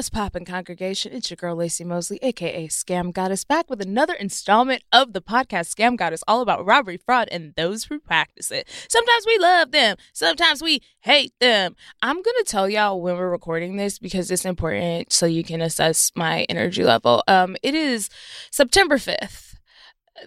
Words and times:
What's 0.00 0.08
poppin', 0.08 0.46
congregation? 0.46 1.12
It's 1.12 1.28
your 1.28 1.36
girl 1.36 1.58
Laci 1.58 1.84
Mosley, 1.84 2.18
aka 2.22 2.68
Scam 2.68 3.12
Goddess, 3.12 3.44
back 3.44 3.68
with 3.68 3.82
another 3.82 4.14
installment 4.14 4.82
of 4.90 5.12
the 5.12 5.20
podcast 5.20 5.74
Scam 5.74 5.94
Goddess, 5.94 6.24
all 6.26 6.40
about 6.40 6.64
robbery, 6.64 6.96
fraud, 6.96 7.28
and 7.30 7.52
those 7.54 7.84
who 7.84 7.98
practice 7.98 8.50
it. 8.50 8.66
Sometimes 8.88 9.26
we 9.26 9.36
love 9.36 9.72
them, 9.72 9.98
sometimes 10.14 10.62
we 10.62 10.80
hate 11.00 11.34
them. 11.38 11.76
I'm 12.00 12.22
gonna 12.22 12.44
tell 12.46 12.66
y'all 12.70 13.02
when 13.02 13.18
we're 13.18 13.28
recording 13.28 13.76
this 13.76 13.98
because 13.98 14.30
it's 14.30 14.46
important 14.46 15.12
so 15.12 15.26
you 15.26 15.44
can 15.44 15.60
assess 15.60 16.12
my 16.16 16.44
energy 16.48 16.82
level. 16.82 17.22
Um, 17.28 17.58
it 17.62 17.74
is 17.74 18.08
September 18.50 18.96
5th 18.96 19.49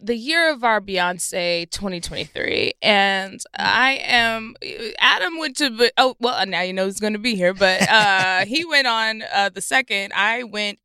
the 0.02 0.16
year 0.16 0.52
of 0.52 0.64
our 0.64 0.82
Beyonce 0.82 1.70
2023, 1.70 2.74
and 2.82 3.42
I 3.58 4.02
am 4.04 4.56
Adam 5.00 5.38
went 5.38 5.58
to 5.58 5.92
oh 5.98 6.16
well 6.20 6.46
now 6.46 6.62
you 6.62 6.74
know 6.74 6.86
he's 6.86 7.00
going 7.00 7.14
to 7.14 7.20
be 7.20 7.36
here, 7.36 7.54
but 7.54 7.90
uh, 7.90 8.46
he 8.46 8.66
went 8.66 8.88
on 8.88 9.24
uh, 9.34 9.50
the 9.50 9.62
second. 9.62 10.14
I 10.16 10.44
went 10.44 10.80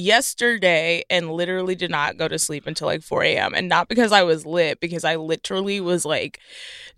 yesterday 0.00 1.04
and 1.10 1.30
literally 1.30 1.74
did 1.74 1.90
not 1.90 2.16
go 2.16 2.28
to 2.28 2.38
sleep 2.38 2.66
until 2.66 2.86
like 2.86 3.02
4 3.02 3.22
a.m. 3.24 3.54
and 3.54 3.68
not 3.68 3.88
because 3.88 4.12
I 4.12 4.22
was 4.22 4.46
lit, 4.46 4.80
because 4.80 5.04
I 5.04 5.16
literally 5.16 5.80
was 5.80 6.04
like 6.04 6.40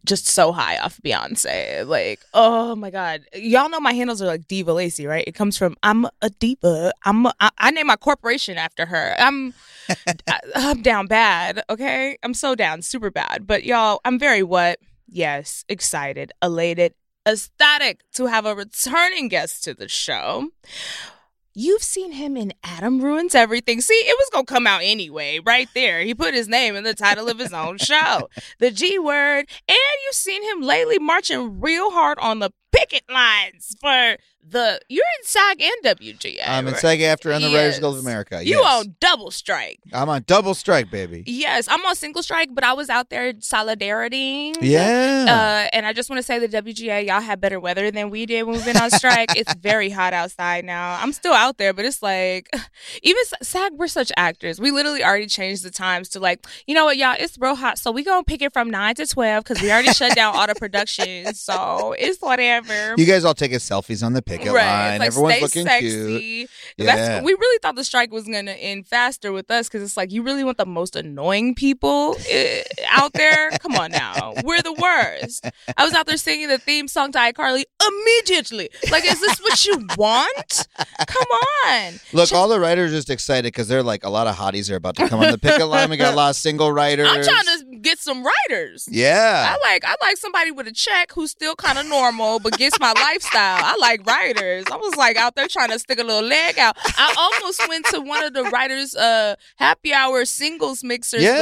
just 0.05 0.27
so 0.27 0.53
high 0.53 0.79
off 0.79 1.01
Beyonce. 1.05 1.87
Like, 1.87 2.21
oh 2.35 2.75
my 2.75 2.91
god, 2.91 3.23
y'all 3.35 3.69
know 3.69 3.81
my 3.81 3.93
handles 3.93 4.21
are 4.23 4.27
like 4.27 4.49
Diva 4.49 4.73
Laci, 4.73 5.09
right? 5.09 5.25
It 5.27 5.35
comes 5.35 5.57
from 5.57 5.77
I'm 5.83 6.07
a 6.21 6.31
diva. 6.31 6.93
I'm 7.05 7.27
a, 7.27 7.35
I, 7.41 7.51
I 7.59 7.71
name 7.71 7.87
my 7.87 7.97
corporation 7.97 8.57
after 8.57 8.87
her. 8.87 9.15
I'm 9.19 9.55
I, 10.29 10.41
I'm 10.55 10.83
down 10.83 11.07
bad. 11.07 11.63
Okay, 11.71 12.19
I'm 12.23 12.35
so 12.35 12.55
down, 12.55 12.83
super 12.83 13.11
bad. 13.11 13.47
But 13.47 13.65
y'all, 13.65 14.01
I'm 14.05 14.19
very 14.19 14.43
what? 14.43 14.79
Yes, 15.09 15.65
excited, 15.69 16.33
elated, 16.41 16.95
ecstatic 17.27 18.01
to 18.15 18.27
have 18.27 18.47
a 18.47 18.55
returning 18.55 19.29
guest 19.29 19.65
to 19.65 19.75
the 19.75 19.89
show. 19.89 20.49
You've 21.55 21.83
seen 21.83 22.13
him 22.13 22.37
in 22.37 22.55
Adam 22.65 23.03
Ruins 23.03 23.35
Everything. 23.35 23.83
See, 23.83 23.95
it 23.95 24.17
was 24.19 24.31
going 24.33 24.47
to 24.47 24.53
come 24.53 24.67
out 24.67 24.81
anyway, 24.83 25.39
right 25.39 25.69
there. 25.75 26.01
He 26.01 26.15
put 26.15 26.33
his 26.33 26.49
name 26.49 26.75
in 26.77 26.85
the 26.85 26.95
title 26.95 27.29
of 27.29 27.39
his 27.39 27.53
own 27.53 27.77
show, 27.77 28.29
The 28.59 28.71
G 28.71 28.99
Word. 28.99 29.47
And 29.69 29.79
you've 30.05 30.15
seen 30.15 30.43
him 30.43 30.63
lately 30.63 30.99
marching 30.99 31.61
real 31.61 31.91
hard 31.91 32.19
on 32.21 32.39
the 32.39 32.53
picket 32.73 33.05
lines 33.11 33.77
for 33.81 34.17
the. 34.49 34.81
You're 34.89 35.05
in 35.21 35.25
SAG 35.25 35.61
and 35.63 35.99
WGA. 35.99 36.41
I'm 36.47 36.67
in 36.67 36.73
right? 36.75 36.81
SAG-AFTRA 36.81 37.37
and 37.37 37.45
the 37.45 37.49
Writers 37.49 37.75
Yes. 37.75 37.79
Guild 37.81 37.97
of 37.97 38.03
America. 38.03 38.45
You 38.45 38.59
on 38.59 38.97
double 39.01 39.31
strike. 39.31 39.81
I'm 39.93 40.09
on 40.09 40.25
double 40.27 40.55
strike, 40.55 40.91
baby. 40.91 41.23
Yes, 41.27 41.69
I'm 41.69 41.85
on 41.87 41.95
single 41.97 42.23
strike, 42.23 42.51
but 42.55 42.65
I 42.65 42.73
was 42.73 42.91
out 42.91 43.11
there 43.11 43.33
solidarity. 43.41 44.53
Yeah. 44.61 45.27
Uh, 45.29 45.71
and 45.73 45.87
I 45.87 45.93
just 45.93 46.11
want 46.11 46.19
to 46.19 46.23
say 46.23 46.39
the 46.39 46.49
WGA, 46.49 47.07
y'all 47.07 47.21
had 47.21 47.41
better 47.41 47.59
weather 47.61 47.91
than 47.91 48.11
we 48.11 48.27
did 48.27 48.45
when 48.45 48.57
we've 48.57 48.65
been 48.65 48.77
on 48.77 48.91
strike. 48.91 49.31
it's 49.37 49.55
very 49.55 49.91
hot 49.91 50.13
outside 50.13 50.65
now. 50.65 50.99
I'm 51.01 51.13
still 51.13 51.33
out 51.33 51.59
there, 51.59 51.73
but 51.73 51.85
it's 51.85 52.03
like, 52.03 52.49
even 53.03 53.23
SAG, 53.43 53.73
we're 53.75 53.89
such 53.89 54.13
actors. 54.17 54.61
We 54.61 54.71
literally 54.71 55.05
already 55.05 55.27
changed 55.27 55.63
the 55.65 55.71
times 55.71 56.09
to 56.11 56.21
like, 56.21 56.47
you 56.67 56.75
know 56.75 56.85
what, 56.85 56.97
y'all, 56.97 57.17
it's 57.19 57.39
real 57.39 57.55
hot. 57.55 57.79
So 57.79 57.91
we 57.91 58.05
going 58.05 58.25
to 58.25 58.29
pick 58.29 58.43
it 58.43 58.53
from 58.53 58.71
9 58.71 58.95
to 58.97 59.07
12 59.07 59.45
because 59.45 59.63
we 59.63 59.71
already 59.71 59.93
shut 59.93 60.15
down 60.15 60.35
all 60.37 60.47
the 60.47 60.55
production. 60.55 61.03
So 61.43 61.95
it's 61.99 62.21
whatever. 62.21 62.95
you 62.97 63.05
guys 63.05 63.25
all 63.25 63.35
taking 63.35 63.59
selfies 63.59 64.05
on 64.05 64.13
the 64.13 64.23
picket 64.39 64.53
Right. 64.53 64.91
line. 64.91 64.99
Like 65.01 65.07
Everyone's 65.09 65.35
stay 65.35 65.43
looking 65.43 65.67
sexy. 65.67 66.19
cute. 66.19 66.51
That's 66.79 67.25
we 67.25 67.33
really 67.33 67.59
thought 67.61 67.77
the 67.77 67.85
strike 67.85 68.13
was 68.13 68.25
gonna 68.25 68.53
end 68.53 68.87
faster 68.87 69.33
with 69.33 69.51
us 69.51 69.69
because 69.69 69.83
it's 69.83 69.97
like 69.97 70.13
you 70.13 70.23
really 70.23 70.45
want 70.45 70.59
the 70.59 70.67
most 70.67 70.97
annoying 70.97 71.55
people 71.55 72.17
eh, 72.31 72.63
out 72.91 73.13
there. 73.13 73.51
Come 73.61 73.75
on 73.77 73.91
now, 73.93 74.35
we're 74.45 74.63
the 74.63 74.73
worst. 74.73 75.47
I 75.77 75.85
was 75.85 75.95
out 75.95 76.07
there 76.07 76.17
singing 76.17 76.49
the 76.49 76.59
theme 76.59 76.89
song 76.89 77.13
to 77.13 77.19
iCarly 77.19 77.65
immediately. 77.87 78.69
Like, 78.91 79.05
is 79.05 79.21
this 79.21 79.39
what 79.41 79.65
you 79.65 79.87
want? 79.97 80.67
Come 81.07 81.27
on. 81.67 81.93
Look, 82.13 82.33
all 82.33 82.49
the 82.49 82.59
writers 82.61 82.93
are 82.93 82.97
just 82.97 83.11
excited 83.11 83.45
because 83.53 83.69
they're 83.69 83.83
like 83.83 84.05
a 84.05 84.11
lot 84.11 84.27
of 84.27 84.37
hotties 84.37 84.71
are 84.71 84.77
about 84.77 84.97
to 84.97 85.09
come 85.09 85.21
on 85.21 85.31
the 85.31 85.39
picket 85.39 85.67
line. 85.69 85.91
We 85.91 85.97
got 85.97 86.13
a 86.13 86.17
lot 86.23 86.31
of 86.31 86.37
single 86.37 86.73
writers. 86.73 87.09
I'm 87.11 87.23
trying 87.23 87.59
to 87.59 87.77
get 87.81 87.99
some 87.99 88.25
writers. 88.25 88.89
Yeah. 88.91 89.55
I 89.57 89.69
like 89.69 89.85
I 89.85 89.95
like 90.01 90.17
somebody 90.17 90.51
with 90.51 90.67
a 90.67 90.73
check 90.73 91.13
who's 91.13 91.31
still 91.31 91.55
kind 91.57 91.79
of 91.79 91.87
normal 91.87 92.39
but 92.39 92.57
gets 92.59 92.79
my 92.81 92.93
lifestyle. 92.93 93.61
I 93.65 93.77
like 93.81 94.07
writers. 94.07 94.22
I 94.31 94.77
was 94.81 94.97
like 94.97 95.17
out 95.17 95.35
there 95.35 95.49
trying 95.49 95.71
to 95.71 95.79
stick 95.79 95.99
a 95.99 96.05
little 96.05 96.23
leg 96.29 96.59
out. 96.59 96.77
I 96.97 97.15
almost 97.19 97.67
went 97.69 97.87
to 97.87 98.01
one 98.01 98.25
of 98.25 98.33
the 98.33 98.45
writers' 98.45 98.95
uh 98.95 99.37
happy 99.57 99.93
hour 99.93 100.25
singles 100.25 100.83
mixers, 100.85 101.23
Yeah. 101.23 101.37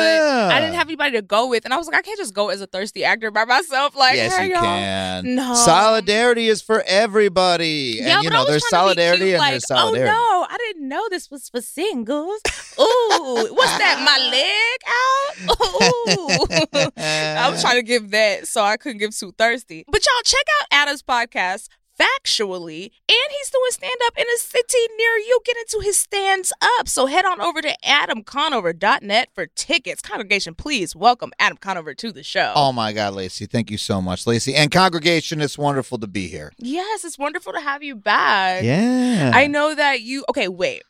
but 0.48 0.52
I 0.54 0.60
didn't 0.60 0.74
have 0.74 0.88
anybody 0.88 1.12
to 1.12 1.22
go 1.22 1.48
with, 1.48 1.64
and 1.64 1.74
I 1.74 1.76
was 1.76 1.86
like, 1.86 1.96
I 1.96 2.02
can't 2.02 2.18
just 2.18 2.34
go 2.34 2.48
as 2.48 2.60
a 2.60 2.66
thirsty 2.66 3.04
actor 3.04 3.30
by 3.30 3.44
myself. 3.44 3.94
Like, 3.96 4.16
yes, 4.16 4.36
hey, 4.36 4.46
you 4.46 4.52
y'all. 4.52 4.62
can. 4.62 5.34
No. 5.34 5.54
Solidarity 5.54 6.48
is 6.48 6.62
for 6.62 6.82
everybody. 6.86 7.98
Yeah, 8.00 8.16
and 8.16 8.24
you 8.24 8.30
but 8.30 8.36
I 8.36 8.38
know, 8.38 8.42
was 8.44 8.48
there's 8.50 8.62
trying 8.64 8.70
to 8.70 8.94
be 8.94 9.02
solidarity 9.02 9.22
cute, 9.24 9.30
and 9.34 9.38
like, 9.40 9.50
there's 9.52 9.66
solidarity. 9.68 10.10
Oh 10.16 10.46
no, 10.48 10.54
I 10.54 10.56
didn't 10.58 10.88
know 10.88 11.06
this 11.10 11.30
was 11.30 11.48
for 11.48 11.60
singles. 11.60 12.40
Ooh, 12.78 13.48
what's 13.52 13.78
that? 13.78 14.00
My 14.04 14.18
leg 14.30 14.80
out? 14.86 15.56
Ooh. 15.60 16.90
I 16.96 17.50
was 17.50 17.60
trying 17.60 17.76
to 17.76 17.82
give 17.82 18.10
that, 18.10 18.46
so 18.48 18.62
I 18.62 18.76
couldn't 18.76 18.98
give 18.98 19.16
too 19.16 19.32
thirsty. 19.36 19.84
But 19.88 20.04
y'all 20.04 20.22
check 20.24 20.44
out 20.60 20.66
Adam's 20.70 21.02
podcast. 21.02 21.68
Factually, 22.00 22.84
and 23.08 23.28
he's 23.38 23.50
doing 23.50 23.70
stand 23.70 23.94
up 24.06 24.14
in 24.16 24.24
a 24.26 24.38
city 24.38 24.78
near 24.96 25.16
you. 25.18 25.40
Get 25.44 25.56
into 25.58 25.80
his 25.84 25.98
stands 25.98 26.50
up. 26.78 26.88
So 26.88 27.04
head 27.06 27.24
on 27.26 27.40
over 27.42 27.60
to 27.60 27.76
adamconover.net 27.84 29.28
for 29.34 29.46
tickets. 29.46 30.00
Congregation, 30.00 30.54
please 30.54 30.96
welcome 30.96 31.32
Adam 31.38 31.58
Conover 31.58 31.92
to 31.94 32.10
the 32.12 32.22
show. 32.22 32.52
Oh 32.56 32.72
my 32.72 32.92
God, 32.92 33.14
Laci. 33.14 33.48
Thank 33.50 33.70
you 33.70 33.76
so 33.78 34.00
much, 34.00 34.24
Laci. 34.24 34.54
And 34.56 34.70
congregation, 34.70 35.40
it's 35.40 35.58
wonderful 35.58 35.98
to 35.98 36.06
be 36.06 36.28
here. 36.28 36.52
Yes, 36.56 37.04
it's 37.04 37.18
wonderful 37.18 37.52
to 37.52 37.60
have 37.60 37.82
you 37.82 37.96
back. 37.96 38.62
Yeah. 38.64 39.32
I 39.34 39.46
know 39.46 39.74
that 39.74 40.00
you. 40.00 40.24
Okay, 40.30 40.48
wait. 40.48 40.82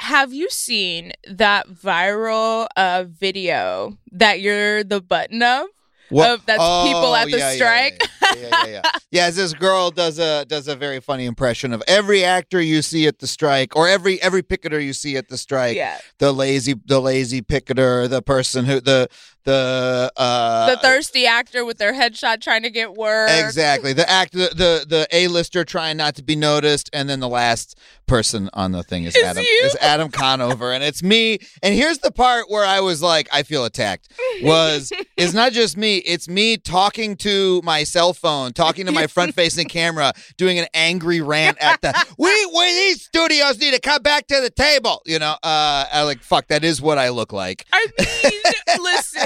Have 0.00 0.32
you 0.32 0.48
seen 0.50 1.12
that 1.30 1.68
viral 1.68 2.66
uh, 2.76 3.04
video 3.08 3.98
that 4.12 4.40
you're 4.40 4.82
the 4.84 5.00
button 5.00 5.42
of? 5.42 5.66
What- 6.10 6.30
Of 6.30 6.46
that's 6.46 6.58
Oh, 6.60 6.84
people 6.86 7.14
at 7.14 7.26
the 7.30 7.38
yeah, 7.38 7.50
yeah, 7.50 7.54
strike. 7.56 8.02
Yeah. 8.36 8.48
yeah, 8.50 8.66
yeah, 8.66 8.82
yeah. 9.10 9.30
This 9.30 9.54
girl 9.54 9.90
does 9.90 10.18
a 10.18 10.44
does 10.44 10.68
a 10.68 10.76
very 10.76 11.00
funny 11.00 11.26
impression 11.26 11.72
of 11.72 11.82
every 11.86 12.24
actor 12.24 12.60
you 12.60 12.82
see 12.82 13.06
at 13.06 13.18
the 13.18 13.26
strike, 13.26 13.76
or 13.76 13.88
every 13.88 14.20
every 14.22 14.42
picketer 14.42 14.80
you 14.80 14.92
see 14.92 15.16
at 15.16 15.28
the 15.28 15.38
strike. 15.38 15.76
Yeah. 15.76 15.98
The 16.18 16.32
lazy 16.32 16.74
the 16.86 17.00
lazy 17.00 17.42
picketer, 17.42 18.08
the 18.08 18.22
person 18.22 18.64
who 18.64 18.80
the 18.80 19.08
the 19.44 20.12
uh 20.16 20.70
the 20.74 20.76
thirsty 20.80 21.26
actor 21.26 21.64
with 21.64 21.78
their 21.78 21.92
headshot 21.92 22.40
trying 22.40 22.62
to 22.62 22.70
get 22.70 22.94
work. 22.94 23.30
Exactly. 23.30 23.92
The 23.92 24.08
act 24.08 24.32
the 24.32 24.50
the, 24.54 24.84
the 24.88 25.06
A-lister 25.12 25.64
trying 25.64 25.96
not 25.96 26.14
to 26.16 26.22
be 26.22 26.36
noticed 26.36 26.90
and 26.92 27.08
then 27.08 27.20
the 27.20 27.28
last 27.28 27.78
person 28.06 28.50
on 28.54 28.72
the 28.72 28.82
thing 28.82 29.04
is, 29.04 29.14
Is 29.14 29.24
Adam 29.24 29.44
you? 29.44 29.60
is 29.64 29.76
Adam 29.80 30.10
Conover 30.10 30.72
and 30.72 30.82
it's 30.82 31.02
me. 31.02 31.38
And 31.62 31.74
here's 31.74 31.98
the 31.98 32.10
part 32.10 32.50
where 32.50 32.64
I 32.64 32.80
was 32.80 33.00
like 33.00 33.28
I 33.32 33.42
feel 33.42 33.64
attacked. 33.64 34.08
Was 34.42 34.92
it's 35.16 35.32
not 35.32 35.52
just 35.52 35.76
me, 35.76 35.98
it's 35.98 36.28
me 36.28 36.56
talking 36.56 37.16
to 37.18 37.60
my 37.64 37.84
cell 37.84 38.12
phone, 38.12 38.52
talking 38.52 38.86
to 38.86 38.92
my 38.92 39.06
front-facing 39.06 39.68
camera, 39.68 40.12
doing 40.36 40.58
an 40.58 40.66
angry 40.74 41.20
rant 41.20 41.56
at 41.60 41.80
the 41.80 41.94
we 42.18 42.28
we 42.46 42.64
these 42.74 43.02
studios 43.02 43.58
need 43.58 43.74
to 43.74 43.80
come 43.80 44.02
back 44.02 44.26
to 44.26 44.40
the 44.40 44.50
table, 44.50 45.02
you 45.06 45.18
know. 45.18 45.32
Uh 45.42 45.86
I 45.92 46.02
like 46.02 46.20
fuck 46.22 46.48
that 46.48 46.64
is 46.64 46.82
what 46.82 46.98
I 46.98 47.08
look 47.10 47.32
like. 47.32 47.64
I 47.72 47.86
mean, 47.98 48.42
listen, 48.82 49.22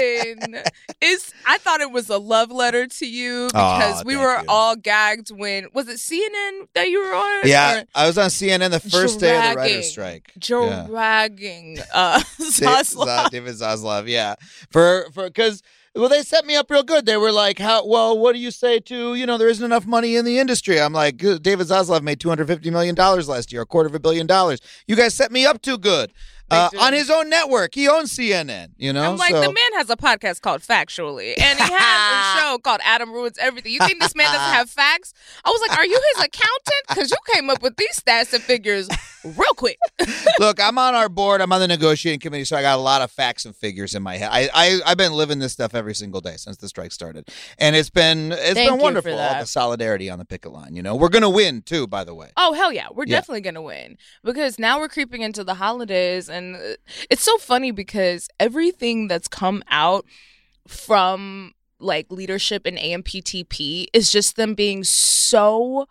it's. 1.01 1.33
I 1.45 1.57
thought 1.57 1.81
it 1.81 1.91
was 1.91 2.09
a 2.09 2.17
love 2.17 2.51
letter 2.51 2.87
to 2.87 3.05
you 3.07 3.47
because 3.47 4.01
Aw, 4.01 4.03
we 4.05 4.15
were 4.15 4.39
you. 4.39 4.45
all 4.47 4.75
gagged 4.75 5.29
when 5.29 5.67
was 5.73 5.87
it 5.87 5.97
CNN 5.97 6.67
that 6.73 6.89
you 6.89 6.99
were 7.05 7.13
on? 7.13 7.41
Yeah, 7.45 7.81
Or 7.81 7.83
I 7.95 8.07
was 8.07 8.17
on 8.17 8.29
CNN 8.29 8.71
the 8.71 8.79
first 8.79 9.19
day 9.19 9.35
of 9.35 9.41
the 9.43 9.53
Dragging. 9.53 9.57
writer's 9.75 9.89
strike. 9.89 10.31
Yeah. 10.47 10.85
dragging 10.87 11.79
uh, 11.93 12.19
Zaslav. 12.39 13.29
David 13.29 13.55
Zaslav, 13.55 14.07
yeah. 14.07 14.35
For 14.71 15.07
for 15.13 15.25
because 15.25 15.61
well, 15.95 16.09
they 16.09 16.23
set 16.23 16.45
me 16.45 16.57
up 16.57 16.69
real 16.69 16.83
good. 16.83 17.05
They 17.05 17.15
were 17.15 17.31
like, 17.31 17.57
"How 17.57 17.85
well? 17.87 18.17
What 18.19 18.33
do 18.33 18.39
you 18.39 18.51
say 18.51 18.79
to 18.81 19.15
you 19.15 19.25
know 19.25 19.37
there 19.37 19.47
isn't 19.47 19.63
enough 19.63 19.85
money 19.85 20.15
in 20.17 20.25
the 20.25 20.39
industry?" 20.39 20.79
I'm 20.81 20.91
like, 20.93 21.17
David 21.17 21.67
Zaslav 21.67 22.01
made 22.01 22.19
250 22.19 22.69
million 22.69 22.95
dollars 22.95 23.29
last 23.29 23.53
year, 23.53 23.61
a 23.61 23.65
quarter 23.65 23.87
of 23.87 23.95
a 23.95 23.99
billion 23.99 24.27
dollars. 24.27 24.59
You 24.87 24.95
guys 24.97 25.13
set 25.13 25.31
me 25.31 25.45
up 25.45 25.61
too 25.61 25.77
good." 25.77 26.11
Uh, 26.51 26.69
on 26.79 26.93
his 26.93 27.09
own 27.09 27.29
network, 27.29 27.73
he 27.73 27.87
owns 27.87 28.15
CNN. 28.15 28.69
You 28.77 28.93
know, 28.93 29.11
I'm 29.11 29.17
like, 29.17 29.31
so 29.31 29.41
the 29.41 29.47
man 29.47 29.73
has 29.77 29.89
a 29.89 29.95
podcast 29.95 30.41
called 30.41 30.61
Factually, 30.61 31.33
and 31.39 31.59
he 31.59 31.65
has 31.73 32.37
a 32.37 32.39
show 32.39 32.57
called 32.59 32.81
Adam 32.83 33.11
Ruins 33.11 33.37
Everything. 33.39 33.71
You 33.73 33.79
think 33.79 33.99
this 33.99 34.15
man 34.15 34.31
doesn't 34.31 34.53
have 34.53 34.69
facts? 34.69 35.13
I 35.43 35.49
was 35.49 35.61
like, 35.67 35.77
are 35.77 35.85
you 35.85 35.99
his 36.15 36.25
accountant? 36.25 36.83
Because 36.87 37.09
you 37.11 37.17
came 37.33 37.49
up 37.49 37.61
with 37.63 37.77
these 37.77 37.99
stats 37.99 38.33
and 38.33 38.43
figures 38.43 38.87
real 39.23 39.53
quick. 39.55 39.77
look, 40.39 40.59
I'm 40.61 40.77
on 40.77 40.93
our 40.93 41.09
board. 41.09 41.41
I'm 41.41 41.51
on 41.51 41.59
the 41.59 41.67
negotiating 41.67 42.19
committee, 42.19 42.45
so 42.45 42.55
I 42.55 42.61
got 42.61 42.77
a 42.77 42.81
lot 42.81 43.01
of 43.01 43.11
facts 43.11 43.45
and 43.45 43.55
figures 43.55 43.95
in 43.95 44.03
my 44.03 44.17
head. 44.17 44.29
I, 44.31 44.49
I 44.53 44.79
I've 44.85 44.97
been 44.97 45.13
living 45.13 45.39
this 45.39 45.53
stuff 45.53 45.73
every 45.73 45.95
single 45.95 46.21
day 46.21 46.35
since 46.37 46.57
the 46.57 46.67
strike 46.67 46.91
started, 46.91 47.29
and 47.57 47.75
it's 47.75 47.89
been 47.89 48.31
it's 48.31 48.53
Thank 48.53 48.69
been 48.71 48.79
wonderful. 48.79 49.17
All 49.17 49.39
the 49.39 49.45
solidarity 49.47 50.09
on 50.09 50.19
the 50.19 50.25
picket 50.25 50.51
line. 50.51 50.75
You 50.75 50.83
know, 50.83 50.95
we're 50.95 51.09
gonna 51.09 51.29
win 51.29 51.61
too. 51.63 51.87
By 51.87 52.03
the 52.03 52.13
way. 52.13 52.31
Oh 52.37 52.53
hell 52.53 52.71
yeah, 52.71 52.87
we're 52.93 53.05
Yeah. 53.07 53.15
definitely 53.17 53.41
gonna 53.41 53.61
win 53.63 53.97
because 54.23 54.59
now 54.59 54.79
we're 54.79 54.89
creeping 54.89 55.21
into 55.21 55.43
the 55.43 55.55
holidays, 55.55 56.29
and 56.35 56.55
uh, 56.55 56.75
it's 57.09 57.23
so 57.23 57.37
funny 57.37 57.71
because 57.71 58.27
everything 58.39 59.07
that's 59.07 59.27
come 59.27 59.63
out 59.69 60.05
from 60.67 61.53
like 61.79 62.11
leadership 62.11 62.67
in 62.67 62.75
AMPTP 62.75 63.87
is 63.93 64.11
just 64.11 64.35
them 64.35 64.53
being 64.53 64.83
so 64.83 65.87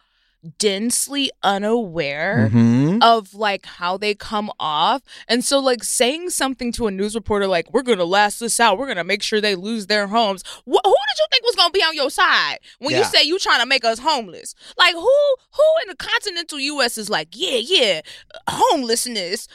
densely 0.59 1.31
unaware 1.43 2.51
Mhm. 2.53 3.03
of 3.03 3.35
like 3.35 3.67
how 3.67 3.97
they 3.97 4.15
come 4.15 4.51
off. 4.61 5.03
And 5.29 5.45
so 5.45 5.59
like 5.59 5.83
saying 5.85 6.31
something 6.31 6.73
to 6.73 6.87
a 6.87 6.91
news 6.91 7.15
reporter 7.15 7.47
like 7.47 7.73
we're 7.73 7.83
going 7.83 7.99
to 7.99 8.05
last 8.05 8.41
this 8.41 8.61
out. 8.61 8.79
We're 8.79 8.87
going 8.87 8.97
to 8.99 9.05
make 9.05 9.23
sure 9.23 9.41
they 9.41 9.55
lose 9.55 9.87
their 9.87 10.07
homes. 10.07 10.43
Wh- 10.67 10.85
who 10.85 10.95
did 11.09 11.19
you 11.19 11.27
think 11.31 11.45
was 11.45 11.57
going 11.57 11.69
to 11.71 11.73
be 11.73 11.83
on 11.83 11.95
your 11.95 12.11
side 12.11 12.59
when 12.79 12.95
you 12.95 13.05
say 13.05 13.23
you 13.23 13.39
trying 13.39 13.61
to 13.61 13.67
make 13.67 13.85
us 13.85 13.99
homeless? 13.99 14.55
Like 14.79 14.95
who 14.95 15.01
who 15.53 15.63
in 15.83 15.89
the 15.89 15.97
continental 15.97 16.59
US 16.61 16.99
is 16.99 17.09
like, 17.09 17.29
"Yeah, 17.33 17.57
yeah, 17.59 18.01
homelessness 18.49 19.49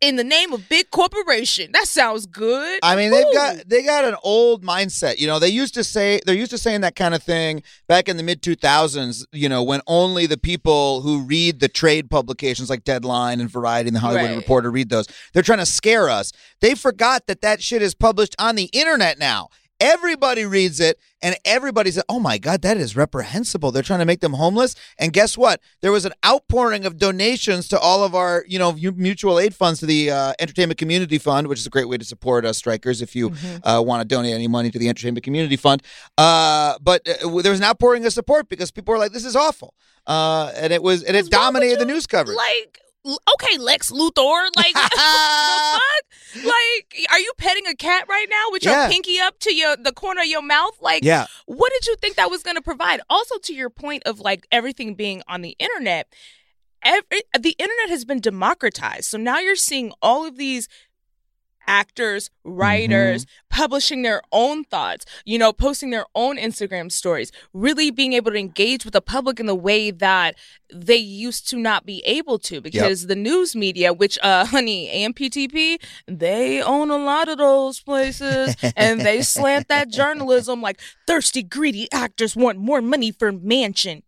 in 0.00 0.16
the 0.16 0.24
name 0.24 0.52
of 0.52 0.68
big 0.68 0.90
corporation." 0.90 1.72
That 1.72 1.88
sounds 1.88 2.26
good. 2.26 2.78
I 2.82 2.96
mean, 2.96 3.10
they've 3.10 3.32
got 3.32 3.68
they 3.68 3.82
got 3.82 4.04
an 4.04 4.16
old 4.22 4.62
mindset. 4.64 5.18
You 5.18 5.26
know, 5.26 5.38
they 5.38 5.48
used 5.48 5.74
to 5.74 5.84
say 5.84 6.20
they're 6.24 6.34
used 6.34 6.50
to 6.52 6.58
saying 6.58 6.82
that 6.82 6.96
kind 6.96 7.14
of 7.14 7.22
thing 7.22 7.62
back 7.88 8.08
in 8.08 8.16
the 8.16 8.22
mid 8.22 8.42
two 8.42 8.54
thousands. 8.54 9.26
You 9.32 9.48
know, 9.48 9.62
when 9.62 9.80
only 9.86 10.03
the 10.12 10.36
people 10.36 11.00
who 11.00 11.22
read 11.22 11.60
the 11.60 11.68
trade 11.68 12.10
publications 12.10 12.68
like 12.68 12.84
Deadline 12.84 13.40
and 13.40 13.50
Variety 13.50 13.88
and 13.88 13.96
the 13.96 14.00
Hollywood 14.00 14.30
Right. 14.30 14.36
Reporter 14.36 14.70
read 14.70 14.90
those. 14.90 15.06
They're 15.32 15.42
trying 15.42 15.58
to 15.58 15.66
scare 15.66 16.08
us. 16.08 16.32
They 16.60 16.74
forgot 16.74 17.26
that 17.26 17.40
that 17.40 17.62
shit 17.62 17.82
is 17.82 17.94
published 17.94 18.34
on 18.38 18.54
the 18.56 18.70
internet 18.72 19.18
now. 19.18 19.48
Everybody 19.80 20.44
reads 20.44 20.78
it, 20.78 20.98
and 21.20 21.36
everybody 21.44 21.90
says, 21.90 22.04
"Oh 22.08 22.20
my 22.20 22.38
God, 22.38 22.62
that 22.62 22.76
is 22.76 22.96
reprehensible." 22.96 23.72
They're 23.72 23.82
trying 23.82 23.98
to 23.98 24.04
make 24.04 24.20
them 24.20 24.34
homeless. 24.34 24.76
And 24.98 25.12
guess 25.12 25.36
what? 25.36 25.60
There 25.80 25.90
was 25.90 26.04
an 26.04 26.12
outpouring 26.24 26.86
of 26.86 26.96
donations 26.96 27.66
to 27.68 27.78
all 27.78 28.04
of 28.04 28.14
our, 28.14 28.44
you 28.46 28.58
know, 28.58 28.72
mutual 28.72 29.38
aid 29.38 29.54
funds 29.54 29.80
to 29.80 29.86
the 29.86 30.10
uh, 30.10 30.32
Entertainment 30.38 30.78
Community 30.78 31.18
Fund, 31.18 31.48
which 31.48 31.58
is 31.58 31.66
a 31.66 31.70
great 31.70 31.88
way 31.88 31.98
to 31.98 32.04
support 32.04 32.44
us 32.44 32.56
strikers 32.56 33.02
if 33.02 33.16
you 33.16 33.32
uh, 33.64 33.82
want 33.84 34.00
to 34.00 34.06
donate 34.06 34.32
any 34.32 34.48
money 34.48 34.70
to 34.70 34.78
the 34.78 34.88
Entertainment 34.88 35.24
Community 35.24 35.56
Fund. 35.56 35.82
Uh, 36.16 36.74
but 36.80 37.06
uh, 37.08 37.40
there 37.40 37.50
was 37.50 37.58
an 37.58 37.64
outpouring 37.64 38.06
of 38.06 38.12
support 38.12 38.48
because 38.48 38.70
people 38.70 38.92
were 38.92 38.98
like, 38.98 39.12
"This 39.12 39.24
is 39.24 39.34
awful," 39.34 39.74
uh, 40.06 40.52
and 40.56 40.72
it 40.72 40.82
was, 40.82 41.02
and 41.02 41.16
it 41.16 41.30
dominated 41.30 41.80
the 41.80 41.86
news 41.86 42.06
coverage. 42.06 42.36
Like, 42.36 42.78
okay, 43.04 43.58
Lex 43.58 43.90
Luthor. 43.90 44.48
Like, 44.56 44.74
the 44.74 44.90
fuck? 44.96 46.44
Like, 46.44 46.96
are 47.10 47.18
you 47.20 47.32
petting 47.38 47.66
a 47.66 47.74
cat 47.74 48.06
right 48.08 48.26
now 48.28 48.46
with 48.50 48.64
your 48.64 48.72
Yeah. 48.74 48.88
pinky 48.88 49.20
up 49.20 49.38
to 49.40 49.54
your 49.54 49.76
the 49.76 49.92
corner 49.92 50.22
of 50.22 50.26
your 50.26 50.42
mouth? 50.42 50.76
Like, 50.80 51.04
yeah, 51.04 51.26
what 51.46 51.70
did 51.72 51.86
you 51.86 51.96
think 51.96 52.16
that 52.16 52.30
was 52.30 52.42
going 52.42 52.56
to 52.56 52.62
provide? 52.62 53.00
Also, 53.08 53.36
to 53.38 53.54
your 53.54 53.70
point 53.70 54.02
of 54.06 54.20
like 54.20 54.46
everything 54.50 54.94
being 54.94 55.22
on 55.28 55.42
the 55.42 55.54
internet, 55.58 56.08
every, 56.82 57.02
eh, 57.12 57.38
the 57.38 57.54
internet 57.58 57.88
has 57.90 58.04
been 58.04 58.20
democratized. 58.20 59.04
So 59.04 59.18
now 59.18 59.38
you're 59.38 59.56
seeing 59.56 59.92
all 60.02 60.26
of 60.26 60.36
these 60.36 60.68
actors, 61.66 62.30
writers 62.44 63.26
publishing 63.50 64.02
their 64.02 64.20
own 64.32 64.64
thoughts, 64.64 65.04
you 65.24 65.38
know, 65.38 65.52
posting 65.52 65.90
their 65.90 66.06
own 66.14 66.36
Instagram 66.36 66.90
stories, 66.90 67.30
really 67.52 67.90
being 67.90 68.12
able 68.12 68.30
to 68.32 68.36
engage 68.38 68.84
with 68.84 68.92
the 68.92 69.00
public 69.00 69.38
in 69.38 69.46
the 69.46 69.54
way 69.54 69.90
that 69.90 70.34
they 70.72 70.96
used 70.96 71.48
to 71.50 71.56
not 71.56 71.86
be 71.86 72.02
able 72.04 72.38
to 72.38 72.60
because 72.60 73.06
the 73.06 73.14
news 73.14 73.54
media, 73.54 73.92
which 73.92 74.18
uh 74.22 74.44
honey, 74.54 74.88
AMPTP, 74.92 75.78
they 76.06 76.62
own 76.62 76.90
a 76.90 76.96
lot 76.96 77.28
of 77.28 77.38
those 77.38 77.80
places 77.80 78.56
and 78.76 79.00
they 79.00 79.22
slant 79.22 79.68
that 79.68 79.88
journalism 79.90 80.60
like 80.60 80.80
thirsty 81.06 81.42
greedy 81.42 81.88
actors 81.92 82.34
want 82.36 82.58
more 82.58 82.82
money 82.82 83.10
for 83.12 83.30
mansion 83.32 84.02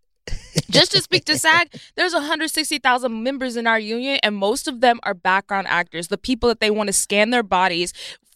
just 0.70 0.92
to 0.92 1.00
speak 1.02 1.24
to 1.26 1.38
SAG, 1.38 1.68
there's 1.96 2.12
160,000 2.14 3.22
members 3.22 3.56
in 3.56 3.66
our 3.66 3.78
union, 3.78 4.18
and 4.22 4.36
most 4.36 4.68
of 4.68 4.80
them 4.80 5.00
are 5.02 5.14
background 5.14 5.66
actors, 5.68 6.08
the 6.08 6.18
people 6.18 6.48
that 6.48 6.60
they 6.60 6.70
want 6.70 6.88
to 6.88 6.92
scan 6.92 7.30
their 7.30 7.42
bodies 7.42 7.92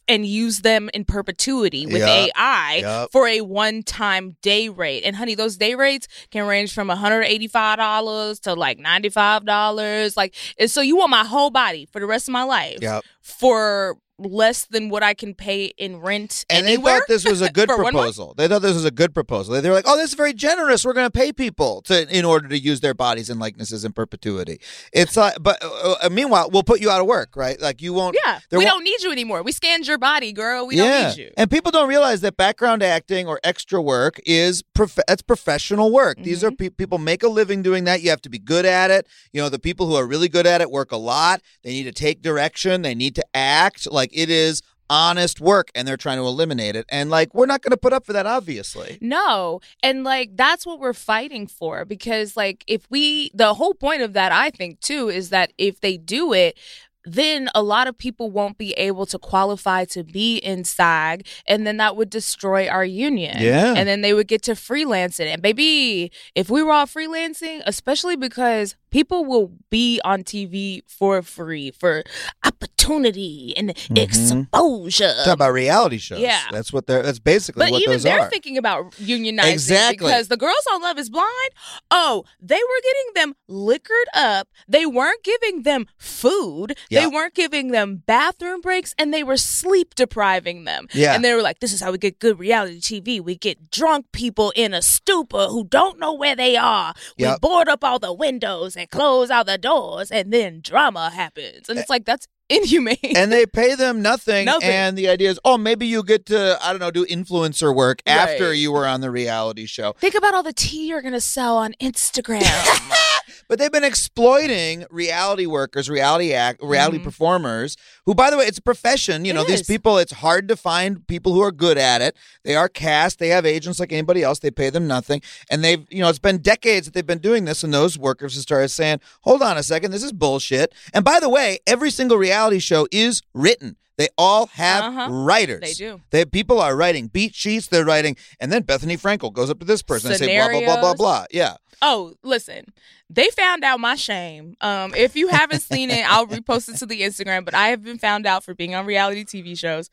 and 0.09 0.27
use 0.27 0.61
them 0.62 0.91
in 0.93 1.05
perpetuity 1.05 1.87
with 1.87 1.99
Yup. 1.99 2.31
AI 2.37 2.79
Yup. 2.82 3.12
for 3.12 3.29
a 3.29 3.43
one-time 3.43 4.37
day 4.43 4.69
rate. 4.69 5.05
And 5.05 5.15
honey, 5.15 5.37
those 5.37 5.56
day 5.56 5.77
rates 5.77 6.09
can 6.32 6.47
range 6.49 6.75
from 6.75 6.88
$185 6.88 8.41
to 8.41 8.55
like 8.55 8.79
$95. 8.79 10.17
Like, 10.17 10.35
and 10.59 10.71
so 10.71 10.81
you 10.81 10.97
want 10.97 11.11
my 11.11 11.25
whole 11.25 11.50
body 11.50 11.87
for 11.87 12.00
the 12.00 12.06
rest 12.06 12.29
of 12.29 12.33
my 12.33 12.43
life 12.43 12.79
Yep. 12.81 13.05
for 13.21 13.99
less 14.21 14.67
than 14.67 14.89
what 14.89 15.03
I 15.03 15.15
can 15.15 15.35
pay 15.35 15.67
in 15.79 16.01
rent 16.01 16.45
And 16.51 16.67
anywhere. 16.67 16.95
they 16.95 16.99
thought 17.01 17.09
this 17.09 17.25
was 17.29 17.41
a 17.43 17.51
good 17.53 17.69
For 17.69 17.77
one 17.83 17.93
month? 17.93 18.17
proposal. 18.17 18.35
They 18.37 18.49
thought 18.49 18.63
this 18.63 18.75
was 18.75 18.85
a 18.85 18.91
good 18.91 19.15
proposal. 19.15 19.61
They 19.61 19.69
were 19.69 19.75
like, 19.75 19.87
"Oh, 19.89 19.97
this 19.97 20.11
is 20.11 20.15
very 20.15 20.33
generous. 20.35 20.85
We're 20.85 20.93
going 20.93 21.07
to 21.11 21.19
pay 21.19 21.33
people 21.33 21.83
to 21.83 22.07
in 22.17 22.25
order 22.25 22.49
to 22.49 22.59
use 22.59 22.81
their 22.81 22.95
bodies 22.95 23.31
and 23.31 23.41
likenesses 23.41 23.85
in 23.85 23.93
perpetuity." 23.93 24.61
It's 24.93 25.17
like, 25.17 25.37
but 25.41 25.62
uh, 25.65 25.95
uh, 26.03 26.09
meanwhile, 26.11 26.50
we'll 26.53 26.62
put 26.62 26.81
you 26.81 26.91
out 26.91 27.00
of 27.00 27.07
work, 27.07 27.37
right? 27.37 27.61
Like 27.61 27.81
you 27.83 27.93
won't. 27.93 28.17
yeah, 28.25 28.41
we 28.53 28.59
won't- 28.59 28.69
don't 28.69 28.85
need 28.85 29.03
you 29.03 29.11
anymore. 29.12 29.43
We 29.43 29.53
scanned 29.53 29.87
your 29.87 29.99
body, 29.99 30.33
girl. 30.33 30.67
We 30.67 30.77
yeah. 30.77 30.85
don't 31.09 31.17
need 31.17 31.23
you. 31.25 31.31
And 31.37 31.50
people 31.50 31.71
don't 31.73 31.89
realize 31.89 32.21
that 32.23 32.37
background 32.37 32.83
acting 32.83 33.27
or 33.27 33.41
extra 33.45 33.81
work 33.81 34.21
is 34.27 34.62
prof- 34.75 34.99
that's 35.09 35.23
professional 35.23 35.93
work. 35.93 36.19
These 36.23 36.39
Mm-hmm. 36.41 36.47
are 36.47 36.50
pe- 36.53 36.71
people 36.71 36.99
make 36.99 37.23
a 37.23 37.29
living 37.29 37.62
doing 37.62 37.85
that. 37.85 38.03
You 38.03 38.11
have 38.11 38.23
to 38.23 38.29
be 38.31 38.39
good 38.39 38.65
at 38.65 38.91
it. 38.91 39.07
You 39.33 39.41
know, 39.43 39.49
the 39.49 39.59
people 39.59 39.87
who 39.87 39.95
are 39.95 40.07
really 40.07 40.29
good 40.29 40.47
at 40.47 40.61
it 40.61 40.71
work 40.71 40.93
a 40.93 40.97
lot. 40.97 41.41
They 41.62 41.71
need 41.71 41.85
to 41.85 41.93
take 41.93 42.23
direction. 42.23 42.83
They 42.83 42.95
need 42.95 43.15
to 43.17 43.25
act 43.35 43.91
like 43.91 44.10
it 44.12 44.31
is 44.31 44.62
honest 44.90 45.40
work 45.40 45.71
and 45.75 45.87
they're 45.87 45.97
trying 45.97 46.19
to 46.19 46.25
eliminate 46.25 46.75
it. 46.75 46.85
And 46.90 47.11
like 47.11 47.33
we're 47.33 47.47
not 47.47 47.62
going 47.62 47.71
to 47.71 47.76
put 47.76 47.93
up 47.93 48.05
for 48.05 48.12
that 48.12 48.26
obviously. 48.26 48.99
No. 49.00 49.61
And 49.83 50.02
like 50.02 50.37
that's 50.37 50.67
what 50.67 50.81
we're 50.81 50.93
fighting 50.93 51.47
for 51.47 51.85
because 51.85 52.37
like 52.37 52.64
if 52.67 52.90
we 52.90 53.31
the 53.33 53.55
whole 53.55 53.73
point 53.73 54.02
of 54.02 54.12
that 54.14 54.33
I 54.33 54.50
think 54.50 54.81
too 54.81 55.09
is 55.09 55.31
that 55.31 55.52
if 55.57 55.81
they 55.81 55.97
do 55.97 56.33
it 56.33 56.59
then 57.05 57.49
a 57.55 57.62
lot 57.62 57.87
of 57.87 57.97
people 57.97 58.31
won't 58.31 58.59
be 58.59 58.73
able 58.73 59.07
to 59.07 59.19
qualify 59.19 59.85
to 59.87 60.05
be 60.05 60.37
in 60.37 60.64
SAG, 60.64 61.26
and 61.47 61.67
then 61.67 61.79
that 61.79 61.97
would 61.97 62.11
destroy 62.11 62.69
our 62.69 62.85
union. 62.85 63.37
Yeah. 63.40 63.75
And 63.75 63.88
then 63.88 64.02
they 64.02 64.12
would 64.12 64.29
get 64.29 64.43
to 64.43 64.55
freelance 64.55 65.19
it. 65.19 65.29
And 65.29 65.40
baby, 65.40 66.12
if 66.35 66.50
we 66.50 66.62
were 66.62 66.73
all 66.73 66.87
freelancing, 66.87 67.62
especially 67.64 68.17
because 68.17 68.76
people 68.90 69.25
will 69.25 69.52
be 69.70 70.00
on 70.04 70.23
TV 70.23 70.82
for 70.87 71.23
free 71.23 71.70
for 71.70 72.02
opportunity 72.44 73.54
and 73.56 73.70
mm-hmm. 73.70 73.97
exposure. 73.97 75.14
Talk 75.25 75.35
about 75.35 75.52
reality 75.52 75.99
shows. 75.99 76.20
Yeah. 76.20 76.42
That's 76.50 76.73
what 76.73 76.87
they're, 76.87 77.02
that's 77.02 77.18
basically 77.18 77.70
what 77.70 77.73
those 77.73 77.82
are. 77.82 77.87
But 77.87 77.92
even 77.92 78.02
they're 78.02 78.20
are. 78.20 78.30
thinking 78.30 78.59
about 78.59 78.92
unionizing 78.92 79.52
Exactly. 79.52 80.06
because 80.06 80.28
the 80.28 80.37
girls 80.37 80.66
on 80.73 80.82
Love 80.82 80.99
Is 80.99 81.11
Blind, 81.11 81.50
oh, 81.90 82.25
they 82.40 82.56
were 82.56 82.80
getting 82.82 83.14
them 83.14 83.37
liquored 83.49 84.09
up. 84.14 84.49
They 84.68 84.87
weren't 84.87 85.23
giving 85.23 85.62
them 85.62 85.87
food. 85.99 86.76
Yeah. 86.88 87.00
They 87.00 87.06
weren't 87.06 87.35
giving 87.35 87.68
them 87.68 88.02
bathroom 88.06 88.61
breaks, 88.61 88.94
and 88.99 89.12
they 89.12 89.23
were 89.23 89.37
sleep 89.37 89.94
depriving 89.94 90.64
them. 90.64 90.88
Yeah. 90.92 91.14
and 91.14 91.25
they 91.25 91.35
were 91.35 91.42
like, 91.42 91.61
"This 91.61 91.73
is 91.73 91.80
how 91.80 91.92
we 91.92 91.99
get 91.99 92.18
good 92.18 92.38
reality 92.38 92.80
TV. 92.80 93.20
We 93.20 93.37
get 93.37 93.70
drunk 93.70 94.06
people 94.12 94.52
in 94.56 94.75
a 94.75 94.82
stupor 94.82 95.47
who 95.47 95.64
don't 95.64 95.99
know 95.99 96.12
where 96.12 96.37
they 96.37 96.56
are. 96.56 96.94
We 97.18 97.25
Yep. 97.25 97.40
board 97.40 97.68
up 97.68 97.85
all 97.85 97.99
the 97.99 98.12
windows 98.12 98.76
and 98.81 98.91
close 98.91 99.31
all 99.31 99.45
the 99.45 99.59
doors, 99.59 100.11
and 100.11 100.33
then 100.33 100.61
drama 100.63 101.11
happens. 101.11 101.69
And 101.69 101.79
it's 101.79 101.91
like 101.91 102.05
that's 102.05 102.27
inhumane. 102.49 102.97
and 103.15 103.31
they 103.31 103.47
pay 103.47 103.75
them 103.77 104.03
nothing, 104.03 104.45
Nothing. 104.47 104.69
And 104.71 104.99
the 104.99 105.09
idea 105.09 105.31
is, 105.31 105.39
oh, 105.45 105.57
maybe 105.57 105.87
you 105.87 106.03
get 106.03 106.27
to, 106.27 106.59
I 106.61 106.71
don't 106.73 106.81
know, 106.81 106.91
do 106.91 107.07
influencer 107.07 107.73
work 107.75 108.03
after 108.07 108.49
Right. 108.49 108.59
you 108.59 108.73
were 108.73 108.87
on 108.87 109.01
the 109.01 109.11
reality 109.11 109.67
show. 109.67 109.93
Think 110.01 110.15
about 110.17 110.35
all 110.35 110.43
the 110.43 110.53
tea 110.53 110.89
you're 110.89 111.03
gonna 111.03 111.21
sell 111.21 111.57
on 111.59 111.75
Instagram. 111.81 112.43
But 113.49 113.59
they've 113.59 113.73
been 113.73 113.85
exploiting 113.85 114.85
reality 114.91 115.47
workers, 115.47 115.89
reality 115.89 116.33
act, 116.33 116.63
reality 116.63 116.99
Mhm. 116.99 117.05
performers. 117.05 117.77
Who, 118.07 118.15
by 118.15 118.31
the 118.31 118.37
way, 118.37 118.47
it's 118.47 118.59
a 118.59 118.63
profession. 118.63 119.25
You 119.25 119.33
It 119.33 119.35
know, 119.35 119.45
these 119.45 119.63
people. 119.63 119.99
It's 119.99 120.13
hard 120.13 120.49
to 120.49 120.57
find 120.57 121.07
people 121.07 121.33
who 121.33 121.43
are 121.43 121.53
good 121.53 121.79
at 121.79 122.03
it. 122.03 122.17
They 122.45 122.55
are 122.55 122.69
cast. 122.69 123.19
They 123.19 123.29
have 123.29 123.47
agents 123.47 123.79
like 123.81 123.93
anybody 123.93 124.23
else. 124.23 124.39
They 124.39 124.51
pay 124.51 124.71
them 124.71 124.87
nothing, 124.87 125.23
and 125.51 125.63
they've, 125.65 125.85
you 125.91 126.01
know, 126.01 126.09
it's 126.09 126.19
been 126.19 126.39
decades 126.39 126.87
that 126.87 126.95
they've 126.95 127.07
been 127.07 127.19
doing 127.19 127.45
this. 127.45 127.63
And 127.63 127.73
those 127.73 127.99
workers 127.99 128.35
have 128.35 128.43
started 128.43 128.69
saying, 128.71 129.01
"Hold 129.23 129.43
on 129.43 129.57
a 129.57 129.63
second, 129.63 129.91
this 129.91 130.03
is 130.03 130.13
bullshit." 130.13 130.73
And 130.93 131.05
by 131.05 131.21
the 131.21 131.29
way, 131.29 131.61
every 131.67 131.91
single 131.91 132.17
reality 132.19 132.59
show 132.59 132.87
is 132.91 133.23
written. 133.35 133.77
They 134.00 134.09
all 134.16 134.47
have 134.47 134.83
Uh-huh. 134.85 135.09
writers. 135.12 135.61
They 135.61 135.75
do. 135.75 136.00
They 136.09 136.25
people 136.25 136.59
are 136.59 136.75
writing 136.75 137.09
beat 137.09 137.35
sheets. 137.35 137.66
They're 137.66 137.85
writing, 137.85 138.16
and 138.40 138.50
then 138.50 138.62
Bethenny 138.62 138.99
Frankel 138.99 139.30
goes 139.30 139.50
up 139.50 139.59
to 139.59 139.66
this 139.66 139.83
person 139.83 140.11
and 140.11 140.19
say 140.19 140.38
blah 140.38 140.49
blah 140.49 140.61
blah 140.61 140.80
blah 140.80 140.95
blah. 140.95 141.25
Yeah. 141.30 141.57
Oh, 141.83 142.14
listen. 142.23 142.73
They 143.11 143.28
found 143.28 143.62
out 143.62 143.78
my 143.78 143.97
shame. 143.97 144.54
Um, 144.62 144.95
if 144.95 145.16
you 145.16 145.28
haven't 145.28 145.61
seen 145.61 145.90
it, 145.90 146.11
I'll 146.11 146.26
repost 146.26 146.71
it 146.73 146.78
to 146.78 146.87
the 146.87 147.02
Instagram. 147.02 147.45
But 147.45 147.52
I 147.54 147.69
have 147.69 147.85
been 147.85 147.99
found 147.99 148.25
out 148.25 148.42
for 148.42 148.54
being 148.54 148.75
on 148.75 148.87
reality 148.87 149.23
TV 149.25 149.54
shows. 149.59 149.90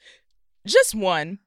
Just 0.66 0.96
one. 0.96 1.40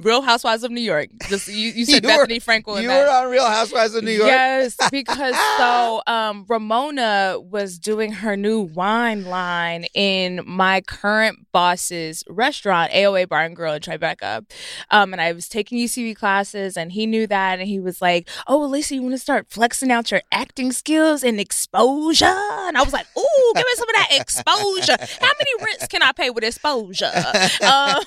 Real 0.00 0.22
Housewives 0.22 0.62
of 0.64 0.70
New 0.70 0.80
York. 0.80 1.08
Just 1.28 1.48
you, 1.48 1.54
you 1.70 1.84
said 1.84 2.02
You 2.08 2.16
were- 2.16 2.26
Bethenny 2.26 2.42
Frankel 2.42 2.80
You 2.80 2.88
that. 2.88 3.04
were 3.04 3.10
on 3.26 3.30
Real 3.30 3.46
Housewives 3.46 3.94
of 3.94 4.04
New 4.04 4.12
York. 4.12 4.28
Yes, 4.28 4.76
because 4.90 5.34
so 5.58 6.02
um, 6.06 6.44
Ramona 6.48 7.38
was 7.40 7.78
doing 7.78 8.12
her 8.12 8.36
new 8.36 8.60
wine 8.60 9.24
line 9.24 9.84
in 9.94 10.40
my 10.46 10.80
current 10.82 11.46
boss's 11.52 12.24
restaurant, 12.28 12.92
AOA 12.92 13.28
Bar 13.28 13.44
and 13.44 13.56
Grill 13.56 13.74
in 13.74 13.80
Tribeca. 13.82 14.44
Um, 14.90 15.12
and 15.12 15.20
I 15.20 15.32
was 15.32 15.48
taking 15.48 15.78
UCB 15.78 16.16
classes, 16.16 16.76
and 16.76 16.92
he 16.92 17.06
knew 17.06 17.26
that, 17.26 17.58
and 17.58 17.68
he 17.68 17.80
was 17.80 18.00
like, 18.00 18.28
"Oh, 18.46 18.58
Lisa, 18.60 18.94
you 18.94 19.02
want 19.02 19.14
to 19.14 19.18
start 19.18 19.46
flexing 19.50 19.90
out 19.90 20.10
your 20.10 20.22
acting 20.32 20.72
skills 20.72 21.22
and 21.24 21.40
exposure?" 21.40 22.24
And 22.26 22.76
I 22.76 22.82
was 22.82 22.92
like, 22.92 23.06
"Ooh, 23.16 23.52
give 23.54 23.64
me 23.64 23.72
some 23.74 23.88
of 23.88 23.94
that 23.94 24.08
exposure. 24.20 24.96
How 25.20 25.32
many 25.38 25.64
rents 25.64 25.86
can 25.88 26.02
I 26.02 26.12
pay 26.12 26.30
with 26.30 26.44
exposure?" 26.44 27.12
Uh, 27.60 28.02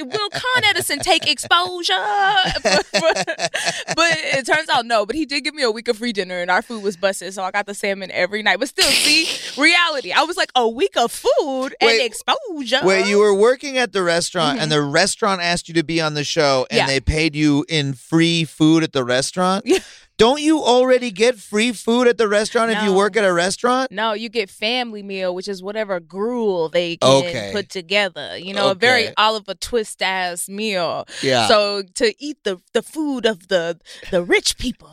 will 0.00 0.30
Con 0.30 0.64
Edison 0.64 0.98
take 1.02 1.28
exposure? 1.30 1.92
but, 2.62 2.86
but 2.92 4.16
it 4.18 4.46
turns 4.46 4.68
out 4.68 4.86
no. 4.86 5.06
But 5.06 5.16
he 5.16 5.26
did 5.26 5.42
give 5.42 5.54
me 5.54 5.62
a 5.62 5.70
week 5.70 5.88
of 5.88 5.98
free 5.98 6.12
dinner, 6.12 6.38
and 6.40 6.50
our 6.50 6.62
food 6.62 6.82
was 6.82 6.96
busted, 6.96 7.32
so 7.34 7.42
I 7.42 7.50
got 7.50 7.66
the 7.66 7.74
salmon 7.74 8.10
every 8.12 8.42
night. 8.42 8.58
But 8.58 8.68
still, 8.68 8.90
see, 8.90 9.26
reality. 9.60 10.12
I 10.12 10.22
was 10.24 10.36
like 10.36 10.50
a 10.54 10.68
week 10.68 10.96
of 10.96 11.10
food 11.12 11.74
and 11.80 11.88
Wait, 11.88 12.04
exposure. 12.04 12.80
Wait, 12.84 13.06
you 13.06 13.18
were 13.18 13.34
working 13.34 13.78
at 13.78 13.92
the 13.92 14.02
restaurant, 14.02 14.58
and 14.60 14.70
the 14.70 14.82
restaurant 14.82 15.40
asked 15.40 15.68
you 15.68 15.74
to 15.74 15.84
be 15.84 16.00
on 16.00 16.14
the 16.14 16.24
show, 16.24 16.66
and 16.70 16.82
Mm-hmm. 16.82 16.88
Yeah. 16.88 16.94
they 16.94 17.00
paid 17.00 17.34
you 17.36 17.64
in 17.68 17.92
free 17.94 18.44
food 18.44 18.82
at 18.82 18.92
the 18.92 19.04
restaurant. 19.04 19.64
Yeah. 19.66 19.78
Don't 20.18 20.40
you 20.40 20.62
already 20.62 21.10
get 21.10 21.36
free 21.38 21.72
food 21.72 22.06
at 22.06 22.16
the 22.18 22.28
restaurant 22.28 22.70
if 22.70 22.82
you 22.84 22.92
work 22.92 23.16
at 23.16 23.24
a 23.24 23.32
restaurant? 23.32 23.90
No, 23.90 24.12
you 24.12 24.28
get 24.28 24.48
family 24.50 25.02
meal, 25.02 25.34
which 25.34 25.48
is 25.48 25.62
whatever 25.62 25.98
gruel 26.00 26.68
they 26.68 26.96
can 26.96 27.24
Okay. 27.24 27.50
put 27.52 27.68
together. 27.68 28.36
You 28.38 28.54
know, 28.54 28.70
a 28.70 28.74
very 28.74 29.06
Okay. 29.06 29.14
Oliver 29.16 29.54
Twist 29.54 30.00
ass 30.02 30.48
meal. 30.48 31.06
Yeah. 31.22 31.48
So 31.48 31.82
to 31.96 32.14
eat 32.22 32.38
the 32.44 32.60
the 32.72 32.82
food 32.82 33.26
of 33.26 33.48
the 33.48 33.78
the 34.10 34.22
rich 34.22 34.58
people. 34.58 34.90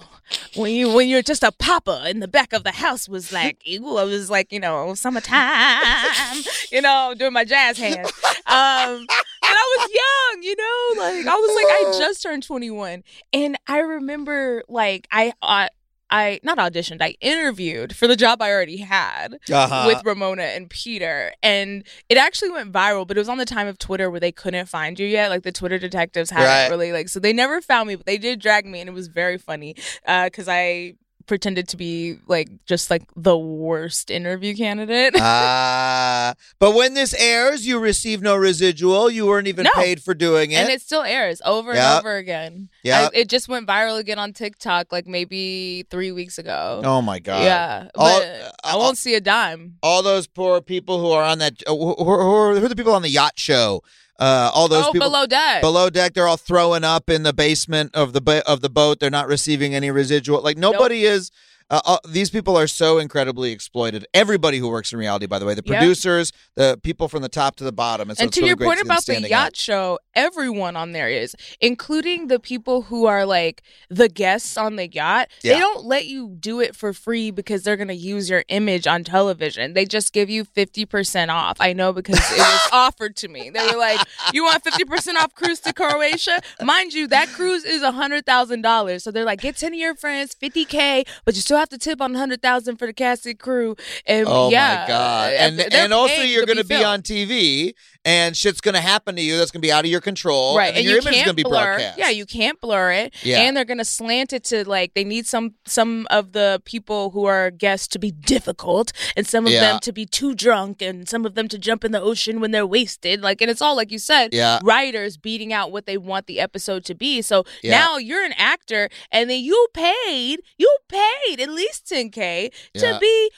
When 0.56 0.72
you 0.74 0.94
when 0.94 1.08
you're 1.08 1.22
just 1.22 1.44
a 1.44 1.52
papa 1.52 2.06
in 2.10 2.20
the 2.20 2.28
back 2.28 2.54
of 2.54 2.64
the 2.64 2.72
house 2.72 3.08
was 3.08 3.32
like, 3.32 3.62
ew, 3.66 3.98
I 3.98 4.04
was 4.04 4.30
like, 4.30 4.52
you 4.52 4.60
know, 4.60 4.94
summertime, 4.94 6.44
you 6.72 6.82
know, 6.82 7.14
doing 7.18 7.34
my 7.34 7.46
jazz 7.46 7.78
hands. 7.78 8.12
Um, 8.46 9.06
and 9.42 9.56
I 9.58 9.78
was 9.78 9.90
young, 9.94 10.44
you 10.44 10.56
know, 10.56 11.02
like 11.02 11.28
I 11.28 11.36
was 11.36 11.56
like, 11.56 11.96
I 11.96 11.98
just 12.06 12.22
turned 12.24 12.44
21, 12.44 13.04
and 13.34 13.58
I 13.68 13.80
remember 13.80 14.64
like 14.68 15.08
I. 15.12 15.34
I 15.42 15.70
I 16.12 16.40
not 16.44 16.58
auditioned, 16.58 17.02
I 17.02 17.16
interviewed 17.22 17.96
for 17.96 18.08
the 18.08 18.16
job 18.16 18.42
I 18.42 18.52
already 18.52 18.78
had 18.78 19.38
Uh-huh. 19.52 19.84
with 19.88 20.04
Ramona 20.06 20.44
and 20.44 20.70
Peter. 20.70 21.34
And 21.44 21.84
it 22.10 22.18
actually 22.18 22.50
went 22.52 22.72
viral, 22.72 23.08
but 23.08 23.18
it 23.18 23.20
was 23.22 23.30
on 23.30 23.38
the 23.38 23.46
time 23.46 23.68
of 23.68 23.78
Twitter 23.78 24.10
where 24.10 24.20
they 24.20 24.32
couldn't 24.32 24.68
find 24.68 25.00
you 25.00 25.08
yet. 25.08 25.30
Like 25.30 25.44
the 25.44 25.52
Twitter 25.52 25.78
detectives 25.80 26.32
hadn't 26.32 26.48
Right. 26.48 26.70
really 26.70 26.92
like 26.92 27.10
so 27.10 27.20
they 27.20 27.34
never 27.34 27.62
found 27.62 27.88
me, 27.88 27.96
but 27.96 28.06
they 28.06 28.18
did 28.18 28.40
drag 28.40 28.66
me 28.66 28.80
and 28.80 28.90
it 28.90 28.94
was 28.94 29.08
very 29.08 29.38
funny. 29.38 29.76
Uh 30.06 30.26
because 30.26 30.48
I 30.48 30.96
pretended 31.30 31.70
to 31.70 31.78
be 31.78 32.18
like 32.28 32.50
just 32.66 32.90
like 32.90 33.04
the 33.16 33.38
worst 33.38 34.12
interview 34.12 34.54
candidate. 34.56 35.14
Ah, 35.18 36.34
but 36.60 36.76
when 36.76 36.96
this 36.96 37.14
airs, 37.14 37.66
you 37.66 37.80
receive 37.80 38.22
no 38.22 38.36
residual. 38.36 39.10
You 39.10 39.28
weren't 39.28 39.48
even 39.48 39.64
No. 39.64 39.70
paid 39.76 40.02
for 40.04 40.14
doing 40.14 40.52
it. 40.52 40.56
and 40.56 40.70
it 40.70 40.82
still 40.82 41.04
airs 41.04 41.42
over 41.46 41.74
Yep. 41.74 41.84
and 41.84 42.00
over 42.00 42.18
again. 42.18 42.70
Yeah, 42.84 43.08
it 43.14 43.30
just 43.30 43.48
went 43.48 43.68
viral 43.68 43.98
again 44.00 44.20
on 44.20 44.34
TikTok 44.34 44.92
like 44.92 45.08
maybe 45.08 45.86
three 45.90 46.12
weeks 46.12 46.38
ago. 46.38 46.82
oh 46.84 47.02
my 47.02 47.20
god! 47.20 47.44
yeah. 47.44 47.88
But 47.94 48.02
All- 48.04 48.52
I 48.74 48.76
won't 48.76 48.98
see 48.98 49.14
a 49.16 49.22
dime. 49.22 49.78
all 49.84 50.02
those 50.02 50.28
poor 50.28 50.60
people 50.62 51.00
who 51.00 51.12
are 51.12 51.24
on 51.24 51.38
that. 51.40 51.62
Uh, 51.68 51.72
who, 51.76 51.94
who, 51.96 52.04
who 52.04 52.10
are, 52.12 52.56
who 52.56 52.66
are 52.66 52.68
the 52.70 52.76
people 52.76 52.94
on 52.94 53.04
the 53.04 53.10
yacht 53.10 53.34
show? 53.38 53.82
Uh, 54.20 54.52
all 54.54 54.68
those 54.68 54.86
oh, 54.86 54.92
people 54.92 55.08
below 55.08 55.26
deck. 55.26 55.62
below 55.62 55.90
deck. 55.90 56.14
They're 56.14 56.28
all 56.28 56.38
throwing 56.38 56.84
up 56.84 57.10
in 57.10 57.24
the 57.24 57.32
basement 57.32 57.96
of 57.96 58.12
the 58.12 58.20
ba- 58.20 58.48
of 58.48 58.60
the 58.60 58.70
boat. 58.70 59.00
They're 59.00 59.10
not 59.10 59.28
receiving 59.28 59.74
any 59.74 59.90
residual. 59.92 60.42
Like 60.42 60.58
nobody 60.58 61.06
is. 61.06 61.32
Uh, 61.70 61.82
uh, 61.86 61.98
these 62.08 62.30
people 62.30 62.58
are 62.58 62.68
so 62.68 62.98
incredibly 62.98 63.52
exploited. 63.52 64.06
Everybody 64.14 64.58
who 64.58 64.68
works 64.70 64.92
in 64.92 64.98
reality, 65.00 65.28
by 65.28 65.38
the 65.38 65.46
way, 65.46 65.54
the 65.54 65.62
Yep. 65.66 65.78
producers, 65.80 66.32
the 66.56 66.80
people 66.82 67.08
from 67.08 67.22
the 67.22 67.30
top 67.30 67.56
to 67.58 67.64
the 67.64 67.72
bottom. 67.72 68.10
And, 68.10 68.18
so 68.18 68.24
and 68.24 68.34
to 68.34 68.40
really 68.42 68.50
your 68.50 68.58
point 68.58 68.82
about 68.82 69.06
the 69.06 69.22
yacht 69.30 69.48
up. 69.50 69.56
show, 69.56 70.00
everyone 70.16 70.76
on 70.76 70.94
there 70.94 71.10
is, 71.10 71.36
including 71.62 72.28
the 72.28 72.40
people 72.40 72.84
who 72.84 73.06
are 73.06 73.26
like 73.26 73.62
the 73.90 74.10
guests 74.10 74.58
on 74.58 74.78
the 74.78 74.88
yacht. 74.88 75.28
Yeah. 75.44 75.54
They 75.54 75.60
don't 75.60 75.86
let 75.86 76.08
you 76.08 76.36
do 76.40 76.60
it 76.60 76.76
for 76.76 76.92
free 76.92 77.30
because 77.30 77.64
they're 77.64 77.78
going 77.78 77.88
to 77.90 77.94
use 77.94 78.30
your 78.30 78.44
image 78.50 78.88
on 78.88 79.04
television. 79.04 79.74
They 79.74 79.86
just 79.86 80.12
give 80.12 80.30
you 80.30 80.46
50% 80.46 81.30
off. 81.30 81.58
I 81.60 81.74
know 81.74 81.94
because 81.94 82.18
it 82.32 82.38
was 82.40 82.70
offered 82.72 83.16
to 83.18 83.28
me. 83.28 83.52
They 83.52 83.64
were 83.68 83.78
like, 83.78 84.00
You 84.34 84.44
want 84.44 84.64
50% 84.64 85.16
off 85.16 85.36
cruise 85.36 85.60
to 85.62 85.74
Croatia? 85.74 86.40
Mind 86.64 86.94
you, 86.94 87.08
that 87.10 87.28
cruise 87.30 87.64
is 87.64 87.84
$100,000. 87.84 89.02
So 89.02 89.12
they're 89.12 89.24
like, 89.26 89.42
Get 89.42 89.58
10 89.58 89.74
of 89.74 89.80
your 89.80 89.96
friends, 89.96 90.36
50K, 90.42 91.06
but 91.26 91.36
you 91.36 91.42
still 91.42 91.59
have 91.60 91.70
to 91.70 91.78
tip 91.78 92.02
on 92.02 92.12
100000 92.14 92.78
for 92.78 92.88
the 92.88 92.94
cast 92.94 93.26
and 93.26 93.38
crew. 93.40 93.76
And 94.06 94.28
Oh 94.28 94.50
yeah, 94.50 94.82
my 94.84 94.88
god! 94.88 95.34
uh, 95.34 95.36
And 95.38 95.74
and 95.74 95.94
also 95.94 96.22
you're 96.22 96.46
going 96.46 96.58
to 96.58 96.64
be 96.64 96.76
filmed. 96.76 96.86
on 96.86 97.02
TV, 97.02 97.74
and 98.06 98.36
shit's 98.36 98.62
going 98.62 98.76
to 98.76 98.82
happen 98.82 99.16
to 99.18 99.22
you 99.22 99.38
that's 99.38 99.52
going 99.52 99.62
to 99.62 99.66
be 99.68 99.72
out 99.72 99.84
of 99.84 99.92
your 99.92 100.00
control, 100.00 100.56
right 100.58 100.70
And, 100.70 100.78
and, 100.78 100.86
your 100.86 100.96
you 100.96 101.02
image 101.02 101.16
is 101.18 101.24
to 101.24 101.34
be 101.34 101.44
blur 101.44 101.52
broadcast. 101.76 101.98
yeah 101.98 102.10
you 102.10 102.26
can't 102.26 102.60
blur 102.62 102.92
it 102.94 103.14
Yeah. 103.24 103.42
and 103.42 103.58
they're 103.58 103.66
gonna 103.66 103.84
slant 103.84 104.32
it 104.32 104.44
to 104.46 104.68
like 104.68 104.94
they 104.94 105.04
need 105.04 105.28
some 105.28 105.56
some 105.66 106.08
of 106.10 106.32
the 106.32 106.62
people 106.64 107.10
who 107.12 107.26
are 107.26 107.52
guests 107.52 107.88
to 107.90 108.00
be 108.00 108.12
difficult 108.12 108.94
and 109.18 109.28
some 109.28 109.46
of 109.46 109.52
Yeah. 109.52 109.62
them 109.62 109.80
to 109.82 109.92
be 109.92 110.06
too 110.06 110.34
drunk 110.34 110.82
and 110.82 111.10
some 111.10 111.26
of 111.26 111.36
them 111.36 111.48
to 111.50 111.58
jump 111.58 111.84
in 111.84 111.92
the 111.92 112.02
ocean 112.02 112.40
when 112.40 112.52
they're 112.52 112.66
wasted 112.66 113.22
like 113.22 113.42
and 113.42 113.52
it's 113.52 113.62
all 113.62 113.76
like 113.76 113.92
you 113.92 114.00
said 114.00 114.34
Yeah. 114.34 114.60
writers 114.64 115.18
beating 115.18 115.52
out 115.52 115.72
what 115.72 115.86
they 115.86 115.98
want 115.98 116.28
the 116.28 116.40
episode 116.40 116.86
to 116.86 116.96
be 116.96 117.22
so 117.22 117.44
Yeah. 117.62 117.72
now 117.80 117.98
you're 117.98 118.24
an 118.24 118.34
actor 118.38 118.90
and 119.12 119.30
then 119.30 119.44
you 119.44 119.68
paid 119.74 120.40
you 120.58 120.74
paid 120.88 121.40
at 121.42 121.50
least 121.50 121.86
10k 121.92 122.52
Yeah. 122.74 122.94
to 122.94 123.00
be 123.00 123.30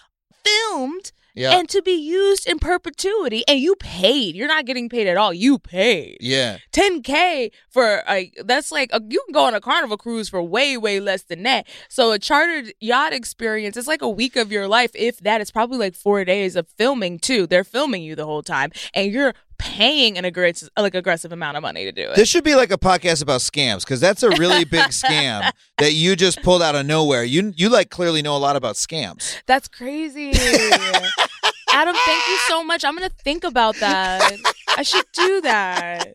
filmed 0.44 1.12
Yeah. 1.34 1.58
and 1.58 1.70
to 1.70 1.82
be 1.82 1.94
used 1.94 2.48
in 2.48 2.60
perpetuity. 2.60 3.44
And 3.48 3.60
you 3.60 3.76
paid. 3.76 4.36
You're 4.36 4.48
not 4.48 4.66
getting 4.66 4.90
paid 4.90 5.08
at 5.08 5.18
all. 5.18 5.34
You 5.34 5.60
paid. 5.60 6.18
Yeah. 6.20 6.58
10k 6.72 7.52
for 7.70 8.04
a 8.08 8.32
that's 8.44 8.72
like 8.72 8.90
a, 8.94 9.02
you 9.10 9.22
can 9.26 9.34
go 9.34 9.46
on 9.46 9.54
a 9.54 9.62
carnival 9.62 9.98
cruise 9.98 10.30
for 10.30 10.42
way 10.42 10.78
way 10.78 11.00
less 11.00 11.24
than 11.24 11.44
that 11.44 11.68
so 11.90 12.12
a 12.12 12.20
chartered 12.20 12.74
yacht 12.80 13.14
experience 13.14 13.78
is 13.78 13.88
like 13.88 14.02
a 14.02 14.10
week 14.10 14.36
of 14.36 14.52
your 14.52 14.68
life 14.68 14.92
if 14.96 15.20
that 15.20 15.42
it's 15.42 15.52
probably 15.52 15.78
like 15.78 15.96
four 15.96 16.24
days 16.26 16.56
of 16.56 16.68
filming 16.68 17.20
too 17.20 17.48
they're 17.48 17.64
filming 17.64 18.04
you 18.04 18.16
the 18.16 18.26
whole 18.26 18.44
time 18.44 18.72
and 18.94 19.12
you're 19.12 19.34
paying 19.62 20.18
an 20.18 20.26
aggressive 20.26 20.70
like 20.76 20.96
aggressive 20.96 21.32
amount 21.32 21.56
of 21.56 21.62
money 21.62 21.86
to 21.86 21.92
do 21.92 22.10
it. 22.10 22.16
This 22.16 22.28
should 22.28 22.44
be 22.44 22.56
like 22.56 22.72
a 22.72 22.80
podcast 22.80 23.22
about 23.22 23.42
scams 23.42 23.82
because 23.82 24.00
that's 24.00 24.24
a 24.24 24.30
really 24.32 24.66
big 24.78 24.86
scam 24.86 25.52
that 25.78 25.94
you 25.94 26.16
just 26.16 26.42
pulled 26.42 26.64
out 26.64 26.74
of 26.74 26.84
nowhere. 26.88 27.24
You 27.24 27.54
you 27.56 27.70
like 27.70 27.92
clearly 27.92 28.24
know 28.24 28.36
a 28.36 28.40
lot 28.40 28.56
about 28.56 28.76
scams. 28.76 29.38
that's 29.46 29.68
crazy. 29.68 30.32
Adam 31.74 31.96
thank 31.96 32.28
you 32.28 32.38
so 32.48 32.64
much. 32.64 32.84
I'm 32.84 32.96
gonna 32.96 33.10
think 33.24 33.44
about 33.44 33.76
that. 33.78 34.36
I 34.76 34.82
should 34.82 35.06
do 35.14 35.42
that. 35.42 36.14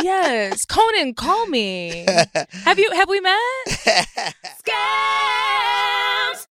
Yes. 0.00 0.64
Conan 0.64 1.14
call 1.14 1.46
me. 1.46 2.06
Have 2.64 2.78
you 2.78 2.90
have 2.92 3.08
we 3.08 3.20
met? 3.20 3.34
Scams! 4.64 6.46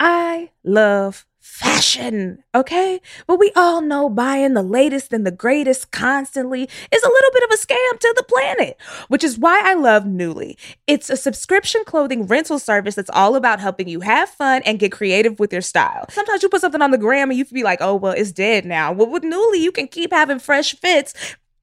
I 0.00 0.50
love 0.64 1.26
fashion, 1.64 2.44
okay? 2.54 3.00
But 3.26 3.38
we 3.38 3.50
all 3.56 3.80
know 3.80 4.10
buying 4.10 4.52
the 4.52 4.62
latest 4.62 5.12
and 5.14 5.26
the 5.26 5.30
greatest 5.30 5.90
constantly 5.90 6.62
is 6.62 7.02
a 7.02 7.08
little 7.08 7.30
bit 7.32 7.42
of 7.44 7.50
a 7.50 7.56
scam 7.56 7.98
to 8.00 8.14
the 8.16 8.22
planet, 8.22 8.76
which 9.08 9.24
is 9.24 9.38
why 9.38 9.62
I 9.64 9.72
love 9.72 10.04
Nuuly. 10.04 10.56
It's 10.86 11.08
a 11.08 11.16
subscription 11.16 11.82
clothing 11.86 12.26
rental 12.26 12.58
service 12.58 12.94
that's 12.94 13.10
all 13.10 13.34
about 13.34 13.60
helping 13.60 13.88
you 13.88 14.00
have 14.00 14.28
fun 14.28 14.62
and 14.66 14.78
get 14.78 14.92
creative 14.92 15.38
with 15.38 15.52
your 15.52 15.62
style. 15.62 16.04
Sometimes 16.10 16.42
you 16.42 16.50
put 16.50 16.60
something 16.60 16.82
on 16.82 16.90
the 16.90 16.98
gram 16.98 17.30
and 17.30 17.38
you 17.38 17.46
can 17.46 17.54
be 17.54 17.62
like, 17.62 17.80
oh, 17.80 17.94
well, 17.94 18.12
it's 18.12 18.32
dead 18.32 18.66
now. 18.66 18.92
Well, 18.92 19.10
with 19.10 19.22
Nuuly, 19.22 19.60
you 19.60 19.72
can 19.72 19.88
keep 19.88 20.12
having 20.12 20.38
fresh 20.38 20.74
fits 20.74 21.14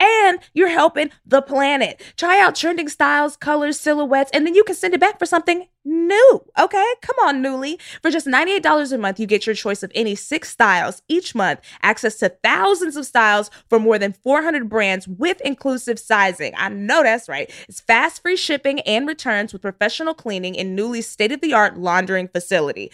and 0.02 0.40
you're 0.54 0.70
helping 0.70 1.12
the 1.26 1.42
planet. 1.42 2.02
Try 2.18 2.40
out 2.40 2.56
trending 2.56 2.90
styles, 2.90 3.38
colors, 3.38 3.80
silhouettes, 3.80 4.32
and 4.34 4.46
then 4.46 4.56
you 4.56 4.64
can 4.64 4.76
send 4.76 4.94
it 4.94 5.00
back 5.00 5.20
for 5.20 5.26
something 5.26 5.68
new. 5.86 6.44
Okay? 6.60 6.94
Come 7.02 7.16
on, 7.24 7.44
Nuuly. 7.44 7.80
For 8.02 8.10
just 8.10 8.28
$98 8.28 8.92
a 8.92 8.98
month, 8.98 9.20
you 9.20 9.28
get 9.28 9.46
your 9.46 9.56
choice 9.56 9.84
of 9.84 9.92
any 9.94 10.16
six 10.16 10.50
styles 10.50 11.02
each 11.08 11.36
month, 11.36 11.60
access 11.82 12.18
to 12.18 12.30
thousands 12.44 12.96
of 12.96 13.06
styles 13.06 13.50
for 13.70 13.80
more 13.80 14.00
than 14.00 14.14
400 14.14 14.70
brands 14.70 15.08
with 15.08 15.42
inclusive 15.42 16.00
sizing. 16.00 16.54
I 16.58 16.70
know 16.70 17.04
that's 17.04 17.30
right. 17.30 17.52
It's 17.68 17.82
fast, 17.82 18.22
free 18.22 18.36
shipping 18.36 18.80
and 18.82 19.08
returns 19.08 19.54
with 19.54 19.62
professional 19.62 20.14
cleaning 20.14 20.56
in 20.56 20.76
Nuuly's 20.76 21.08
state 21.08 21.32
of 21.32 21.42
the 21.42 21.54
art 21.54 21.78
laundering 21.78 22.28
facility. 22.28 22.92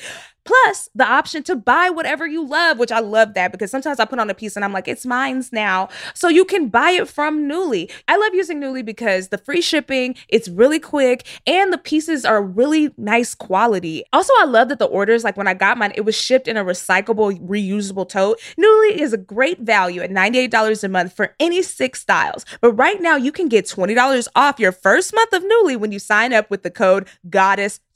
Plus, 0.48 0.90
the 0.96 1.06
option 1.06 1.44
to 1.44 1.58
buy 1.58 1.90
whatever 1.90 2.26
you 2.26 2.48
love, 2.48 2.80
which 2.80 2.92
I 2.92 3.00
love 3.00 3.34
that 3.34 3.52
because 3.52 3.70
sometimes 3.70 4.00
I 4.00 4.06
put 4.06 4.18
on 4.18 4.30
a 4.30 4.34
piece 4.34 4.56
and 4.56 4.64
I'm 4.64 4.72
like, 4.72 4.88
it's 4.88 5.06
mine's 5.06 5.52
now. 5.52 5.90
So 6.14 6.30
you 6.30 6.46
can 6.46 6.70
buy 6.70 6.92
it 6.92 7.10
from 7.10 7.50
Nuuly. 7.50 7.92
I 8.08 8.16
love 8.16 8.34
using 8.34 8.62
Nuuly 8.62 8.84
because 8.84 9.28
the 9.28 9.38
free 9.38 9.62
shipping, 9.62 10.16
it's 10.30 10.48
really 10.48 10.80
quick, 10.80 11.28
and 11.46 11.74
the 11.74 11.78
pieces 11.78 12.24
are 12.24 12.42
really 12.42 12.94
nice 12.98 13.36
quality. 13.36 14.06
Also, 14.14 14.32
I 14.40 14.46
love 14.46 14.70
that 14.70 14.80
the 14.80 14.86
orders, 14.86 15.26
like 15.26 15.36
when 15.36 15.50
I 15.50 15.54
got 15.54 15.78
mine, 15.78 15.92
it 15.96 16.06
was 16.06 16.16
shipped 16.16 16.48
in 16.48 16.56
a 16.56 16.64
recyclable, 16.64 17.46
reusable 17.46 18.08
tote. 18.08 18.40
Nuuly 18.58 18.96
is 18.96 19.12
a 19.12 19.18
great 19.18 19.60
value 19.60 20.02
at 20.02 20.12
$98 20.12 20.82
a 20.82 20.88
month 20.88 21.12
for 21.12 21.36
any 21.42 21.62
six 21.62 22.00
styles. 22.00 22.46
But 22.62 22.72
right 22.72 23.02
now, 23.02 23.18
you 23.18 23.34
can 23.34 23.50
get 23.50 23.66
$20 23.66 24.28
off 24.34 24.60
your 24.60 24.72
first 24.72 25.14
month 25.14 25.34
of 25.34 25.44
Nuuly 25.44 25.78
when 25.78 25.92
you 25.92 26.00
sign 26.00 26.32
up 26.32 26.50
with 26.50 26.64
the 26.64 26.72
code 26.72 27.06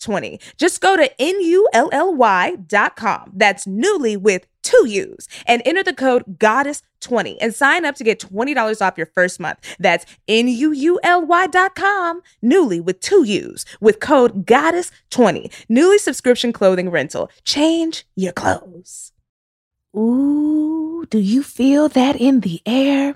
GODDESS20. 0.02 0.40
Just 0.58 0.82
go 0.82 0.98
to 0.98 1.10
N-U-L-L-Y.com. 1.22 2.62
That's 3.34 3.66
Nuuly 3.66 4.18
with 4.18 4.48
two 4.64 4.88
U's 4.88 5.28
and 5.48 5.62
enter 5.66 5.84
the 5.84 5.94
code 5.94 6.24
GODDESS20 6.38 7.38
and 7.42 7.54
sign 7.54 7.86
up 7.86 7.96
to 7.96 8.04
get 8.04 8.20
$20 8.20 8.82
off 8.86 8.98
your 8.98 9.08
first 9.08 9.40
month. 9.40 9.60
That's 9.80 10.06
N-U-U-L-Y.com. 10.28 12.22
Nuuly 12.44 12.84
with 12.84 13.00
two 13.00 13.24
U's 13.24 13.66
with 13.80 14.00
code 14.00 14.46
GODDESS20. 14.46 15.66
Nuuly 15.70 16.00
subscription 16.00 16.54
clothing 16.54 16.90
rental. 16.90 17.30
Change 17.44 18.06
your 18.16 18.34
clothes. 18.34 19.12
Ooh, 19.96 21.06
do 21.10 21.20
you 21.20 21.44
feel 21.44 21.90
that 21.90 22.16
in 22.16 22.40
the 22.42 22.62
air? 22.66 23.16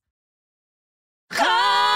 Come! 1.31 1.90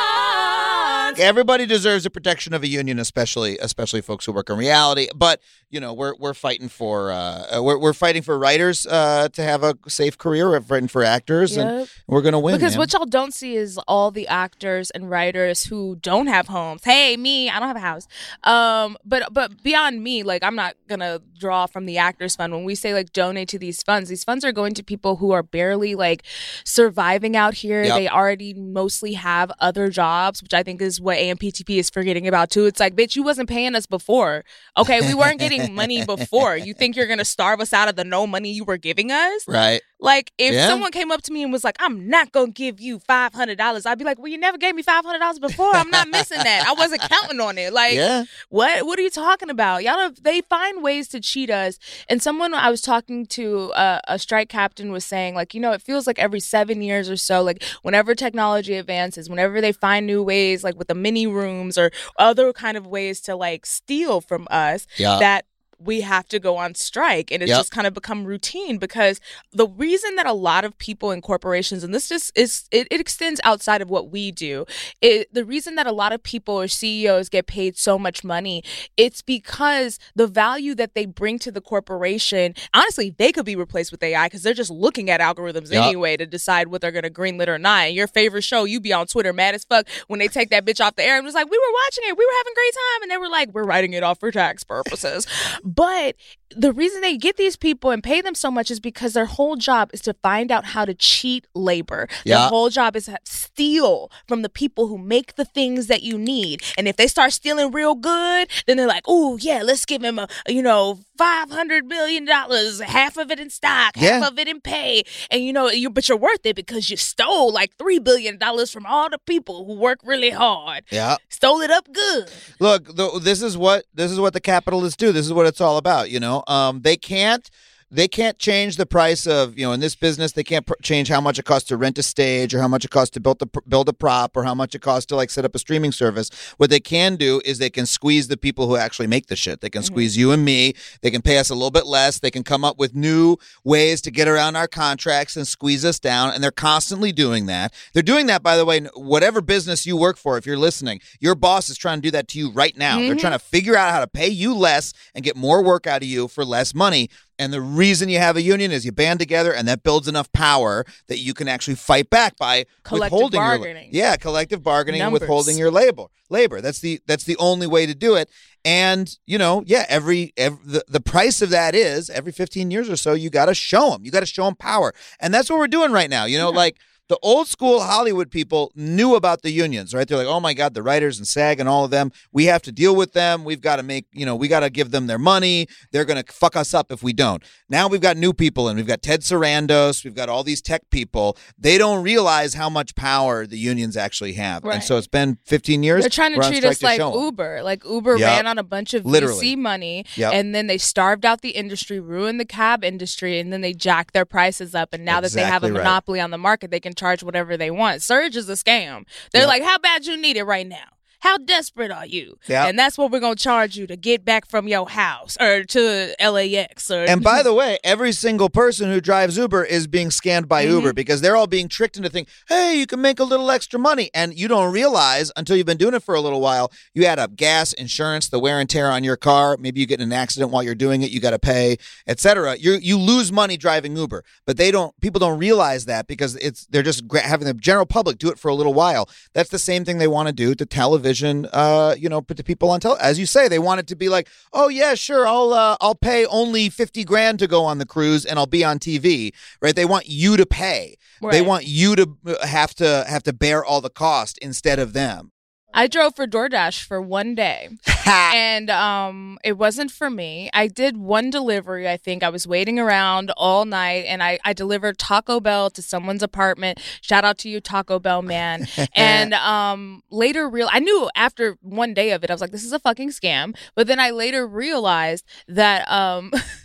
Everybody 1.17 1.65
deserves 1.65 2.03
the 2.03 2.09
protection 2.09 2.53
of 2.53 2.63
a 2.63 2.67
union, 2.67 2.99
especially 2.99 3.57
especially 3.59 4.01
folks 4.01 4.25
who 4.25 4.33
work 4.33 4.49
in 4.49 4.57
reality. 4.57 5.07
But 5.15 5.41
you 5.69 5.79
know, 5.79 5.93
we're 5.93 6.13
we're 6.15 6.33
fighting 6.33 6.69
for 6.69 7.11
uh, 7.11 7.61
we're 7.61 7.77
we're 7.77 7.93
fighting 7.93 8.21
for 8.21 8.37
writers 8.37 8.85
uh, 8.85 9.29
to 9.29 9.43
have 9.43 9.63
a 9.63 9.77
safe 9.87 10.17
career. 10.17 10.49
We're 10.49 10.61
fighting 10.61 10.87
for 10.87 11.03
actors, 11.03 11.57
and 11.57 11.89
we're 12.07 12.21
gonna 12.21 12.39
win. 12.39 12.55
Because 12.55 12.73
man. 12.73 12.79
what 12.79 12.93
y'all 12.93 13.05
don't 13.05 13.33
see 13.33 13.55
is 13.55 13.77
all 13.87 14.11
the 14.11 14.27
actors 14.27 14.91
and 14.91 15.09
writers 15.09 15.65
who 15.65 15.95
don't 15.97 16.27
have 16.27 16.47
homes. 16.47 16.83
Hey, 16.83 17.17
me, 17.17 17.49
I 17.49 17.59
don't 17.59 17.67
have 17.67 17.77
a 17.77 17.79
house. 17.79 18.07
Um, 18.43 18.97
but 19.05 19.33
but 19.33 19.63
beyond 19.63 20.03
me, 20.03 20.23
like 20.23 20.43
I'm 20.43 20.55
not 20.55 20.75
gonna 20.87 21.21
draw 21.37 21.65
from 21.65 21.85
the 21.85 21.97
actors 21.97 22.35
fund. 22.35 22.53
When 22.53 22.63
we 22.63 22.75
say 22.75 22.93
like 22.93 23.13
donate 23.13 23.49
to 23.49 23.59
these 23.59 23.83
funds, 23.83 24.09
these 24.09 24.23
funds 24.23 24.45
are 24.45 24.51
going 24.51 24.73
to 24.75 24.83
people 24.83 25.17
who 25.17 25.31
are 25.31 25.43
barely 25.43 25.95
like 25.95 26.23
surviving 26.63 27.35
out 27.35 27.53
here. 27.53 27.83
Yep. 27.83 27.95
They 27.95 28.07
already 28.07 28.53
mostly 28.53 29.13
have 29.13 29.51
other 29.59 29.89
jobs, 29.89 30.41
which 30.41 30.53
I 30.53 30.63
think 30.63 30.81
is 30.81 31.01
what 31.05 31.17
AMPTP 31.17 31.77
is 31.77 31.89
forgetting 31.89 32.27
about 32.27 32.49
too. 32.49 32.65
It's 32.65 32.79
like, 32.79 32.95
bitch, 32.95 33.15
you 33.15 33.23
wasn't 33.23 33.47
paying 33.47 33.75
us 33.75 33.85
before. 33.85 34.43
Okay, 34.77 35.01
we 35.01 35.13
weren't 35.13 35.39
getting 35.39 35.73
money 35.73 36.03
before. 36.05 36.57
You 36.57 36.73
think 36.73 36.95
you're 36.95 37.07
gonna 37.07 37.23
starve 37.23 37.61
us 37.61 37.71
out 37.71 37.87
of 37.87 37.95
the 37.95 38.03
no 38.03 38.27
money 38.27 38.51
you 38.51 38.65
were 38.65 38.77
giving 38.77 39.11
us? 39.11 39.47
right? 39.47 39.81
Like 39.99 40.31
if 40.37 40.53
Yeah. 40.53 40.67
someone 40.67 40.91
came 40.91 41.09
up 41.09 41.21
to 41.23 41.31
me 41.31 41.41
and 41.41 41.51
was 41.53 41.63
like, 41.63 41.77
"I'm 41.79 42.09
not 42.09 42.31
gonna 42.33 42.51
give 42.51 42.79
you 42.81 42.99
five 42.99 43.33
hundred 43.33 43.57
dollars," 43.57 43.85
I'd 43.85 43.97
be 43.97 44.03
like, 44.03 44.19
"Well, 44.19 44.27
you 44.27 44.37
never 44.37 44.57
gave 44.57 44.75
me 44.75 44.81
five 44.81 45.05
hundred 45.05 45.19
dollars 45.19 45.39
before. 45.39 45.73
I'm 45.73 45.89
not 45.89 46.09
missing 46.09 46.37
that. 46.39 46.65
I 46.67 46.73
wasn't 46.73 47.01
counting 47.01 47.39
on 47.39 47.57
it. 47.57 47.71
Like, 47.71 47.93
yeah, 47.93 48.25
what? 48.49 48.85
What 48.85 48.99
are 48.99 49.01
you 49.01 49.09
talking 49.09 49.49
about? 49.49 49.83
Y'all, 49.83 50.11
they 50.21 50.41
find 50.41 50.83
ways 50.83 51.07
to 51.09 51.19
cheat 51.21 51.49
us." 51.49 51.79
And 52.09 52.21
someone 52.21 52.53
I 52.53 52.69
was 52.69 52.81
talking 52.81 53.25
to, 53.27 53.71
uh, 53.73 53.99
a 54.07 54.19
strike 54.19 54.49
captain, 54.49 54.91
was 54.91 55.05
saying, 55.05 55.33
like, 55.33 55.53
you 55.53 55.61
know, 55.61 55.71
it 55.71 55.81
feels 55.81 56.07
like 56.07 56.19
every 56.19 56.41
seven 56.41 56.81
years 56.81 57.09
or 57.09 57.15
so, 57.17 57.41
like 57.41 57.63
whenever 57.81 58.15
technology 58.15 58.73
advances, 58.75 59.29
whenever 59.29 59.61
they 59.61 59.71
find 59.71 60.05
new 60.05 60.21
ways, 60.21 60.63
like 60.63 60.77
with 60.77 60.89
the 60.89 60.95
mini 60.95 61.25
rooms 61.25 61.77
or 61.77 61.89
other 62.19 62.51
kind 62.51 62.75
of 62.75 62.85
ways 62.85 63.21
to 63.21 63.35
like 63.35 63.65
steal 63.65 64.19
from 64.19 64.45
us, 64.51 64.87
yeah. 64.97 65.19
that 65.19 65.45
we 65.79 66.01
have 66.01 66.27
to 66.29 66.39
go 66.39 66.57
on 66.57 66.73
strike 66.75 67.31
and 67.31 67.41
it's 67.43 67.49
Yep. 67.49 67.57
just 67.59 67.71
kind 67.71 67.85
of 67.87 67.93
become 67.93 68.25
routine 68.25 68.77
because 68.77 69.19
the 69.51 69.67
reason 69.67 70.15
that 70.15 70.25
a 70.25 70.33
lot 70.33 70.63
of 70.65 70.77
people 70.77 71.11
in 71.11 71.21
corporations 71.21 71.83
and 71.83 71.93
this 71.93 72.09
just 72.09 72.31
is 72.37 72.65
it, 72.71 72.87
it 72.91 72.99
extends 73.01 73.41
outside 73.43 73.81
of 73.81 73.89
what 73.89 74.09
we 74.09 74.31
do 74.31 74.65
it, 75.01 75.33
the 75.33 75.43
reason 75.45 75.75
that 75.75 75.85
a 75.87 75.91
lot 75.91 76.11
of 76.13 76.23
people 76.23 76.59
or 76.59 76.67
ceos 76.67 77.29
get 77.29 77.45
paid 77.47 77.77
so 77.77 77.97
much 77.99 78.23
money 78.23 78.63
it's 78.97 79.21
because 79.21 79.99
the 80.15 80.27
value 80.27 80.73
that 80.75 80.93
they 80.95 81.05
bring 81.05 81.37
to 81.39 81.51
the 81.51 81.61
corporation 81.61 82.53
honestly 82.73 83.13
they 83.17 83.31
could 83.31 83.45
be 83.45 83.55
replaced 83.55 83.91
with 83.91 84.01
ai 84.03 84.27
because 84.27 84.43
they're 84.43 84.53
just 84.53 84.71
looking 84.71 85.09
at 85.09 85.19
algorithms 85.21 85.71
Yep. 85.71 85.83
anyway 85.83 86.17
to 86.17 86.25
decide 86.25 86.67
what 86.67 86.81
they're 86.81 86.91
going 86.91 87.03
to 87.03 87.09
greenlit 87.09 87.47
or 87.47 87.57
not 87.59 87.85
and 87.87 87.95
your 87.95 88.07
favorite 88.07 88.43
show 88.43 88.63
you 88.63 88.79
be 88.79 88.93
on 88.93 89.07
twitter 89.07 89.33
mad 89.33 89.55
as 89.55 89.63
fuck 89.63 89.87
when 90.07 90.19
they 90.19 90.27
take 90.27 90.49
that 90.49 90.65
bitch 90.65 90.83
off 90.83 90.95
the 90.95 91.03
air 91.03 91.17
and 91.17 91.25
was 91.25 91.35
like 91.35 91.49
we 91.49 91.57
were 91.57 91.73
watching 91.85 92.03
it 92.07 92.17
we 92.17 92.25
were 92.25 92.31
having 92.37 92.51
a 92.51 92.55
great 92.55 92.73
time 92.73 93.01
and 93.03 93.11
they 93.11 93.17
were 93.17 93.29
like 93.29 93.49
we're 93.53 93.63
writing 93.63 93.93
it 93.93 94.03
off 94.03 94.19
for 94.19 94.31
tax 94.31 94.63
purposes 94.63 95.27
but 95.65 96.15
the 96.55 96.71
reason 96.73 97.01
they 97.01 97.17
get 97.17 97.37
these 97.37 97.55
people 97.55 97.91
and 97.91 98.03
pay 98.03 98.21
them 98.21 98.35
so 98.35 98.49
much 98.49 98.71
is 98.71 98.79
because 98.79 99.13
their 99.13 99.25
whole 99.25 99.55
job 99.55 99.89
is 99.93 100.01
to 100.01 100.13
find 100.23 100.51
out 100.51 100.65
how 100.65 100.85
to 100.85 100.93
cheat 100.93 101.45
labor. 101.53 102.07
Yeah. 102.23 102.39
Their 102.39 102.47
whole 102.49 102.69
job 102.69 102.95
is 102.95 103.05
to 103.05 103.17
steal 103.23 104.11
from 104.27 104.41
the 104.41 104.49
people 104.49 104.87
who 104.87 104.97
make 104.97 105.35
the 105.35 105.45
things 105.45 105.87
that 105.87 106.03
you 106.03 106.17
need. 106.17 106.61
And 106.77 106.87
if 106.87 106.95
they 106.97 107.07
start 107.07 107.33
stealing 107.33 107.71
real 107.71 107.95
good, 107.95 108.49
then 108.67 108.77
they're 108.77 108.87
like, 108.87 109.03
"Oh 109.07 109.37
yeah, 109.37 109.61
let's 109.63 109.85
give 109.85 110.03
him 110.03 110.19
a 110.19 110.27
you 110.47 110.61
know 110.61 110.99
five 111.17 111.49
hundred 111.51 111.85
million 111.85 112.25
dollars, 112.25 112.81
half 112.81 113.17
of 113.17 113.31
it 113.31 113.39
in 113.39 113.49
stock, 113.49 113.95
half 113.95 114.03
Yeah. 114.21 114.27
of 114.27 114.39
it 114.39 114.47
in 114.47 114.61
pay." 114.61 115.03
And 115.31 115.43
you 115.43 115.53
know, 115.53 115.69
you 115.69 115.89
but 115.89 116.07
you're 116.09 116.17
worth 116.17 116.45
it 116.45 116.55
because 116.55 116.89
you 116.89 116.97
stole 116.97 117.51
like 117.51 117.75
three 117.77 117.99
billion 117.99 118.37
dollars 118.37 118.71
from 118.71 118.85
all 118.85 119.09
the 119.09 119.19
people 119.19 119.65
who 119.65 119.73
work 119.73 119.99
really 120.03 120.29
hard. 120.31 120.83
Yeah. 120.91 121.15
Stole 121.29 121.61
it 121.61 121.71
up 121.71 121.91
good. 121.91 122.29
Look, 122.59 122.95
th- 122.95 123.21
this 123.21 123.41
is 123.41 123.57
what 123.57 123.85
this 123.93 124.11
is 124.11 124.19
what 124.19 124.33
the 124.33 124.41
capitalists 124.41 124.97
do. 124.97 125.11
This 125.11 125.25
is 125.25 125.33
what 125.33 125.45
it's 125.47 125.61
all 125.61 125.77
about. 125.77 126.09
You 126.09 126.19
know, 126.19 126.43
um, 126.47 126.81
they 126.81 126.97
can't 126.97 127.49
they 127.91 128.07
can't 128.07 128.39
change 128.39 128.77
the 128.77 128.85
price 128.85 129.27
of 129.27 129.57
you 129.57 129.65
know 129.65 129.71
in 129.71 129.79
this 129.79 129.95
business 129.95 130.31
they 130.31 130.43
can't 130.43 130.65
pr- 130.65 130.73
change 130.81 131.07
how 131.07 131.21
much 131.21 131.37
it 131.37 131.45
costs 131.45 131.67
to 131.69 131.77
rent 131.77 131.97
a 131.97 132.03
stage 132.03 132.53
or 132.53 132.59
how 132.59 132.67
much 132.67 132.83
it 132.83 132.91
costs 132.91 133.11
to 133.11 133.19
build 133.19 133.39
the 133.39 133.47
pr- 133.47 133.59
build 133.67 133.87
a 133.87 133.93
prop 133.93 134.35
or 134.35 134.43
how 134.43 134.55
much 134.55 134.73
it 134.73 134.81
costs 134.81 135.05
to 135.05 135.15
like 135.15 135.29
set 135.29 135.45
up 135.45 135.53
a 135.53 135.59
streaming 135.59 135.91
service. 135.91 136.29
What 136.57 136.69
they 136.69 136.79
can 136.79 137.15
do 137.15 137.41
is 137.45 137.59
they 137.59 137.69
can 137.69 137.85
squeeze 137.85 138.27
the 138.27 138.37
people 138.37 138.67
who 138.67 138.75
actually 138.75 139.07
make 139.07 139.27
the 139.27 139.35
shit. 139.35 139.61
They 139.61 139.69
can 139.69 139.81
mm-hmm. 139.81 139.93
squeeze 139.93 140.17
you 140.17 140.31
and 140.31 140.43
me. 140.43 140.73
They 141.01 141.11
can 141.11 141.21
pay 141.21 141.37
us 141.37 141.49
a 141.49 141.53
little 141.53 141.71
bit 141.71 141.85
less. 141.85 142.19
They 142.19 142.31
can 142.31 142.43
come 142.43 142.63
up 142.63 142.79
with 142.79 142.95
new 142.95 143.37
ways 143.63 144.01
to 144.01 144.11
get 144.11 144.27
around 144.27 144.55
our 144.55 144.67
contracts 144.67 145.35
and 145.37 145.47
squeeze 145.47 145.85
us 145.85 145.99
down. 145.99 146.33
And 146.33 146.43
they're 146.43 146.51
constantly 146.51 147.11
doing 147.11 147.45
that. 147.45 147.73
They're 147.93 148.03
doing 148.03 148.25
that, 148.27 148.41
by 148.41 148.57
the 148.57 148.65
way, 148.65 148.81
whatever 148.95 149.41
business 149.41 149.85
you 149.85 149.95
work 149.95 150.17
for, 150.17 150.37
if 150.37 150.45
you're 150.45 150.57
listening, 150.57 151.01
your 151.19 151.35
boss 151.35 151.69
is 151.69 151.77
trying 151.77 151.99
to 151.99 152.01
do 152.01 152.11
that 152.11 152.27
to 152.29 152.39
you 152.39 152.51
right 152.51 152.75
now. 152.75 152.97
They're 152.97 153.11
mm-hmm. 153.11 153.19
trying 153.19 153.33
to 153.33 153.39
figure 153.39 153.75
out 153.75 153.91
how 153.91 153.99
to 153.99 154.07
pay 154.07 154.27
you 154.27 154.55
less 154.55 154.93
and 155.13 155.23
get 155.23 155.35
more 155.35 155.63
work 155.63 155.85
out 155.85 156.01
of 156.01 156.07
you 156.07 156.27
for 156.27 156.43
less 156.43 156.73
money. 156.73 157.09
And 157.37 157.51
the 157.51 157.61
reason 157.61 158.09
you 158.09 158.19
have 158.19 158.37
a 158.37 158.41
union 158.41 158.71
is 158.71 158.85
you 158.85 158.91
band 158.91 159.19
together, 159.19 159.53
and 159.53 159.67
that 159.67 159.83
builds 159.83 160.07
enough 160.07 160.31
power 160.31 160.85
that 161.07 161.19
you 161.19 161.33
can 161.33 161.47
actually 161.47 161.75
fight 161.75 162.09
back 162.09 162.37
by 162.37 162.65
Collective 162.83 163.11
withholding 163.11 163.41
your 163.41 163.77
yeah, 163.91 164.15
collective 164.15 164.63
bargaining 164.63 164.99
Numbers. 164.99 165.21
and 165.21 165.29
withholding 165.29 165.57
your 165.57 165.71
labor. 165.71 166.05
Labor. 166.29 166.61
That's 166.61 166.79
the 166.79 167.01
that's 167.05 167.23
the 167.25 167.37
only 167.37 167.67
way 167.67 167.85
to 167.85 167.93
do 167.93 168.15
it. 168.15 168.29
And 168.63 169.15
you 169.25 169.37
know, 169.37 169.63
yeah, 169.65 169.85
every, 169.89 170.33
every 170.37 170.59
the, 170.65 170.83
the 170.87 171.01
price 171.01 171.41
of 171.41 171.49
that 171.49 171.75
is 171.75 172.09
every 172.09 172.31
15 172.31 172.71
years 172.71 172.89
or 172.89 172.95
so, 172.95 173.13
you 173.13 173.29
got 173.29 173.45
to 173.45 173.53
show 173.53 173.91
them. 173.91 174.05
You 174.05 174.11
got 174.11 174.21
to 174.21 174.25
show 174.25 174.45
them 174.45 174.55
power, 174.55 174.93
and 175.19 175.33
that's 175.33 175.49
what 175.49 175.59
we're 175.59 175.67
doing 175.67 175.91
right 175.91 176.09
now. 176.09 176.25
You 176.25 176.37
know, 176.37 176.49
like 176.49 176.77
the 177.07 177.17
old 177.21 177.47
school 177.47 177.81
Hollywood 177.81 178.31
people 178.31 178.71
knew 178.75 179.15
about 179.15 179.41
the 179.43 179.51
unions, 179.51 179.93
right? 179.93 180.07
They're 180.07 180.17
like, 180.17 180.27
oh 180.27 180.39
my 180.39 180.53
God, 180.53 180.73
the 180.73 180.81
writers 180.81 181.17
and 181.17 181.27
SAG 181.27 181.59
and 181.59 181.69
all 181.69 181.85
of 181.85 181.91
them, 181.91 182.11
we 182.31 182.45
have 182.45 182.61
to 182.63 182.71
deal 182.71 182.95
with 182.95 183.13
them. 183.13 183.43
We've 183.43 183.61
got 183.61 183.75
to 183.75 183.83
make, 183.83 184.05
you 184.11 184.25
know, 184.25 184.35
we 184.35 184.47
got 184.47 184.61
to 184.61 184.69
give 184.69 184.91
them 184.91 185.07
their 185.07 185.19
money. 185.19 185.67
They're 185.91 186.05
going 186.05 186.23
to 186.23 186.33
fuck 186.33 186.55
us 186.55 186.73
up 186.73 186.91
if 186.91 187.03
we 187.03 187.13
don't. 187.13 187.43
Now 187.69 187.87
we've 187.87 188.01
got 188.01 188.17
new 188.17 188.33
people 188.33 188.67
and 188.67 188.75
we've 188.77 188.87
got 188.87 189.01
Ted 189.03 189.21
Sarandos, 189.21 190.03
we've 190.03 190.15
got 190.15 190.29
all 190.29 190.43
these 190.43 190.61
tech 190.61 190.89
people. 190.89 191.37
They 191.57 191.77
don't 191.77 192.03
realize 192.03 192.55
how 192.55 192.69
much 192.69 192.95
power 192.95 193.45
the 193.45 193.57
unions 193.59 193.95
actually 193.95 194.33
have. 194.33 194.63
Right. 194.63 194.75
And 194.75 194.83
so 194.83 194.97
it's 194.97 195.07
been 195.07 195.37
15 195.45 195.83
years. 195.83 196.01
They're 196.01 196.09
trying 196.09 196.33
to 196.39 196.47
treat 196.47 196.63
us 196.63 196.81
like. 196.81 196.99
Uber. 196.99 197.61
Like 197.63 197.83
Uber 197.85 198.17
Yep. 198.17 198.27
ran 198.27 198.47
on 198.47 198.57
a 198.57 198.63
bunch 198.63 198.93
of 198.93 199.05
Literally. 199.05 199.53
VC 199.53 199.57
money, 199.57 200.05
Yep. 200.15 200.33
and 200.33 200.55
then 200.55 200.67
they 200.67 200.77
starved 200.77 201.25
out 201.25 201.41
the 201.41 201.49
industry, 201.51 201.99
ruined 201.99 202.39
the 202.39 202.45
cab 202.45 202.83
industry, 202.83 203.39
and 203.39 203.53
then 203.53 203.61
they 203.61 203.73
jacked 203.73 204.13
their 204.13 204.25
prices 204.25 204.73
up. 204.73 204.93
And 204.93 205.05
now 205.05 205.21
that 205.21 205.31
they 205.33 205.41
have 205.41 205.63
a 205.63 205.67
Exactly 205.67 205.71
right. 205.71 205.77
monopoly 205.83 206.19
on 206.19 206.31
the 206.31 206.37
market, 206.37 206.71
they 206.71 206.79
can 206.79 206.94
charge 206.95 207.23
whatever 207.23 207.57
they 207.57 207.71
want. 207.71 208.01
Surge 208.01 208.35
is 208.35 208.49
a 208.49 208.53
scam. 208.53 209.05
They're 209.31 209.41
Yep. 209.43 209.47
like, 209.47 209.63
"How 209.63 209.77
bad 209.77 210.05
you 210.05 210.17
need 210.17 210.37
it 210.37 210.43
right 210.43 210.65
now?" 210.67 210.94
How 211.25 211.37
desperate 211.39 211.89
are 211.89 212.05
you? 212.05 212.37
Yep. 212.45 212.69
And 212.69 212.77
that's 212.77 212.99
what 212.99 213.09
we're 213.09 213.19
gonna 213.19 213.35
charge 213.35 213.75
you 213.75 213.87
to 213.87 213.95
get 213.95 214.23
back 214.23 214.47
from 214.47 214.67
your 214.67 214.87
house 214.87 215.35
or 215.41 215.63
to 215.63 216.13
LAX 216.19 216.91
or 216.91 217.03
And 217.05 217.23
by 217.23 217.41
the 217.47 217.51
way, 217.51 217.79
every 217.83 218.11
single 218.11 218.47
person 218.47 218.91
who 218.91 219.01
drives 219.01 219.35
Uber 219.35 219.63
is 219.63 219.87
being 219.87 220.11
scanned 220.11 220.47
by 220.47 220.65
Mm-hmm. 220.65 220.73
Uber 220.75 220.93
because 220.93 221.21
they're 221.21 221.35
all 221.35 221.47
being 221.47 221.67
tricked 221.67 221.97
into 221.97 222.09
thinking, 222.09 222.31
hey, 222.47 222.77
you 222.77 222.85
can 222.85 223.01
make 223.01 223.19
a 223.19 223.23
little 223.23 223.49
extra 223.49 223.79
money. 223.79 224.11
And 224.13 224.37
you 224.37 224.47
don't 224.47 224.71
realize 224.71 225.31
until 225.35 225.57
you've 225.57 225.65
been 225.65 225.77
doing 225.77 225.95
it 225.95 226.03
for 226.03 226.13
a 226.13 226.21
little 226.21 226.41
while, 226.41 226.71
you 226.93 227.05
add 227.05 227.17
up 227.17 227.35
gas, 227.35 227.73
insurance, 227.73 228.29
the 228.29 228.37
wear 228.37 228.59
and 228.59 228.69
tear 228.69 228.91
on 228.91 229.03
your 229.03 229.17
car. 229.17 229.57
Maybe 229.59 229.79
you 229.79 229.87
get 229.87 229.99
in 229.99 230.11
an 230.11 230.13
accident 230.13 230.51
while 230.51 230.61
you're 230.61 230.75
doing 230.75 231.01
it, 231.01 231.09
you 231.09 231.19
got 231.19 231.31
to 231.31 231.39
pay, 231.39 231.77
etc. 232.05 232.55
You 232.57 232.73
you 232.73 232.99
lose 232.99 233.31
money 233.31 233.57
driving 233.57 233.97
Uber, 233.97 234.23
but 234.45 234.57
they 234.57 234.69
don't. 234.69 234.93
People 235.01 235.17
don't 235.17 235.39
realize 235.39 235.85
that 235.85 236.05
because 236.05 236.35
it's 236.35 236.67
they're 236.67 236.83
just 236.83 237.03
having 237.23 237.47
the 237.47 237.55
general 237.55 237.87
public 237.87 238.19
do 238.19 238.29
it 238.29 238.37
for 238.37 238.49
a 238.49 238.55
little 238.55 238.75
while. 238.75 239.09
That's 239.33 239.49
the 239.49 239.59
same 239.59 239.85
thing 239.85 239.97
they 239.97 240.07
want 240.07 240.27
to 240.27 240.33
do 240.33 240.53
to 240.53 240.65
television. 240.67 241.14
Uh, 241.23 241.95
you 241.97 242.09
know, 242.09 242.21
put 242.21 242.37
the 242.37 242.43
people 242.43 242.69
on 242.69 242.79
tele. 242.79 242.97
As 242.99 243.17
you 243.19 243.25
say, 243.25 243.47
they 243.47 243.59
want 243.59 243.79
it 243.79 243.87
to 243.87 243.95
be 243.95 244.09
like, 244.09 244.27
oh 244.53 244.67
yeah, 244.69 244.95
sure, 244.95 245.27
I'll 245.27 245.53
uh, 245.53 245.77
I'll 245.81 245.95
pay 245.95 246.25
only 246.25 246.69
fifty 246.69 247.03
grand 247.03 247.39
to 247.39 247.47
go 247.47 247.63
on 247.63 247.77
the 247.77 247.85
cruise 247.85 248.25
and 248.25 248.37
I'll 248.39 248.45
be 248.45 248.63
on 248.63 248.79
TV. 248.79 249.33
Right? 249.61 249.75
They 249.75 249.85
want 249.85 250.07
you 250.07 250.37
to 250.37 250.45
pay. 250.45 250.97
They 251.31 251.41
want 251.41 251.65
you 251.65 251.95
to 251.95 252.17
uh, 252.27 252.45
have 252.45 252.73
to 252.75 253.05
have 253.07 253.23
to 253.23 253.33
bear 253.33 253.63
all 253.63 253.81
the 253.81 253.89
cost 253.89 254.37
instead 254.39 254.79
of 254.79 254.93
them. 254.93 255.31
I 255.75 255.87
drove 255.87 256.15
for 256.15 256.25
DoorDash 256.25 256.85
for 256.85 257.01
one 257.01 257.35
day. 257.35 257.69
and 258.05 258.69
um 258.69 259.37
it 259.43 259.57
wasn't 259.57 259.91
for 259.91 260.09
me. 260.09 260.49
I 260.53 260.67
did 260.67 260.95
one 260.97 261.29
delivery, 261.29 261.87
I 261.89 261.97
think. 261.97 262.23
I 262.23 262.29
was 262.29 262.47
waiting 262.47 262.79
around 262.79 263.31
all 263.35 263.65
night 263.65 264.05
and 264.07 264.23
I, 264.23 264.39
I 264.45 264.53
delivered 264.53 264.97
Taco 264.97 265.39
Bell 265.39 265.69
to 265.71 265.81
someone's 265.81 266.23
apartment. 266.23 266.79
Shout 267.01 267.25
out 267.25 267.37
to 267.39 267.49
you, 267.49 267.59
Taco 267.59 267.99
Bell 267.99 268.21
man. 268.21 268.67
and 268.95 269.33
um 269.33 270.01
later 270.09 270.47
real 270.49 270.69
I 270.71 270.79
knew 270.79 271.09
after 271.15 271.57
one 271.61 271.93
day 271.93 272.11
of 272.11 272.23
it, 272.23 272.29
I 272.31 272.33
was 272.33 272.41
like, 272.41 272.51
this 272.51 272.63
is 272.63 272.71
a 272.71 272.79
fucking 272.79 273.09
scam. 273.09 273.55
But 273.75 273.87
then 273.87 273.99
I 273.99 274.11
later 274.11 274.47
realized 274.47 275.25
that 275.49 275.89
um 275.91 276.31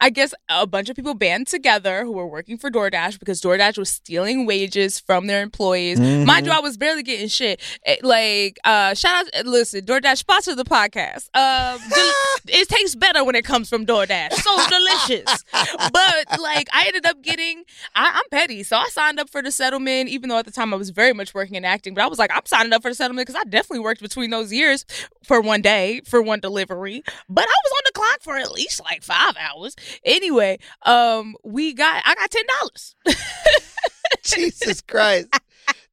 I 0.00 0.10
guess 0.10 0.34
a 0.48 0.66
bunch 0.66 0.88
of 0.88 0.96
people 0.96 1.14
band 1.14 1.46
together 1.46 2.04
who 2.04 2.12
were 2.12 2.26
working 2.26 2.58
for 2.58 2.70
DoorDash 2.70 3.18
because 3.18 3.40
DoorDash 3.40 3.78
was 3.78 3.88
stealing 3.90 4.46
wages 4.46 4.98
from 5.00 5.26
their 5.26 5.42
employees. 5.42 6.00
Mind 6.00 6.46
you, 6.46 6.52
I 6.52 6.60
was 6.60 6.76
barely 6.76 7.02
getting 7.02 7.28
shit. 7.28 7.60
Eh, 7.86 7.96
Like, 8.02 8.58
uh, 8.64 8.94
shout 8.94 9.26
out, 9.26 9.30
eh, 9.32 9.42
listen, 9.44 9.84
DoorDash 9.84 10.18
sponsor 10.18 10.54
the 10.54 10.64
podcast. 10.64 11.28
Um, 11.34 11.78
del- 11.90 12.12
it 12.60 12.68
tastes 12.68 12.94
better 12.96 13.24
when 13.24 13.34
it 13.34 13.44
comes 13.44 13.68
from 13.68 13.86
DoorDash. 13.86 14.32
So 14.32 14.56
delicious. 14.68 15.44
But 15.92 16.40
like, 16.40 16.68
I 16.72 16.84
ended 16.86 17.06
up 17.06 17.22
getting. 17.22 17.64
I, 17.94 18.10
I'm 18.14 18.28
petty, 18.30 18.62
so 18.62 18.76
I 18.76 18.86
signed 18.90 19.18
up 19.20 19.30
for 19.30 19.42
the 19.42 19.50
settlement. 19.52 20.08
Even 20.08 20.28
though 20.28 20.38
at 20.38 20.44
the 20.46 20.50
time 20.52 20.72
I 20.74 20.76
was 20.76 20.90
very 20.90 21.12
much 21.12 21.34
working 21.34 21.56
in 21.56 21.64
acting, 21.64 21.94
but 21.94 22.02
I 22.04 22.06
was 22.08 22.18
like, 22.18 22.30
I'm 22.34 22.44
signing 22.46 22.72
up 22.72 22.82
for 22.82 22.90
the 22.90 22.94
settlement 22.94 23.26
because 23.28 23.40
I 23.40 23.48
definitely 23.48 23.80
worked 23.80 24.00
between 24.02 24.30
those 24.30 24.52
years 24.52 24.84
for 25.24 25.40
one 25.40 25.62
day 25.62 26.00
for 26.06 26.20
one 26.22 26.40
delivery. 26.40 27.02
But 27.28 27.44
I 27.44 27.54
was 27.64 27.72
on 27.72 27.80
the 27.86 27.92
clock 27.94 28.18
for 28.22 28.36
at 28.36 28.52
least 28.52 28.82
like 28.84 29.02
five 29.02 29.34
hours. 29.38 29.61
Anyway, 30.04 30.58
um, 30.82 31.36
we 31.44 31.72
got 31.72 32.02
I 32.04 32.14
got 32.14 32.30
ten 32.30 32.44
dollars. 32.60 32.94
Jesus 34.24 34.80
Christ. 34.80 35.28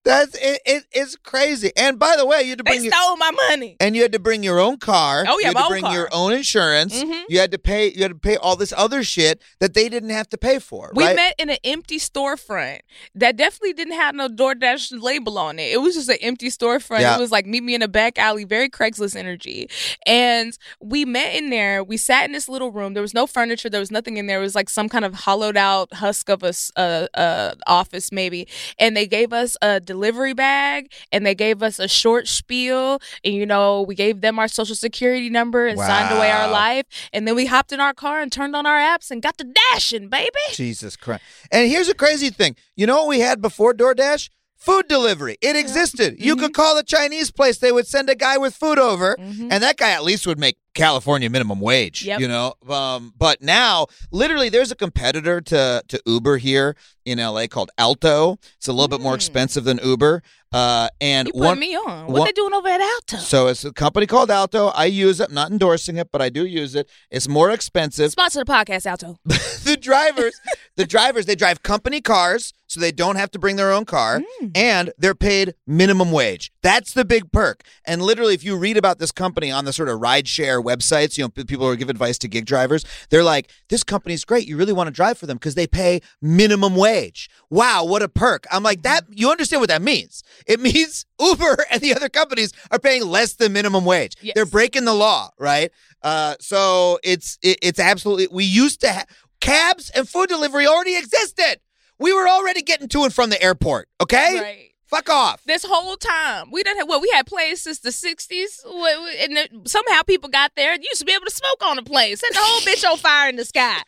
That's 0.10 0.36
it, 0.36 0.62
it. 0.66 0.84
It's 0.92 1.16
crazy. 1.16 1.72
And 1.78 1.98
by 2.00 2.16
the 2.18 2.26
way, 2.26 2.42
you 2.44 2.50
had 2.50 2.58
to 2.60 2.64
They 2.64 2.72
bring 2.72 2.84
your, 2.86 2.94
stole 2.94 3.18
my 3.18 3.32
money. 3.50 3.78
and 3.80 3.96
you 3.96 4.02
had 4.02 4.12
to 4.14 4.20
bring 4.20 4.44
your 4.44 4.60
own 4.60 4.78
car. 4.78 5.24
Oh, 5.28 5.38
yeah, 5.40 5.50
you 5.50 5.54
had 5.54 5.54
my 5.56 5.62
to 5.64 5.68
bring 5.70 5.84
car. 5.84 5.94
your 5.94 6.10
own 6.12 6.34
insurance. 6.34 6.94
Mhm. 7.02 7.24
You 7.30 7.40
had 7.40 7.52
to 7.52 7.58
pay. 7.60 7.92
You 7.92 8.02
had 8.04 8.12
to 8.12 8.16
pay 8.16 8.38
all 8.38 8.56
this 8.56 8.74
other 8.76 9.04
shit 9.04 9.42
that 9.60 9.74
they 9.74 9.90
didn't 9.90 10.10
have 10.10 10.30
to 10.30 10.38
pay 10.38 10.60
for. 10.60 10.92
We 10.94 11.04
right? 11.06 11.16
met 11.16 11.36
in 11.38 11.50
an 11.50 11.58
empty 11.64 11.98
storefront 12.00 12.80
that 13.16 13.36
definitely 13.38 13.74
didn't 13.74 13.94
have 13.94 14.16
no 14.16 14.28
DoorDash 14.28 15.02
label 15.02 15.38
on 15.38 15.60
it. 15.60 15.72
It 15.72 15.82
was 15.82 15.96
just 15.96 16.10
an 16.10 16.18
empty 16.22 16.50
storefront. 16.50 17.02
Yeah. 17.02 17.16
It 17.16 17.20
was 17.20 17.32
like 17.32 17.46
meet 17.46 17.64
me 17.64 17.76
in 17.76 17.82
a 17.82 17.88
back 17.88 18.18
alley, 18.18 18.44
very 18.44 18.70
Craigslist 18.70 19.16
energy. 19.16 19.70
And 20.06 20.58
we 20.82 21.06
met 21.06 21.36
in 21.36 21.50
there. 21.50 21.84
We 21.84 21.98
sat 21.98 22.26
in 22.26 22.32
this 22.32 22.50
little 22.50 22.72
room. 22.72 22.94
There 22.94 23.02
was 23.02 23.14
no 23.14 23.28
furniture. 23.28 23.70
There 23.70 23.80
was 23.80 23.92
nothing 23.92 24.18
in 24.18 24.28
there. 24.28 24.40
It 24.40 24.44
was 24.44 24.56
like 24.56 24.70
some 24.70 24.90
kind 24.90 25.06
of 25.06 25.14
hollowed 25.14 25.58
out 25.58 25.94
husk 25.94 26.30
of 26.30 26.44
a 26.44 26.54
uh, 26.76 27.08
uh, 27.14 27.56
office 27.68 28.12
maybe. 28.12 28.48
And 28.80 28.96
they 28.96 29.06
gave 29.08 29.34
us 29.34 29.56
a 29.62 29.80
delivery 30.00 30.34
bag 30.34 30.92
and 31.12 31.26
they 31.26 31.36
gave 31.36 31.62
us 31.62 31.78
a 31.80 31.88
short 31.88 32.28
spiel. 32.28 33.00
And 33.24 33.34
you 33.34 33.46
know, 33.46 33.82
we 33.82 33.96
gave 33.96 34.22
them 34.22 34.40
our 34.40 34.48
social 34.48 34.76
security 34.76 35.30
number 35.30 35.68
and 35.68 35.78
signed 35.78 36.16
away 36.16 36.32
our 36.32 36.50
life. 36.50 36.86
And 37.14 37.28
then 37.28 37.36
we 37.36 37.46
hopped 37.46 37.72
in 37.72 37.80
our 37.80 37.94
car 37.94 38.22
and 38.22 38.32
turned 38.32 38.56
on 38.56 38.66
our 38.66 38.78
apps 38.80 39.12
and 39.12 39.22
got 39.22 39.38
to 39.40 39.44
dashing, 39.74 40.08
baby. 40.10 40.30
Jesus 40.54 40.96
Christ. 40.96 41.24
And 41.52 41.70
here's 41.70 41.90
a 41.90 41.94
crazy 41.94 42.30
thing. 42.30 42.56
You 42.76 42.88
know 42.88 42.98
what 43.00 43.08
we 43.08 43.20
had 43.20 43.42
before 43.42 43.74
DoorDash? 43.74 44.30
Food 44.56 44.88
delivery. 44.90 45.38
It 45.42 45.56
existed. 45.56 46.16
You 46.20 46.36
Mm-hmm. 46.36 46.46
could 46.48 46.54
call 46.54 46.78
a 46.78 46.84
Chinese 46.84 47.32
place. 47.32 47.58
They 47.60 47.72
would 47.72 47.88
send 47.88 48.10
a 48.10 48.16
guy 48.16 48.38
with 48.38 48.54
food 48.56 48.78
over, 48.78 49.16
and 49.18 49.52
that 49.64 49.78
guy 49.78 49.92
at 49.92 50.04
least 50.04 50.28
would 50.28 50.38
make 50.38 50.58
California 50.74 51.30
minimum 51.30 51.60
wage, 51.60 52.04
Yep. 52.06 52.20
you 52.20 52.28
know. 52.28 52.54
Um, 52.70 53.14
but 53.18 53.42
now, 53.42 53.88
literally, 54.12 54.50
there's 54.50 54.72
a 54.72 54.76
competitor 54.76 55.42
to 55.42 55.84
to 55.88 56.02
Uber 56.06 56.38
here 56.38 56.76
in 57.06 57.18
LA 57.20 57.48
called 57.48 57.72
Alto. 57.78 58.38
It's 58.58 58.68
a 58.68 58.74
little 58.74 58.88
bit 58.88 59.02
more 59.02 59.16
expensive 59.16 59.64
than 59.64 59.80
Uber. 59.84 60.22
Uh, 60.52 60.90
and 61.00 61.28
Mm. 61.28 61.34
You 61.36 61.42
put 61.42 61.48
one, 61.48 61.60
me 61.60 61.76
on. 61.76 62.08
What 62.08 62.20
one- 62.20 62.26
they 62.26 62.32
doing 62.32 62.54
over 62.54 62.68
at 62.68 62.82
Alto? 62.82 63.18
so 63.18 63.48
it's 63.48 63.64
a 63.64 63.72
company 63.72 64.08
called 64.08 64.32
Alto. 64.32 64.68
I 64.70 64.86
use 64.86 65.20
it, 65.20 65.30
I'm 65.30 65.36
not 65.36 65.52
endorsing 65.52 65.98
it, 65.98 66.10
but 66.12 66.22
I 66.24 66.30
do 66.30 66.44
use 66.46 66.74
it. 66.74 66.90
It's 67.12 67.28
more 67.28 67.52
expensive. 67.52 68.12
Sponsor 68.12 68.40
the 68.44 68.52
podcast, 68.52 68.88
Alto. 68.88 69.18
the 69.26 69.78
drivers, 69.80 70.34
the 70.76 70.86
drivers, 70.88 71.28
they 71.28 71.36
drive 71.36 71.62
company 71.62 72.02
cars, 72.02 72.52
so 72.66 72.80
they 72.80 72.92
don't 72.92 73.16
have 73.16 73.30
to 73.32 73.40
bring 73.40 73.58
their 73.58 73.72
own 73.72 73.86
car, 73.86 74.22
Mm. 74.42 74.52
and 74.58 74.92
they're 74.98 75.14
paid 75.16 75.54
minimum 75.68 76.12
wage. 76.12 76.52
That's 76.64 76.94
the 76.94 77.06
big 77.06 77.32
perk. 77.32 77.62
And 77.86 78.02
literally, 78.02 78.34
if 78.34 78.44
you 78.44 78.56
read 78.58 78.76
about 78.78 78.98
this 78.98 79.12
company 79.12 79.52
on 79.52 79.66
the 79.66 79.74
sort 79.74 79.90
of 79.90 80.00
ride 80.00 80.28
websites, 80.62 81.18
you 81.18 81.24
know, 81.24 81.30
people 81.30 81.68
who 81.68 81.76
give 81.76 81.90
advice 81.90 82.18
to 82.20 82.28
gig 82.28 82.46
drivers, 82.46 82.86
they're 83.10 83.24
like, 83.24 83.50
"This 83.70 83.84
company's 83.84 84.26
great. 84.26 84.48
You 84.48 84.58
really 84.58 84.74
want 84.74 84.88
to 84.88 84.92
drive 84.92 85.18
for 85.18 85.26
them 85.26 85.38
because 85.38 85.56
they 85.56 85.68
pay 85.68 86.02
minimum 86.22 86.76
wage." 86.76 87.30
Wow, 87.50 87.86
what 87.86 88.02
a 88.02 88.10
perk! 88.10 88.46
I'm 88.52 88.64
like 88.64 88.82
that. 88.84 89.06
You 89.10 89.32
understand 89.32 89.62
what 89.62 89.70
that 89.70 89.82
means? 89.82 90.24
It 90.46 90.60
means 90.70 91.06
Uber 91.20 91.66
and 91.72 91.82
the 91.82 91.96
other 91.96 92.10
companies 92.10 92.52
are 92.72 92.80
paying 92.80 93.06
less 93.06 93.34
than 93.34 93.54
minimum 93.54 93.86
wage. 93.86 94.16
Yes. 94.22 94.34
They're 94.36 94.46
breaking 94.46 94.86
the 94.86 94.94
law, 94.94 95.32
right? 95.40 95.72
Uh, 96.02 96.36
so 96.40 97.00
it's 97.04 97.38
it, 97.42 97.60
it's 97.62 97.80
absolutely. 97.80 98.28
We 98.32 98.46
used 98.46 98.82
to 98.82 98.90
have 98.90 99.08
cabs 99.42 99.90
and 99.92 100.08
food 100.08 100.30
delivery 100.30 100.68
already 100.68 100.96
existed. 100.98 101.58
We 101.98 102.14
were 102.14 102.30
already 102.30 102.62
getting 102.62 102.88
to 102.90 103.04
and 103.04 103.14
from 103.14 103.30
the 103.30 103.42
airport. 103.42 103.90
Okay, 104.02 104.40
Right. 104.40 104.69
Fuck 104.90 105.10
off. 105.10 105.42
This 105.46 105.64
whole 105.68 105.96
time, 105.98 106.50
we 106.52 106.64
done 106.64 106.76
had 106.78 106.88
well, 106.88 107.02
we 107.02 107.10
had 107.14 107.26
planes 107.26 107.62
since 107.62 107.80
the 107.80 107.90
'60s, 107.92 108.62
What- 108.66 109.00
what- 109.00 109.16
and 109.16 109.36
then 109.38 109.48
somehow 109.66 110.02
people 110.04 110.30
got 110.30 110.52
there. 110.56 110.74
You 110.74 110.82
used 110.84 111.00
to 111.00 111.06
be 111.06 111.14
able 111.14 111.26
to 111.26 111.32
smoke 111.36 111.64
on 111.64 111.78
a 111.78 111.84
plane, 111.84 112.16
set 112.16 112.32
the 112.34 112.40
whole 112.42 112.62
bitch 112.62 112.90
on 112.90 112.98
fire 112.98 113.30
in 113.30 113.36
the 113.36 113.46
sky. 113.46 113.78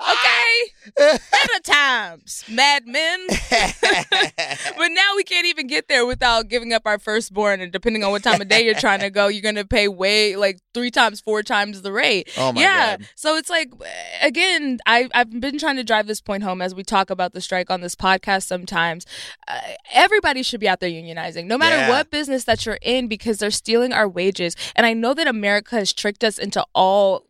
Okay, 0.00 0.72
better 0.96 1.60
times, 1.64 2.44
madmen. 2.48 3.26
but 3.50 4.88
now 4.88 5.12
we 5.16 5.24
can't 5.24 5.46
even 5.46 5.66
get 5.66 5.88
there 5.88 6.06
without 6.06 6.48
giving 6.48 6.72
up 6.72 6.82
our 6.84 6.98
firstborn. 6.98 7.60
And 7.60 7.72
depending 7.72 8.04
on 8.04 8.10
what 8.10 8.22
time 8.22 8.40
of 8.40 8.48
day 8.48 8.64
you're 8.64 8.74
trying 8.74 9.00
to 9.00 9.10
go, 9.10 9.28
you're 9.28 9.42
gonna 9.42 9.64
pay 9.64 9.88
way 9.88 10.36
like 10.36 10.60
three 10.74 10.90
times, 10.90 11.20
four 11.20 11.42
times 11.42 11.82
the 11.82 11.92
rate. 11.92 12.28
Oh 12.36 12.52
my 12.52 12.60
yeah. 12.60 12.96
God. 12.98 13.08
So 13.14 13.36
it's 13.36 13.50
like 13.50 13.72
again, 14.22 14.78
I 14.86 15.08
I've 15.14 15.30
been 15.40 15.58
trying 15.58 15.76
to 15.76 15.84
drive 15.84 16.06
this 16.06 16.20
point 16.20 16.42
home 16.42 16.60
as 16.62 16.74
we 16.74 16.82
talk 16.84 17.10
about 17.10 17.32
the 17.32 17.40
strike 17.40 17.70
on 17.70 17.80
this 17.80 17.94
podcast. 17.94 18.44
Sometimes 18.44 19.06
uh, 19.48 19.60
everybody 19.92 20.33
should 20.42 20.60
be 20.60 20.68
out 20.68 20.80
there 20.80 20.90
unionizing, 20.90 21.44
no 21.46 21.56
matter 21.58 21.76
Yeah. 21.76 21.88
what 21.88 22.10
business 22.10 22.44
that 22.44 22.66
you're 22.66 22.78
in, 22.82 23.06
because 23.06 23.38
they're 23.38 23.50
stealing 23.50 23.92
our 23.92 24.08
wages. 24.08 24.56
And 24.74 24.86
I 24.86 24.92
know 24.92 25.14
that 25.14 25.26
America 25.26 25.76
has 25.76 25.92
tricked 25.92 26.24
us 26.24 26.38
into 26.38 26.64
all 26.74 27.26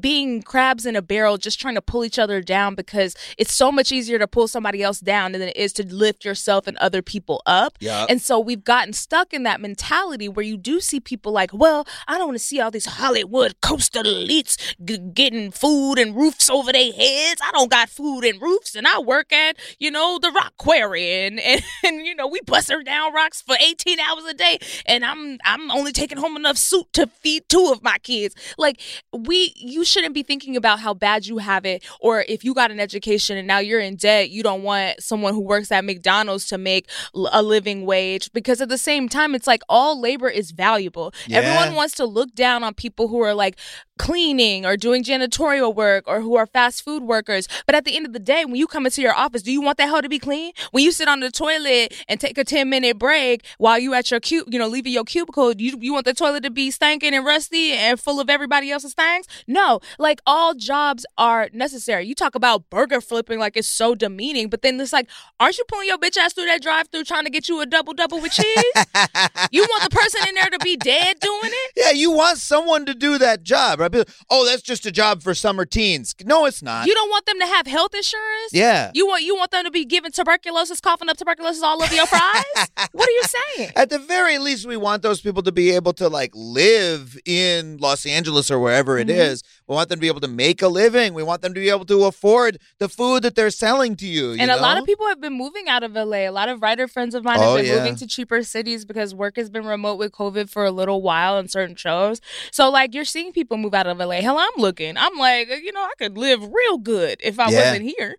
being 0.00 0.42
crabs 0.42 0.86
in 0.86 0.96
a 0.96 1.02
barrel 1.02 1.36
just 1.36 1.60
trying 1.60 1.74
to 1.74 1.82
pull 1.82 2.04
each 2.04 2.18
other 2.18 2.40
down 2.40 2.74
because 2.74 3.14
it's 3.36 3.52
so 3.52 3.70
much 3.72 3.92
easier 3.92 4.18
to 4.18 4.26
pull 4.26 4.48
somebody 4.48 4.82
else 4.82 5.00
down 5.00 5.32
than 5.32 5.42
it 5.42 5.56
is 5.56 5.72
to 5.74 5.86
lift 5.86 6.24
yourself 6.24 6.66
and 6.66 6.76
other 6.78 7.02
people 7.02 7.42
up. 7.46 7.76
Yup. 7.80 8.08
And 8.10 8.20
so 8.20 8.38
we've 8.38 8.64
gotten 8.64 8.92
stuck 8.92 9.32
in 9.32 9.42
that 9.44 9.60
mentality 9.60 10.28
where 10.28 10.44
you 10.44 10.56
do 10.56 10.80
see 10.80 11.00
people 11.00 11.32
like, 11.32 11.52
well, 11.52 11.86
I 12.06 12.18
don't 12.18 12.28
want 12.28 12.38
to 12.38 12.44
see 12.44 12.60
all 12.60 12.70
these 12.70 12.86
Hollywood 12.86 13.60
coastal 13.60 14.04
elites 14.04 14.56
g- 14.84 14.98
getting 14.98 15.50
food 15.50 15.98
and 15.98 16.16
roofs 16.16 16.48
over 16.50 16.72
their 16.72 16.92
heads. 16.92 17.40
I 17.42 17.50
don't 17.52 17.70
got 17.70 17.88
food 17.88 18.22
and 18.22 18.40
roofs, 18.40 18.74
and 18.74 18.86
I 18.86 18.98
work 19.00 19.32
at, 19.32 19.56
you 19.78 19.90
know, 19.90 20.18
the 20.20 20.30
rock 20.30 20.54
quarry, 20.58 21.26
and, 21.26 21.40
and, 21.48 21.62
and 21.84 22.06
you 22.06 22.14
know, 22.14 22.26
we 22.26 22.40
buster 22.42 22.82
down 22.82 23.12
rocks 23.12 23.42
for 23.42 23.56
18 23.60 23.98
hours 24.00 24.24
a 24.24 24.34
day, 24.34 24.58
and 24.86 25.04
I'm 25.04 25.38
I'm 25.44 25.70
only 25.70 25.92
taking 25.92 26.18
home 26.18 26.36
enough 26.36 26.56
soup 26.56 26.92
to 26.92 27.06
feed 27.06 27.48
two 27.48 27.70
of 27.72 27.82
my 27.82 27.98
kids. 27.98 28.34
Like 28.56 28.80
we, 29.12 29.52
you 29.56 29.84
shouldn't 29.88 30.14
be 30.14 30.22
thinking 30.22 30.56
about 30.56 30.80
how 30.80 30.94
bad 30.94 31.26
you 31.26 31.38
have 31.38 31.64
it, 31.64 31.84
or 32.00 32.24
if 32.28 32.44
you 32.44 32.54
got 32.54 32.70
an 32.70 32.80
education 32.80 33.36
and 33.36 33.46
now 33.46 33.58
you're 33.58 33.80
in 33.80 33.96
debt, 33.96 34.30
you 34.30 34.42
don't 34.42 34.62
want 34.62 35.02
someone 35.02 35.34
who 35.34 35.40
works 35.40 35.72
at 35.72 35.84
McDonald's 35.84 36.46
to 36.46 36.58
make 36.58 36.88
a 37.14 37.42
living 37.42 37.84
wage 37.86 38.32
because 38.32 38.60
at 38.60 38.68
the 38.68 38.78
same 38.78 39.08
time, 39.08 39.34
it's 39.34 39.46
like 39.46 39.62
all 39.68 40.00
labor 40.00 40.28
is 40.28 40.50
valuable. 40.50 41.12
Yeah. 41.26 41.38
Everyone 41.38 41.74
wants 41.74 41.94
to 41.96 42.04
look 42.04 42.34
down 42.34 42.62
on 42.62 42.74
people 42.74 43.08
who 43.08 43.20
are 43.22 43.34
like 43.34 43.58
cleaning 43.98 44.64
or 44.64 44.76
doing 44.76 45.04
janitorial 45.04 45.74
work 45.74 46.04
or 46.06 46.20
who 46.20 46.36
are 46.36 46.46
fast 46.46 46.82
food 46.84 47.02
workers. 47.02 47.48
But 47.66 47.74
at 47.74 47.84
the 47.84 47.96
end 47.96 48.06
of 48.06 48.12
the 48.12 48.18
day, 48.18 48.44
when 48.44 48.56
you 48.56 48.66
come 48.66 48.86
into 48.86 49.02
your 49.02 49.14
office, 49.14 49.42
do 49.42 49.52
you 49.52 49.60
want 49.60 49.78
that 49.78 49.88
hell 49.88 50.00
to 50.02 50.08
be 50.08 50.18
clean? 50.18 50.52
When 50.70 50.84
you 50.84 50.92
sit 50.92 51.08
on 51.08 51.20
the 51.20 51.30
toilet 51.30 51.94
and 52.08 52.20
take 52.20 52.38
a 52.38 52.44
10 52.44 52.68
minute 52.68 52.98
break 52.98 53.44
while 53.58 53.78
you 53.78 53.94
at 53.94 54.10
your 54.10 54.20
cube, 54.20 54.46
you 54.50 54.58
know, 54.58 54.68
leaving 54.68 54.92
your 54.92 55.04
cubicle, 55.04 55.52
you, 55.54 55.76
you 55.80 55.92
want 55.92 56.06
the 56.06 56.14
toilet 56.14 56.42
to 56.44 56.50
be 56.50 56.70
stinking 56.70 57.14
and 57.14 57.26
rusty 57.26 57.72
and 57.72 58.00
full 58.00 58.20
of 58.20 58.30
everybody 58.30 58.70
else's 58.70 58.94
things? 58.94 59.26
No, 59.46 59.80
like 59.98 60.20
all 60.26 60.54
jobs 60.54 61.04
are 61.16 61.48
necessary. 61.52 62.06
You 62.06 62.14
talk 62.14 62.34
about 62.34 62.70
burger 62.70 63.00
flipping 63.00 63.38
like 63.38 63.56
it's 63.56 63.68
so 63.68 63.94
demeaning, 63.94 64.48
but 64.48 64.62
then 64.62 64.80
it's 64.80 64.92
like, 64.92 65.08
aren't 65.40 65.58
you 65.58 65.64
pulling 65.68 65.88
your 65.88 65.98
bitch 65.98 66.16
ass 66.16 66.32
through 66.32 66.46
that 66.46 66.62
drive 66.62 66.88
through 66.88 67.04
trying 67.04 67.24
to 67.24 67.30
get 67.30 67.48
you 67.48 67.60
a 67.60 67.66
double 67.66 67.94
double 67.94 68.20
with 68.20 68.32
cheese? 68.32 68.46
you 69.50 69.62
want 69.62 69.82
the 69.82 69.90
person 69.90 70.20
in 70.28 70.34
there 70.34 70.50
to 70.50 70.58
be 70.60 70.76
dead 70.76 71.18
doing 71.20 71.40
it? 71.44 71.72
Yeah, 71.76 71.90
you 71.90 72.12
want 72.12 72.38
someone 72.38 72.86
to 72.86 72.94
do 72.94 73.18
that 73.18 73.42
job, 73.42 73.80
right? 73.80 73.87
People, 73.92 74.12
Oh, 74.30 74.44
that's 74.46 74.62
just 74.62 74.86
a 74.86 74.90
job 74.92 75.22
for 75.22 75.34
summer 75.34 75.64
teens. 75.64 76.14
No, 76.24 76.44
it's 76.46 76.62
not. 76.62 76.86
You 76.86 76.94
don't 76.94 77.08
want 77.10 77.26
them 77.26 77.38
to 77.40 77.46
have 77.46 77.66
health 77.66 77.94
insurance? 77.94 78.52
yeah. 78.52 78.90
You 78.94 79.06
want 79.06 79.22
you 79.24 79.36
want 79.36 79.50
them 79.50 79.64
to 79.64 79.70
be 79.70 79.84
given 79.84 80.12
tuberculosis, 80.12 80.80
coughing 80.80 81.08
up 81.08 81.16
tuberculosis 81.16 81.62
all 81.62 81.82
over 81.82 81.94
your 81.94 82.06
fries? 82.06 82.44
what 82.92 83.08
are 83.08 83.12
you 83.12 83.22
saying? 83.56 83.72
At 83.76 83.90
the 83.90 83.98
very 83.98 84.38
least, 84.38 84.66
we 84.66 84.76
want 84.76 85.02
those 85.02 85.20
people 85.20 85.42
to 85.42 85.52
be 85.52 85.70
able 85.70 85.92
to 85.94 86.08
like 86.08 86.30
live 86.34 87.18
in 87.26 87.78
Los 87.78 88.06
Angeles 88.06 88.50
or 88.50 88.58
wherever 88.58 88.98
it 88.98 89.08
Mhm. 89.08 89.16
is. 89.18 89.42
We 89.68 89.74
want 89.74 89.90
them 89.90 89.98
to 89.98 90.00
be 90.00 90.06
able 90.08 90.20
to 90.20 90.28
make 90.28 90.62
a 90.62 90.68
living. 90.68 91.12
We 91.12 91.22
want 91.22 91.42
them 91.42 91.52
to 91.52 91.60
be 91.60 91.68
able 91.68 91.84
to 91.86 92.04
afford 92.04 92.56
the 92.78 92.88
food 92.88 93.22
that 93.22 93.34
they're 93.34 93.50
selling 93.50 93.96
to 93.96 94.06
you. 94.06 94.30
you 94.32 94.40
And 94.40 94.50
a 94.50 94.56
lot 94.56 94.78
of 94.78 94.86
people 94.86 95.06
have 95.08 95.20
been 95.20 95.34
moving 95.34 95.68
out 95.68 95.82
of 95.82 95.92
LA. 95.92 96.26
A 96.26 96.30
lot 96.30 96.48
of 96.48 96.62
writer 96.62 96.88
friends 96.88 97.14
of 97.14 97.22
mine 97.22 97.36
Oh, 97.38 97.54
have 97.54 97.56
been 97.58 97.66
yeah. 97.66 97.78
moving 97.78 97.96
to 97.96 98.06
cheaper 98.06 98.42
cities 98.42 98.86
because 98.86 99.14
work 99.14 99.36
has 99.36 99.50
been 99.50 99.66
remote 99.66 99.96
with 99.96 100.12
COVID 100.12 100.48
for 100.48 100.64
a 100.64 100.70
little 100.70 101.02
while 101.02 101.34
on 101.34 101.48
certain 101.48 101.76
shows. 101.76 102.20
So 102.50 102.70
like 102.70 102.94
you're 102.94 103.04
seeing 103.04 103.30
people 103.32 103.58
move 103.58 103.74
out 103.74 103.86
of 103.86 103.98
LA. 103.98 104.22
Hell, 104.22 104.38
I'm 104.38 104.50
looking. 104.56 104.96
I'm 104.96 105.16
like, 105.18 105.48
you 105.48 105.72
know, 105.72 105.82
I 105.82 105.92
could 105.98 106.16
live 106.16 106.42
real 106.50 106.78
good 106.78 107.18
if 107.22 107.38
I 107.38 107.50
Yeah. 107.50 107.58
wasn't 107.70 107.82
here. 107.82 108.16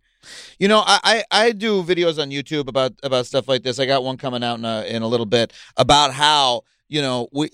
You 0.60 0.68
know, 0.68 0.84
I, 0.86 1.00
I 1.04 1.24
I 1.46 1.52
do 1.54 1.82
videos 1.82 2.22
on 2.22 2.30
YouTube 2.30 2.68
about 2.68 2.94
about 3.02 3.26
stuff 3.26 3.48
like 3.48 3.64
this. 3.64 3.80
I 3.80 3.86
got 3.88 4.04
one 4.04 4.18
coming 4.18 4.44
out 4.44 4.60
in 4.60 4.66
a, 4.66 4.84
in 4.84 5.02
a 5.02 5.08
little 5.08 5.26
bit 5.26 5.52
about 5.78 6.14
how 6.14 6.62
you 6.90 7.02
know 7.02 7.28
we 7.32 7.50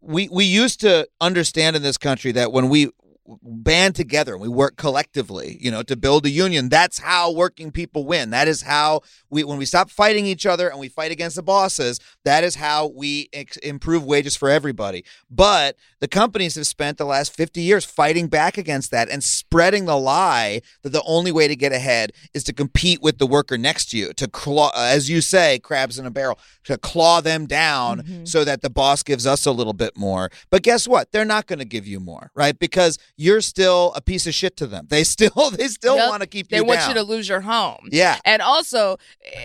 we 0.00 0.28
we 0.32 0.44
used 0.46 0.80
to 0.80 1.06
understand 1.20 1.76
in 1.76 1.82
this 1.82 1.98
country 1.98 2.32
that 2.32 2.50
when 2.52 2.68
we 2.70 2.88
band 3.42 3.94
together 3.94 4.32
and 4.32 4.42
we 4.42 4.48
work 4.48 4.76
collectively, 4.76 5.58
you 5.60 5.70
know, 5.70 5.82
to 5.82 5.96
build 5.96 6.26
a 6.26 6.30
union, 6.30 6.68
that's 6.68 6.98
how 6.98 7.32
working 7.32 7.70
people 7.70 8.04
win. 8.04 8.30
That 8.30 8.48
is 8.48 8.62
how 8.62 9.02
we 9.30 9.44
when 9.44 9.58
we 9.58 9.64
stop 9.64 9.90
fighting 9.90 10.26
each 10.26 10.46
other 10.46 10.68
and 10.68 10.78
we 10.78 10.88
fight 10.88 11.12
against 11.12 11.36
the 11.36 11.42
bosses, 11.42 12.00
that 12.24 12.44
is 12.44 12.56
how 12.56 12.88
we 12.88 13.28
ex- 13.32 13.56
improve 13.58 14.04
wages 14.04 14.36
for 14.36 14.48
everybody. 14.48 15.04
But 15.30 15.76
the 16.00 16.08
companies 16.08 16.54
have 16.56 16.66
spent 16.66 16.98
the 16.98 17.04
last 17.04 17.34
50 17.34 17.60
years 17.60 17.84
fighting 17.84 18.28
back 18.28 18.58
against 18.58 18.90
that 18.90 19.08
and 19.08 19.22
spreading 19.22 19.86
the 19.86 19.96
lie 19.96 20.62
that 20.82 20.90
the 20.90 21.02
only 21.04 21.32
way 21.32 21.48
to 21.48 21.56
get 21.56 21.72
ahead 21.72 22.12
is 22.34 22.44
to 22.44 22.52
compete 22.52 23.02
with 23.02 23.18
the 23.18 23.26
worker 23.26 23.58
next 23.58 23.90
to 23.90 23.98
you, 23.98 24.12
to 24.14 24.28
claw, 24.28 24.70
as 24.76 25.10
you 25.10 25.20
say, 25.20 25.58
crabs 25.58 25.98
in 25.98 26.06
a 26.06 26.10
barrel, 26.10 26.38
to 26.64 26.78
claw 26.78 27.20
them 27.20 27.46
down 27.46 28.02
mm-hmm. 28.02 28.24
so 28.24 28.44
that 28.44 28.62
the 28.62 28.70
boss 28.70 29.02
gives 29.02 29.26
us 29.26 29.46
a 29.46 29.52
little 29.52 29.72
bit 29.72 29.96
more. 29.96 30.30
But 30.50 30.62
guess 30.62 30.86
what? 30.86 31.12
They're 31.12 31.24
not 31.24 31.46
going 31.46 31.58
to 31.58 31.64
give 31.64 31.86
you 31.86 32.00
more, 32.00 32.30
right? 32.34 32.58
Because 32.58 32.98
you're 33.18 33.40
still 33.40 33.92
a 33.96 34.00
piece 34.02 34.26
of 34.26 34.34
shit 34.34 34.56
to 34.58 34.66
them. 34.66 34.86
They 34.90 35.02
still, 35.04 35.50
they 35.52 35.68
still 35.68 35.96
Yep. 35.96 36.08
want 36.10 36.20
to 36.22 36.26
keep 36.26 36.48
They 36.48 36.58
you 36.58 36.62
They 36.62 36.66
want 36.68 36.80
down. 36.80 36.88
you 36.90 36.94
to 36.96 37.02
lose 37.02 37.28
your 37.28 37.40
home. 37.40 37.88
yeah. 37.90 38.18
And 38.24 38.42
also, 38.42 38.98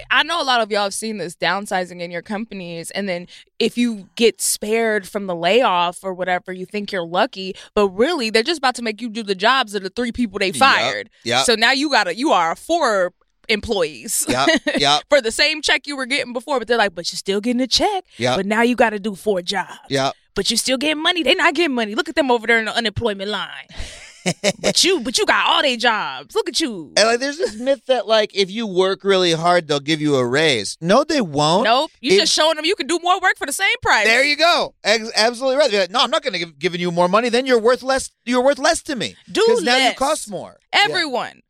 I 0.09 0.23
know 0.23 0.41
a 0.41 0.43
lot 0.43 0.61
of 0.61 0.69
y'all 0.71 0.83
have 0.83 0.93
seen 0.93 1.17
this 1.17 1.35
downsizing 1.35 2.01
in 2.01 2.11
your 2.11 2.21
companies. 2.21 2.91
And 2.91 3.07
then 3.07 3.27
if 3.59 3.77
you 3.77 4.09
get 4.15 4.41
spared 4.41 5.07
from 5.07 5.27
the 5.27 5.35
layoff 5.35 6.03
or 6.03 6.13
whatever, 6.13 6.51
you 6.51 6.65
think 6.65 6.91
you're 6.91 7.05
lucky. 7.05 7.55
But 7.73 7.87
really, 7.89 8.29
they're 8.29 8.43
just 8.43 8.57
about 8.59 8.75
to 8.75 8.81
make 8.81 9.01
you 9.01 9.09
do 9.09 9.23
the 9.23 9.35
jobs 9.35 9.73
of 9.75 9.83
the 9.83 9.89
three 9.89 10.11
people 10.11 10.37
they 10.39 10.51
fired. 10.51 11.09
Yep. 11.23 11.45
So 11.45 11.55
now 11.55 11.71
you 11.71 11.89
got 11.89 12.05
to, 12.05 12.15
you 12.15 12.31
are 12.31 12.51
a 12.51 12.55
four 12.55 13.13
employees. 13.49 14.25
Yep. 14.27 14.49
Yep. 14.81 15.03
For 15.09 15.21
the 15.21 15.31
same 15.31 15.61
check 15.61 15.85
you 15.85 15.95
were 15.95 16.05
getting 16.05 16.33
before, 16.33 16.57
but 16.59 16.67
they're 16.67 16.77
like, 16.77 16.95
but 16.95 17.11
you're 17.11 17.17
still 17.17 17.39
getting 17.41 17.61
a 17.61 17.67
check. 17.67 18.03
Yep. 18.17 18.37
But 18.37 18.45
now 18.45 18.61
you 18.63 18.75
got 18.75 18.91
to 18.91 18.99
do 18.99 19.13
four 19.15 19.41
jobs. 19.41 19.77
Yep. 19.89 20.13
But 20.35 20.49
you're 20.49 20.57
still 20.57 20.77
getting 20.77 21.01
money. 21.01 21.23
They 21.23 21.35
not 21.35 21.53
getting 21.53 21.75
money. 21.75 21.95
Look 21.95 22.09
at 22.09 22.15
them 22.15 22.31
over 22.31 22.47
there 22.47 22.59
in 22.59 22.65
the 22.65 22.75
unemployment 22.75 23.29
line. 23.29 23.67
but 24.61 24.83
you, 24.83 24.99
but 24.99 25.17
you 25.17 25.25
got 25.25 25.47
all 25.47 25.61
their 25.61 25.77
jobs. 25.77 26.35
Look 26.35 26.47
at 26.47 26.59
you. 26.59 26.93
And 26.95 27.07
like, 27.07 27.19
there's 27.19 27.37
this 27.37 27.55
myth 27.55 27.85
that 27.87 28.07
like 28.07 28.35
if 28.35 28.51
you 28.51 28.67
work 28.67 29.03
really 29.03 29.31
hard, 29.33 29.67
they'll 29.67 29.79
give 29.79 29.99
you 29.99 30.15
a 30.15 30.25
raise. 30.25 30.77
No, 30.79 31.03
they 31.03 31.21
won't. 31.21 31.63
Nope. 31.63 31.91
You 32.01 32.13
It- 32.13 32.19
just 32.19 32.33
showing 32.33 32.55
them 32.55 32.65
you 32.65 32.75
can 32.75 32.87
do 32.87 32.99
more 33.01 33.19
work 33.19 33.37
for 33.37 33.47
the 33.47 33.53
same 33.53 33.67
price. 33.81 34.05
There 34.05 34.23
you 34.23 34.37
go. 34.37 34.75
Ex- 34.83 35.11
absolutely 35.15 35.57
right. 35.57 35.71
Like, 35.73 35.91
no, 35.91 35.99
I'm 35.99 36.11
not 36.11 36.23
going 36.23 36.33
to 36.33 36.39
give 36.39 36.59
giving 36.59 36.81
you 36.81 36.91
more 36.91 37.07
money. 37.07 37.29
Then 37.29 37.45
you're 37.45 37.59
worth 37.59 37.83
less. 37.83 38.11
You're 38.25 38.43
worth 38.43 38.59
less 38.59 38.81
to 38.83 38.95
me. 38.95 39.15
Do 39.31 39.43
because 39.45 39.63
now 39.63 39.77
you 39.77 39.93
cost 39.95 40.29
more. 40.29 40.59
Everyone. 40.71 41.41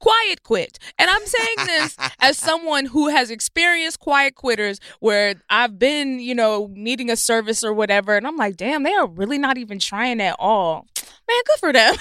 Quiet 0.00 0.42
quit. 0.42 0.78
And 0.98 1.08
I'm 1.08 1.24
saying 1.24 1.54
this 1.66 1.96
as 2.20 2.36
someone 2.38 2.86
who 2.86 3.08
has 3.08 3.30
experienced 3.30 4.00
quiet 4.00 4.34
quitters 4.34 4.80
where 4.98 5.34
I've 5.48 5.78
been, 5.78 6.18
you 6.18 6.34
know, 6.34 6.70
needing 6.72 7.10
a 7.10 7.16
service 7.16 7.62
or 7.62 7.72
whatever. 7.72 8.16
And 8.16 8.26
I'm 8.26 8.36
like, 8.36 8.56
damn, 8.56 8.82
they 8.82 8.94
are 8.94 9.06
really 9.06 9.38
not 9.38 9.58
even 9.58 9.78
trying 9.78 10.20
at 10.20 10.34
all. 10.38 10.86
Man, 11.28 11.42
good 11.46 11.60
for 11.60 11.72
them. 11.72 11.94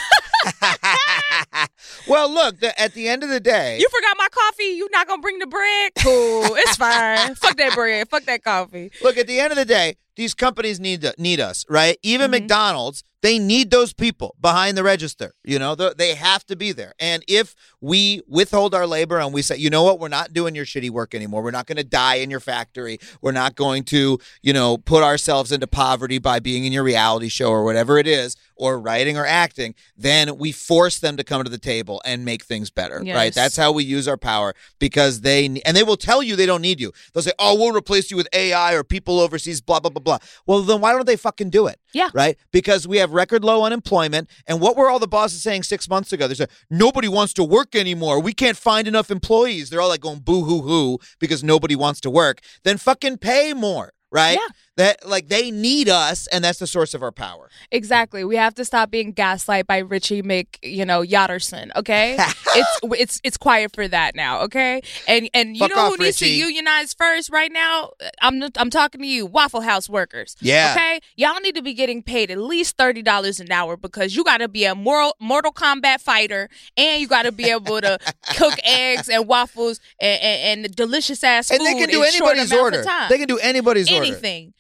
well, 2.08 2.32
look, 2.32 2.60
the, 2.60 2.80
at 2.80 2.94
the 2.94 3.08
end 3.08 3.24
of 3.24 3.30
the 3.30 3.40
day, 3.40 3.78
you 3.80 3.88
forgot 3.90 4.16
my 4.18 4.28
coffee. 4.32 4.64
You're 4.76 4.90
not 4.92 5.08
gonna 5.08 5.22
bring 5.22 5.40
the 5.40 5.48
bread? 5.48 5.92
Cool, 6.00 6.56
it's 6.56 6.78
fine. 6.78 7.36
Fuck 7.36 7.58
that 7.58 7.74
bread. 7.76 8.10
Fuck 8.10 8.24
that 8.24 8.44
coffee. 8.44 8.92
look 9.04 9.18
at 9.18 9.28
the 9.28 9.40
end 9.40 9.52
of 9.52 9.58
the 9.58 9.66
day, 9.66 9.98
these 10.16 10.34
companies 10.34 10.80
need 10.80 11.02
to, 11.02 11.14
need 11.18 11.40
us, 11.40 11.66
right? 11.70 11.98
Even 12.02 12.30
Mhm. 12.30 12.42
McDonald's, 12.42 13.04
they 13.22 13.38
need 13.38 13.70
those 13.72 13.92
people 13.94 14.36
behind 14.40 14.78
the 14.78 14.84
register. 14.84 15.34
You 15.44 15.60
know, 15.60 15.76
They- 15.76 15.94
they 15.98 16.14
have 16.16 16.46
to 16.46 16.56
be 16.56 16.72
there. 16.72 16.94
And 17.00 17.24
if 17.28 17.54
we 17.82 18.22
withhold 18.28 18.74
our 18.74 18.88
labor 18.88 19.20
and 19.20 19.34
we 19.34 19.42
say, 19.42 19.58
you 19.58 19.70
know 19.70 19.84
what, 19.84 20.00
we're 20.00 20.08
not 20.08 20.34
doing 20.34 20.56
your 20.56 20.66
shitty 20.66 20.90
work 20.90 21.14
anymore. 21.14 21.42
We're 21.44 21.52
not 21.52 21.68
going 21.68 21.78
to 21.78 21.84
die 21.84 22.16
in 22.16 22.30
your 22.30 22.40
factory. 22.40 22.98
We're 23.22 23.32
not 23.34 23.56
going 23.56 23.84
to, 23.86 24.20
you 24.42 24.54
know, 24.54 24.78
put 24.78 25.04
ourselves 25.04 25.52
into 25.52 25.68
poverty 25.68 26.18
by 26.18 26.40
being 26.40 26.64
in 26.66 26.72
your 26.72 26.84
reality 26.84 27.28
show 27.30 27.50
or 27.50 27.64
whatever 27.64 27.98
it 27.98 28.08
is, 28.08 28.36
or 28.56 28.80
writing 28.80 29.18
or 29.18 29.26
acting. 29.26 29.76
Then 29.98 30.38
we 30.38 30.52
force 30.52 31.00
them 31.00 31.18
to 31.18 31.24
come 31.24 31.44
to 31.44 31.50
the 31.50 31.58
table 31.58 32.02
and 32.06 32.24
make 32.26 32.44
things 32.44 32.70
better, 32.70 33.02
right? 33.16 33.34
That's 33.34 33.56
how 33.58 33.72
we 33.72 33.84
use 33.84 34.08
our 34.08 34.18
power 34.18 34.54
because 34.80 35.22
they 35.22 35.46
and 35.66 35.76
they 35.76 35.84
will 35.84 35.98
tell 35.98 36.22
you 36.24 36.36
they 36.36 36.46
don't 36.46 36.62
need 36.62 36.80
you. 36.80 36.92
They'll 37.14 37.24
say, 37.24 37.32
"Oh, 37.40 37.56
we'll 37.56 37.72
replace 37.76 38.12
you 38.12 38.18
with 38.18 38.28
AI 38.34 38.74
or 38.74 38.84
people 38.84 39.20
overseas." 39.20 39.62
Blah 39.62 39.80
blah 39.80 39.90
blah 39.90 40.02
blah. 40.02 40.18
Well, 40.46 40.62
then 40.62 40.82
why 40.82 40.92
don't 40.94 41.06
they 41.06 41.16
fucking 41.16 41.50
do 41.50 41.68
it? 41.68 41.80
Yeah. 41.94 42.10
right. 42.14 42.38
Because 42.52 42.88
we 42.88 42.98
have 42.98 43.12
record 43.12 43.44
low 43.44 43.64
unemployment, 43.64 44.30
and 44.48 44.62
what 44.62 44.78
were 44.78 44.90
all 44.90 45.00
the 45.00 45.08
bosses 45.08 45.42
saying 45.42 45.64
six 45.64 45.90
months 45.90 46.14
ago? 46.14 46.28
They 46.28 46.36
said 46.36 46.50
nobody 46.70 47.08
wants 47.08 47.34
to 47.34 47.44
work 47.44 47.76
anymore. 47.76 48.20
We 48.20 48.34
can't 48.34 48.58
find 48.58 48.88
enough 48.88 49.12
employees. 49.12 49.70
They're 49.70 49.82
all 49.82 49.90
like 49.90 50.02
going 50.02 50.20
boo 50.20 50.44
hoo 50.44 50.62
hoo 50.62 51.00
because 51.20 51.44
nobody 51.44 51.76
wants 51.76 52.00
to 52.02 52.10
work. 52.10 52.40
Then 52.64 52.78
fucking 52.78 53.18
pay 53.18 53.54
more, 53.54 53.94
right? 54.12 54.38
Yeah. 54.40 54.48
That 54.78 55.08
like 55.08 55.28
they 55.28 55.52
need 55.52 55.90
us, 55.90 56.28
and 56.28 56.44
that's 56.44 56.60
the 56.60 56.68
source 56.68 56.94
of 56.94 57.04
our 57.04 57.12
power. 57.12 57.50
Exactly. 57.72 58.24
We 58.24 58.38
have 58.38 58.56
to 58.56 58.66
stop 58.66 58.90
being 58.90 59.12
gaslight 59.12 59.68
by 59.68 59.80
Richie 59.80 60.22
Mc, 60.22 60.58
you 60.64 60.86
know, 60.86 61.02
Yatterson. 61.02 61.72
Okay, 61.76 62.18
it's 62.56 62.80
it's 62.84 63.22
it's 63.24 63.38
quiet 63.38 63.76
for 63.76 63.88
that 63.88 64.16
now. 64.16 64.42
Okay, 64.44 64.82
and 65.08 65.30
and 65.34 65.56
you 65.56 65.60
Fuck 65.60 65.76
know 65.76 65.82
off, 65.82 65.98
who 65.98 66.04
needs 66.04 66.18
to 66.18 66.30
unionize 66.30 66.94
first 66.94 67.30
right 67.30 67.52
now? 67.52 67.92
Uh, 68.02 68.10
I'm 68.22 68.44
I'm 68.58 68.70
talking 68.70 69.02
to 69.02 69.08
you, 69.08 69.26
Waffle 69.26 69.62
House 69.62 69.90
workers. 69.90 70.36
Yeah. 70.40 70.74
Okay, 70.76 71.00
y'all 71.18 71.40
need 71.42 71.56
to 71.56 71.62
be 71.62 71.74
getting 71.74 72.02
paid 72.02 72.32
at 72.32 72.38
least 72.38 72.78
thirty 72.78 73.02
dollars 73.02 73.40
an 73.40 73.52
hour 73.52 73.76
because 73.76 74.16
you 74.16 74.24
got 74.24 74.38
to 74.38 74.48
be 74.48 74.66
a 74.66 74.76
moral, 74.76 75.16
Mortal 75.20 75.52
Kombat 75.52 76.00
fighter 76.02 76.50
and 76.78 77.02
you 77.02 77.08
got 77.08 77.24
to 77.24 77.32
be 77.32 77.50
able 77.50 77.82
to 77.82 78.00
cook 78.36 78.54
eggs 78.64 79.10
and 79.10 79.28
waffles 79.28 79.80
and, 80.00 80.22
and, 80.22 80.66
and 80.66 80.76
delicious 80.76 81.24
ass 81.24 81.50
food 81.50 81.60
And 81.60 81.68
they 81.68 81.80
can 81.80 81.90
do 81.90 82.04
anybody's 82.04 82.54
order. 82.54 82.84
They 83.10 83.18
can 83.18 83.28
do 83.28 83.38
anybody's 83.40 83.92
order. 83.92 84.06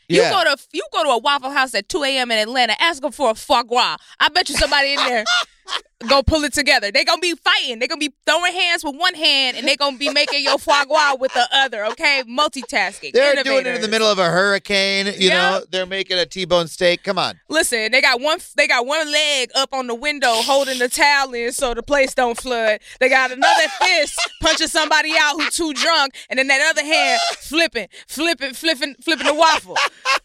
Yeah. 0.09 0.29
You 0.29 0.43
go 0.45 0.55
to 0.55 0.61
you 0.71 0.83
go 0.91 1.03
to 1.03 1.09
a 1.11 1.17
Waffle 1.19 1.51
House 1.51 1.73
at 1.75 1.87
2 1.87 2.03
a.m. 2.03 2.31
in 2.31 2.39
Atlanta, 2.39 2.81
ask 2.81 3.01
them 3.01 3.11
for 3.11 3.31
a 3.31 3.35
foie 3.35 3.63
gras. 3.63 3.97
I 4.19 4.29
bet 4.29 4.49
you 4.49 4.55
somebody 4.55 4.93
in 4.93 4.97
there 4.97 5.23
go 6.07 6.23
pull 6.23 6.43
it 6.45 6.53
together. 6.53 6.91
They 6.91 7.03
gonna 7.03 7.19
be 7.19 7.35
fighting. 7.35 7.79
They 7.79 7.87
gonna 7.87 7.99
be 7.99 8.13
throwing 8.25 8.53
hands 8.53 8.83
with 8.83 8.95
one 8.95 9.13
hand, 9.15 9.57
and 9.57 9.67
they 9.67 9.75
gonna 9.75 9.97
be 9.97 10.09
making 10.09 10.43
your 10.43 10.57
foie 10.57 10.85
gras 10.85 11.15
with 11.19 11.33
the 11.33 11.47
other. 11.51 11.85
Okay, 11.87 12.23
multitasking. 12.27 13.11
They're 13.13 13.43
doing 13.43 13.65
it 13.65 13.75
in 13.75 13.81
the 13.81 13.87
middle 13.87 14.07
of 14.09 14.17
a 14.19 14.29
hurricane. 14.29 15.07
You 15.07 15.29
Yeah. 15.29 15.49
know, 15.59 15.65
they're 15.69 15.85
making 15.85 16.17
a 16.17 16.25
T-bone 16.25 16.67
steak. 16.67 17.03
Come 17.03 17.17
on. 17.19 17.39
Listen, 17.49 17.91
they 17.91 18.01
got 18.01 18.21
one. 18.21 18.39
They 18.55 18.67
got 18.67 18.85
one 18.85 19.11
leg 19.11 19.49
up 19.55 19.73
on 19.73 19.87
the 19.87 19.95
window 19.95 20.33
holding 20.35 20.79
the 20.79 20.87
towel 20.89 21.33
in 21.33 21.51
so 21.51 21.73
the 21.73 21.83
place 21.83 22.13
don't 22.13 22.39
flood. 22.39 22.79
They 22.99 23.09
got 23.09 23.31
another 23.31 23.67
fist 23.81 24.17
punching 24.41 24.67
somebody 24.67 25.13
out 25.19 25.33
who 25.41 25.49
too 25.49 25.73
drunk, 25.73 26.15
and 26.29 26.39
then 26.39 26.47
that 26.47 26.61
other 26.69 26.83
hand 26.85 27.19
flipping, 27.39 27.87
flipping, 28.07 28.53
flipping, 28.53 28.95
flipping 29.03 29.27
the 29.27 29.33
waffle. 29.33 29.75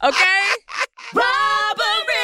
Okay. 0.02 0.40
Robbery. 1.12 2.24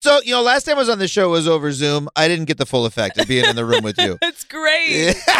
So, 0.00 0.20
you 0.22 0.30
know, 0.30 0.42
last 0.42 0.62
time 0.64 0.76
I 0.76 0.78
was 0.78 0.88
on 0.88 1.00
the 1.00 1.08
show 1.08 1.28
was 1.30 1.48
over 1.48 1.72
Zoom. 1.72 2.08
I 2.14 2.28
didn't 2.28 2.44
get 2.44 2.56
the 2.56 2.66
full 2.66 2.86
effect 2.86 3.18
of 3.18 3.26
being 3.26 3.44
in 3.44 3.56
the 3.56 3.64
room 3.64 3.82
with 3.82 3.98
you. 3.98 4.16
That's 4.20 4.44
great. 4.44 5.14
So, 5.16 5.32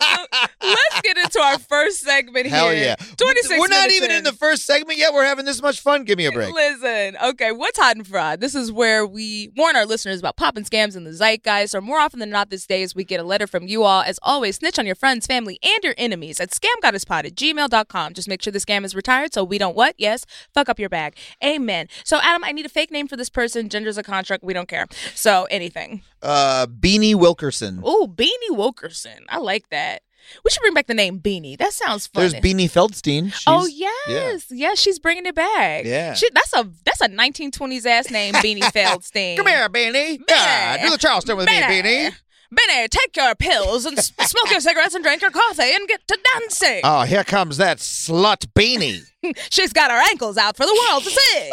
let's 0.62 1.00
get 1.02 1.16
into 1.18 1.40
our 1.40 1.58
first 1.58 2.00
segment 2.00 2.46
here. 2.46 2.54
Hell 2.54 2.70
here. 2.70 2.96
yeah. 2.98 3.04
26 3.16 3.60
We're 3.60 3.68
not 3.68 3.90
even 3.90 4.10
in 4.10 4.24
the 4.24 4.32
first 4.32 4.64
segment 4.64 4.98
yet. 4.98 5.12
We're 5.12 5.24
having 5.24 5.44
this 5.44 5.60
much 5.62 5.80
fun. 5.80 6.04
Give 6.04 6.18
me 6.18 6.26
a 6.26 6.32
break. 6.32 6.54
Listen, 6.54 7.16
okay, 7.22 7.52
what's 7.52 7.78
hot 7.78 7.96
and 7.96 8.06
fried? 8.06 8.40
This 8.40 8.54
is 8.54 8.72
where 8.72 9.06
we 9.06 9.50
warn 9.56 9.76
our 9.76 9.86
listeners 9.86 10.18
about 10.18 10.36
popping 10.36 10.64
scams 10.64 10.96
in 10.96 11.04
the 11.04 11.12
zeitgeist, 11.12 11.74
or 11.74 11.80
more 11.80 11.98
often 11.98 12.20
than 12.20 12.30
not 12.30 12.50
these 12.50 12.66
days, 12.66 12.94
we 12.94 13.04
get 13.04 13.20
a 13.20 13.24
letter 13.24 13.46
from 13.46 13.66
you 13.66 13.82
all. 13.84 14.02
As 14.02 14.18
always, 14.22 14.56
snitch 14.56 14.78
on 14.78 14.86
your 14.86 14.94
friends, 14.94 15.26
family, 15.26 15.58
and 15.62 15.82
your 15.82 15.94
enemies 15.98 16.40
at 16.40 16.50
scamgoddesspod 16.50 17.26
at 17.26 17.34
gmail.com. 17.34 18.14
Just 18.14 18.28
make 18.28 18.42
sure 18.42 18.52
the 18.52 18.58
scam 18.58 18.84
is 18.84 18.94
retired 18.94 19.32
so 19.34 19.44
we 19.44 19.58
don't 19.58 19.76
what? 19.76 19.94
Yes, 19.98 20.24
fuck 20.54 20.68
up 20.68 20.78
your 20.78 20.88
bag. 20.88 21.16
Amen. 21.44 21.88
So, 22.04 22.18
Adam, 22.22 22.44
I 22.44 22.52
need 22.52 22.66
a 22.66 22.70
fake 22.70 22.90
name 22.90 23.08
for 23.08 23.16
this 23.16 23.28
person. 23.28 23.68
Gender's 23.68 23.98
a 23.98 24.02
contract. 24.02 24.42
We 24.44 24.52
don't 24.54 24.68
care. 24.68 24.86
So, 25.14 25.46
anything. 25.50 26.02
Uh, 26.22 26.66
Beanie 26.66 27.14
Wilkerson. 27.14 27.82
Ooh, 27.86 28.06
Beanie 28.08 28.28
Wilkerson. 28.50 29.24
I 29.28 29.38
like 29.38 29.68
that. 29.70 30.02
We 30.44 30.50
should 30.52 30.60
bring 30.60 30.74
back 30.74 30.86
the 30.86 30.94
name 30.94 31.18
Beanie. 31.20 31.58
That 31.58 31.72
sounds 31.72 32.06
fun. 32.06 32.22
There's 32.22 32.34
Beanie 32.34 32.70
Feldstein. 32.70 33.32
She's, 33.32 33.44
Oh 33.46 33.66
yes, 33.66 34.46
yes, 34.50 34.78
she's 34.78 34.98
bringing 34.98 35.26
it 35.26 35.34
back. 35.34 35.84
Yeah. 35.84 36.14
she, 36.14 36.28
that's 36.32 36.52
a 36.54 36.68
that's 36.84 37.00
a 37.00 37.08
1920s 37.08 37.86
ass 37.86 38.10
name, 38.10 38.34
Beanie 38.34 38.60
Feldstein. 38.72 39.36
Come 39.36 39.46
here, 39.46 39.68
Beanie. 39.68 40.20
Yeah, 40.28 40.84
do 40.84 40.90
the 40.90 40.98
Charleston 40.98 41.36
with 41.36 41.46
me, 41.46 41.54
Beanie. 41.60 42.12
Benny, 42.54 42.86
take 42.88 43.16
your 43.16 43.34
pills 43.34 43.86
and 43.86 43.98
smoke 44.04 44.50
your 44.50 44.60
cigarettes 44.60 44.94
and 44.94 45.02
drink 45.02 45.22
your 45.22 45.30
coffee 45.30 45.74
and 45.74 45.88
get 45.88 46.06
to 46.06 46.18
dancing. 46.38 46.82
Oh, 46.84 47.00
here 47.02 47.24
comes 47.24 47.56
that 47.56 47.78
slut 47.78 48.46
Beanie. 48.54 49.00
She's 49.50 49.72
got 49.72 49.90
her 49.90 50.02
ankles 50.10 50.36
out 50.36 50.56
for 50.58 50.66
the 50.66 50.86
world 50.88 51.02
to 51.04 51.10
see. 51.10 51.50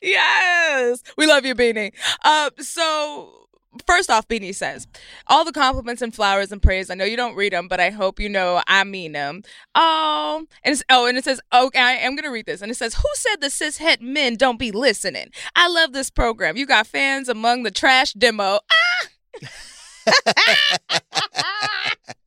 yes, 0.00 1.02
we 1.16 1.26
love 1.26 1.44
you, 1.44 1.54
Beanie. 1.54 1.92
Uh, 2.24 2.50
so. 2.60 3.37
First 3.86 4.10
off, 4.10 4.28
Beanie 4.28 4.54
says, 4.54 4.86
all 5.26 5.44
the 5.44 5.52
compliments 5.52 6.02
and 6.02 6.14
flowers 6.14 6.52
and 6.52 6.62
praise. 6.62 6.90
I 6.90 6.94
know 6.94 7.04
you 7.04 7.16
don't 7.16 7.36
read 7.36 7.52
them, 7.52 7.68
but 7.68 7.80
I 7.80 7.90
hope 7.90 8.20
you 8.20 8.28
know 8.28 8.62
I 8.66 8.84
mean 8.84 9.12
them. 9.12 9.42
Oh, 9.74 10.46
and 10.64 10.72
it's, 10.72 10.82
oh, 10.90 11.06
and 11.06 11.18
it 11.18 11.24
says, 11.24 11.40
okay, 11.52 11.80
I 11.80 11.92
am 11.92 12.16
gonna 12.16 12.30
read 12.30 12.46
this, 12.46 12.62
and 12.62 12.70
it 12.70 12.76
says, 12.76 12.94
who 12.94 13.08
said 13.14 13.40
the 13.40 13.50
cis 13.50 13.78
het 13.78 14.00
men 14.00 14.36
don't 14.36 14.58
be 14.58 14.70
listening? 14.70 15.30
I 15.56 15.68
love 15.68 15.92
this 15.92 16.10
program. 16.10 16.56
You 16.56 16.66
got 16.66 16.86
fans 16.86 17.28
among 17.28 17.62
the 17.62 17.70
trash 17.70 18.12
demo. 18.12 18.60
Ah! 18.70 19.48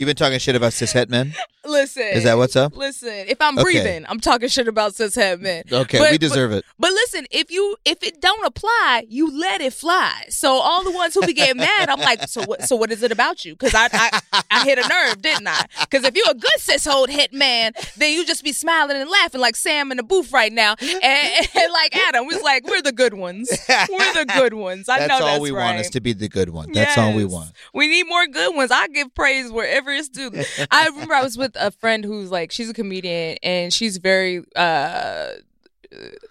You've 0.00 0.06
been 0.06 0.16
talking 0.16 0.38
shit 0.38 0.56
about 0.56 0.72
cishet 0.72 1.10
men. 1.10 1.34
listen. 1.62 2.04
Is 2.04 2.24
that 2.24 2.38
what's 2.38 2.56
up? 2.56 2.74
Listen, 2.74 3.26
if 3.28 3.38
I'm 3.38 3.58
Okay. 3.58 3.64
breathing, 3.64 4.06
I'm 4.08 4.18
talking 4.18 4.48
shit 4.48 4.66
about 4.66 4.94
cis 4.94 5.14
het 5.14 5.38
men. 5.42 5.62
Okay, 5.70 5.98
But- 5.98 6.10
we 6.12 6.16
deserve 6.16 6.52
it. 6.52 6.64
But 6.78 6.92
listen, 6.92 7.26
if 7.30 7.50
you 7.50 7.76
if 7.84 8.02
it 8.02 8.18
don't 8.18 8.42
apply, 8.46 9.04
you 9.10 9.30
let 9.38 9.60
it 9.60 9.74
fly. 9.74 10.24
So 10.30 10.54
all 10.54 10.82
the 10.82 10.90
ones 10.90 11.12
who 11.12 11.20
be 11.26 11.34
getting 11.34 11.58
mad, 11.58 11.90
I'm 11.90 12.00
like, 12.00 12.26
so 12.30 12.42
what? 12.44 12.62
So 12.62 12.76
what 12.76 12.90
is 12.90 13.02
it 13.02 13.12
about 13.12 13.44
you? 13.44 13.52
Because 13.56 13.74
I, 13.74 13.90
I 13.92 14.42
I 14.50 14.64
hit 14.64 14.78
a 14.78 14.88
nerve, 14.88 15.20
didn't 15.20 15.46
I? 15.48 15.60
Because 15.80 16.04
if 16.04 16.16
you're 16.16 16.30
a 16.30 16.34
good 16.34 16.58
cis 16.58 16.86
hold 16.86 17.10
hit 17.10 17.34
man, 17.34 17.72
then 17.98 18.14
you 18.14 18.24
just 18.24 18.42
be 18.42 18.52
smiling 18.54 18.96
and 18.96 19.10
laughing 19.10 19.42
like 19.42 19.54
Sam 19.54 19.90
in 19.90 19.98
the 19.98 20.02
booth 20.02 20.32
right 20.32 20.50
now, 20.54 20.76
and, 20.80 21.02
and 21.02 21.72
like 21.74 21.94
Adam 22.08 22.24
was 22.24 22.40
like, 22.40 22.66
we're 22.66 22.80
the 22.80 22.92
good 22.92 23.12
ones. 23.12 23.50
We're 23.68 24.14
the 24.14 24.24
good 24.34 24.54
ones. 24.54 24.88
I 24.88 25.00
That's 25.00 25.08
know 25.10 25.14
all 25.26 25.32
that's 25.32 25.42
we 25.42 25.50
right. 25.50 25.64
want 25.74 25.80
is 25.80 25.90
to 25.90 26.00
be 26.00 26.14
the 26.14 26.30
good 26.30 26.48
one. 26.48 26.72
That's 26.72 26.96
all 26.96 27.12
we 27.12 27.26
want. 27.26 27.50
We 27.74 27.86
need 27.86 28.04
more 28.08 28.26
good 28.26 28.56
ones. 28.56 28.70
I 28.70 28.88
give 28.88 29.14
praise 29.14 29.52
wherever 29.52 29.89
I 30.70 30.86
remember 30.88 31.14
I 31.14 31.22
was 31.22 31.36
with 31.36 31.56
a 31.58 31.70
friend 31.70 32.04
who's 32.04 32.30
like, 32.30 32.52
she's 32.52 32.68
a 32.70 32.74
comedian 32.74 33.38
and 33.42 33.72
she's 33.72 33.98
very, 33.98 34.44
uh, 34.56 35.30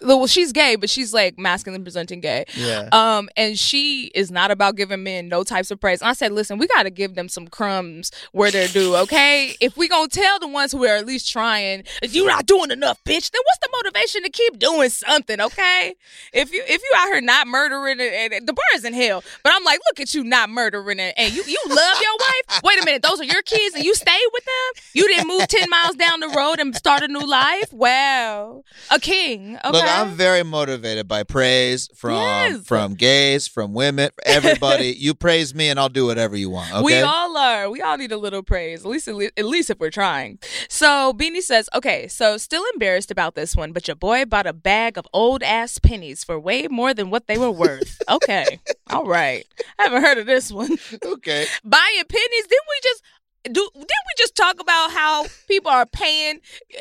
well, 0.02 0.26
she's 0.26 0.52
gay, 0.52 0.76
but 0.76 0.88
she's 0.88 1.12
like 1.12 1.38
masculine 1.38 1.82
presenting 1.82 2.20
gay. 2.20 2.44
Yeah. 2.54 2.88
Um, 2.92 3.28
and 3.36 3.58
she 3.58 4.06
is 4.14 4.30
not 4.30 4.50
about 4.50 4.76
giving 4.76 5.02
men 5.02 5.28
no 5.28 5.44
types 5.44 5.70
of 5.70 5.80
praise. 5.80 6.00
And 6.00 6.08
I 6.08 6.14
said, 6.14 6.32
listen, 6.32 6.58
we 6.58 6.66
got 6.66 6.84
to 6.84 6.90
give 6.90 7.14
them 7.14 7.28
some 7.28 7.46
crumbs 7.48 8.10
where 8.32 8.50
they're 8.50 8.68
due, 8.68 8.96
okay? 8.96 9.54
If 9.60 9.76
we 9.76 9.88
gonna 9.88 10.08
tell 10.08 10.38
the 10.38 10.48
ones 10.48 10.72
who 10.72 10.84
are 10.86 10.96
at 10.96 11.06
least 11.06 11.30
trying, 11.30 11.84
if 12.02 12.14
you're 12.14 12.26
not 12.26 12.46
doing 12.46 12.70
enough, 12.70 13.02
bitch. 13.04 13.30
Then 13.30 13.42
what's 13.44 13.58
the 13.60 13.68
motivation 13.82 14.22
to 14.22 14.30
keep 14.30 14.58
doing 14.58 14.88
something, 14.88 15.40
okay? 15.40 15.94
If 16.32 16.52
you 16.52 16.62
if 16.66 16.82
you 16.82 16.92
out 16.96 17.06
here 17.08 17.20
not 17.20 17.46
murdering 17.46 18.00
and, 18.00 18.32
and 18.32 18.48
the 18.48 18.52
bar 18.52 18.64
is 18.74 18.84
in 18.84 18.94
hell, 18.94 19.22
but 19.42 19.52
I'm 19.54 19.64
like, 19.64 19.80
look 19.88 20.00
at 20.00 20.14
you 20.14 20.24
not 20.24 20.50
murdering 20.50 20.98
it, 20.98 21.14
and 21.16 21.34
you 21.34 21.42
you 21.46 21.60
love 21.68 21.96
your 22.00 22.16
wife. 22.18 22.60
Wait 22.64 22.80
a 22.80 22.84
minute, 22.84 23.02
those 23.02 23.20
are 23.20 23.24
your 23.24 23.42
kids, 23.42 23.74
and 23.74 23.84
you 23.84 23.94
stayed 23.94 24.28
with 24.32 24.44
them. 24.44 24.82
You 24.94 25.06
didn't 25.08 25.28
move 25.28 25.46
ten 25.48 25.68
miles 25.68 25.96
down 25.96 26.20
the 26.20 26.28
road 26.28 26.58
and 26.60 26.74
start 26.74 27.02
a 27.02 27.08
new 27.08 27.26
life. 27.26 27.72
Wow, 27.72 28.64
a 28.90 28.98
king. 28.98 29.49
Okay. 29.56 29.70
Look, 29.70 29.84
I'm 29.86 30.10
very 30.12 30.42
motivated 30.42 31.08
by 31.08 31.22
praise 31.22 31.88
from 31.94 32.12
Yes. 32.16 32.66
from 32.66 32.94
gays, 32.94 33.46
from 33.48 33.74
women, 33.74 34.10
everybody. 34.24 34.88
you 34.98 35.14
praise 35.14 35.54
me, 35.54 35.68
and 35.68 35.78
I'll 35.78 35.88
do 35.88 36.06
whatever 36.06 36.36
you 36.36 36.50
want. 36.50 36.72
Okay. 36.72 36.82
We 36.82 37.00
all 37.00 37.36
are. 37.36 37.70
We 37.70 37.80
all 37.82 37.96
need 37.96 38.12
a 38.12 38.16
little 38.16 38.42
praise, 38.42 38.84
at 38.84 38.90
least 38.90 39.08
at 39.08 39.14
least, 39.14 39.32
at 39.36 39.44
least 39.44 39.70
if 39.70 39.78
we're 39.78 39.90
trying. 39.90 40.38
So 40.68 41.12
Beanie 41.12 41.42
says, 41.42 41.68
"Okay, 41.74 42.08
so 42.08 42.36
still 42.38 42.64
embarrassed 42.72 43.10
about 43.10 43.34
this 43.34 43.56
one, 43.56 43.72
but 43.72 43.88
your 43.88 43.94
boy 43.96 44.24
bought 44.24 44.46
a 44.46 44.52
bag 44.52 44.96
of 44.98 45.06
old 45.12 45.42
ass 45.42 45.78
pennies 45.78 46.24
for 46.24 46.38
way 46.38 46.68
more 46.68 46.94
than 46.94 47.10
what 47.10 47.26
they 47.26 47.38
were 47.38 47.50
worth." 47.50 48.00
okay, 48.08 48.60
all 48.90 49.06
right. 49.06 49.46
I 49.78 49.84
haven't 49.84 50.02
heard 50.02 50.18
of 50.18 50.26
this 50.26 50.50
one. 50.52 50.76
okay. 51.04 51.46
Buying 51.64 52.04
pennies? 52.08 52.46
Didn't 52.46 52.68
we 52.68 52.80
just? 52.82 53.02
Do, 53.44 53.52
didn't 53.52 53.84
we 53.84 54.14
just 54.18 54.36
talk 54.36 54.60
about 54.60 54.90
how 54.90 55.24
people 55.48 55.70
are 55.70 55.86
paying 55.86 56.40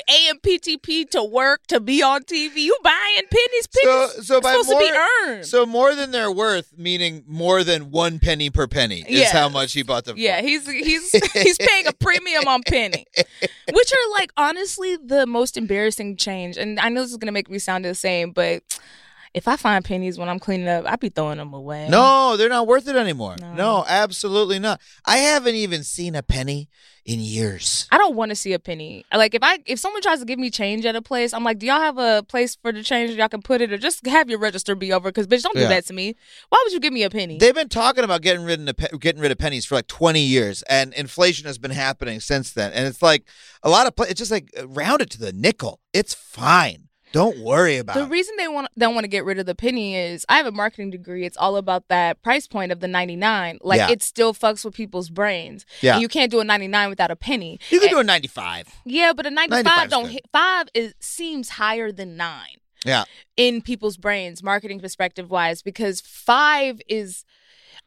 AMPTP 0.10 1.10
to 1.12 1.24
work 1.24 1.66
to 1.68 1.80
be 1.80 2.01
on 2.03 2.24
TV? 2.24 2.57
You 2.57 2.78
buying 2.84 3.22
pennies? 3.32 3.68
So, 3.72 4.07
Pennies 4.10 4.28
so 4.28 4.41
by 4.41 4.51
supposed 4.51 4.70
more, 4.70 4.80
to 4.82 4.86
be 4.86 4.97
earned. 5.30 5.45
so 5.45 5.66
more 5.66 5.95
than 5.95 6.12
they're 6.12 6.32
worth, 6.32 6.74
meaning 6.78 7.24
more 7.28 7.64
than 7.64 7.91
one 7.91 8.20
penny 8.20 8.49
per 8.49 8.68
penny, 8.68 9.01
is 9.07 9.20
Yes. 9.20 9.32
how 9.32 9.47
much 9.49 9.74
he 9.74 9.84
bought 9.84 10.05
them. 10.05 10.18
Yeah, 10.18 10.41
for. 10.41 10.47
he's 10.47 10.68
he's 10.70 11.12
he's 11.34 11.57
paying 11.57 11.88
a 11.88 11.93
premium 11.93 12.47
on 12.47 12.62
penny, 12.68 13.05
which 13.72 13.91
are 13.93 14.12
like 14.20 14.32
honestly 14.36 14.97
the 14.97 15.26
most 15.26 15.55
embarrassing 15.57 16.18
change. 16.18 16.57
And 16.57 16.80
I 16.80 16.89
know 16.89 17.01
this 17.01 17.12
is 17.12 17.18
gonna 17.18 17.32
make 17.32 17.49
me 17.49 17.60
sound 17.60 17.86
the 17.86 17.95
same, 17.95 18.32
but 18.32 18.64
if 19.34 19.47
I 19.47 19.55
find 19.57 19.84
pennies 19.86 20.17
when 20.17 20.27
I'm 20.30 20.39
cleaning 20.39 20.67
up, 20.67 20.86
I'd 20.88 20.99
be 20.99 21.09
throwing 21.09 21.38
them 21.38 21.53
away. 21.53 21.88
No, 21.89 22.36
they're 22.38 22.49
not 22.49 22.67
worth 22.67 22.88
it 22.88 22.95
anymore. 22.95 23.36
No. 23.39 23.53
No. 23.53 23.86
absolutely 23.88 24.59
not. 24.59 24.82
I 25.05 25.17
haven't 25.17 25.55
even 25.55 25.84
seen 25.84 26.15
a 26.15 26.23
penny 26.23 26.67
in 27.05 27.19
years. 27.19 27.88
I 27.91 27.97
don't 27.97 28.15
want 28.15 28.30
to 28.30 28.36
see 28.36 28.53
a 28.53 28.59
penny. 28.59 29.05
Like 29.13 29.34
if 29.34 29.41
I 29.43 29.59
if 29.65 29.80
someone 29.80 30.01
tries 30.01 30.19
to 30.19 30.25
give 30.25 30.38
me 30.38 30.49
change 30.51 30.86
at 30.86 30.95
a 30.95 31.01
place, 31.01 31.34
I'm 31.34 31.43
like, 31.43 31.57
do 31.59 31.65
y'all 31.65 31.80
have 31.80 31.97
a 31.97 32.23
place 32.23 32.55
for 32.55 32.71
the 32.71 32.84
change 32.84 33.11
y'all 33.11 33.30
can 33.30 33.41
put 33.41 33.61
it, 33.61 33.71
or 33.71 33.77
just 33.77 34.05
have 34.05 34.30
your 34.30 34.38
register 34.39 34.75
be 34.75 34.91
over? 34.93 35.09
Because 35.09 35.25
bitch, 35.25 35.41
don't 35.43 35.55
do 35.55 35.61
Yeah. 35.61 35.69
that 35.69 35.86
to 35.88 35.93
me. 35.93 36.15
Why 36.49 36.61
would 36.65 36.73
you 36.73 36.80
give 36.80 36.93
me 36.93 37.03
a 37.03 37.09
penny? 37.09 37.38
They've 37.39 37.55
been 37.55 37.69
talking 37.69 38.03
about 38.03 38.21
getting 38.21 38.43
rid 38.45 38.67
of 38.67 38.77
pe- 38.77 38.97
getting 38.99 39.21
rid 39.21 39.32
of 39.32 39.38
pennies 39.38 39.65
for 39.65 39.75
like 39.75 39.88
20 39.88 40.19
years, 40.21 40.61
and 40.63 40.93
inflation 40.93 41.47
has 41.47 41.57
been 41.57 41.71
happening 41.71 42.19
since 42.19 42.51
then. 42.51 42.71
And 42.73 42.86
it's 42.86 43.01
like 43.01 43.23
a 43.63 43.69
lot 43.69 43.88
of 43.88 43.95
pla- 43.95 44.05
it's 44.09 44.19
just 44.19 44.32
like 44.32 44.49
uh, 44.59 44.67
round 44.67 45.01
it 45.01 45.09
to 45.11 45.19
the 45.19 45.34
nickel. 45.34 45.80
It's 45.93 46.13
fine. 46.13 46.88
Don't 47.12 47.39
worry 47.39 47.78
about 47.78 47.95
it. 47.95 47.99
The 48.01 48.05
it. 48.05 48.10
reason 48.10 48.36
they 48.38 48.47
want 48.47 48.68
don't 48.78 48.93
want 48.93 49.03
to 49.03 49.07
get 49.10 49.26
rid 49.26 49.39
of 49.39 49.45
the 49.45 49.55
penny 49.55 49.95
is 49.95 50.26
I 50.30 50.38
have 50.38 50.45
a 50.45 50.51
marketing 50.51 50.89
degree. 50.91 51.26
It's 51.26 51.38
all 51.38 51.55
about 51.57 51.88
that 51.88 52.22
price 52.22 52.47
point 52.47 52.72
of 52.72 52.80
the 52.82 52.88
99. 52.88 53.60
Like 53.62 53.78
Yeah. 53.80 53.89
it 53.89 54.03
still 54.03 54.34
fucks 54.34 54.64
with 54.64 54.74
people's 54.76 55.10
brains. 55.10 55.66
Yeah. 55.82 55.93
And 55.93 56.01
you 56.01 56.07
can't 56.07 56.30
do 56.32 56.39
a 56.39 56.43
99 56.43 56.89
without 56.89 57.12
a 57.12 57.16
penny. 57.16 57.60
you 57.70 57.80
can 57.80 57.89
And- 57.89 57.95
do 57.95 57.99
a 57.99 58.03
95. 58.03 58.68
Yeah, 58.86 59.14
but 59.14 59.26
a 59.26 59.32
95 59.32 59.66
95 59.66 59.88
's 59.88 59.91
don't 59.91 60.03
good. 60.03 60.12
hit 60.14 60.26
5 60.32 60.68
is 60.74 60.93
seems 60.99 61.49
higher 61.49 61.91
than 61.91 62.16
9 62.16 62.57
Yeah. 62.86 63.05
in 63.38 63.62
people's 63.62 63.97
brains 63.97 64.41
marketing 64.43 64.80
perspective 64.80 65.30
wise 65.32 65.62
because 65.62 66.01
5 66.01 66.80
is 66.88 67.26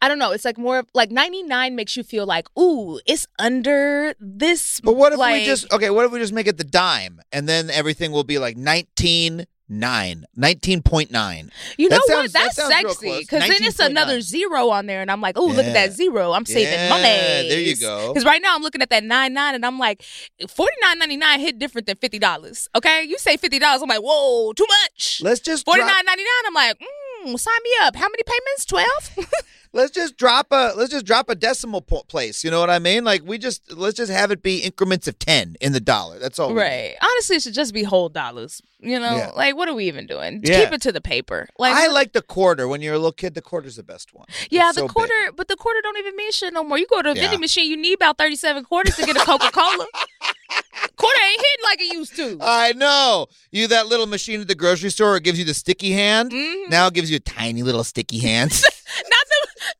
I 0.02 0.08
don't 0.08 0.18
know. 0.18 0.32
It's 0.32 0.44
like 0.44 0.58
more 0.58 0.80
of- 0.80 0.88
like 0.94 1.10
99 1.10 1.74
makes 1.76 1.96
you 1.96 2.02
feel 2.02 2.26
like, 2.26 2.46
ooh, 2.58 3.00
it's 3.06 3.26
under 3.38 4.14
this. 4.20 4.80
But 4.80 4.96
what 4.96 5.12
if 5.12 5.18
we 5.18 5.44
just 5.46 5.72
okay? 5.72 5.88
What 5.90 6.04
if 6.04 6.12
we 6.12 6.18
just 6.18 6.32
make 6.32 6.48
it 6.48 6.58
the 6.58 6.64
dime, 6.64 7.20
and 7.32 7.48
then 7.48 7.70
everything 7.70 8.10
will 8.12 8.24
be 8.24 8.38
like 8.38 8.56
19 8.56 9.46
nine, 9.74 10.26
19.9. 10.38 11.50
You 11.78 11.88
know 11.88 11.96
That 11.96 12.02
what? 12.06 12.30
sounds- 12.30 12.32
that 12.32 12.52
That's 12.56 12.58
real 12.58 12.68
sexy 13.04 13.20
because 13.20 13.48
then 13.48 13.62
it's 13.62 13.78
another 13.78 14.18
19.9. 14.18 14.20
zero 14.20 14.68
on 14.68 14.84
there, 14.86 15.00
and 15.00 15.10
I'm 15.10 15.22
like, 15.22 15.38
oh, 15.38 15.46
look 15.46 15.64
at 15.64 15.72
that 15.72 15.92
zero. 15.92 16.32
I'm 16.32 16.44
saving 16.44 16.72
Yeah, 16.74 16.88
money. 16.90 17.02
there 17.48 17.60
you 17.60 17.76
go. 17.76 18.08
Because 18.12 18.26
right 18.26 18.42
now 18.42 18.54
I'm 18.54 18.60
looking 18.62 18.82
at 18.82 18.90
that 18.90 19.02
nine 19.02 19.32
nine, 19.32 19.54
and 19.54 19.64
I'm 19.64 19.78
like, 19.78 20.02
forty 20.48 20.74
nine 20.82 20.98
ninety 20.98 21.16
nine 21.16 21.40
hit 21.40 21.58
different 21.58 21.86
than 21.86 21.96
fifty 21.96 22.18
dollars. 22.18 22.68
Okay, 22.74 23.04
you 23.04 23.16
say 23.18 23.36
fifty 23.38 23.58
dollars, 23.58 23.80
I'm 23.82 23.88
like, 23.88 24.00
whoa, 24.02 24.52
too 24.52 24.66
much. 24.82 25.20
Let's 25.22 25.40
just 25.40 25.64
Forty 25.64 25.80
drop- 25.80 25.90
nine 25.90 26.04
ninety 26.04 26.24
nine, 26.24 26.44
I'm 26.48 26.54
like, 26.54 26.78
mm, 26.80 27.38
sign 27.38 27.54
me 27.64 27.70
up. 27.82 27.96
How 27.96 28.08
many 28.08 28.22
payments? 28.26 28.64
Twelve. 28.66 29.28
let's 29.72 29.90
just 29.90 30.16
drop 30.16 30.48
a 30.50 30.72
let's 30.76 30.90
just 30.92 31.06
drop 31.06 31.28
a 31.28 31.34
decimal 31.34 31.80
place. 31.80 32.44
You 32.44 32.50
know 32.50 32.60
what 32.60 32.70
I 32.70 32.78
mean? 32.78 33.04
Like 33.04 33.22
we 33.24 33.38
just 33.38 33.72
let's 33.76 33.96
just 33.96 34.10
have 34.12 34.30
it 34.30 34.42
be 34.42 34.58
increments 34.58 35.06
of 35.08 35.18
10 35.18 35.56
in 35.60 35.72
the 35.72 35.80
dollar. 35.80 36.18
That's 36.18 36.38
all. 36.38 36.54
Right. 36.54 36.94
Honestly, 37.02 37.36
it 37.36 37.42
should 37.42 37.54
just 37.54 37.72
be 37.74 37.82
whole 37.82 38.08
dollars. 38.08 38.60
You 38.80 38.98
know, 38.98 39.16
Yeah. 39.16 39.30
like 39.36 39.54
what 39.56 39.68
are 39.68 39.74
we 39.74 39.86
even 39.86 40.06
doing? 40.06 40.40
Yeah. 40.44 40.64
Keep 40.64 40.72
it 40.74 40.82
to 40.82 40.92
the 40.92 41.00
paper. 41.00 41.48
Like 41.58 41.74
I 41.74 41.86
like 41.88 42.12
the 42.12 42.22
quarter. 42.22 42.66
When 42.68 42.80
you're 42.82 42.94
a 42.94 42.98
little 42.98 43.12
kid, 43.12 43.34
the 43.34 43.42
quarter's 43.42 43.76
the 43.76 43.82
best 43.84 44.12
one. 44.12 44.26
Yeah, 44.50 44.68
It's 44.68 44.74
the 44.76 44.80
so 44.82 44.86
big. 44.88 44.94
quarter, 44.94 45.32
but 45.36 45.48
the 45.48 45.56
quarter 45.56 45.80
don't 45.82 45.98
even 45.98 46.16
mean 46.16 46.32
shit 46.32 46.52
no 46.52 46.64
more. 46.64 46.78
You 46.78 46.86
go 46.88 47.00
to 47.02 47.10
a 47.10 47.14
Yeah. 47.14 47.22
vending 47.22 47.40
machine, 47.40 47.70
you 47.70 47.76
need 47.76 47.94
about 47.94 48.18
thirty 48.18 48.36
seven 48.36 48.64
quarters 48.64 48.96
to 48.96 49.06
get 49.06 49.16
a 49.16 49.20
Coca 49.20 49.50
Cola. 49.52 49.86
quarter 50.96 51.18
ain't 51.20 51.40
hitting 51.40 51.64
like 51.64 51.80
it 51.80 51.94
used 51.94 52.16
to. 52.16 52.38
I 52.40 52.72
know. 52.72 53.26
You 53.50 53.68
that 53.68 53.86
little 53.86 54.06
machine 54.06 54.40
at 54.40 54.48
the 54.48 54.54
grocery 54.54 54.90
store 54.90 55.16
it 55.16 55.22
gives 55.24 55.38
you 55.38 55.44
the 55.44 55.54
sticky 55.54 55.92
hand. 55.92 56.30
Mhm. 56.32 56.68
Now 56.68 56.88
it 56.88 56.94
gives 56.94 57.10
you 57.10 57.18
tiny 57.20 57.62
little 57.62 57.84
sticky 57.84 58.18
hands. 58.18 58.62
not 58.96 59.26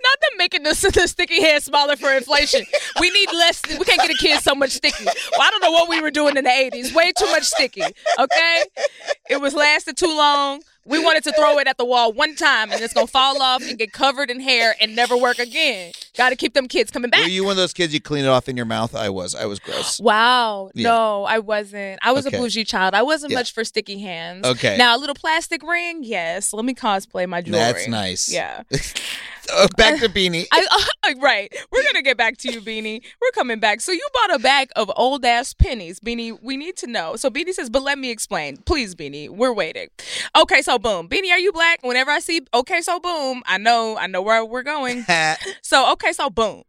not 0.02 0.20
them 0.20 0.38
making 0.38 0.62
the, 0.62 0.70
the 0.94 1.06
sticky 1.08 1.40
head 1.42 1.62
smaller 1.62 1.96
for 1.96 2.12
inflation. 2.12 2.62
We 3.00 3.10
need 3.10 3.28
less. 3.32 3.62
We 3.68 3.84
can't 3.84 4.00
get 4.00 4.10
a 4.10 4.14
kid 4.14 4.40
so 4.42 4.54
much 4.54 4.70
sticky. 4.70 5.04
Well, 5.04 5.14
I 5.42 5.50
don't 5.50 5.62
know 5.62 5.72
what 5.72 5.88
we 5.88 6.00
were 6.00 6.10
doing 6.10 6.36
in 6.36 6.44
the 6.44 6.50
eighties. 6.50 6.94
Way 6.94 7.12
too 7.12 7.26
much 7.26 7.44
sticky. 7.44 7.82
Okay, 8.18 8.62
it 9.30 9.40
was 9.40 9.54
lasted 9.54 9.96
too 9.96 10.06
long. 10.14 10.62
We 10.84 10.98
wanted 10.98 11.22
to 11.24 11.32
throw 11.32 11.58
it 11.60 11.68
at 11.68 11.78
the 11.78 11.84
wall 11.84 12.12
one 12.12 12.34
time, 12.34 12.72
and 12.72 12.80
it's 12.80 12.92
gonna 12.92 13.06
fall 13.06 13.40
off 13.40 13.62
and 13.62 13.78
get 13.78 13.92
covered 13.92 14.30
in 14.30 14.40
hair 14.40 14.74
and 14.80 14.96
never 14.96 15.16
work 15.16 15.38
again. 15.38 15.92
Got 16.16 16.30
to 16.30 16.36
keep 16.36 16.54
them 16.54 16.66
kids 16.66 16.90
coming 16.90 17.08
back. 17.08 17.20
Were 17.22 17.28
you 17.28 17.44
one 17.44 17.52
of 17.52 17.56
those 17.56 17.72
kids 17.72 17.94
you 17.94 18.00
clean 18.00 18.24
it 18.24 18.28
off 18.28 18.48
in 18.48 18.56
your 18.56 18.66
mouth? 18.66 18.94
I 18.94 19.08
was. 19.08 19.34
I 19.36 19.46
was 19.46 19.60
gross. 19.60 20.00
Wow. 20.00 20.70
Yeah. 20.74 20.88
No, 20.88 21.24
I 21.24 21.38
wasn't. 21.38 22.00
I 22.02 22.10
was 22.10 22.26
Okay. 22.26 22.36
a 22.36 22.40
bougie 22.40 22.64
child. 22.64 22.94
I 22.94 23.02
wasn't 23.02 23.30
Yeah. 23.30 23.38
much 23.38 23.52
for 23.54 23.62
sticky 23.64 24.00
hands. 24.00 24.44
Okay. 24.44 24.76
Now, 24.76 24.96
a 24.96 24.98
little 24.98 25.14
plastic 25.14 25.62
ring, 25.62 26.00
yes. 26.02 26.52
Let 26.52 26.64
me 26.64 26.74
cosplay 26.74 27.28
my 27.28 27.40
jewelry. 27.42 27.60
That's 27.60 27.86
nice. 27.88 28.28
Yeah. 28.30 28.62
Uh, 29.52 29.68
back 29.76 29.98
to 30.00 30.08
Beanie. 30.10 30.46
I, 30.52 31.14
right. 31.20 31.54
We're 31.70 31.82
going 31.82 31.94
to 31.94 32.02
get 32.02 32.16
back 32.16 32.36
to 32.38 32.52
you, 32.52 32.60
Beanie. 32.60 33.02
We're 33.20 33.30
coming 33.32 33.60
back. 33.60 33.80
So, 33.80 33.92
you 33.92 34.06
bought 34.12 34.34
a 34.34 34.38
bag 34.38 34.70
of 34.76 34.90
old 34.96 35.24
ass 35.24 35.54
pennies. 35.54 36.00
Beanie, 36.00 36.38
we 36.42 36.56
need 36.56 36.76
to 36.78 36.86
know. 36.86 37.16
So, 37.16 37.30
Beanie 37.30 37.52
says, 37.52 37.70
but 37.70 37.82
let 37.82 37.98
me 37.98 38.10
explain. 38.10 38.58
Please, 38.58 38.94
Beanie, 38.94 39.28
we're 39.28 39.52
waiting. 39.52 39.88
Okay, 40.36 40.62
so 40.62 40.78
boom. 40.78 41.08
Beanie, 41.08 41.30
are 41.30 41.38
you 41.38 41.52
black? 41.52 41.82
Whenever 41.82 42.10
I 42.10 42.18
see, 42.20 42.40
okay, 42.54 42.80
so 42.80 43.00
boom, 43.00 43.42
I 43.46 43.58
know, 43.58 43.96
I 43.96 44.06
know 44.06 44.22
where 44.22 44.44
we're 44.44 44.62
going. 44.62 45.04
So, 45.62 45.92
okay, 45.92 46.12
so 46.12 46.30
boom. 46.30 46.62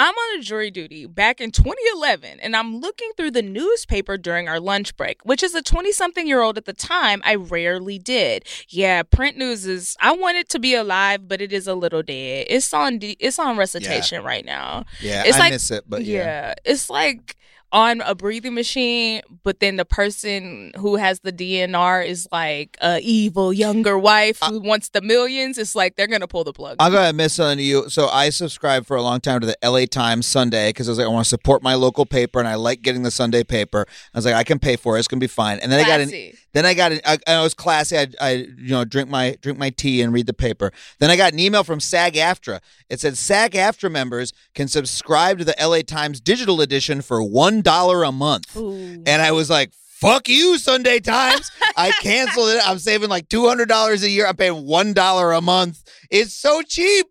I'm 0.00 0.14
on 0.14 0.40
a 0.40 0.42
jury 0.42 0.70
duty 0.70 1.04
back 1.04 1.42
in 1.42 1.50
2011, 1.50 2.40
and 2.40 2.56
I'm 2.56 2.80
looking 2.80 3.10
through 3.18 3.32
the 3.32 3.42
newspaper 3.42 4.16
during 4.16 4.48
our 4.48 4.58
lunch 4.58 4.96
break, 4.96 5.20
which 5.24 5.42
is 5.42 5.54
a 5.54 5.60
20 5.62 5.92
something 5.92 6.26
year 6.26 6.40
old 6.40 6.56
at 6.56 6.64
the 6.64 6.72
time 6.72 7.20
I 7.22 7.34
rarely 7.34 7.98
did. 7.98 8.44
Yeah, 8.70 9.02
print 9.02 9.36
news 9.36 9.66
is, 9.66 9.98
I 10.00 10.12
want 10.12 10.38
it 10.38 10.48
to 10.50 10.58
be 10.58 10.74
alive, 10.74 11.28
but 11.28 11.42
it 11.42 11.52
is 11.52 11.66
a 11.66 11.74
little 11.74 12.02
dead. 12.02 12.46
It's 12.48 12.72
on, 12.72 12.96
D, 12.98 13.16
it's 13.20 13.38
on 13.38 13.58
recitation 13.58 14.24
right 14.24 14.44
now. 14.44 14.86
yeah, 15.02 15.24
It's 15.26 15.36
I 15.36 15.40
like- 15.40 15.52
miss 15.52 15.70
it, 15.70 15.84
but 15.86 16.02
yeah. 16.02 16.18
yeah, 16.24 16.54
it's 16.64 16.88
like 16.88 17.36
on 17.72 18.00
a 18.00 18.14
breathing 18.14 18.54
machine, 18.54 19.22
but 19.42 19.60
then 19.60 19.76
the 19.76 19.84
person 19.84 20.72
who 20.76 20.96
has 20.96 21.20
the 21.20 21.32
DNR 21.32 22.04
is 22.06 22.26
like 22.32 22.76
a 22.80 23.00
evil 23.02 23.52
younger 23.52 23.98
wife 23.98 24.42
uh, 24.42 24.50
who 24.50 24.60
wants 24.60 24.88
the 24.88 25.00
millions, 25.00 25.58
it's 25.58 25.74
like 25.74 25.96
they're 25.96 26.06
gonna 26.06 26.26
pull 26.26 26.44
the 26.44 26.52
plug. 26.52 26.76
I'll 26.80 26.90
go 26.90 26.96
ahead 26.96 27.10
and 27.10 27.16
miss 27.16 27.34
something 27.34 27.58
to 27.58 27.62
you. 27.64 27.88
So 27.88 28.08
I 28.08 28.30
subscribed 28.30 28.86
for 28.86 28.96
a 28.96 29.02
long 29.02 29.20
time 29.20 29.40
to 29.40 29.46
the 29.46 29.56
LA 29.62 29.86
Times 29.86 30.26
Sunday 30.26 30.70
because 30.70 30.88
I 30.88 30.92
was 30.92 30.98
like, 30.98 31.06
I 31.06 31.10
want 31.10 31.24
to 31.24 31.28
support 31.28 31.62
my 31.62 31.74
local 31.74 32.06
paper 32.06 32.38
and 32.38 32.48
I 32.48 32.56
like 32.56 32.82
getting 32.82 33.02
the 33.02 33.10
Sunday 33.10 33.44
paper. 33.44 33.86
I 34.14 34.18
was 34.18 34.24
like, 34.24 34.34
I 34.34 34.44
can 34.44 34.58
pay 34.58 34.76
for 34.76 34.96
it. 34.96 35.00
It's 35.00 35.08
gonna 35.08 35.20
be 35.20 35.26
fine. 35.26 35.58
And 35.60 35.70
then 35.70 35.84
I 35.84 35.86
got 35.86 36.00
an, 36.00 36.08
Classy. 36.08 36.34
Then 36.52 36.66
I 36.66 36.74
got 36.74 36.92
an, 36.92 37.00
I, 37.04 37.18
I 37.26 37.42
was 37.42 37.54
classy. 37.54 37.96
I, 37.96 38.08
I 38.20 38.30
you 38.32 38.70
know 38.70 38.84
drink 38.84 39.08
my 39.08 39.36
drink 39.40 39.58
my 39.58 39.70
tea 39.70 40.02
and 40.02 40.12
read 40.12 40.26
the 40.26 40.32
paper. 40.32 40.72
Then 40.98 41.10
I 41.10 41.16
got 41.16 41.32
an 41.32 41.38
email 41.38 41.64
from 41.64 41.80
SAG-AFTRA. 41.80 42.60
It 42.88 43.00
said 43.00 43.16
SAG-AFTRA 43.16 43.90
members 43.90 44.32
can 44.54 44.68
subscribe 44.68 45.38
to 45.38 45.44
the 45.44 45.54
LA 45.60 45.82
Times 45.82 46.20
digital 46.20 46.60
edition 46.60 47.02
for 47.02 47.22
one 47.22 47.62
dollar 47.62 48.02
a 48.02 48.12
month. 48.12 48.56
Ooh. 48.56 49.02
And 49.06 49.22
I 49.22 49.32
was 49.32 49.50
like, 49.50 49.72
fuck 50.00 50.28
you, 50.28 50.58
Sunday 50.58 50.98
Times. 51.00 51.50
I 51.76 51.90
canceled 52.02 52.48
it. 52.48 52.62
I'm 52.66 52.78
saving 52.78 53.10
like 53.10 53.28
$200 53.28 54.02
a 54.02 54.08
year. 54.08 54.26
I'm 54.26 54.36
paying 54.36 54.66
$1 54.66 55.38
a 55.38 55.40
month. 55.40 55.82
It's 56.10 56.32
so 56.32 56.62
cheap. 56.62 57.06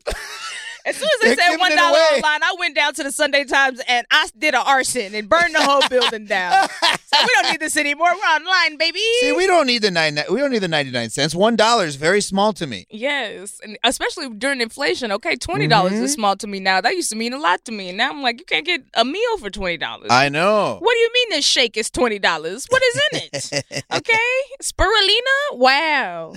As 0.85 0.95
soon 0.95 1.09
as 1.21 1.29
they 1.29 1.35
said 1.35 1.57
one 1.57 1.75
dollar 1.75 1.97
online, 1.97 2.41
I 2.41 2.55
went 2.57 2.75
down 2.75 2.93
to 2.95 3.03
the 3.03 3.11
Sunday 3.11 3.43
Times 3.43 3.81
and 3.87 4.07
I 4.09 4.27
did 4.37 4.55
an 4.55 4.63
arson 4.65 5.13
and 5.13 5.29
burned 5.29 5.53
the 5.53 5.61
whole 5.61 5.87
building 5.87 6.25
down. 6.25 6.67
so 7.13 7.17
we 7.23 7.29
don't 7.41 7.51
need 7.51 7.59
this 7.59 7.75
anymore. 7.77 8.09
We're 8.13 8.21
online, 8.35 8.77
baby. 8.77 8.99
See, 9.21 9.31
we 9.31 9.47
don't 9.47 9.67
need 9.67 9.81
the 9.81 9.91
nine. 9.91 10.17
We 10.31 10.39
don't 10.39 10.51
need 10.51 10.59
the 10.59 10.67
99 10.67 11.09
cents. 11.09 11.33
$1 11.33 11.85
is 11.85 11.95
very 11.95 12.21
small 12.21 12.53
to 12.53 12.67
me. 12.67 12.85
Yes, 12.89 13.59
and 13.63 13.77
especially 13.83 14.29
during 14.29 14.61
inflation. 14.61 15.11
Okay, 15.11 15.35
twenty 15.35 15.67
dollars 15.67 15.93
Mm-hmm. 15.93 16.03
is 16.03 16.13
small 16.13 16.35
to 16.37 16.47
me 16.47 16.59
now. 16.59 16.81
That 16.81 16.93
used 16.95 17.09
to 17.11 17.15
mean 17.15 17.33
a 17.33 17.39
lot 17.39 17.65
to 17.65 17.71
me, 17.71 17.89
and 17.89 17.97
now 17.97 18.09
I'm 18.11 18.21
like, 18.21 18.39
you 18.39 18.45
can't 18.45 18.65
get 18.65 18.81
a 18.93 19.03
meal 19.05 19.37
for 19.39 19.49
twenty 19.49 19.77
dollars. 19.77 20.07
I 20.11 20.29
know. 20.29 20.77
What 20.79 20.93
do 20.93 20.99
you 20.99 21.09
mean 21.13 21.29
this 21.37 21.45
shake 21.45 21.77
is 21.77 21.89
twenty 21.89 22.19
dollars? 22.19 22.65
What 22.69 22.81
is 22.83 23.01
in 23.11 23.19
it? 23.33 23.85
okay, 23.93 24.29
spirulina. 24.61 25.37
Wow, 25.53 26.33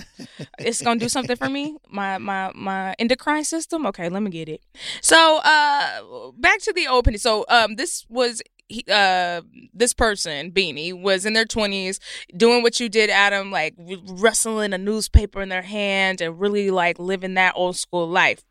it's 0.59 0.81
gonna 0.81 0.99
do 0.99 1.09
something 1.09 1.35
for 1.35 1.49
me. 1.49 1.77
My 1.89 2.17
my 2.17 2.51
my 2.55 2.95
endocrine 2.97 3.43
system. 3.43 3.85
Okay, 3.87 4.09
let 4.09 4.23
me 4.23 4.31
get 4.31 4.49
it. 4.49 4.61
So 5.01 5.39
uh, 5.43 6.31
back 6.37 6.59
to 6.61 6.73
the 6.73 6.87
opening. 6.87 7.19
So 7.19 7.45
um, 7.49 7.75
this 7.75 8.05
was. 8.09 8.41
He, 8.69 8.85
uh, 8.89 9.41
this 9.73 9.93
person, 9.93 10.51
Beanie, 10.51 10.99
was 10.99 11.25
in 11.25 11.33
their 11.33 11.45
20s 11.45 11.99
doing 12.35 12.63
what 12.63 12.79
you 12.79 12.89
did, 12.89 13.09
Adam, 13.09 13.51
like 13.51 13.75
wrestling 13.77 14.73
a 14.73 14.77
newspaper 14.77 15.41
in 15.41 15.49
their 15.49 15.61
hand 15.61 16.21
and 16.21 16.39
really 16.39 16.71
like 16.71 16.97
living 16.97 17.33
that 17.35 17.53
old 17.55 17.75
school 17.75 18.07
life. 18.07 18.43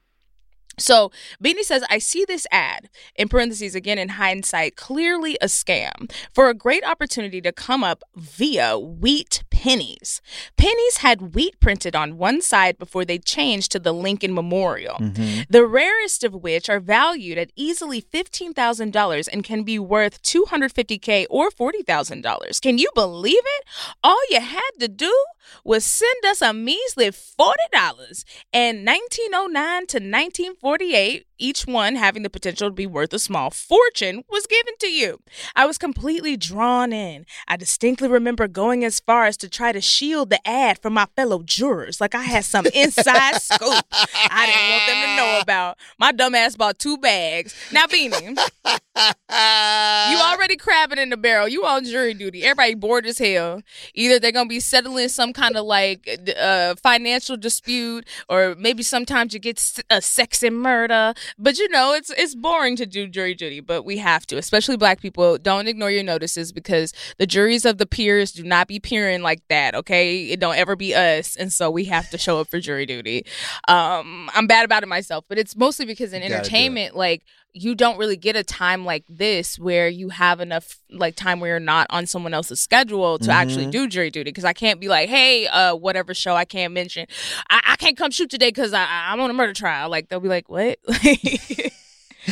So 0.79 1.11
Beanie 1.43 1.63
says, 1.63 1.85
I 1.91 1.99
see 1.99 2.25
this 2.25 2.47
ad, 2.51 2.89
in 3.17 3.29
parentheses 3.29 3.75
again 3.75 3.99
in 3.99 4.11
hindsight, 4.11 4.77
clearly 4.77 5.37
a 5.43 5.47
scam 5.47 6.11
for 6.33 6.49
a 6.49 6.55
great 6.55 6.85
opportunity 6.85 7.41
to 7.43 7.53
come 7.53 7.85
up 7.85 8.03
via 8.17 8.79
wheat 8.79 9.45
pennies. 9.63 10.21
Pennies 10.57 10.97
had 10.99 11.37
wheat 11.37 11.61
printed 11.61 11.95
on 11.95 12.19
one 12.19 12.43
side 12.43 12.77
before 12.79 13.05
they 13.05 13.19
changed 13.19 13.71
to 13.71 13.79
the 13.79 13.95
Lincoln 13.95 14.35
Memorial, 14.35 14.97
mm-hmm. 14.97 15.43
the 15.49 15.65
rarest 15.65 16.25
of 16.25 16.35
which 16.35 16.69
are 16.69 16.81
valued 16.81 17.39
at 17.39 17.53
easily 17.55 18.03
$15,000 18.03 19.29
and 19.33 19.45
can 19.45 19.63
be 19.63 19.79
worth 19.79 20.21
250K 20.25 21.27
or 21.31 21.49
$40,000. 21.49 22.61
Can 22.61 22.77
you 22.77 22.91
believe 22.97 23.35
it? 23.37 23.65
All 24.03 24.19
you 24.31 24.41
had 24.41 24.73
to 24.81 24.89
do 24.89 25.15
was 25.63 25.85
send 25.85 26.25
us 26.27 26.43
a 26.43 26.53
measly 26.53 27.11
$40 27.11 27.55
and 28.53 28.85
1909 28.85 29.87
to 29.87 29.99
1948 29.99 31.27
each 31.43 31.67
one 31.67 31.97
having 31.97 32.23
the 32.23 32.31
potential 32.31 32.69
to 32.69 32.75
be 32.75 32.87
worth 32.87 33.13
a 33.13 33.19
small 33.19 33.51
fortune 33.51 34.23
was 34.31 34.47
given 34.47 34.75
to 34.79 34.87
you. 34.87 35.21
I 35.57 35.67
was 35.67 35.77
completely 35.77 36.37
drawn 36.37 36.93
in. 36.93 37.27
I 37.49 37.57
distinctly 37.57 38.09
remember 38.09 38.47
going 38.47 38.85
as 38.85 39.01
far 39.01 39.27
as 39.27 39.37
to 39.39 39.49
try 39.49 39.73
to 39.73 39.81
shield 39.81 40.31
the 40.31 40.47
ad 40.49 40.81
from 40.81 40.95
my 40.95 41.07
fellow 41.17 41.43
jurors 41.43 42.01
like 42.01 42.15
i 42.15 42.23
had 42.23 42.45
some 42.45 42.67
inside 42.67 43.35
scoop 43.43 43.85
i 43.93 44.47
didn't 44.47 44.71
want 44.71 44.87
them 44.87 45.03
to 45.03 45.17
know 45.17 45.41
about. 45.41 45.79
My 45.99 46.13
dumb 46.13 46.35
ass 46.35 46.57
bought 46.57 46.79
two 46.79 46.99
bags. 46.99 47.55
Now 47.73 47.87
beanie 47.87 48.39
you 48.97 50.17
already 50.21 50.57
crabbing 50.57 50.99
in 50.99 51.11
the 51.11 51.17
barrel. 51.17 51.49
You 51.49 51.65
on 51.65 51.85
jury 51.85 52.15
duty. 52.15 52.43
Everybody 52.45 52.75
bored 52.75 53.07
as 53.07 53.19
hell. 53.19 53.63
Either 53.95 54.19
they're 54.19 54.33
gonna 54.33 54.49
be 54.49 54.61
settling 54.61 55.09
some 55.09 55.33
kind 55.33 55.57
of 55.57 55.65
like 55.65 56.09
uh, 56.39 56.75
financial 56.83 57.37
dispute, 57.37 58.07
or 58.29 58.55
maybe 58.59 58.83
sometimes 58.83 59.33
you 59.35 59.41
get 59.41 59.81
a 59.91 60.03
sex 60.03 60.43
and 60.43 60.59
murder. 60.61 61.15
But 61.39 61.59
you 61.59 61.69
know, 61.69 61.95
it's 61.95 62.11
it's 62.11 62.35
boring 62.35 62.77
to 62.77 62.87
do 62.87 63.07
jury 63.07 63.35
duty, 63.35 63.61
but 63.61 63.85
we 63.85 63.99
have 63.99 64.27
to. 64.27 64.37
Especially 64.37 64.77
black 64.77 65.01
people, 65.01 65.39
don't 65.39 65.69
ignore 65.69 65.91
your 65.91 66.05
notices 66.05 66.53
because 66.53 66.93
the 67.19 67.27
juries 67.27 67.65
of 67.65 67.79
the 67.79 67.87
peers 67.87 68.33
do 68.33 68.43
not 68.43 68.69
be 68.69 68.79
peering 68.79 69.23
like 69.23 69.43
that. 69.49 69.75
Okay, 69.75 70.27
it 70.27 70.41
don't 70.41 70.57
ever 70.57 70.77
be 70.77 70.95
us, 70.95 71.35
and 71.37 71.53
so 71.53 71.71
we 71.71 71.85
have 71.85 72.11
to 72.11 72.19
show 72.19 72.41
up 72.41 72.49
for 72.49 72.61
jury 72.61 72.87
duty. 72.87 73.25
Um, 73.69 74.31
I'm 74.35 74.47
bad 74.47 74.65
about 74.65 74.83
it 74.83 74.87
myself, 74.89 75.25
but 75.29 75.39
it's 75.39 75.57
mostly 75.57 75.87
because 75.87 76.13
in 76.13 76.23
You 76.23 76.29
gotta 76.29 76.29
do 76.29 76.35
it. 76.35 76.41
entertainment, 76.41 76.97
like 76.97 77.23
you 77.55 77.75
don't 77.75 77.99
really 77.99 78.17
get 78.17 78.35
a 78.35 78.43
time 78.43 78.85
like 78.85 79.05
this 79.09 79.59
where 79.59 79.87
you 79.89 80.09
have 80.09 80.41
enough 80.41 80.79
like 80.91 81.17
time 81.17 81.39
where 81.39 81.51
you're 81.51 81.61
not 81.61 81.87
on 81.91 82.07
someone 82.07 82.33
else's 82.33 82.61
schedule 82.61 83.19
to 83.19 83.31
actually 83.31 83.65
Mm-hmm. 83.65 83.71
do 83.71 83.89
jury 83.89 84.11
duty 84.11 84.31
because 84.31 84.45
I 84.45 84.53
can't 84.55 84.81
be 84.81 84.89
like, 84.89 85.09
hey, 85.09 85.47
uh, 85.47 85.75
whatever 85.75 86.15
show 86.15 86.35
I 86.35 86.45
can't 86.47 86.73
mention, 86.73 87.07
I, 87.51 87.61
I 87.67 87.77
can't 87.77 87.97
come 87.97 88.11
shoot 88.11 88.31
today 88.31 88.49
because 88.49 88.73
I, 88.73 88.87
I'm 89.11 89.21
on 89.21 89.29
a 89.29 89.35
murder 89.35 89.53
trial. 89.53 89.91
Like 89.91 90.09
they'll 90.09 90.21
be 90.21 90.29
like, 90.29 90.49
what? 90.49 90.79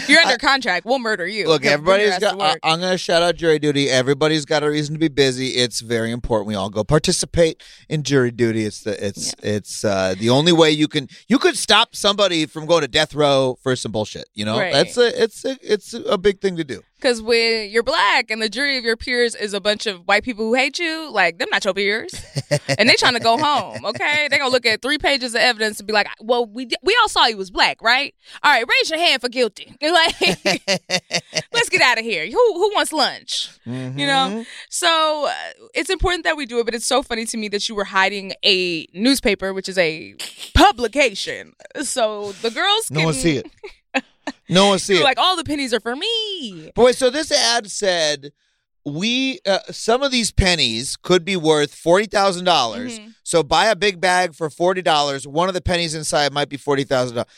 you're 0.09 0.21
under 0.21 0.39
contract. 0.39 0.87
We'll 0.87 0.99
murder 0.99 1.27
you. 1.27 1.49
Look, 1.49 1.65
everybody's 1.65 2.19
got. 2.19 2.41
I- 2.41 2.57
I'm 2.63 2.81
going 2.81 2.93
to 2.93 2.99
shout 2.99 3.23
out 3.23 3.37
jury 3.37 3.59
duty. 3.59 3.89
Everybody's 3.91 4.45
got 4.45 4.63
a 4.63 4.71
reason 4.71 4.95
to 4.95 4.99
be 4.99 5.09
busy. 5.09 5.49
It's 5.49 5.81
very 5.81 6.11
important. 6.11 6.47
We 6.49 6.55
all 6.55 6.71
go 6.71 6.85
participate 6.85 7.63
in 7.89 8.03
jury 8.03 8.31
duty. 8.31 8.65
It's 8.65 8.83
the 8.83 9.05
it's 9.07 9.35
it's 9.43 9.85
uh, 9.85 10.15
the 10.19 10.31
only 10.31 10.53
way 10.53 10.71
you 10.71 10.89
can 10.89 11.09
you 11.29 11.39
could 11.39 11.57
stop 11.57 11.95
somebody 11.95 12.47
from 12.47 12.67
going 12.67 12.83
to 12.83 12.89
death 12.89 13.15
row 13.15 13.57
for 13.63 13.75
some 13.77 13.93
bullshit. 13.93 14.29
You 14.35 14.45
know, 14.45 14.59
Right. 14.59 14.73
that's 14.73 14.97
a 14.97 15.23
it's 15.23 15.45
a 15.45 15.59
it's 15.63 15.95
a 15.95 16.19
big 16.19 16.41
thing 16.41 16.57
to 16.57 16.65
do. 16.65 16.83
Because 17.01 17.23
when 17.23 17.71
you're 17.71 17.83
black 17.83 18.31
and 18.31 18.43
the 18.43 18.49
jury 18.49 18.77
of 18.77 18.85
your 18.85 18.97
peers 18.97 19.35
is 19.35 19.55
a 19.55 19.61
bunch 19.61 19.87
of 19.87 20.07
white 20.07 20.23
people 20.23 20.45
who 20.45 20.55
hate 20.55 20.79
you, 20.79 21.11
like 21.11 21.39
them 21.39 21.49
not 21.51 21.65
your 21.65 21.73
peers, 21.73 22.13
and 22.79 22.89
they 22.89 22.95
trying 22.95 23.15
to 23.15 23.21
go 23.21 23.39
home. 23.39 23.85
Okay, 23.87 24.29
they 24.31 24.37
gonna 24.39 24.51
look 24.51 24.67
at 24.67 24.83
three 24.83 24.99
pages 24.99 25.35
of 25.35 25.41
evidence 25.41 25.81
and 25.81 25.87
be 25.87 25.93
like, 25.93 26.09
"Well, 26.21 26.45
we 26.47 26.69
we 26.83 26.97
all 27.01 27.09
saw 27.09 27.25
he 27.27 27.35
was 27.35 27.51
black, 27.51 27.81
right? 27.83 28.15
All 28.43 28.53
right, 28.53 28.65
raise 28.69 28.91
your 28.91 28.99
hand 28.99 29.21
for 29.23 29.29
guilty. 29.29 29.75
Like, 29.91 30.15
let's 31.53 31.69
get 31.69 31.81
out 31.83 31.99
of 31.99 32.05
here. 32.05 32.27
Who 32.27 32.33
who 32.55 32.73
wants 32.75 32.93
lunch? 32.93 33.49
You 33.65 34.07
know. 34.07 34.45
So 34.69 35.27
uh, 35.29 35.35
it's 35.75 35.91
important 35.91 36.25
that 36.25 36.37
we 36.37 36.47
do 36.47 36.59
it, 36.61 36.65
but 36.65 36.75
it's 36.75 36.87
so 36.87 37.03
funny 37.03 37.25
to 37.27 37.37
me 37.37 37.49
that 37.49 37.69
you 37.69 37.75
were 37.75 37.85
hiding 37.85 38.33
a 38.45 38.87
newspaper, 38.93 39.53
which 39.53 39.69
is 39.69 39.79
a 39.79 40.15
publication. 40.55 41.55
So 41.83 42.33
the 42.43 42.51
girls 42.51 42.91
No 42.91 43.05
one 43.05 43.15
see 43.15 43.37
it. 43.39 43.51
No 44.51 44.69
one 44.69 44.79
see 44.79 44.99
it. 45.01 45.05
like 45.05 45.19
all 45.19 45.37
the 45.37 45.45
pennies 45.45 45.73
are 45.73 45.81
for 45.81 45.95
me. 45.97 46.71
Boy, 46.75 46.93
so 46.93 47.09
this 47.11 47.31
ad 47.33 47.71
said 47.71 48.33
we 48.85 49.39
uh, 49.47 49.59
some 49.71 50.03
of 50.03 50.11
these 50.11 50.33
pennies 50.33 50.97
could 50.97 51.25
be 51.25 51.37
worth 51.37 51.75
forty 51.75 52.07
dollars. 52.07 52.99
Mhm. 52.99 53.15
So 53.23 53.43
buy 53.43 53.67
a 53.67 53.77
big 53.77 54.01
bag 54.01 54.35
for 54.35 54.49
forty 54.51 54.83
dollars. 54.83 55.27
One 55.27 55.49
of 55.49 55.55
the 55.55 55.61
pennies 55.61 55.95
inside 55.95 56.33
might 56.33 56.49
be 56.49 56.57
forty 56.57 56.85
thousand 56.85 57.17
dollars. 57.17 57.31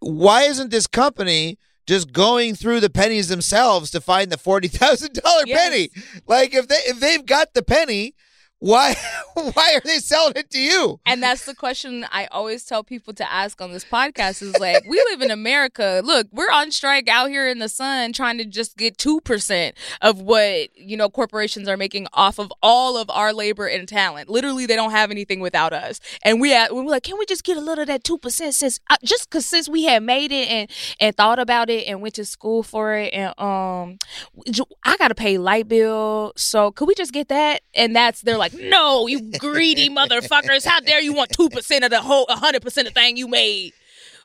Why 0.00 0.42
isn't 0.42 0.70
this 0.70 0.86
company 0.86 1.58
just 1.86 2.12
going 2.12 2.54
through 2.54 2.80
the 2.80 2.90
pennies 2.90 3.28
themselves 3.28 3.90
to 3.92 4.00
find 4.00 4.30
the 4.30 4.38
forty 4.38 4.68
thousand 4.68 5.14
dollar 5.14 5.42
Yes. 5.46 5.58
penny? 5.58 5.90
Like 6.26 6.54
if 6.54 6.68
they 6.68 6.76
if 6.86 7.00
they've 7.00 7.24
got 7.24 7.54
the 7.54 7.62
penny, 7.62 8.14
why 8.60 8.94
why 9.34 9.74
are 9.74 9.80
they 9.84 9.98
selling 9.98 10.34
it 10.36 10.50
to 10.50 10.58
you? 10.58 11.00
And 11.06 11.22
that's 11.22 11.44
the 11.46 11.54
question 11.54 12.06
I 12.10 12.26
always 12.26 12.64
tell 12.64 12.84
people 12.84 13.12
to 13.14 13.30
ask 13.30 13.60
on 13.60 13.72
this 13.72 13.84
podcast 13.84 14.42
is 14.42 14.58
like, 14.58 14.84
we 14.88 15.02
live 15.10 15.22
in 15.22 15.30
America. 15.30 16.02
Look, 16.04 16.28
we're 16.30 16.50
on 16.50 16.70
strike 16.70 17.08
out 17.08 17.30
here 17.30 17.48
in 17.48 17.58
the 17.58 17.68
sun 17.68 18.12
trying 18.12 18.38
to 18.38 18.44
just 18.44 18.76
get 18.76 18.96
2% 18.98 19.72
of 20.02 20.20
what, 20.20 20.76
you 20.76 20.96
know, 20.96 21.08
corporations 21.08 21.68
are 21.68 21.76
making 21.76 22.06
off 22.12 22.38
of 22.38 22.52
all 22.62 22.96
of 22.96 23.08
our 23.10 23.32
labor 23.32 23.66
and 23.66 23.88
talent. 23.88 24.28
Literally, 24.28 24.66
they 24.66 24.76
don't 24.76 24.90
have 24.90 25.10
anything 25.10 25.40
without 25.40 25.72
us. 25.72 26.00
And 26.22 26.40
we 26.40 26.54
at, 26.54 26.74
we're 26.74 26.84
like, 26.84 27.04
can 27.04 27.18
we 27.18 27.26
just 27.26 27.44
get 27.44 27.56
a 27.56 27.60
little 27.60 27.82
of 27.82 27.88
that 27.88 28.04
2% 28.04 28.52
since, 28.52 28.80
uh, 28.90 28.96
just 29.02 29.30
cause 29.30 29.46
since 29.46 29.68
we 29.68 29.84
had 29.84 30.02
made 30.02 30.32
it 30.32 30.48
and, 30.48 30.70
and 31.00 31.16
thought 31.16 31.38
about 31.38 31.70
it 31.70 31.86
and 31.86 32.02
went 32.02 32.14
to 32.14 32.24
school 32.24 32.62
for 32.62 32.94
it 32.94 33.14
and, 33.14 33.28
um, 33.38 33.98
I 34.84 34.96
got 34.96 35.08
to 35.08 35.14
pay 35.14 35.38
light 35.38 35.68
bill. 35.68 36.32
So 36.36 36.72
could 36.72 36.88
we 36.88 36.94
just 36.94 37.12
get 37.12 37.28
that? 37.28 37.62
And 37.74 37.94
that's, 37.94 38.20
they're 38.20 38.36
like, 38.36 38.49
no, 38.54 39.06
you 39.06 39.30
greedy 39.38 39.88
motherfuckers. 39.88 40.64
How 40.64 40.80
dare 40.80 41.00
you 41.00 41.12
want 41.12 41.30
2% 41.30 41.84
of 41.84 41.90
the 41.90 42.00
whole 42.00 42.26
100% 42.26 42.64
of 42.64 42.72
the 42.84 42.90
thing 42.90 43.16
you 43.16 43.28
made? 43.28 43.72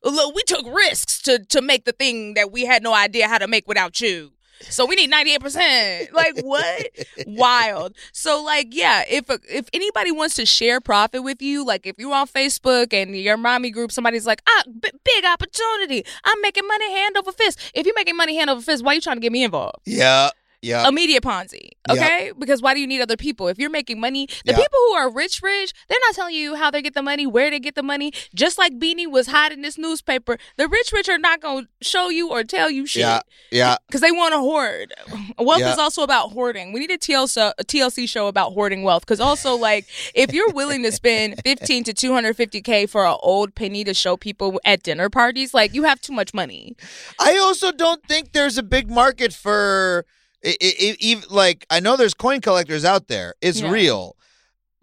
Look, 0.04 0.36
we 0.36 0.44
took 0.44 0.66
risks 0.74 1.22
to, 1.24 1.40
to 1.46 1.62
make 1.62 1.86
the 1.86 1.92
thing 1.92 2.36
that 2.36 2.52
we 2.52 2.66
had 2.66 2.84
no 2.84 2.94
idea 2.94 3.28
how 3.28 3.40
to 3.40 3.48
make 3.48 3.68
without 3.68 4.00
you. 4.02 4.32
So 4.62 4.86
we 4.86 4.96
need 4.96 5.12
98%. 5.12 6.12
Like 6.14 6.40
what? 6.42 6.88
Wild. 7.28 7.96
So 8.14 8.42
like 8.44 8.68
yeah, 8.72 9.04
if 9.08 9.26
if 9.50 9.70
anybody 9.74 10.12
wants 10.12 10.36
to 10.36 10.46
share 10.46 10.80
profit 10.80 11.24
with 11.24 11.42
you, 11.42 11.66
like 11.66 11.86
if 11.86 11.96
you're 12.00 12.14
on 12.14 12.28
Facebook 12.28 12.94
and 12.94 13.16
your 13.16 13.38
mommy 13.38 13.70
group 13.70 13.92
somebody's 13.92 14.26
like, 14.26 14.42
"Ah, 14.48 14.64
b- 14.80 14.92
big 15.04 15.26
opportunity. 15.26 16.06
I'm 16.24 16.42
making 16.42 16.68
money 16.68 16.92
hand 16.92 17.18
over 17.18 17.32
fist." 17.32 17.60
If 17.74 17.86
you're 17.86 17.96
making 17.96 18.16
money 18.16 18.38
hand 18.38 18.50
over 18.50 18.62
fist, 18.62 18.84
why 18.84 18.94
are 18.94 18.96
you 18.96 19.02
trying 19.02 19.18
to 19.18 19.22
get 19.22 19.32
me 19.32 19.44
involved? 19.44 19.80
Yeah. 19.86 20.30
Yeah. 20.66 20.88
a 20.88 20.92
media 20.92 21.22
Ponzi. 21.22 21.70
Yep. 21.88 21.98
Okay, 21.98 22.32
because 22.40 22.62
why 22.62 22.74
do 22.74 22.80
you 22.80 22.88
need 22.88 23.02
other 23.02 23.16
people 23.18 23.48
if 23.48 23.60
you're 23.60 23.70
making 23.70 24.00
money? 24.00 24.28
The 24.46 24.52
Yeah. 24.52 24.58
people 24.58 24.80
who 24.88 24.94
are 24.94 25.10
rich, 25.12 25.42
rich, 25.44 25.72
they're 25.88 26.00
not 26.08 26.16
telling 26.16 26.34
you 26.36 26.56
how 26.56 26.72
they 26.72 26.82
get 26.82 26.94
the 26.96 27.02
money, 27.04 27.28
where 27.28 27.50
they 27.52 27.60
get 27.60 27.76
the 27.76 27.84
money. 27.84 28.12
Just 28.34 28.58
like 28.58 28.74
Beanie 28.80 29.06
was 29.10 29.28
hiding 29.28 29.62
this 29.62 29.78
newspaper, 29.78 30.38
the 30.58 30.68
rich, 30.68 30.92
rich 30.92 31.08
are 31.10 31.18
not 31.20 31.42
going 31.42 31.66
to 31.66 31.70
show 31.88 32.10
you 32.10 32.30
or 32.30 32.44
tell 32.44 32.70
you 32.72 32.86
shit. 32.86 33.02
Yeah. 33.02 33.22
Yeah. 33.52 33.76
Because 33.88 34.02
they 34.02 34.12
want 34.12 34.34
to 34.34 34.40
hoard. 34.40 34.94
Wealth 35.38 35.60
Yeah. 35.60 35.72
is 35.74 35.78
also 35.78 36.02
about 36.04 36.32
hoarding. 36.32 36.74
We 36.74 36.80
need 36.80 36.92
a 36.92 36.98
TLC, 36.98 37.54
a 37.58 37.64
TLC 37.64 38.08
show 38.08 38.28
about 38.28 38.54
hoarding 38.54 38.82
wealth. 38.84 39.04
Because 39.06 39.20
also, 39.20 39.56
like, 39.56 39.86
if 40.16 40.34
you're 40.34 40.50
willing 40.52 40.82
to 40.84 40.92
spend 40.92 41.36
15 41.46 41.84
to 41.86 41.94
250K 41.94 42.90
for 42.90 43.06
an 43.06 43.18
old 43.22 43.54
penny 43.56 43.84
to 43.84 43.94
show 43.94 44.18
people 44.18 44.60
at 44.66 44.82
dinner 44.84 45.10
parties, 45.10 45.54
like, 45.54 45.74
you 45.76 45.84
have 45.84 46.02
too 46.02 46.14
much 46.14 46.34
money. 46.34 46.76
I 47.20 47.38
also 47.38 47.72
don't 47.72 48.04
think 48.08 48.32
there's 48.34 48.58
a 48.58 48.64
big 48.64 48.90
market 48.90 49.34
for 49.34 50.06
i- 50.46 50.58
i- 50.62 50.76
i- 50.80 50.98
even 51.00 51.24
like 51.30 51.66
I 51.70 51.80
know 51.80 51.98
there's 51.98 52.14
coin 52.14 52.42
collectors 52.42 52.86
out 52.86 53.08
there. 53.08 53.36
It's 53.42 53.62
Yeah. 53.62 53.72
real. 53.72 54.16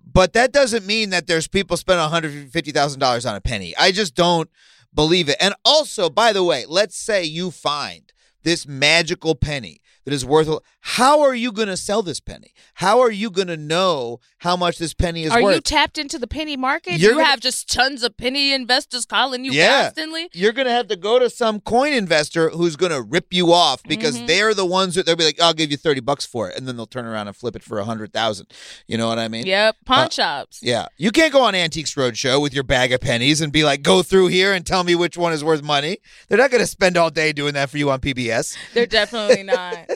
But 0.05 0.33
that 0.35 0.53
doesn't 0.53 0.85
mean 0.85 1.11
that 1.11 1.27
there's 1.27 1.49
people 1.49 1.77
spending 1.77 2.03
$150,000 2.05 3.25
on 3.25 3.35
a 3.35 3.41
penny. 3.41 3.75
I 3.77 3.93
just 3.93 4.15
don't 4.15 4.51
believe 4.95 5.29
it. 5.29 5.37
And 5.41 5.55
also, 5.65 6.11
by 6.11 6.33
the 6.33 6.45
way, 6.45 6.67
let's 6.67 6.97
say 6.97 7.25
you 7.25 7.51
find 7.51 8.13
this 8.43 8.67
magical 8.67 9.35
penny 9.35 9.81
that 10.05 10.13
is 10.15 10.25
worth 10.25 10.49
how 10.81 11.21
are 11.21 11.35
you 11.35 11.53
going 11.53 11.69
to 11.69 11.77
sell 11.77 12.03
this 12.03 12.19
penny? 12.19 12.53
How 12.75 13.01
are 13.01 13.11
you 13.11 13.31
going 13.31 13.47
to 13.49 13.57
know 13.57 14.19
how 14.39 14.57
much 14.57 14.79
this 14.79 14.93
penny 14.95 15.23
is 15.23 15.31
Are 15.33 15.41
worth? 15.43 15.55
you 15.55 15.61
tapped 15.61 15.97
into 15.97 16.19
the 16.19 16.27
penny 16.27 16.57
market? 16.57 16.99
You're 16.99 17.13
you 17.13 17.17
gonna- 17.19 17.29
have 17.31 17.39
just 17.41 17.73
tons 17.73 18.03
of 18.03 18.17
penny 18.17 18.53
investors 18.53 19.05
calling 19.05 19.45
you 19.45 19.53
Yeah. 19.53 19.85
constantly? 19.85 20.29
You're 20.33 20.53
going 20.53 20.67
to 20.67 20.73
have 20.73 20.89
to 20.89 20.97
go 20.97 21.21
to 21.21 21.31
some 21.31 21.61
coin 21.61 21.93
investor 21.93 22.49
who's 22.51 22.75
going 22.75 22.91
to 22.91 23.01
rip 23.01 23.33
you 23.33 23.53
off 23.53 23.83
because 23.85 24.17
Mm-hmm. 24.17 24.27
they're 24.27 24.55
the 24.55 24.67
ones 24.67 24.97
that 24.97 25.07
they'll 25.07 25.15
be 25.17 25.25
like, 25.25 25.41
I'll 25.41 25.55
give 25.55 25.71
you 25.71 25.77
30 25.77 26.01
bucks 26.01 26.27
for 26.27 26.51
it. 26.51 26.57
And 26.59 26.67
then 26.67 26.77
they'll 26.77 26.87
turn 26.87 27.05
around 27.07 27.29
and 27.29 27.37
flip 27.37 27.55
it 27.55 27.63
for 27.63 27.79
a 27.79 27.83
100,000. 27.83 28.47
You 28.89 28.99
know 28.99 29.07
what 29.09 29.19
I 29.21 29.29
mean? 29.29 29.47
Yep. 29.47 29.77
Pawn 29.87 30.07
Uh, 30.07 30.11
shops. 30.11 30.59
Yeah. 30.63 30.87
You 30.97 31.13
can't 31.13 31.33
go 31.33 31.43
on 31.43 31.55
Antiques 31.55 31.95
Roadshow 31.95 32.43
with 32.43 32.53
your 32.55 32.65
bag 32.65 32.93
of 32.93 33.01
pennies 33.01 33.41
and 33.41 33.53
be 33.53 33.63
like, 33.63 33.83
go 33.83 34.03
through 34.03 34.27
here 34.29 34.53
and 34.53 34.67
tell 34.67 34.83
me 34.83 34.95
which 34.97 35.17
one 35.17 35.33
is 35.33 35.45
worth 35.45 35.63
money. 35.63 35.99
They're 36.29 36.39
not 36.39 36.51
going 36.51 36.61
to 36.63 36.67
spend 36.67 36.97
all 36.97 37.11
day 37.11 37.33
doing 37.33 37.55
that 37.55 37.71
for 37.71 37.79
you 37.79 37.91
on 37.91 38.01
PBS. 38.01 38.57
They're 38.75 38.87
definitely 38.87 39.43
not. 39.45 39.89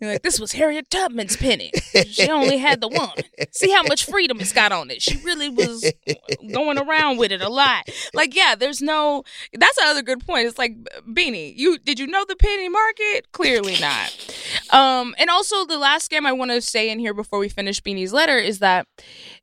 You're 0.00 0.12
like, 0.12 0.22
this 0.22 0.40
was 0.40 0.52
Harriet 0.52 0.90
Tubman's 0.90 1.36
penny. 1.36 1.72
She 2.06 2.28
only 2.28 2.58
had 2.58 2.80
the 2.80 2.88
one. 2.88 3.10
See 3.52 3.70
how 3.70 3.82
much 3.82 4.04
freedom 4.04 4.40
it's 4.40 4.52
got 4.52 4.72
on 4.72 4.90
it. 4.90 5.02
She 5.02 5.18
really 5.24 5.48
was 5.48 5.90
going 6.52 6.78
around 6.78 7.18
with 7.18 7.32
it 7.32 7.42
a 7.42 7.48
lot. 7.48 7.88
Like, 8.14 8.34
yeah, 8.34 8.54
there's 8.54 8.80
no. 8.80 9.24
That's 9.52 9.78
another 9.78 10.02
good 10.02 10.24
point. 10.26 10.46
It's 10.46 10.58
like 10.58 10.76
Beanie. 11.08 11.54
You 11.56 11.78
did 11.78 11.98
you 11.98 12.06
know 12.06 12.24
the 12.28 12.36
penny 12.36 12.68
market? 12.68 13.32
Clearly 13.32 13.76
not. 13.80 14.34
Um, 14.70 15.14
and 15.18 15.30
also 15.30 15.64
the 15.64 15.78
last 15.78 16.10
scam 16.10 16.26
I 16.26 16.32
want 16.32 16.50
to 16.50 16.60
say 16.60 16.90
in 16.90 16.98
here 16.98 17.14
before 17.14 17.38
we 17.38 17.48
finish 17.48 17.80
Beanie's 17.80 18.12
letter 18.12 18.38
is 18.38 18.60
that 18.60 18.86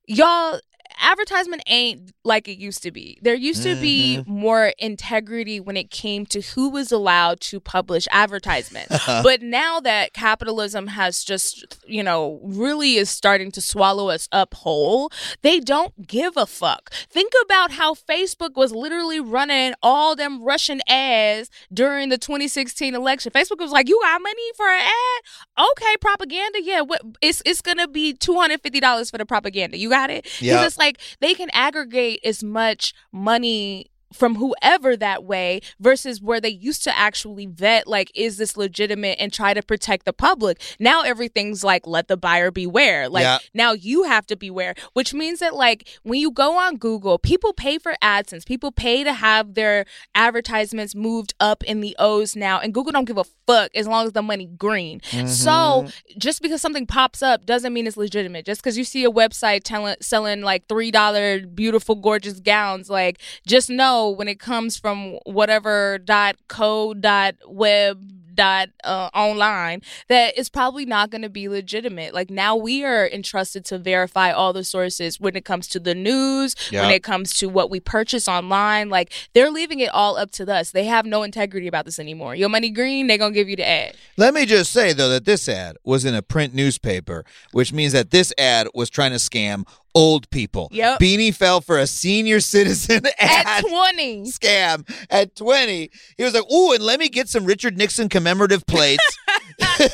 y'all 0.07 0.59
advertisement 0.99 1.63
ain't 1.67 2.11
like 2.23 2.47
it 2.47 2.57
used 2.57 2.83
to 2.83 2.91
be. 2.91 3.17
There 3.21 3.35
used 3.35 3.63
to 3.63 3.75
be 3.75 4.17
mm-hmm. 4.19 4.31
more 4.31 4.73
integrity 4.77 5.59
when 5.59 5.77
it 5.77 5.89
came 5.89 6.25
to 6.27 6.41
who 6.41 6.69
was 6.69 6.91
allowed 6.91 7.39
to 7.41 7.59
publish 7.59 8.07
advertisements. 8.11 8.95
but 9.07 9.41
now 9.41 9.79
that 9.79 10.13
capitalism 10.13 10.87
has 10.87 11.23
just, 11.23 11.79
you 11.87 12.03
know, 12.03 12.39
really 12.43 12.95
is 12.95 13.09
starting 13.09 13.51
to 13.51 13.61
swallow 13.61 14.09
us 14.09 14.27
up 14.31 14.53
whole, 14.53 15.11
they 15.41 15.59
don't 15.59 16.07
give 16.07 16.37
a 16.37 16.45
fuck. 16.45 16.91
Think 17.09 17.33
about 17.45 17.71
how 17.71 17.93
Facebook 17.93 18.55
was 18.55 18.71
literally 18.71 19.19
running 19.19 19.73
all 19.81 20.15
them 20.15 20.43
Russian 20.43 20.81
ads 20.87 21.49
during 21.73 22.09
the 22.09 22.17
2016 22.17 22.95
election. 22.95 23.31
Facebook 23.31 23.59
was 23.59 23.71
like, 23.71 23.87
"You 23.89 23.99
got 24.01 24.21
money 24.21 24.51
for 24.55 24.67
an 24.67 24.81
ad? 24.81 25.65
Okay, 25.71 25.95
propaganda. 26.01 26.59
Yeah, 26.61 26.81
what 26.81 27.01
it's 27.21 27.41
it's 27.45 27.61
going 27.61 27.77
to 27.77 27.87
be 27.87 28.13
$250 28.13 29.11
for 29.11 29.17
the 29.17 29.25
propaganda. 29.25 29.77
You 29.77 29.89
got 29.89 30.09
it?" 30.09 30.23
Cuz 30.25 30.41
Yeah. 30.41 30.65
it's 30.65 30.77
like 30.77 30.86
they 31.19 31.33
can 31.33 31.49
aggregate 31.53 32.19
as 32.23 32.43
much 32.43 32.93
money 33.11 33.89
from 34.13 34.35
whoever 34.35 34.95
that 34.95 35.23
way 35.23 35.61
versus 35.79 36.21
where 36.21 36.39
they 36.39 36.49
used 36.49 36.83
to 36.83 36.97
actually 36.97 37.45
vet 37.45 37.87
like 37.87 38.11
is 38.15 38.37
this 38.37 38.55
legitimate 38.57 39.17
and 39.19 39.33
try 39.33 39.53
to 39.53 39.61
protect 39.61 40.05
the 40.05 40.13
public? 40.13 40.61
Now 40.79 41.01
everything's 41.01 41.63
like 41.63 41.85
let 41.87 42.07
the 42.07 42.17
buyer 42.17 42.51
beware. 42.51 43.09
Like 43.09 43.23
Yeah. 43.23 43.37
now 43.53 43.73
you 43.73 44.03
have 44.03 44.25
to 44.27 44.35
beware 44.35 44.75
which 44.93 45.13
means 45.13 45.39
that 45.39 45.55
like 45.55 45.87
when 46.03 46.19
you 46.19 46.31
go 46.31 46.57
on 46.57 46.77
google 46.77 47.19
people 47.19 47.53
pay 47.53 47.77
for 47.77 47.95
adsense. 48.01 48.45
People 48.45 48.71
pay 48.71 49.03
to 49.03 49.13
have 49.13 49.55
their 49.55 49.85
advertisements 50.15 50.95
moved 50.95 51.33
up 51.39 51.63
in 51.63 51.81
the 51.81 51.95
o's 51.99 52.35
now 52.35 52.59
and 52.59 52.73
google 52.73 52.91
don't 52.91 53.05
give 53.05 53.17
a 53.17 53.25
fuck 53.45 53.69
as 53.75 53.87
long 53.87 54.05
as 54.05 54.13
the 54.13 54.21
money 54.21 54.45
green. 54.57 55.01
So 55.27 55.51
mm-hmm. 55.51 56.19
just 56.19 56.41
because 56.41 56.61
something 56.61 56.85
pops 56.85 57.21
up 57.21 57.45
doesn't 57.45 57.73
mean 57.73 57.87
it's 57.87 57.97
legitimate. 57.97 58.45
Just 58.45 58.61
because 58.61 58.77
you 58.77 58.83
see 58.83 59.03
a 59.03 59.11
website 59.11 59.61
telling 59.63 59.95
selling 60.01 60.41
like 60.41 60.67
three 60.67 60.91
dollar 60.91 61.39
beautiful 61.45 61.95
gorgeous 61.95 62.39
gowns 62.39 62.89
like 62.89 63.19
just 63.45 63.69
know 63.69 63.96
when 64.05 64.27
it 64.27 64.39
comes 64.39 64.77
from 64.77 65.17
whatever 65.25 65.97
dot 65.97 66.35
co 66.47 66.93
dot 66.93 67.35
web 67.47 68.11
dot 68.37 68.69
uh, 68.85 69.09
online 69.13 69.81
that 70.07 70.37
it's 70.37 70.47
probably 70.47 70.85
not 70.85 71.09
going 71.09 71.23
to 71.23 71.29
be 71.29 71.49
legitimate. 71.49 72.13
Like 72.13 72.29
now 72.29 72.55
we 72.55 72.85
are 72.85 73.05
entrusted 73.07 73.65
to 73.65 73.79
verify 73.79 74.31
all 74.31 74.53
the 74.53 74.63
sources 74.63 75.19
when 75.19 75.35
it 75.35 75.43
comes 75.43 75.67
to 75.69 75.79
the 75.79 75.95
news 75.95 76.55
when 76.83 76.91
it 76.91 77.03
comes 77.03 77.33
to 77.37 77.47
what 77.49 77.69
we 77.69 77.79
purchase 77.81 78.27
online. 78.27 78.89
Like 78.89 79.11
they're 79.33 79.51
leaving 79.51 79.79
it 79.79 79.89
all 79.89 80.17
up 80.17 80.31
to 80.31 80.49
us. 80.53 80.71
They 80.71 80.85
have 80.85 81.05
no 81.05 81.23
integrity 81.23 81.67
about 81.67 81.85
this 81.85 81.99
anymore. 81.99 82.35
Your 82.35 82.49
money 82.49 82.69
green 82.69 83.07
they're 83.07 83.17
going 83.17 83.33
to 83.33 83.39
give 83.39 83.49
you 83.49 83.55
the 83.55 83.67
ad. 83.67 83.95
Let 84.15 84.33
me 84.33 84.45
just 84.45 84.71
say, 84.71 84.93
though, 84.93 85.09
that 85.09 85.25
this 85.25 85.49
ad 85.49 85.77
was 85.83 86.05
in 86.05 86.13
a 86.13 86.21
print 86.21 86.53
newspaper, 86.53 87.25
which 87.51 87.73
means 87.73 87.93
that 87.93 88.11
this 88.11 88.31
ad 88.37 88.67
was 88.73 88.89
trying 88.89 89.11
to 89.11 89.17
scam 89.17 89.65
old 89.97 90.29
people. 90.29 90.69
Yep. 90.71 90.99
Beanie 90.99 91.33
fell 91.33 91.59
for 91.59 91.79
a 91.79 91.87
senior 91.87 92.39
citizen 92.39 93.01
at 93.19 93.61
20 93.61 94.25
scam 94.25 94.87
at 95.09 95.35
20. 95.35 95.89
He 96.17 96.23
was 96.23 96.35
like, 96.35 96.49
ooh, 96.51 96.73
and 96.73 96.83
let 96.83 96.99
me 96.99 97.09
get 97.09 97.27
some 97.27 97.45
Richard 97.45 97.77
Nixon 97.77 98.07
commemorative 98.07 98.67
plates. 98.67 99.03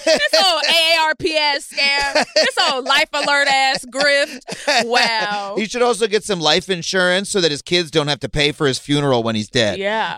this 0.06 0.34
old 0.34 0.64
AARPS 0.64 1.74
scam, 1.74 2.26
this 2.36 2.58
old 2.72 2.86
life 2.86 3.10
alert 3.14 3.48
ass 3.48 3.86
grift. 3.86 4.40
Wow. 4.86 5.56
he 5.58 5.66
should 5.68 5.82
also 5.82 6.08
get 6.08 6.24
some 6.24 6.40
life 6.40 6.70
insurance 6.70 7.30
so 7.30 7.42
that 7.42 7.52
his 7.52 7.62
kids 7.62 7.92
don't 7.92 8.08
have 8.08 8.20
to 8.22 8.30
pay 8.30 8.52
for 8.52 8.68
his 8.68 8.80
funeral 8.80 9.24
when 9.24 9.36
he's 9.36 9.50
dead. 9.50 9.78
Yeah, 9.80 10.18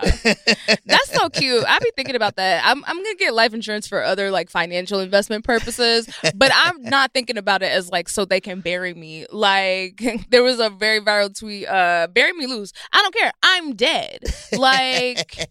that's 0.84 1.12
so 1.12 1.28
cute. 1.28 1.64
I 1.66 1.78
be 1.80 1.90
thinking 1.96 2.14
about 2.16 2.36
that. 2.36 2.62
I'm 2.64 2.84
I'm 2.84 2.96
gonna 2.96 3.14
get 3.16 3.34
life 3.34 3.54
insurance 3.54 3.86
for 3.86 4.02
other 4.02 4.30
like 4.30 4.50
financial 4.50 5.00
investment 5.00 5.44
purposes, 5.44 6.08
but 6.34 6.50
I'm 6.54 6.82
not 6.82 7.12
thinking 7.12 7.38
about 7.38 7.62
it 7.62 7.72
as 7.72 7.90
like 7.90 8.08
so 8.08 8.24
they 8.24 8.40
can 8.40 8.60
bury 8.60 8.94
me. 8.94 9.26
Like 9.30 10.02
there 10.30 10.42
was 10.42 10.58
a 10.60 10.70
very 10.70 11.00
viral 11.00 11.36
tweet, 11.36 11.66
uh, 11.68 12.08
"Bury 12.12 12.32
me 12.32 12.46
loose. 12.46 12.72
I 12.92 13.02
don't 13.02 13.14
care. 13.14 13.32
I'm 13.42 13.74
dead." 13.74 14.20
Like 14.56 15.48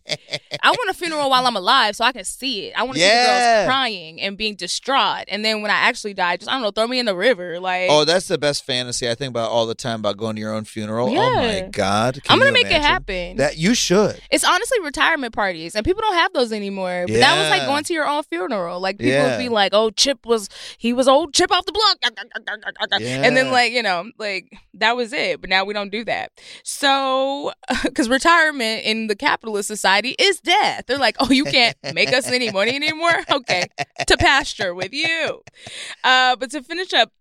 I 0.63 0.71
want 0.71 0.89
a 0.89 0.93
funeral 0.93 1.29
while 1.29 1.45
I'm 1.45 1.55
alive 1.55 1.95
so 1.95 2.03
I 2.05 2.11
can 2.11 2.23
see 2.23 2.67
it. 2.67 2.73
I 2.77 2.83
want 2.83 2.95
to 2.95 2.99
see 3.01 3.07
the 3.07 3.13
Yeah. 3.13 3.57
girls 3.63 3.67
crying 3.67 4.14
and 4.21 4.37
being 4.37 4.55
distraught, 4.55 5.25
and 5.27 5.43
then 5.43 5.61
when 5.61 5.71
I 5.71 5.75
actually 5.75 6.13
die, 6.13 6.37
just 6.37 6.49
I 6.49 6.53
don't 6.53 6.61
know, 6.61 6.71
throw 6.71 6.87
me 6.87 6.99
in 6.99 7.05
the 7.05 7.15
river. 7.15 7.59
Like 7.59 7.87
Oh, 7.89 8.05
that's 8.05 8.27
the 8.27 8.37
best 8.37 8.65
fantasy 8.65 9.09
I 9.09 9.15
think 9.15 9.29
about 9.29 9.49
all 9.51 9.65
the 9.65 9.75
time 9.75 9.99
about 9.99 10.17
going 10.17 10.35
to 10.35 10.41
your 10.41 10.53
own 10.53 10.63
funeral. 10.65 11.09
Oh 11.09 11.35
my 11.35 11.67
God. 11.71 12.21
Can 12.23 12.33
I'm 12.33 12.39
gonna 12.39 12.51
make 12.51 12.65
it 12.67 12.81
happen. 12.81 13.37
That 13.37 13.57
you 13.57 13.73
should. 13.75 14.19
It's 14.31 14.43
honestly 14.43 14.79
retirement 14.81 15.33
parties, 15.33 15.75
and 15.75 15.83
people 15.85 16.01
don't 16.01 16.15
have 16.15 16.33
those 16.33 16.51
anymore. 16.51 17.05
But 17.07 17.19
that 17.19 17.37
was 17.37 17.49
like 17.49 17.65
going 17.67 17.83
to 17.85 17.93
your 17.93 18.07
own 18.07 18.23
funeral. 18.23 18.79
Like 18.79 18.97
people 18.97 19.13
Yeah. 19.13 19.31
would 19.37 19.43
be 19.43 19.49
like, 19.49 19.73
"Oh, 19.73 19.89
Chip 19.91 20.25
was 20.25 20.49
he 20.77 20.93
was 20.93 21.07
old 21.07 21.33
Chip 21.33 21.51
off 21.51 21.65
the 21.65 21.71
block," 21.71 21.97
and 23.01 23.37
then 23.37 23.51
like 23.51 23.71
you 23.71 23.83
know, 23.83 24.11
like 24.17 24.47
that 24.75 24.95
was 24.95 25.13
it. 25.13 25.41
But 25.41 25.49
now 25.49 25.63
we 25.65 25.73
don't 25.73 25.91
do 25.91 26.03
that. 26.05 26.31
So, 26.63 27.51
because 27.83 28.09
retirement 28.09 28.83
in 28.85 29.07
the 29.07 29.15
capitalist 29.15 29.67
society 29.67 30.15
is 30.19 30.39
death. 30.39 30.83
They're 30.87 30.97
like, 30.97 31.15
"Oh, 31.19 31.31
you 31.31 31.45
can't 31.45 31.75
make 31.93 32.13
us 32.13 32.27
any 32.27 32.51
money 32.51 32.75
anymore." 32.75 33.11
Okay, 33.35 33.65
to 34.07 34.17
pasture 34.17 34.73
with 34.73 34.93
you. 34.93 35.43
Uh, 36.03 36.35
but 36.35 36.51
to 36.51 36.61
finish 36.61 36.93
up 36.93 37.11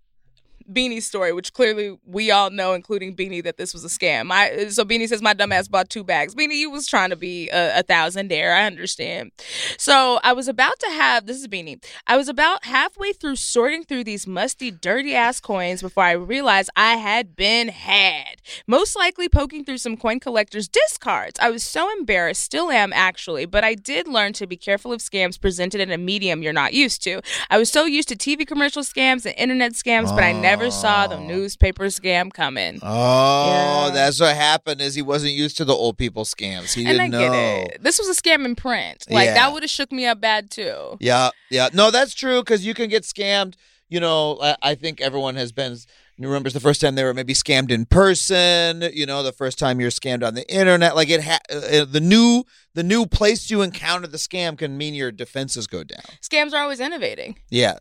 Beanie's 0.73 1.07
story, 1.07 1.33
which 1.33 1.53
clearly 1.53 1.99
we 2.07 2.31
all 2.31 2.51
know, 2.51 2.73
including 2.73 3.15
Beanie, 3.15 3.43
that 3.45 3.57
this 3.57 3.73
was 3.73 3.85
a 3.85 3.89
scam. 3.89 4.31
So 4.73 4.85
Beanie 4.85 5.09
says 5.09 5.23
my 5.23 5.35
dumbass 5.35 5.71
bought 5.71 5.91
two 5.91 6.05
bags. 6.05 6.35
Beanie, 6.35 6.57
you 6.57 6.71
was 6.71 6.87
trying 6.87 7.11
to 7.11 7.17
be 7.17 7.49
a, 7.51 7.81
a 7.81 7.83
thousandaire. 7.83 8.55
I 8.55 8.67
understand. 8.67 9.33
So 9.79 10.21
I 10.23 10.33
was 10.33 10.49
about 10.49 10.79
to 10.81 10.91
have 10.91 11.27
this 11.27 11.39
is 11.39 11.49
Beanie. 11.49 11.85
I 12.07 12.17
was 12.17 12.29
about 12.29 12.65
halfway 12.65 13.13
through 13.13 13.37
sorting 13.37 13.85
through 13.85 14.05
these 14.05 14.27
musty, 14.27 14.71
dirty 14.71 15.15
ass 15.15 15.41
coins 15.41 15.83
before 15.83 16.05
I 16.05 16.13
realized 16.13 16.71
I 16.77 16.97
had 16.97 17.37
been 17.37 17.69
had. 17.69 18.41
Most 18.67 18.97
likely 18.97 19.29
poking 19.29 19.65
through 19.65 19.79
some 19.79 19.97
coin 19.97 20.21
collectors' 20.21 20.69
discards. 20.69 21.39
I 21.41 21.51
was 21.51 21.63
so 21.63 21.91
embarrassed, 21.99 22.43
still 22.43 22.71
am 22.71 22.93
actually, 22.93 23.47
but 23.47 23.65
I 23.65 23.75
did 23.75 24.09
learn 24.09 24.33
to 24.35 24.47
be 24.47 24.57
careful 24.57 24.93
of 24.93 25.01
scams 25.01 25.41
presented 25.41 25.81
in 25.81 25.91
a 25.91 25.99
medium 25.99 26.43
you're 26.43 26.53
not 26.53 26.73
used 26.73 27.03
to. 27.05 27.21
I 27.51 27.59
was 27.59 27.71
so 27.71 27.85
used 27.85 28.09
to 28.09 28.17
TV 28.17 28.47
commercial 28.47 28.83
scams 28.83 29.27
and 29.27 29.35
internet 29.37 29.73
scams, 29.73 30.15
but 30.15 30.25
I 30.25 30.33
never 30.33 30.54
never 30.57 30.71
saw 30.71 31.07
the 31.07 31.19
newspaper 31.21 31.85
scam 31.87 32.33
coming. 32.33 32.79
Oh, 32.83 33.87
Yeah. 33.87 33.91
that's 33.95 34.21
what 34.21 34.35
happened. 34.37 34.81
Is 34.81 34.95
he 34.95 35.03
wasn't 35.03 35.33
used 35.33 35.57
to 35.59 35.65
the 35.65 35.75
old 35.75 35.99
people 35.99 36.25
scams. 36.25 36.73
He 36.75 36.85
and 36.87 37.01
I 37.01 37.09
didn't 37.09 37.11
know. 37.13 37.33
get 37.33 37.75
it. 37.75 37.83
This 37.83 37.99
was 37.99 38.09
a 38.09 38.21
scam 38.21 38.45
in 38.45 38.55
print. 38.55 39.05
Like 39.11 39.27
Yeah. 39.27 39.35
that 39.35 39.53
would 39.53 39.63
have 39.63 39.71
shook 39.71 39.93
me 39.93 40.07
up 40.07 40.21
bad 40.21 40.51
too. 40.51 40.97
Yeah, 41.01 41.31
yeah. 41.51 41.69
No, 41.73 41.91
that's 41.91 42.15
true 42.15 42.41
because 42.41 42.65
you 42.65 42.75
can 42.75 42.89
get 42.89 43.03
scammed. 43.03 43.55
You 43.89 44.01
know, 44.01 44.39
I, 44.43 44.57
I 44.63 44.75
think 44.75 45.01
everyone 45.01 45.37
has 45.37 45.53
been 45.53 45.77
remembers 46.19 46.53
the 46.53 46.61
first 46.61 46.81
time 46.81 46.95
they 46.95 47.05
were 47.05 47.13
maybe 47.15 47.35
scammed 47.35 47.71
in 47.71 47.85
person. 47.87 48.83
You 48.93 49.05
know, 49.07 49.23
the 49.23 49.33
first 49.33 49.59
time 49.59 49.81
you're 49.81 49.91
scammed 49.91 50.25
on 50.27 50.35
the 50.35 50.49
internet. 50.53 50.97
Like 50.97 51.11
it, 51.11 51.23
ha- 51.23 51.39
uh, 51.51 51.85
the 51.85 52.01
new 52.01 52.45
the 52.75 52.83
new 52.83 53.07
place 53.07 53.51
you 53.51 53.63
encounter 53.63 54.07
the 54.07 54.17
scam 54.17 54.59
can 54.59 54.77
mean 54.77 54.95
your 54.95 55.13
defenses 55.13 55.67
go 55.67 55.85
down. 55.85 56.03
Scams 56.21 56.53
are 56.53 56.63
always 56.63 56.81
innovating. 56.81 57.39
Yeah, 57.49 57.79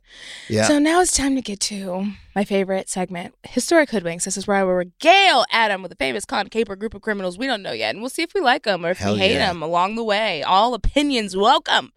yeah. 0.48 0.68
So 0.68 0.78
now 0.78 1.02
it's 1.02 1.16
time 1.16 1.36
to 1.36 1.42
get 1.42 1.60
to 1.62 2.12
my 2.36 2.46
favorite 2.46 2.90
segment, 2.90 3.34
Historic 3.44 3.90
Hoodwinks. 3.90 4.24
This 4.24 4.38
is 4.38 4.48
where 4.48 4.58
I 4.58 4.64
will 4.64 4.74
regale 4.74 5.46
Adam 5.52 5.82
with 5.82 5.92
a 5.92 5.96
famous 5.96 6.26
con 6.26 6.48
caper 6.48 6.76
group 6.76 6.94
of 6.94 7.02
criminals 7.02 7.38
we 7.38 7.48
don't 7.48 7.64
know 7.64 7.72
yet, 7.72 7.96
and 7.96 8.02
we'll 8.02 8.10
see 8.10 8.22
if 8.22 8.34
we 8.36 8.42
like 8.42 8.64
them 8.64 8.86
or 8.86 8.92
if 8.92 9.00
Hell 9.00 9.14
we 9.14 9.20
hate 9.20 9.34
yeah. 9.34 9.48
them 9.48 9.64
along 9.64 9.96
the 9.96 10.04
way. 10.04 10.44
All 10.44 10.74
opinions 10.76 11.36
welcome. 11.36 11.92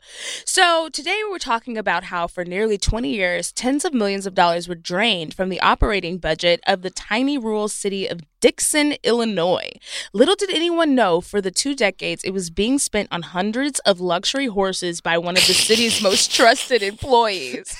So 0.46 0.88
today 0.90 1.20
we're 1.30 1.38
talking 1.38 1.76
about 1.76 2.04
how 2.04 2.26
for 2.26 2.44
nearly 2.44 2.78
20 2.78 3.10
years, 3.10 3.52
tens 3.52 3.84
of 3.84 3.92
millions 3.92 4.26
of 4.26 4.34
dollars 4.34 4.68
were 4.68 4.74
drained 4.74 5.34
from 5.34 5.50
the 5.50 5.60
operating 5.60 6.16
budget 6.18 6.60
of 6.66 6.80
the 6.80 6.90
tiny 6.90 7.36
rural 7.36 7.68
city 7.68 8.06
of 8.06 8.20
Dixon, 8.40 8.94
Illinois. 9.02 9.70
Little 10.12 10.36
did 10.36 10.50
anyone 10.50 10.94
know 10.94 11.20
for 11.20 11.40
the 11.40 11.50
two 11.50 11.74
decades 11.74 12.22
it 12.24 12.32
was 12.32 12.50
being 12.50 12.78
spent 12.78 13.08
on 13.10 13.22
hundreds 13.22 13.78
of 13.80 14.00
luxury 14.00 14.46
horses 14.46 15.00
by 15.00 15.18
one 15.18 15.36
of 15.36 15.46
the 15.46 15.54
city's 15.54 16.02
most 16.02 16.34
trusted 16.34 16.82
employees. 16.82 17.76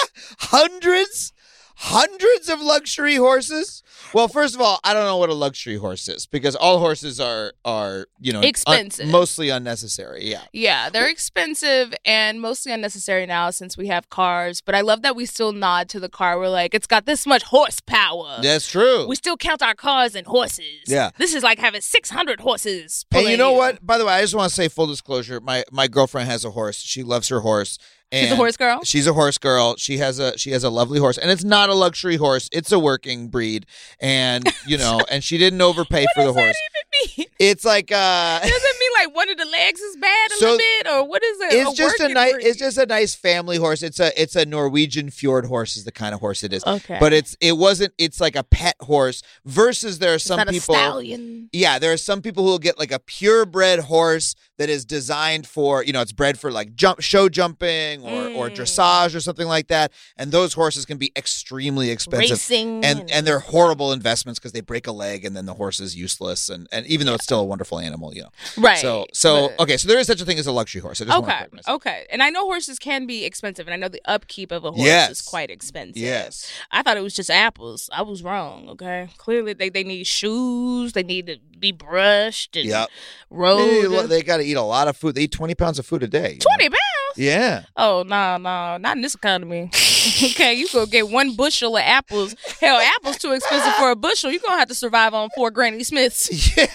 hundreds 0.38 1.32
hundreds 1.78 2.48
of 2.48 2.60
luxury 2.60 3.16
horses 3.16 3.82
well 4.14 4.28
first 4.28 4.54
of 4.54 4.60
all 4.62 4.80
i 4.82 4.94
don't 4.94 5.04
know 5.04 5.18
what 5.18 5.28
a 5.28 5.34
luxury 5.34 5.76
horse 5.76 6.08
is 6.08 6.26
because 6.26 6.56
all 6.56 6.78
horses 6.78 7.20
are 7.20 7.52
are 7.66 8.06
you 8.18 8.32
know 8.32 8.38
un- 8.38 8.44
Expensive. 8.46 9.06
mostly 9.08 9.50
unnecessary 9.50 10.24
yeah 10.24 10.40
Yeah, 10.52 10.88
they're 10.88 11.08
expensive 11.08 11.92
and 12.06 12.40
mostly 12.40 12.72
unnecessary 12.72 13.26
now 13.26 13.50
since 13.50 13.76
we 13.76 13.88
have 13.88 14.08
cars. 14.08 14.60
But 14.62 14.74
I 14.74 14.80
love 14.80 15.02
that 15.02 15.14
we 15.14 15.26
still 15.26 15.52
nod 15.52 15.88
to 15.90 16.00
the 16.00 16.08
car. 16.08 16.38
We're 16.38 16.48
like, 16.48 16.74
it's 16.74 16.86
got 16.86 17.04
this 17.04 17.26
much 17.26 17.42
horsepower. 17.42 18.38
that's 18.42 18.68
true 18.68 19.06
We 19.06 19.16
still 19.16 19.36
count 19.36 19.62
our 19.62 19.74
cars 19.74 20.14
and 20.14 20.26
horses. 20.26 20.84
Yeah. 20.86 21.10
This 21.18 21.34
is 21.34 21.42
like 21.42 21.58
having 21.58 21.82
600 21.82 22.40
horses. 22.40 23.04
and 23.12 23.28
you 23.28 23.36
know 23.36 23.52
what 23.52 23.84
by 23.84 23.98
the 23.98 24.06
way 24.06 24.14
i 24.14 24.20
just 24.22 24.34
want 24.34 24.48
to 24.48 24.54
say 24.54 24.68
full 24.68 24.86
disclosure 24.86 25.40
my 25.40 25.62
my 25.70 25.88
girlfriend 25.88 26.28
has 26.30 26.44
a 26.44 26.50
horse 26.52 26.78
she 26.78 27.02
loves 27.02 27.28
her 27.28 27.40
horse 27.40 27.78
She's 28.12 28.30
a 28.30 28.36
horse 28.36 28.56
girl? 28.56 28.80
she's 28.84 29.06
a 29.08 29.12
horse 29.12 29.36
girl 29.36 29.74
she 29.76 29.98
has 29.98 30.18
a 30.20 30.38
she 30.38 30.52
has 30.52 30.62
a 30.62 30.70
lovely 30.70 30.98
horse 31.00 31.18
and 31.18 31.28
it's 31.30 31.42
not 31.44 31.68
a 31.70 31.74
luxury 31.74 32.16
horse 32.16 32.48
it's 32.52 32.70
a 32.70 32.78
working 32.78 33.28
breed 33.28 33.66
and 34.00 34.48
you 34.66 34.78
know 34.78 35.00
and 35.10 35.24
she 35.24 35.38
didn't 35.38 35.60
overpay 35.60 36.06
for 36.14 36.22
the 36.24 36.32
horse 36.32 36.56
that 36.56 37.02
even 37.04 37.16
mean? 37.18 37.26
it's 37.40 37.64
like 37.64 37.90
uh 37.90 38.38
Does 38.42 38.50
it 38.52 38.76
mean 38.80 39.06
like 39.06 39.16
one 39.16 39.28
of 39.28 39.36
the 39.36 39.44
legs 39.44 39.80
is 39.80 39.96
bad 39.96 40.30
a 40.30 40.34
So, 40.36 40.44
little 40.46 40.58
bit, 40.58 40.86
or 40.92 41.08
what 41.08 41.22
is 41.24 41.40
it? 41.40 41.52
it's 41.54 41.72
just 41.76 42.00
a 42.00 42.08
nice 42.08 42.32
breed? 42.34 42.46
it's 42.46 42.58
just 42.58 42.78
a 42.78 42.86
nice 42.86 43.14
family 43.16 43.56
horse 43.56 43.82
it's 43.82 43.98
a 43.98 44.18
it's 44.20 44.36
a 44.36 44.46
norwegian 44.46 45.10
fjord 45.10 45.46
horse 45.46 45.76
is 45.76 45.84
the 45.84 45.92
kind 45.92 46.14
of 46.14 46.20
horse 46.20 46.44
it 46.44 46.52
is 46.52 46.64
Okay. 46.64 46.98
but 47.00 47.12
it's 47.12 47.36
it 47.40 47.56
wasn't 47.58 47.92
it's 47.98 48.20
like 48.20 48.36
a 48.36 48.44
pet 48.44 48.76
horse 48.80 49.22
versus 49.44 49.98
there 49.98 50.14
are 50.14 50.18
some 50.20 50.38
people 50.46 50.74
a 50.76 50.78
stallion. 50.78 51.48
yeah 51.52 51.78
there 51.80 51.92
are 51.92 51.96
some 51.98 52.22
people 52.22 52.44
who 52.44 52.50
will 52.50 52.58
get 52.60 52.78
like 52.78 52.92
a 52.92 53.00
purebred 53.00 53.80
horse 53.80 54.34
that 54.58 54.68
is 54.68 54.84
designed 54.84 55.46
for 55.46 55.82
you 55.84 55.92
know 55.92 56.00
it's 56.00 56.12
bred 56.12 56.38
for 56.38 56.50
like 56.50 56.74
jump 56.74 57.00
show 57.00 57.28
jumping 57.28 58.02
or 58.02 58.26
or 58.36 58.46
Mm. 58.50 58.56
dressage 58.56 59.14
or 59.14 59.20
something 59.20 59.46
like 59.48 59.66
that 59.68 59.92
and 60.16 60.30
those 60.32 60.52
horses 60.54 60.84
can 60.86 60.98
be 60.98 61.10
extremely 61.16 61.90
expensive 61.90 62.30
Racing 62.30 62.84
and 62.84 63.10
and 63.10 63.26
they're 63.26 63.40
horrible 63.40 63.92
investments 63.92 64.38
because 64.38 64.52
they 64.52 64.60
break 64.60 64.86
a 64.86 64.92
leg 64.92 65.24
and 65.24 65.36
then 65.36 65.46
the 65.46 65.54
horse 65.54 65.80
is 65.80 65.96
useless 65.96 66.48
and 66.48 66.68
and 66.72 66.86
even 66.86 67.06
though 67.06 67.14
it's 67.14 67.24
still 67.24 67.40
a 67.40 67.44
wonderful 67.44 67.78
animal 67.78 68.14
you 68.14 68.22
know 68.22 68.28
right. 68.58 68.78
so 68.78 69.06
so 69.12 69.48
but- 69.48 69.62
okay 69.64 69.76
so 69.76 69.88
there 69.88 69.98
is 69.98 70.06
such 70.06 70.20
a 70.20 70.24
thing 70.24 70.38
as 70.38 70.46
a 70.46 70.52
luxury 70.52 70.80
horse 70.80 71.00
I 71.00 71.04
just 71.06 71.20
wanna 71.20 71.26
Okay. 71.26 71.46
Okay. 71.68 72.06
And 72.10 72.22
I 72.22 72.30
know 72.30 72.44
horses 72.44 72.78
can 72.78 73.06
be 73.06 73.24
expensive, 73.24 73.66
and 73.66 73.74
I 73.74 73.76
know 73.76 73.88
the 73.88 74.00
upkeep 74.04 74.52
of 74.52 74.64
a 74.64 74.70
horse 74.72 74.86
Yes. 74.86 75.10
is 75.10 75.22
quite 75.22 75.50
expensive. 75.50 75.96
Yes. 75.96 76.50
I 76.70 76.82
thought 76.82 76.96
it 76.96 77.02
was 77.02 77.14
just 77.14 77.30
apples. 77.30 77.90
I 77.92 78.02
was 78.02 78.22
wrong. 78.22 78.68
Okay. 78.70 79.08
Clearly, 79.18 79.52
they, 79.52 79.68
they 79.68 79.84
need 79.84 80.06
shoes. 80.06 80.92
They 80.92 81.02
need 81.02 81.26
to 81.26 81.36
be 81.58 81.72
brushed 81.72 82.56
and 82.56 82.66
Yep. 82.66 82.88
rode. 83.30 83.90
They, 83.90 84.06
they 84.06 84.22
got 84.22 84.38
to 84.38 84.42
eat 84.44 84.54
a 84.56 84.62
lot 84.62 84.88
of 84.88 84.96
food. 84.96 85.14
They 85.14 85.22
eat 85.22 85.32
20 85.32 85.54
pounds 85.54 85.78
of 85.78 85.86
food 85.86 86.02
a 86.02 86.08
day. 86.08 86.32
you 86.32 86.38
know? 86.38 86.56
20 86.56 86.68
pounds? 86.68 86.78
Yeah. 87.16 87.64
Oh, 87.76 88.04
no, 88.06 88.36
no. 88.36 88.76
Not 88.76 88.96
in 88.96 89.02
this 89.02 89.14
economy. 89.14 89.70
okay. 90.24 90.52
You 90.54 90.68
go 90.72 90.84
get 90.86 91.08
one 91.08 91.34
bushel 91.34 91.76
of 91.76 91.82
apples. 91.82 92.34
Hell, 92.60 92.78
apples 92.78 93.16
too 93.18 93.32
expensive 93.32 93.72
for 93.74 93.90
a 93.90 93.96
bushel. 93.96 94.30
You're 94.30 94.40
going 94.40 94.54
to 94.54 94.58
have 94.58 94.68
to 94.68 94.74
survive 94.74 95.14
on 95.14 95.30
four 95.34 95.50
Granny 95.50 95.82
Smiths. 95.82 96.28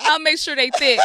I'll 0.00 0.20
make 0.20 0.38
sure 0.38 0.56
they 0.56 0.70
thick. 0.76 1.00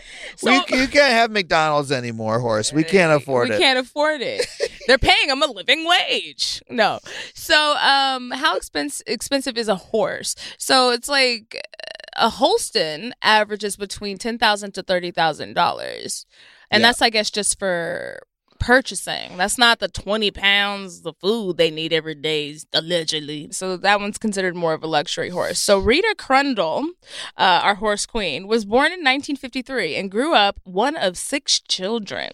So- 0.36 0.50
we, 0.70 0.78
you 0.80 0.86
can't 0.88 1.12
have 1.12 1.30
McDonald's 1.30 1.90
anymore, 1.90 2.38
horse. 2.40 2.72
We 2.72 2.84
can't 2.84 3.12
afford 3.12 3.48
we 3.48 3.54
it. 3.54 3.58
We 3.58 3.64
can't 3.64 3.78
afford 3.78 4.20
it. 4.20 4.46
They're 4.86 4.98
paying 4.98 5.28
them 5.28 5.42
a 5.42 5.46
living 5.46 5.84
wage. 5.86 6.62
No. 6.70 7.00
So, 7.34 7.76
um, 7.76 8.30
how 8.30 8.56
expensive 8.56 9.02
expensive 9.06 9.58
is 9.58 9.68
a 9.68 9.74
horse? 9.74 10.34
So 10.58 10.90
it's 10.90 11.08
like 11.08 11.60
a 12.16 12.28
Holston 12.28 13.14
averages 13.22 13.76
between 13.76 14.16
ten 14.18 14.38
thousand 14.38 14.72
to 14.74 14.82
thirty 14.82 15.10
thousand 15.10 15.54
dollars, 15.54 16.24
and 16.70 16.80
Yeah. 16.82 16.88
that's 16.88 17.02
I 17.02 17.10
guess 17.10 17.30
just 17.30 17.58
for 17.58 18.20
purchasing. 18.58 19.36
That's 19.36 19.58
not 19.58 19.78
the 19.78 19.88
20 19.88 20.30
pounds 20.30 21.04
of 21.04 21.16
food 21.20 21.56
they 21.56 21.70
need 21.70 21.92
every 21.92 22.14
day, 22.14 22.56
allegedly. 22.72 23.48
So 23.52 23.76
that 23.76 24.00
one's 24.00 24.18
considered 24.18 24.56
more 24.56 24.74
of 24.74 24.82
a 24.82 24.86
luxury 24.86 25.30
horse. 25.30 25.58
So 25.58 25.78
Rita 25.78 26.14
Crundwell, 26.18 26.90
uh, 27.36 27.60
our 27.62 27.76
horse 27.76 28.06
queen, 28.06 28.46
was 28.46 28.64
born 28.64 28.86
in 28.86 29.00
1953 29.00 29.96
and 29.96 30.10
grew 30.10 30.34
up 30.34 30.60
one 30.64 30.96
of 30.96 31.16
six 31.16 31.60
children. 31.60 32.32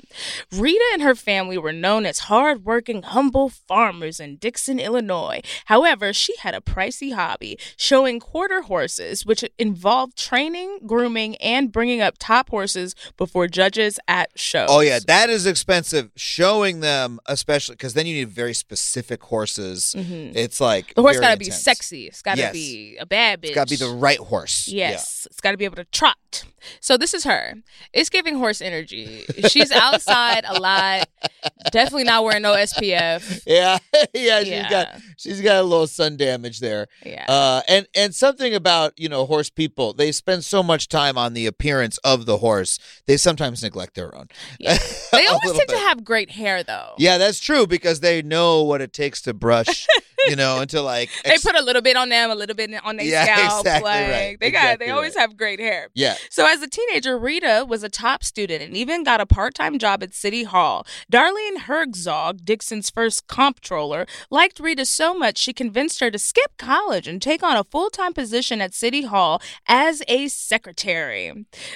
Rita 0.52 0.84
and 0.92 1.02
her 1.02 1.14
family 1.14 1.58
were 1.58 1.72
known 1.72 2.06
as 2.06 2.20
hardworking, 2.20 3.02
humble 3.02 3.48
farmers 3.48 4.20
in 4.20 4.36
Dixon, 4.36 4.78
Illinois. 4.78 5.40
However, 5.66 6.12
she 6.12 6.36
had 6.38 6.54
a 6.54 6.60
pricey 6.60 7.12
hobby, 7.12 7.58
showing 7.76 8.20
quarter 8.20 8.62
horses, 8.62 9.24
which 9.26 9.44
involved 9.58 10.16
training, 10.16 10.80
grooming, 10.86 11.36
and 11.36 11.72
bringing 11.72 12.00
up 12.00 12.14
top 12.18 12.50
horses 12.50 12.94
before 13.16 13.46
judges 13.46 13.98
at 14.08 14.30
shows. 14.38 14.68
Oh 14.70 14.80
yeah, 14.80 14.98
that 15.06 15.30
is 15.30 15.46
expensive. 15.46 16.10
Showing 16.16 16.80
them, 16.80 17.18
especially 17.26 17.74
because 17.74 17.94
then 17.94 18.06
you 18.06 18.14
need 18.14 18.28
very 18.28 18.54
specific 18.54 19.22
horses. 19.22 19.94
It's 19.98 20.60
like 20.60 20.84
Mm-hmm. 20.86 20.92
The 20.96 21.02
horse 21.02 21.18
got 21.20 21.32
to 21.32 21.36
be 21.38 21.50
sexy. 21.50 22.06
It's 22.06 22.22
got 22.22 22.34
to 22.36 22.40
Yes. 22.42 22.52
be 22.52 22.96
a 22.98 23.06
bad 23.06 23.40
bitch. 23.42 23.46
It's 23.48 23.54
got 23.54 23.68
to 23.68 23.72
be 23.78 23.84
the 23.84 23.90
right 23.94 24.18
horse. 24.18 24.68
Yes, 24.68 25.26
it's 25.30 25.40
got 25.40 25.50
to 25.52 25.56
be 25.56 25.64
able 25.64 25.76
to 25.76 25.84
trot. 25.86 26.44
So 26.80 26.96
this 26.96 27.12
is 27.14 27.24
her. 27.24 27.54
It's 27.92 28.08
giving 28.10 28.36
horse 28.36 28.60
energy. 28.62 29.24
She's 29.48 29.70
outside 29.84 30.44
a 30.48 30.58
lot. 30.60 31.08
Definitely 31.72 32.04
not 32.04 32.24
wearing 32.24 32.42
no 32.42 32.54
SPF. 32.54 33.42
Yeah, 33.46 33.78
yeah, 33.92 34.00
yeah. 34.14 34.38
She's 34.40 34.48
Yeah. 34.48 34.70
got 34.70 34.88
she's 35.16 35.40
got 35.40 35.56
a 35.60 35.62
little 35.62 35.86
sun 35.86 36.16
damage 36.16 36.60
there. 36.60 36.86
Yeah. 37.04 37.24
Uh, 37.28 37.62
and 37.68 37.86
and 37.94 38.14
something 38.14 38.54
about 38.54 38.98
you 38.98 39.08
know 39.08 39.26
horse 39.26 39.50
people, 39.50 39.92
they 39.94 40.12
spend 40.12 40.44
so 40.44 40.62
much 40.62 40.88
time 40.88 41.18
on 41.18 41.34
the 41.34 41.46
appearance 41.46 41.98
of 41.98 42.24
the 42.26 42.38
horse, 42.38 42.78
they 43.06 43.16
sometimes 43.16 43.62
neglect 43.62 43.94
their 43.94 44.14
own. 44.14 44.28
Yeah. 44.60 44.78
They 45.14 45.26
always 45.28 45.52
tend 45.52 45.68
to 45.68 45.78
have 45.78 46.03
great 46.04 46.30
hair 46.30 46.62
though. 46.62 46.94
Yeah, 46.98 47.18
that's 47.18 47.40
true 47.40 47.66
because 47.66 48.00
they 48.00 48.22
know 48.22 48.62
what 48.62 48.80
it 48.80 48.92
takes 48.92 49.20
to 49.22 49.34
brush, 49.34 49.86
you 50.28 50.36
know, 50.36 50.64
to 50.64 50.80
like. 50.82 51.10
They 51.24 51.36
put 51.38 51.54
a 51.56 51.62
little 51.62 51.82
bit 51.82 51.96
on 51.96 52.08
them, 52.08 52.30
a 52.30 52.34
little 52.34 52.56
bit 52.56 52.70
on 52.84 52.96
their 52.96 53.06
Yeah, 53.06 53.24
scalp. 53.36 53.60
exactly 53.60 53.90
like 53.90 54.08
right. 54.10 54.36
they 54.40 54.50
got 54.50 54.58
Exactly 54.64 54.86
they 54.86 54.92
always 54.92 55.14
right. 55.14 55.20
have 55.22 55.36
great 55.36 55.60
hair. 55.60 55.88
yeah. 55.94 56.16
So, 56.30 56.46
as 56.46 56.62
a 56.62 56.68
teenager, 56.68 57.18
Rita 57.18 57.64
was 57.68 57.82
a 57.82 57.88
top 57.88 58.24
student 58.24 58.62
and 58.62 58.76
even 58.76 59.04
got 59.04 59.20
a 59.20 59.26
part 59.26 59.54
time 59.54 59.78
job 59.78 60.02
at 60.02 60.14
City 60.14 60.44
Hall. 60.44 60.86
Darlene 61.12 61.58
Herzog, 61.66 62.44
Dixon's 62.44 62.90
first 62.90 63.26
comptroller, 63.26 64.06
liked 64.30 64.60
Rita 64.60 64.84
so 64.84 65.14
much 65.14 65.38
she 65.38 65.52
convinced 65.52 66.00
her 66.00 66.10
to 66.10 66.18
skip 66.18 66.56
college 66.58 67.06
and 67.08 67.20
take 67.20 67.42
on 67.42 67.56
a 67.56 67.64
full 67.64 67.90
time 67.90 68.12
position 68.12 68.60
at 68.60 68.74
City 68.74 69.02
Hall 69.02 69.40
as 69.66 70.02
a 70.08 70.28
secretary. 70.28 71.32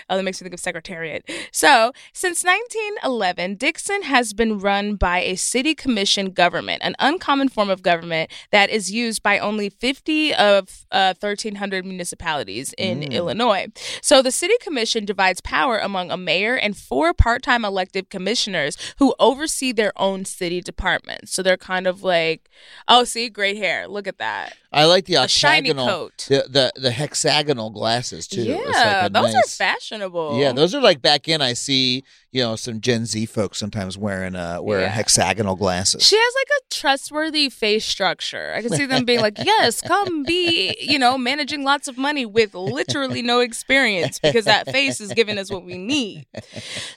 Oh, 0.09 0.17
that 0.17 0.23
makes 0.25 0.41
me 0.41 0.45
think 0.47 0.55
of 0.55 0.61
secretariat. 0.61 1.29
So, 1.53 1.93
since 2.13 2.45
1911, 2.45 3.57
Dixon 3.57 4.03
has 4.03 4.33
been 4.33 4.59
run 4.59 4.95
by 4.97 5.21
a 5.21 5.37
city 5.37 5.75
commission 5.75 6.31
government, 6.31 6.83
an 6.83 6.95
uncommon 6.99 7.49
form 7.49 7.71
of 7.71 7.83
government 7.83 8.31
that 8.51 8.71
is 8.71 8.91
used 8.91 9.23
by 9.23 9.39
only 9.39 9.71
50 9.71 10.35
of 10.35 10.87
uh, 10.91 11.15
1,300 11.21 11.85
municipalities 11.85 12.75
in 12.79 13.03
Illinois. 13.03 13.67
So 14.03 14.23
the 14.23 14.31
city 14.31 14.55
commission 14.61 15.05
divides 15.05 15.41
power 15.41 15.79
among 15.79 16.11
a 16.11 16.17
mayor 16.17 16.55
and 16.57 16.77
four 16.77 17.15
part 17.15 17.43
time 17.43 17.65
elected 17.65 18.11
commissioners 18.11 18.77
who 18.99 19.15
oversee 19.19 19.73
their 19.73 19.93
own 19.97 20.25
city 20.25 20.61
departments. 20.61 21.33
So 21.33 21.43
they're 21.43 21.57
kind 21.57 21.87
of 21.87 22.03
like, 22.03 22.49
oh, 22.87 23.05
see, 23.05 23.29
great 23.29 23.57
hair. 23.57 23.89
Look 23.89 24.07
at 24.07 24.19
that. 24.19 24.57
I 24.71 24.85
like 24.85 25.07
the 25.07 25.17
octagonal, 25.17 25.87
coat. 25.87 26.27
the, 26.29 26.45
the 26.49 26.73
the 26.79 26.91
hexagonal 26.91 27.71
glasses 27.71 28.27
too. 28.29 28.45
Like 28.45 28.65
Yeah, 28.75 29.07
a 29.07 29.11
those 29.11 29.35
are 29.35 29.43
fashionable. 29.45 30.39
Yeah, 30.39 30.53
those 30.53 30.75
are 30.75 30.81
like 30.83 31.01
back 31.01 31.27
in. 31.27 31.41
I 31.41 31.55
see, 31.55 32.05
you 32.33 32.43
know, 32.43 32.55
some 32.55 32.83
Gen 32.83 33.07
Z 33.07 33.25
folks 33.27 33.57
sometimes 33.57 33.97
wearing 33.97 34.37
uh 34.37 34.59
wearing 34.61 34.85
Yeah. 34.85 34.91
hexagonal 34.91 35.57
glasses. 35.57 36.07
She 36.07 36.17
has 36.17 36.35
like 36.35 36.49
a 36.61 36.75
trustworthy 36.75 37.49
face 37.49 37.87
structure. 37.87 38.53
I 38.55 38.61
can 38.61 38.71
see 38.75 38.85
them 38.85 39.07
being 39.07 39.21
like, 39.23 39.39
"Yes, 39.43 39.81
come 39.81 40.23
be, 40.25 40.77
you 40.81 40.99
know, 40.99 41.17
managing 41.17 41.65
lots 41.65 41.89
of 41.89 41.97
money 41.97 42.27
with 42.27 42.55
literally 42.55 43.23
no 43.23 43.41
experience 43.41 44.19
because 44.19 44.45
that 44.45 44.71
face 44.71 45.01
is 45.01 45.15
giving 45.15 45.39
us 45.39 45.51
what 45.51 45.65
we 45.65 45.79
need." 45.79 46.27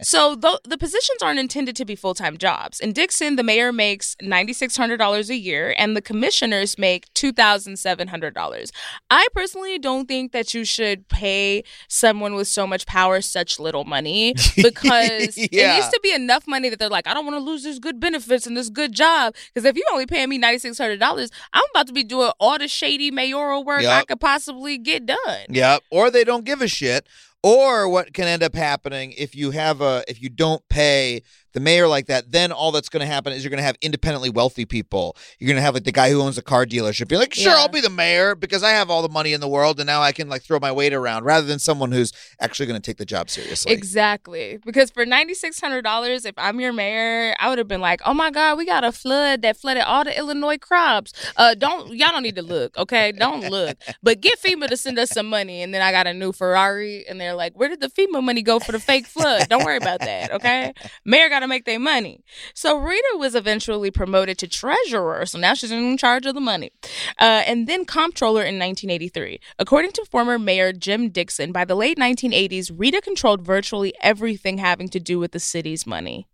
So 0.02 0.36
the 0.36 0.60
the 0.68 0.78
positions 0.78 1.22
aren't 1.24 1.40
intended 1.40 1.78
to 1.78 1.86
be 1.86 1.96
full 1.96 2.16
time 2.16 2.38
jobs. 2.38 2.82
In 2.82 2.92
Dixon, 2.92 3.38
the 3.38 3.44
mayor 3.44 3.72
makes 3.72 4.18
ninety 4.22 4.52
six 4.52 4.76
hundred 4.76 4.98
dollars 4.98 5.30
a 5.30 5.38
year, 5.38 5.74
and 5.78 5.96
the 5.96 6.02
commissioners 6.02 6.78
make 6.78 7.06
two 7.14 7.32
thousand 7.32 7.61
seven 7.76 8.08
hundred 8.08 8.34
dollars. 8.34 8.72
I 9.10 9.28
personally 9.34 9.80
don't 9.80 10.08
think 10.08 10.32
that 10.32 10.54
you 10.54 10.66
should 10.66 11.08
pay 11.08 11.64
someone 11.88 12.36
with 12.36 12.48
so 12.48 12.66
much 12.66 12.86
power 12.86 13.22
such 13.22 13.60
little 13.60 13.86
money 13.86 14.34
because 14.56 15.38
it 15.38 15.52
needs 15.52 15.90
to 15.90 16.00
be 16.04 16.14
enough 16.14 16.48
money 16.48 16.70
that 16.70 16.80
they're 16.80 16.90
like, 16.90 17.08
I 17.08 17.14
don't 17.14 17.26
want 17.26 17.38
to 17.38 17.44
lose 17.44 17.64
this 17.64 17.80
good 17.80 18.00
benefits 18.00 18.48
and 18.48 18.58
this 18.58 18.70
good 18.70 18.94
job. 18.94 19.36
Because 19.54 19.66
if 19.66 19.76
you're 19.76 19.86
only 19.92 20.06
paying 20.06 20.30
me 20.30 20.38
ninety 20.38 20.60
six 20.60 20.78
hundred 20.78 21.00
dollars, 21.00 21.30
I'm 21.54 21.64
about 21.72 21.88
to 21.88 21.94
be 21.94 22.04
doing 22.04 22.32
all 22.40 22.58
the 22.58 22.68
shady 22.68 23.12
mayoral 23.12 23.64
work 23.64 23.84
I 23.92 24.04
could 24.06 24.20
possibly 24.20 24.78
get 24.78 25.06
done. 25.06 25.46
Yep. 25.50 25.84
Or 25.92 26.10
they 26.10 26.24
don't 26.24 26.46
give 26.46 26.62
a 26.62 26.68
shit. 26.68 27.08
Or 27.44 27.90
what 27.90 28.14
can 28.14 28.28
end 28.28 28.44
up 28.44 28.54
happening 28.54 29.14
if 29.18 29.36
you 29.36 29.52
have 29.52 29.82
a 29.82 30.04
if 30.08 30.22
you 30.22 30.30
don't 30.30 30.68
pay 30.70 31.24
the 31.54 31.60
mayor 31.60 31.88
like 31.88 32.08
that, 32.08 32.32
then 32.32 32.52
all 32.52 32.72
that's 32.72 32.90
going 32.90 33.02
to 33.02 33.06
happen 33.08 33.34
is 33.34 33.44
you're 33.44 33.50
going 33.50 33.58
to 33.60 33.64
have 33.66 33.78
independently 33.82 34.30
wealthy 34.30 34.66
people. 34.66 35.16
You're 35.40 35.48
going 35.48 35.58
to 35.58 35.62
have 35.62 35.74
like 35.74 35.84
the 35.84 35.92
guy 35.92 36.10
who 36.12 36.22
owns 36.22 36.38
a 36.38 36.42
car 36.42 36.66
dealership. 36.66 37.08
Be 37.08 37.18
like, 37.18 37.34
sure, 37.34 37.52
Yeah. 37.52 37.58
I'll 37.60 37.68
be 37.68 37.82
the 37.82 37.90
mayor 37.90 38.36
because 38.36 38.64
I 38.64 38.72
have 38.72 38.90
all 38.90 39.02
the 39.02 39.10
money 39.10 39.34
in 39.34 39.42
the 39.42 39.48
world, 39.48 39.80
and 39.80 39.88
now 39.88 40.02
I 40.02 40.12
can 40.12 40.30
like 40.30 40.44
throw 40.44 40.60
my 40.60 40.72
weight 40.72 40.94
around, 40.94 41.24
rather 41.26 41.46
than 41.46 41.60
someone 41.60 41.92
who's 41.92 42.14
actually 42.40 42.66
going 42.68 42.82
to 42.82 42.86
take 42.86 42.98
the 42.98 43.06
job 43.06 43.30
seriously. 43.30 43.72
Exactly. 43.74 44.60
Because 44.66 44.90
for 44.92 45.06
ninety 45.06 45.34
six 45.34 45.60
hundred 45.60 45.82
dollars, 45.84 46.26
if 46.26 46.34
I'm 46.38 46.60
your 46.60 46.74
mayor, 46.74 47.36
I 47.40 47.50
would 47.50 47.58
have 47.58 47.68
been 47.68 47.82
like, 47.82 48.02
Oh 48.06 48.14
my 48.14 48.32
God, 48.32 48.58
we 48.58 48.66
got 48.66 48.84
a 48.84 48.92
flood 48.92 49.42
that 49.42 49.58
flooded 49.58 49.84
all 49.84 50.04
the 50.04 50.18
Illinois 50.18 50.58
crops. 50.58 51.14
Uh 51.36 51.54
don't 51.56 51.94
y'all 51.94 52.12
don't 52.12 52.24
need 52.24 52.36
to 52.36 52.42
look, 52.42 52.78
okay? 52.78 53.12
Don't 53.12 53.50
look. 53.50 53.78
But 54.02 54.22
get 54.22 54.40
FEMA 54.42 54.68
to 54.68 54.78
send 54.78 54.98
us 54.98 55.10
some 55.12 55.28
money 55.30 55.62
and 55.62 55.74
then 55.74 55.82
I 55.82 55.92
got 55.92 56.08
a 56.08 56.14
new 56.14 56.32
Ferrari 56.32 57.06
and 57.08 57.20
they're 57.20 57.36
like, 57.36 57.54
Where 57.54 57.70
did 57.70 57.82
the 57.82 57.90
FEMA 57.90 58.24
money 58.24 58.42
go 58.42 58.60
for 58.60 58.72
the 58.72 58.80
fake 58.80 59.06
flood? 59.08 59.50
Don't 59.50 59.64
worry 59.66 59.78
about 59.78 60.00
that, 60.00 60.32
okay? 60.32 60.74
Mayor 61.06 61.30
gotta 61.42 61.50
make 61.50 61.66
their 61.66 61.80
money. 61.80 62.24
So 62.54 62.78
Rita 62.78 63.18
was 63.18 63.34
eventually 63.34 63.90
promoted 63.90 64.38
to 64.40 64.48
treasurer, 64.48 65.26
so 65.26 65.40
now 65.40 65.56
she's 65.56 65.72
in 65.72 65.98
charge 65.98 66.26
of 66.28 66.36
the 66.36 66.42
money. 66.42 66.72
Uh, 67.20 67.42
and 67.48 67.68
then 67.68 67.84
comptroller 67.84 68.42
in 68.42 68.60
1983. 68.60 69.40
According 69.58 69.92
to 69.94 70.06
former 70.06 70.38
mayor 70.38 70.72
Jim 70.72 71.10
Dixon, 71.10 71.52
by 71.52 71.66
the 71.66 71.76
late 71.76 71.98
1980s, 71.98 72.72
Rita 72.76 73.02
controlled 73.02 73.42
virtually 73.42 73.94
everything 74.02 74.60
having 74.60 74.88
to 74.90 75.00
do 75.00 75.18
with 75.18 75.32
the 75.32 75.40
city's 75.40 75.88
money. 75.88 76.28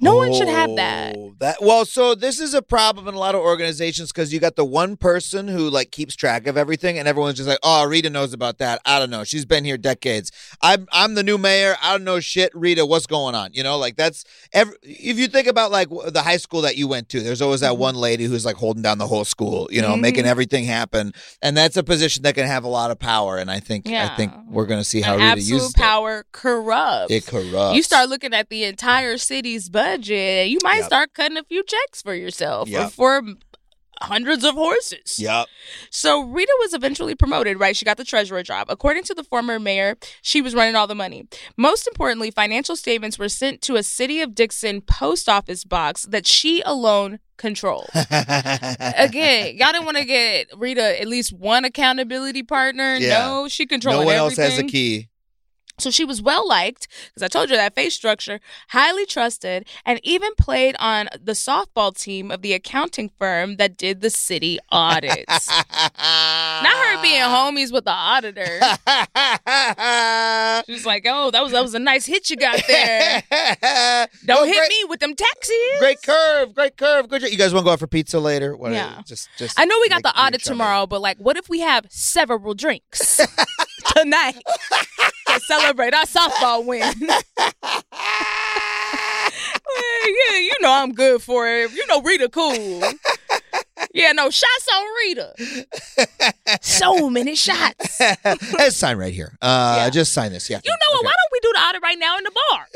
No 0.00 0.14
one 0.16 0.32
should 0.32 0.48
have 0.48 0.74
that. 0.76 1.16
Oh, 1.18 1.34
That 1.40 1.56
well, 1.60 1.84
so 1.84 2.14
this 2.14 2.38
is 2.40 2.54
a 2.54 2.62
problem 2.62 3.08
in 3.08 3.14
a 3.14 3.18
lot 3.18 3.34
of 3.34 3.40
organizations 3.40 4.12
because 4.12 4.32
you 4.32 4.38
got 4.40 4.56
the 4.56 4.64
one 4.64 4.96
person 4.96 5.48
who 5.48 5.68
like 5.70 5.90
keeps 5.90 6.14
track 6.14 6.46
of 6.46 6.56
everything, 6.56 6.98
and 6.98 7.08
everyone's 7.08 7.36
just 7.36 7.48
like, 7.48 7.58
"Oh, 7.62 7.84
Rita 7.86 8.08
knows 8.10 8.32
about 8.32 8.58
that. 8.58 8.80
I 8.84 8.98
don't 8.98 9.10
know. 9.10 9.24
She's 9.24 9.44
been 9.44 9.64
here 9.64 9.76
decades. 9.76 10.30
I'm 10.62 10.86
I'm 10.92 11.14
the 11.14 11.22
new 11.22 11.38
mayor. 11.38 11.76
I 11.82 11.92
don't 11.92 12.04
know 12.04 12.20
shit. 12.20 12.52
Rita, 12.54 12.86
what's 12.86 13.06
going 13.06 13.34
on? 13.34 13.50
You 13.54 13.62
know, 13.62 13.76
like 13.78 13.96
that's 13.96 14.24
every. 14.52 14.76
If 14.82 15.18
you 15.18 15.26
think 15.28 15.46
about 15.48 15.70
like 15.72 15.88
the 16.12 16.22
high 16.22 16.36
school 16.36 16.60
that 16.62 16.76
you 16.76 16.86
went 16.86 17.08
to, 17.10 17.20
there's 17.20 17.42
always 17.42 17.60
that 17.60 17.72
Mm-hmm. 17.72 17.80
one 17.80 17.94
lady 17.96 18.24
who's 18.24 18.44
like 18.44 18.56
holding 18.56 18.82
down 18.82 18.98
the 18.98 19.06
whole 19.06 19.24
school. 19.24 19.68
You 19.72 19.82
know, 19.82 19.96
making 19.96 20.26
everything 20.26 20.64
happen, 20.64 21.12
and 21.42 21.56
that's 21.56 21.76
a 21.76 21.82
position 21.82 22.22
that 22.22 22.34
can 22.34 22.46
have 22.46 22.62
a 22.64 22.68
lot 22.68 22.90
of 22.90 22.98
power. 22.98 23.36
And 23.36 23.50
I 23.50 23.58
think 23.60 23.86
yeah. 23.88 24.10
I 24.12 24.16
think 24.16 24.32
we're 24.48 24.66
gonna 24.66 24.84
see 24.84 25.00
how 25.00 25.14
And 25.14 25.22
Rita 25.22 25.32
absolute 25.32 25.54
uses 25.54 25.72
power 25.72 26.24
corrupts. 26.32 27.10
it. 27.10 27.16
It 27.16 27.26
corrupts. 27.26 27.76
You 27.76 27.82
start 27.82 28.08
looking 28.08 28.32
at 28.32 28.48
the 28.48 28.64
entire 28.64 29.18
city's 29.18 29.68
budget, 29.68 29.87
you 29.96 30.58
might 30.62 30.76
Yep. 30.78 30.84
start 30.86 31.14
cutting 31.14 31.36
a 31.36 31.44
few 31.44 31.62
checks 31.64 32.02
for 32.02 32.14
yourself 32.14 32.68
Yep. 32.68 32.86
or 32.86 32.90
for 32.90 33.22
hundreds 34.00 34.44
of 34.44 34.54
horses. 34.54 35.18
Yep. 35.18 35.46
So 35.90 36.20
Rita 36.22 36.52
was 36.60 36.72
eventually 36.72 37.16
promoted, 37.16 37.58
right? 37.58 37.76
She 37.76 37.84
got 37.84 37.96
the 37.96 38.04
treasurer 38.04 38.44
job. 38.44 38.68
According 38.70 39.02
to 39.04 39.14
the 39.14 39.24
former 39.24 39.58
mayor, 39.58 39.96
she 40.22 40.40
was 40.40 40.54
running 40.54 40.76
all 40.76 40.86
the 40.86 40.94
money. 40.94 41.26
Most 41.56 41.88
importantly, 41.88 42.30
financial 42.30 42.76
statements 42.76 43.18
were 43.18 43.28
sent 43.28 43.60
to 43.62 43.74
a 43.74 43.82
City 43.82 44.20
of 44.20 44.36
Dixon 44.36 44.82
post 44.82 45.28
office 45.28 45.64
box 45.64 46.04
that 46.10 46.28
she 46.28 46.62
alone 46.64 47.18
controlled. 47.38 47.88
Again, 47.94 49.56
y'all 49.56 49.72
didn't 49.72 49.84
want 49.84 49.96
to 49.96 50.04
get 50.04 50.46
Rita 50.56 51.00
at 51.00 51.08
least 51.08 51.32
one 51.32 51.64
accountability 51.64 52.42
partner. 52.42 52.96
Yeah. 52.96 53.26
No, 53.26 53.48
she 53.48 53.66
controlled 53.66 54.00
no 54.00 54.06
one 54.06 54.14
else 54.16 54.36
has 54.36 54.58
a 54.58 54.64
key. 54.64 55.08
So 55.78 55.90
she 55.90 56.04
was 56.04 56.20
well 56.20 56.46
liked 56.46 56.88
because 57.08 57.22
I 57.22 57.28
told 57.28 57.50
you 57.50 57.56
that 57.56 57.74
face 57.74 57.94
structure, 57.94 58.40
highly 58.70 59.06
trusted, 59.06 59.66
and 59.84 60.00
even 60.02 60.34
played 60.34 60.76
on 60.78 61.08
the 61.22 61.32
softball 61.32 61.96
team 61.96 62.30
of 62.30 62.42
the 62.42 62.52
accounting 62.52 63.10
firm 63.18 63.56
that 63.56 63.76
did 63.76 64.00
the 64.00 64.10
city 64.10 64.58
audits. 64.70 65.48
Not 65.78 66.76
her 66.76 67.02
being 67.02 67.22
homies 67.22 67.72
with 67.72 67.84
the 67.84 67.92
auditor. 67.92 68.44
She's 70.66 70.84
like, 70.84 71.04
oh, 71.06 71.30
that 71.30 71.42
was 71.42 71.52
that 71.52 71.62
was 71.62 71.74
a 71.74 71.78
nice 71.78 72.06
hit 72.06 72.30
you 72.30 72.36
got 72.36 72.60
there. 72.66 73.22
Don't 73.30 74.40
No, 74.40 74.44
hit 74.44 74.56
great, 74.56 74.68
me 74.68 74.84
with 74.88 75.00
them 75.00 75.14
taxes. 75.14 75.54
Great 75.78 76.02
curve, 76.02 76.54
great 76.54 76.76
curve. 76.76 77.08
Good 77.08 77.22
job. 77.22 77.30
You 77.30 77.38
guys 77.38 77.54
want 77.54 77.64
to 77.64 77.68
go 77.68 77.72
out 77.72 77.78
for 77.78 77.86
pizza 77.86 78.18
later? 78.18 78.56
What, 78.56 78.72
Yeah. 78.72 79.02
Just, 79.06 79.28
just. 79.38 79.58
I 79.58 79.64
know 79.64 79.76
we 79.80 79.88
got 79.88 80.02
the 80.02 80.20
audit 80.20 80.42
tomorrow, 80.42 80.86
but 80.86 81.00
like, 81.00 81.18
what 81.18 81.36
if 81.36 81.48
we 81.48 81.60
have 81.60 81.86
several 81.88 82.54
drinks 82.54 83.20
tonight 83.96 84.42
to 85.38 85.44
celebrate 85.44 85.94
our 85.94 86.04
softball 86.04 86.64
win? 86.64 86.92
Yeah, 90.30 90.38
you 90.38 90.52
know 90.60 90.72
I'm 90.72 90.92
good 90.92 91.22
for 91.22 91.46
it. 91.48 91.72
You 91.72 91.86
know 91.86 92.00
Rita 92.02 92.28
cool. 92.28 92.82
Yeah, 93.92 94.12
no 94.12 94.30
shots 94.30 94.68
on 94.74 94.84
Rita. 95.04 95.34
So 96.62 97.10
many 97.10 97.34
shots. 97.36 98.00
Let's 98.24 98.76
sign 98.76 98.96
right 98.96 99.12
here. 99.12 99.36
Uh, 99.40 99.74
Yeah. 99.78 99.90
Just 99.90 100.12
sign 100.12 100.32
this. 100.32 100.48
Yeah. 100.50 100.60
You 100.64 100.70
know 100.70 100.94
what? 100.96 101.04
Why 101.04 101.12
don't 101.12 101.32
we 101.32 101.40
do 101.40 101.52
the 101.54 101.60
audit 101.60 101.82
right 101.82 101.98
now 101.98 102.16
in 102.16 102.24
the 102.24 102.30
bar? 102.50 102.66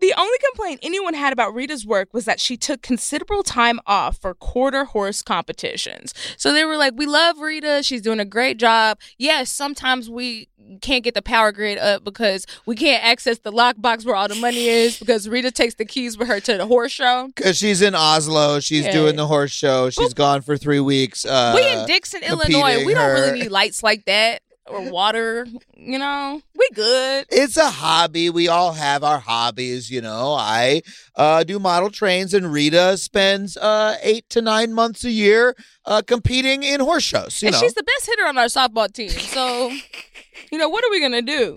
the 0.00 0.14
only 0.16 0.38
complaint 0.50 0.80
anyone 0.82 1.14
had 1.14 1.32
about 1.32 1.54
Rita's 1.54 1.86
work 1.86 2.12
was 2.12 2.24
that 2.24 2.40
she 2.40 2.56
took 2.56 2.82
considerable 2.82 3.42
time 3.42 3.80
off 3.86 4.18
for 4.18 4.34
quarter 4.34 4.84
horse 4.84 5.22
competitions. 5.22 6.14
So 6.36 6.52
they 6.52 6.64
were 6.64 6.76
like, 6.76 6.94
"We 6.96 7.06
love 7.06 7.38
Rita. 7.40 7.82
She's 7.82 8.02
doing 8.02 8.20
a 8.20 8.24
great 8.24 8.58
job. 8.58 8.98
Yes, 9.18 9.50
sometimes 9.50 10.08
we 10.08 10.48
can't 10.82 11.02
get 11.02 11.14
the 11.14 11.22
power 11.22 11.50
grid 11.50 11.78
up 11.78 12.04
because 12.04 12.46
we 12.66 12.76
can't 12.76 13.02
access 13.02 13.38
the 13.38 13.50
lockbox 13.52 14.04
where 14.04 14.14
all 14.14 14.28
the 14.28 14.34
money 14.34 14.66
is 14.68 14.98
because 15.00 15.28
Rita 15.28 15.50
takes 15.50 15.74
the 15.76 15.84
keys 15.84 16.18
with 16.18 16.28
her 16.28 16.40
to 16.40 16.56
the 16.58 16.66
horse 16.66 16.92
show." 16.92 17.28
Because 17.34 17.56
she's 17.56 17.82
in 17.82 17.94
Oslo. 17.94 18.60
She's 18.60 18.84
Yeah. 18.84 18.92
doing 18.92 19.16
the 19.16 19.26
horse 19.26 19.50
show. 19.50 19.90
She's 19.90 20.14
gone 20.14 20.42
for 20.42 20.56
three 20.56 20.80
weeks. 20.80 21.24
Uh, 21.24 21.52
we 21.56 21.68
in 21.72 21.86
Dixon, 21.86 22.22
Illinois. 22.22 22.84
We 22.84 22.94
don't 22.94 23.02
her- 23.04 23.14
really 23.14 23.40
need 23.40 23.50
lights 23.50 23.82
like 23.82 24.04
that 24.04 24.42
or 24.70 24.90
water. 24.90 25.46
You 25.76 25.98
know, 25.98 26.42
we 26.56 26.68
good. 26.74 27.26
It's 27.30 27.56
a 27.56 27.70
hobby. 27.70 28.30
We 28.30 28.48
all 28.48 28.72
have 28.72 29.02
our 29.04 29.18
hobbies, 29.18 29.90
you 29.90 30.00
know. 30.00 30.34
I 30.34 30.82
uh, 31.14 31.44
do 31.44 31.58
model 31.58 31.90
trains, 31.90 32.34
and 32.34 32.52
Rita 32.52 32.96
spends 32.96 33.56
uh, 33.56 33.96
eight 34.02 34.28
to 34.30 34.42
nine 34.42 34.72
months 34.72 35.04
a 35.04 35.10
year 35.10 35.54
uh, 35.84 36.02
competing 36.06 36.62
in 36.62 36.80
horse 36.80 37.04
shows. 37.04 37.40
You 37.42 37.48
and 37.48 37.54
know, 37.54 37.60
she's 37.60 37.74
the 37.74 37.82
best 37.82 38.06
hitter 38.06 38.26
on 38.26 38.38
our 38.38 38.46
softball 38.46 38.92
team. 38.92 39.10
So, 39.10 39.70
you 40.52 40.58
know, 40.58 40.68
what 40.68 40.84
are 40.84 40.90
we 40.90 41.00
going 41.00 41.12
to 41.12 41.22
do? 41.22 41.56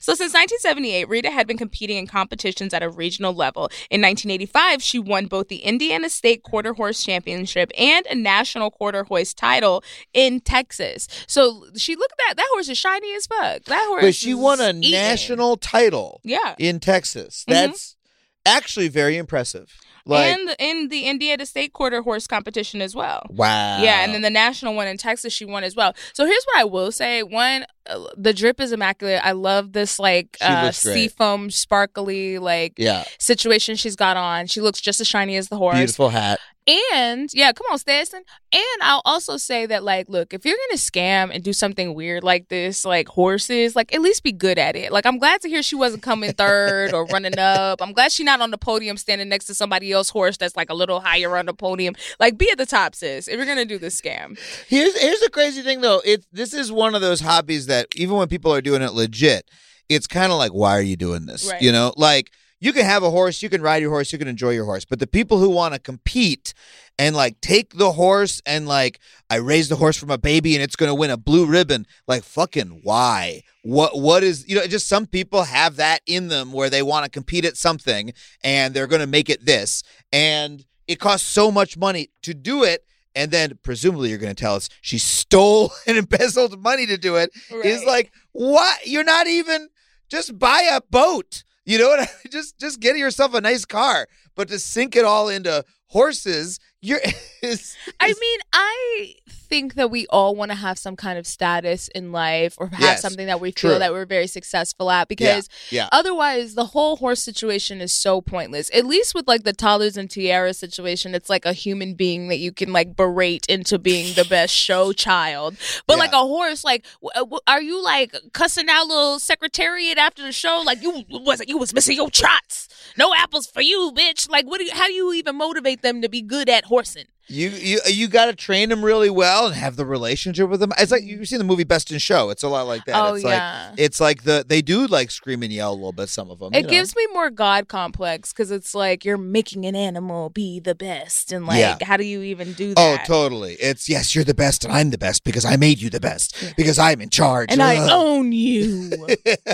So, 0.00 0.14
since 0.14 0.32
1978, 0.34 1.08
Rita 1.08 1.30
had 1.30 1.46
been 1.46 1.58
competing 1.58 1.96
in 1.96 2.06
competitions 2.06 2.72
at 2.74 2.82
a 2.82 2.88
regional 2.88 3.32
level. 3.34 3.64
In 3.90 4.00
1985, 4.00 4.82
she 4.82 4.98
won 4.98 5.26
both 5.26 5.48
the 5.48 5.58
Indiana 5.58 6.08
State 6.08 6.42
Quarter 6.42 6.74
Horse 6.74 7.02
Championship 7.04 7.70
and 7.78 8.06
a 8.06 8.14
national 8.14 8.70
quarter 8.70 9.04
horse 9.04 9.34
title 9.34 9.82
in 10.12 10.40
Texas. 10.40 11.08
So, 11.26 11.66
she 11.76 11.96
look 11.96 12.10
at 12.12 12.18
that. 12.28 12.34
That 12.36 12.48
horse 12.52 12.68
is 12.68 12.78
shiny 12.78 13.14
as 13.14 13.26
fuck. 13.26 13.64
That 13.64 13.84
horse 13.88 14.02
but 14.02 14.14
she 14.14 14.34
won 14.34 14.60
a 14.60 14.70
eating. 14.70 14.92
national 14.92 15.56
title 15.56 16.20
Yeah. 16.24 16.54
in 16.58 16.80
Texas. 16.80 17.44
Mhm. 17.48 17.52
That's 17.52 17.96
actually 18.44 18.88
very 18.88 19.16
impressive. 19.16 19.72
Like, 20.04 20.36
and 20.36 20.56
in 20.58 20.88
the 20.88 21.04
Indiana 21.04 21.46
State 21.46 21.72
Quarter 21.72 22.02
Horse 22.02 22.26
competition 22.26 22.82
as 22.82 22.94
well. 22.94 23.24
wow. 23.30 23.82
Yeah, 23.82 24.04
and 24.04 24.12
then 24.14 24.22
the 24.22 24.30
national 24.30 24.74
one 24.74 24.88
in 24.88 24.96
Texas, 24.96 25.32
she 25.32 25.44
won 25.44 25.64
as 25.64 25.76
well. 25.76 25.94
So 26.12 26.26
here's 26.26 26.44
what 26.44 26.60
I 26.60 26.64
will 26.64 26.90
say: 26.90 27.22
one, 27.22 27.64
uh, 27.86 28.06
the 28.16 28.32
drip 28.32 28.60
is 28.60 28.72
immaculate. 28.72 29.20
I 29.24 29.32
love 29.32 29.72
this 29.72 29.98
like 29.98 30.36
uh, 30.40 30.72
seafoam, 30.72 31.50
sparkly 31.50 32.38
like 32.38 32.74
yeah, 32.76 33.04
situation 33.18 33.76
she's 33.76 33.96
got 33.96 34.16
on. 34.16 34.46
She 34.46 34.60
looks 34.60 34.80
just 34.80 35.00
as 35.00 35.06
shiny 35.06 35.36
as 35.36 35.48
the 35.48 35.56
horse. 35.56 35.76
beautiful 35.76 36.08
hat. 36.10 36.40
And 36.66 37.28
yeah, 37.34 37.52
come 37.52 37.66
on, 37.72 37.78
Stetson. 37.78 38.22
And 38.52 38.82
I'll 38.82 39.02
also 39.04 39.36
say 39.36 39.66
that, 39.66 39.82
like, 39.82 40.08
look, 40.08 40.32
if 40.32 40.44
you're 40.44 40.56
gonna 40.68 40.78
scam 40.78 41.34
and 41.34 41.42
do 41.42 41.52
something 41.52 41.94
weird 41.94 42.22
like 42.22 42.48
this, 42.48 42.84
like 42.84 43.08
horses, 43.08 43.74
like 43.74 43.92
at 43.92 44.00
least 44.00 44.22
be 44.22 44.30
good 44.30 44.58
at 44.58 44.76
it. 44.76 44.92
Like, 44.92 45.04
I'm 45.04 45.18
glad 45.18 45.40
to 45.40 45.48
hear 45.48 45.62
she 45.62 45.74
wasn't 45.74 46.02
coming 46.02 46.32
third 46.32 46.92
or 46.92 47.04
running 47.06 47.38
up. 47.38 47.82
I'm 47.82 47.92
glad 47.92 48.12
she's 48.12 48.26
not 48.26 48.40
on 48.40 48.52
the 48.52 48.58
podium 48.58 48.96
standing 48.96 49.28
next 49.28 49.46
to 49.46 49.54
somebody 49.54 49.90
else's 49.90 50.10
horse 50.10 50.36
that's 50.36 50.56
like 50.56 50.70
a 50.70 50.74
little 50.74 51.00
higher 51.00 51.36
on 51.36 51.46
the 51.46 51.54
podium. 51.54 51.94
Like, 52.20 52.38
be 52.38 52.48
at 52.50 52.58
the 52.58 52.66
top, 52.66 52.94
sis. 52.94 53.26
If 53.26 53.36
you're 53.36 53.46
gonna 53.46 53.64
do 53.64 53.78
this 53.78 54.00
scam, 54.00 54.38
Here's 54.68 54.96
here's 55.00 55.20
the 55.20 55.30
crazy 55.30 55.62
thing 55.62 55.80
though. 55.80 56.00
It's 56.04 56.26
this 56.32 56.54
is 56.54 56.70
one 56.70 56.94
of 56.94 57.00
those 57.00 57.20
hobbies 57.20 57.66
that 57.66 57.88
even 57.96 58.16
when 58.16 58.28
people 58.28 58.54
are 58.54 58.60
doing 58.60 58.82
it 58.82 58.92
legit, 58.92 59.50
it's 59.88 60.06
kind 60.06 60.30
of 60.30 60.38
like, 60.38 60.52
why 60.52 60.76
are 60.76 60.82
you 60.82 60.96
doing 60.96 61.26
this? 61.26 61.50
Right. 61.50 61.60
You 61.60 61.72
know, 61.72 61.92
like 61.96 62.30
you 62.62 62.72
can 62.72 62.84
have 62.84 63.02
a 63.02 63.10
horse, 63.10 63.42
you 63.42 63.48
can 63.48 63.60
ride 63.60 63.82
your 63.82 63.90
horse, 63.90 64.12
you 64.12 64.18
can 64.18 64.28
enjoy 64.28 64.50
your 64.50 64.64
horse, 64.64 64.84
but 64.84 65.00
the 65.00 65.06
people 65.06 65.38
who 65.38 65.50
want 65.50 65.74
to 65.74 65.80
compete 65.80 66.54
and 66.96 67.16
like 67.16 67.40
take 67.40 67.74
the 67.76 67.92
horse 67.92 68.40
and 68.46 68.68
like 68.68 69.00
I 69.28 69.36
raised 69.36 69.68
the 69.70 69.76
horse 69.76 69.96
from 69.96 70.10
a 70.10 70.18
baby 70.18 70.54
and 70.54 70.62
it's 70.62 70.76
going 70.76 70.88
to 70.90 70.94
win 70.94 71.10
a 71.10 71.16
blue 71.16 71.44
ribbon, 71.44 71.86
like 72.06 72.22
fucking 72.22 72.80
why? 72.84 73.42
What 73.64 73.98
what 73.98 74.22
is 74.22 74.48
you 74.48 74.54
know 74.54 74.66
just 74.66 74.86
some 74.88 75.06
people 75.06 75.42
have 75.42 75.76
that 75.76 76.02
in 76.06 76.28
them 76.28 76.52
where 76.52 76.70
they 76.70 76.82
want 76.82 77.04
to 77.04 77.10
compete 77.10 77.44
at 77.44 77.56
something 77.56 78.12
and 78.44 78.72
they're 78.74 78.86
going 78.86 79.00
to 79.00 79.06
make 79.18 79.28
it 79.28 79.44
this 79.44 79.82
and 80.12 80.64
it 80.86 81.00
costs 81.00 81.26
so 81.28 81.50
much 81.50 81.76
money 81.76 82.10
to 82.22 82.32
do 82.34 82.62
it 82.62 82.84
and 83.14 83.30
then 83.30 83.58
presumably 83.62 84.08
you're 84.08 84.18
going 84.18 84.34
to 84.34 84.40
tell 84.40 84.54
us 84.54 84.68
she 84.82 84.98
stole 84.98 85.72
and 85.86 85.96
embezzled 85.98 86.60
money 86.62 86.86
to 86.86 86.96
do 86.98 87.16
it 87.16 87.30
is 87.64 87.78
Right. 87.80 87.86
like 87.86 88.12
what 88.32 88.86
you're 88.86 89.04
not 89.04 89.26
even 89.26 89.68
just 90.08 90.38
buy 90.38 90.68
a 90.72 90.80
boat 90.90 91.42
you 91.64 91.78
know 91.78 91.88
what? 91.88 92.00
I 92.00 92.08
just 92.30 92.58
just 92.58 92.80
get 92.80 92.96
yourself 92.96 93.34
a 93.34 93.40
nice 93.40 93.64
car 93.64 94.06
but 94.34 94.48
to 94.48 94.58
sink 94.58 94.96
it 94.96 95.04
all 95.04 95.28
into 95.28 95.64
horses 95.88 96.58
you're 96.80 97.00
is, 97.42 97.76
I 98.00 98.08
mean, 98.08 98.40
I 98.52 99.14
think 99.52 99.74
that 99.74 99.90
we 99.90 100.06
all 100.08 100.34
want 100.34 100.50
to 100.50 100.56
have 100.56 100.78
some 100.78 100.96
kind 100.96 101.18
of 101.18 101.26
status 101.26 101.88
in 101.88 102.10
life 102.10 102.54
or 102.58 102.68
have 102.68 102.80
Yes, 102.80 103.02
something 103.02 103.26
that 103.26 103.38
we 103.40 103.50
feel 103.52 103.72
true. 103.72 103.78
that 103.78 103.92
we're 103.92 104.06
very 104.06 104.26
successful 104.26 104.90
at 104.90 105.08
because 105.08 105.48
yeah. 105.70 105.88
otherwise 105.92 106.54
the 106.54 106.64
whole 106.66 106.96
horse 106.96 107.22
situation 107.22 107.80
is 107.82 107.92
so 107.92 108.20
pointless. 108.22 108.70
At 108.72 108.86
least 108.86 109.14
with 109.14 109.28
like 109.28 109.42
the 109.42 109.52
toddlers 109.52 109.96
and 109.98 110.10
tiara 110.10 110.54
situation, 110.54 111.14
it's 111.14 111.28
like 111.28 111.44
a 111.44 111.52
human 111.52 111.92
being 111.94 112.28
that 112.28 112.38
you 112.38 112.50
can 112.50 112.72
like 112.72 112.96
berate 112.96 113.44
into 113.46 113.78
being 113.78 114.14
the 114.14 114.24
best 114.24 114.54
show 114.54 114.92
child. 114.94 115.56
But 115.86 115.94
Yeah. 115.98 116.04
like 116.04 116.12
a 116.14 116.26
horse, 116.34 116.64
like 116.64 116.86
w- 117.02 117.10
uh, 117.14 117.20
w- 117.20 117.40
are 117.46 117.60
you 117.60 117.82
like 117.82 118.14
cussing 118.32 118.68
out 118.70 118.86
little 118.86 119.18
secretariat 119.18 119.98
after 119.98 120.22
the 120.22 120.32
show? 120.32 120.62
Like 120.64 120.80
you 120.82 121.04
wasn't 121.10 121.50
you 121.50 121.58
was 121.58 121.74
missing 121.74 121.96
your 121.96 122.08
trots. 122.10 122.68
No 122.96 123.14
apples 123.14 123.46
for 123.46 123.60
you, 123.60 123.92
bitch. 123.94 124.30
Like 124.30 124.46
what 124.46 124.58
do 124.58 124.64
you 124.64 124.72
how 124.72 124.86
do 124.86 124.94
you 124.94 125.12
even 125.12 125.36
motivate 125.36 125.82
them 125.82 126.00
to 126.00 126.08
be 126.08 126.22
good 126.22 126.48
at 126.48 126.64
horsing? 126.64 127.04
You 127.28 127.50
you 127.50 127.80
you 127.86 128.08
got 128.08 128.26
to 128.26 128.34
train 128.34 128.68
them 128.68 128.84
really 128.84 129.08
well 129.08 129.46
and 129.46 129.54
have 129.54 129.76
the 129.76 129.86
relationship 129.86 130.50
with 130.50 130.58
them. 130.58 130.72
It's 130.76 130.90
like 130.90 131.04
you've 131.04 131.26
seen 131.28 131.38
the 131.38 131.44
movie 131.44 131.64
Best 131.64 131.92
in 131.92 131.98
Show. 131.98 132.30
It's 132.30 132.42
a 132.42 132.48
lot 132.48 132.66
like 132.66 132.84
that. 132.86 132.96
Oh, 132.96 133.14
it's 133.14 133.24
yeah. 133.24 133.68
like 133.70 133.80
it's 133.80 134.00
like 134.00 134.24
the 134.24 134.44
they 134.46 134.60
do 134.60 134.86
like 134.88 135.10
scream 135.10 135.42
and 135.44 135.52
yell 135.52 135.72
a 135.72 135.74
little 135.74 135.92
bit. 135.92 136.08
Some 136.08 136.30
of 136.30 136.40
them. 136.40 136.52
It 136.52 136.68
gives 136.68 136.96
me 136.96 137.06
more 137.12 137.30
God 137.30 137.68
complex 137.68 138.32
because 138.32 138.50
it's 138.50 138.74
like 138.74 139.04
you're 139.04 139.16
making 139.16 139.64
an 139.66 139.76
animal 139.76 140.30
be 140.30 140.58
the 140.58 140.74
best, 140.74 141.30
and 141.30 141.46
like, 141.46 141.60
Yeah. 141.60 141.78
how 141.82 141.96
do 141.96 142.04
you 142.04 142.22
even 142.22 142.54
do 142.54 142.74
oh, 142.76 142.92
that? 142.92 143.02
Oh, 143.02 143.04
totally. 143.06 143.54
It's 143.54 143.88
yes, 143.88 144.14
you're 144.14 144.24
the 144.24 144.34
best, 144.34 144.64
and 144.64 144.72
I'm 144.72 144.90
the 144.90 144.98
best 144.98 145.22
because 145.22 145.44
I 145.44 145.56
made 145.56 145.80
you 145.80 145.90
the 145.90 146.00
best 146.00 146.54
because 146.56 146.78
I'm 146.78 147.00
in 147.00 147.10
charge. 147.10 147.52
And 147.52 147.62
I 147.62 147.88
own 147.92 148.32
you. 148.32 148.90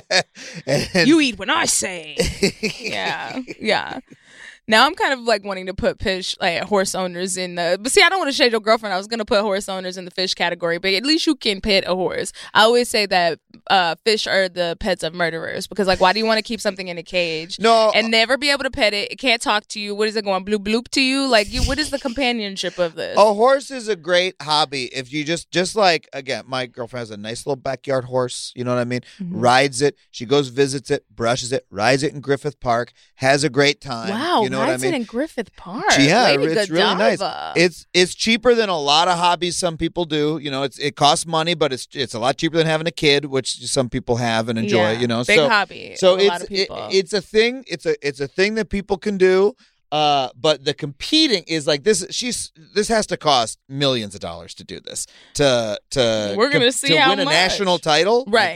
and, 0.66 1.08
you 1.08 1.20
eat 1.20 1.38
when 1.38 1.50
I 1.50 1.66
say. 1.66 2.16
yeah, 2.80 3.40
yeah. 3.60 4.00
Now 4.68 4.86
I'm 4.86 4.94
kind 4.94 5.12
of 5.12 5.20
like 5.20 5.44
wanting 5.44 5.66
to 5.66 5.74
put 5.74 6.00
fish 6.00 6.36
like 6.40 6.62
horse 6.62 6.94
owners 6.94 7.36
in 7.36 7.54
the 7.56 7.78
but 7.80 7.90
see 7.90 8.02
I 8.02 8.08
don't 8.08 8.18
want 8.20 8.30
to 8.30 8.36
shade 8.36 8.52
your 8.52 8.60
girlfriend. 8.60 8.92
I 8.92 8.96
was 8.98 9.06
gonna 9.06 9.24
put 9.24 9.40
horse 9.40 9.68
owners 9.68 9.96
in 9.96 10.04
the 10.04 10.10
fish 10.10 10.34
category, 10.34 10.78
but 10.78 10.92
at 10.92 11.04
least 11.04 11.26
you 11.26 11.34
can 11.34 11.60
pet 11.60 11.84
a 11.86 11.94
horse. 11.94 12.32
I 12.54 12.62
always 12.62 12.88
say 12.88 13.06
that 13.06 13.40
uh, 13.70 13.94
fish 14.04 14.26
are 14.26 14.48
the 14.48 14.76
pets 14.78 15.02
of 15.02 15.14
murderers 15.14 15.66
because 15.66 15.86
like 15.86 16.00
why 16.00 16.12
do 16.12 16.18
you 16.18 16.26
want 16.26 16.38
to 16.38 16.42
keep 16.42 16.60
something 16.60 16.88
in 16.88 16.98
a 16.98 17.02
cage 17.02 17.58
No. 17.58 17.90
and 17.94 18.10
never 18.10 18.36
be 18.36 18.50
able 18.50 18.64
to 18.64 18.70
pet 18.70 18.92
it? 18.94 19.10
It 19.10 19.16
can't 19.16 19.40
talk 19.42 19.66
to 19.68 19.80
you. 19.80 19.94
What 19.94 20.06
is 20.08 20.16
it 20.16 20.24
going 20.24 20.44
bloop 20.44 20.58
bloop 20.64 20.88
to 20.88 21.00
you? 21.02 21.26
Like 21.26 21.50
you, 21.52 21.62
what 21.62 21.78
is 21.78 21.90
the 21.90 21.98
companionship 21.98 22.78
of 22.78 22.94
this? 22.94 23.16
A 23.18 23.34
horse 23.34 23.70
is 23.70 23.88
a 23.88 23.96
great 23.96 24.34
hobby 24.42 24.84
if 24.94 25.12
you 25.12 25.24
just 25.24 25.50
just 25.50 25.76
like 25.76 26.08
again, 26.12 26.44
my 26.46 26.66
girlfriend 26.66 27.00
has 27.00 27.10
a 27.10 27.16
nice 27.16 27.46
little 27.46 27.56
backyard 27.56 28.04
horse. 28.04 28.52
You 28.54 28.64
know 28.64 28.74
what 28.74 28.80
I 28.80 28.84
mean? 28.84 29.00
Mm-hmm. 29.18 29.40
Rides 29.40 29.80
it. 29.82 29.96
She 30.10 30.26
goes 30.26 30.48
visits 30.48 30.90
it, 30.90 31.04
brushes 31.14 31.52
it, 31.52 31.66
rides 31.70 32.02
it 32.02 32.12
in 32.12 32.20
Griffith 32.20 32.60
Park, 32.60 32.92
has 33.16 33.44
a 33.44 33.48
great 33.50 33.80
time. 33.80 34.10
wow, 34.10 34.42
you 34.42 34.50
know 34.50 34.57
what 34.60 34.68
I 34.70 34.76
mean? 34.78 34.94
it 34.94 34.96
in 34.96 35.04
Griffith 35.04 35.54
Park. 35.56 35.84
Yeah, 35.98 36.24
Lady 36.24 36.44
it's 36.52 36.70
really 36.70 36.94
nice. 36.94 37.18
It's 37.56 37.86
it's 37.94 38.14
cheaper 38.14 38.54
than 38.54 38.68
a 38.68 38.78
lot 38.78 39.08
of 39.08 39.18
hobbies 39.18 39.56
some 39.56 39.76
people 39.76 40.04
do. 40.04 40.38
You 40.42 40.50
know, 40.50 40.62
it's 40.62 40.78
it 40.78 40.96
costs 40.96 41.26
money, 41.26 41.54
but 41.54 41.72
it's 41.72 41.88
it's 41.92 42.14
a 42.14 42.18
lot 42.18 42.36
cheaper 42.36 42.56
than 42.56 42.66
having 42.66 42.86
a 42.86 42.90
kid, 42.92 43.26
which 43.26 43.66
some 43.66 43.88
people 43.88 44.16
have 44.16 44.48
and 44.48 44.58
enjoy. 44.58 44.92
Yeah, 44.92 45.00
You 45.00 45.06
know, 45.06 45.24
big 45.24 45.36
so 45.36 45.48
hobby 45.48 45.94
so 45.96 46.16
a 46.16 46.22
it's 46.26 46.44
it- 46.50 46.68
it's 46.70 47.12
a 47.12 47.20
thing. 47.20 47.64
It's 47.66 47.86
a 47.86 47.94
it's 48.06 48.20
a 48.20 48.28
thing 48.28 48.54
that 48.54 48.68
people 48.70 48.96
can 48.98 49.16
do. 49.18 49.54
Uh, 49.90 50.28
but 50.38 50.66
the 50.66 50.74
competing 50.74 51.42
is 51.46 51.66
like 51.66 51.82
this. 51.82 52.04
She's 52.10 52.52
this 52.74 52.88
has 52.88 53.06
to 53.06 53.16
cost 53.16 53.58
millions 53.70 54.14
of 54.14 54.20
dollars 54.20 54.52
to 54.56 54.64
do 54.64 54.80
this. 54.80 55.06
To 55.34 55.80
to 55.92 56.34
We're 56.36 56.50
gonna 56.52 56.66
com- 56.66 56.72
see 56.72 56.88
to 56.88 57.00
how 57.00 57.08
win 57.10 57.20
a 57.20 57.24
much. 57.24 57.32
national 57.32 57.78
title. 57.78 58.24
Right. 58.28 58.54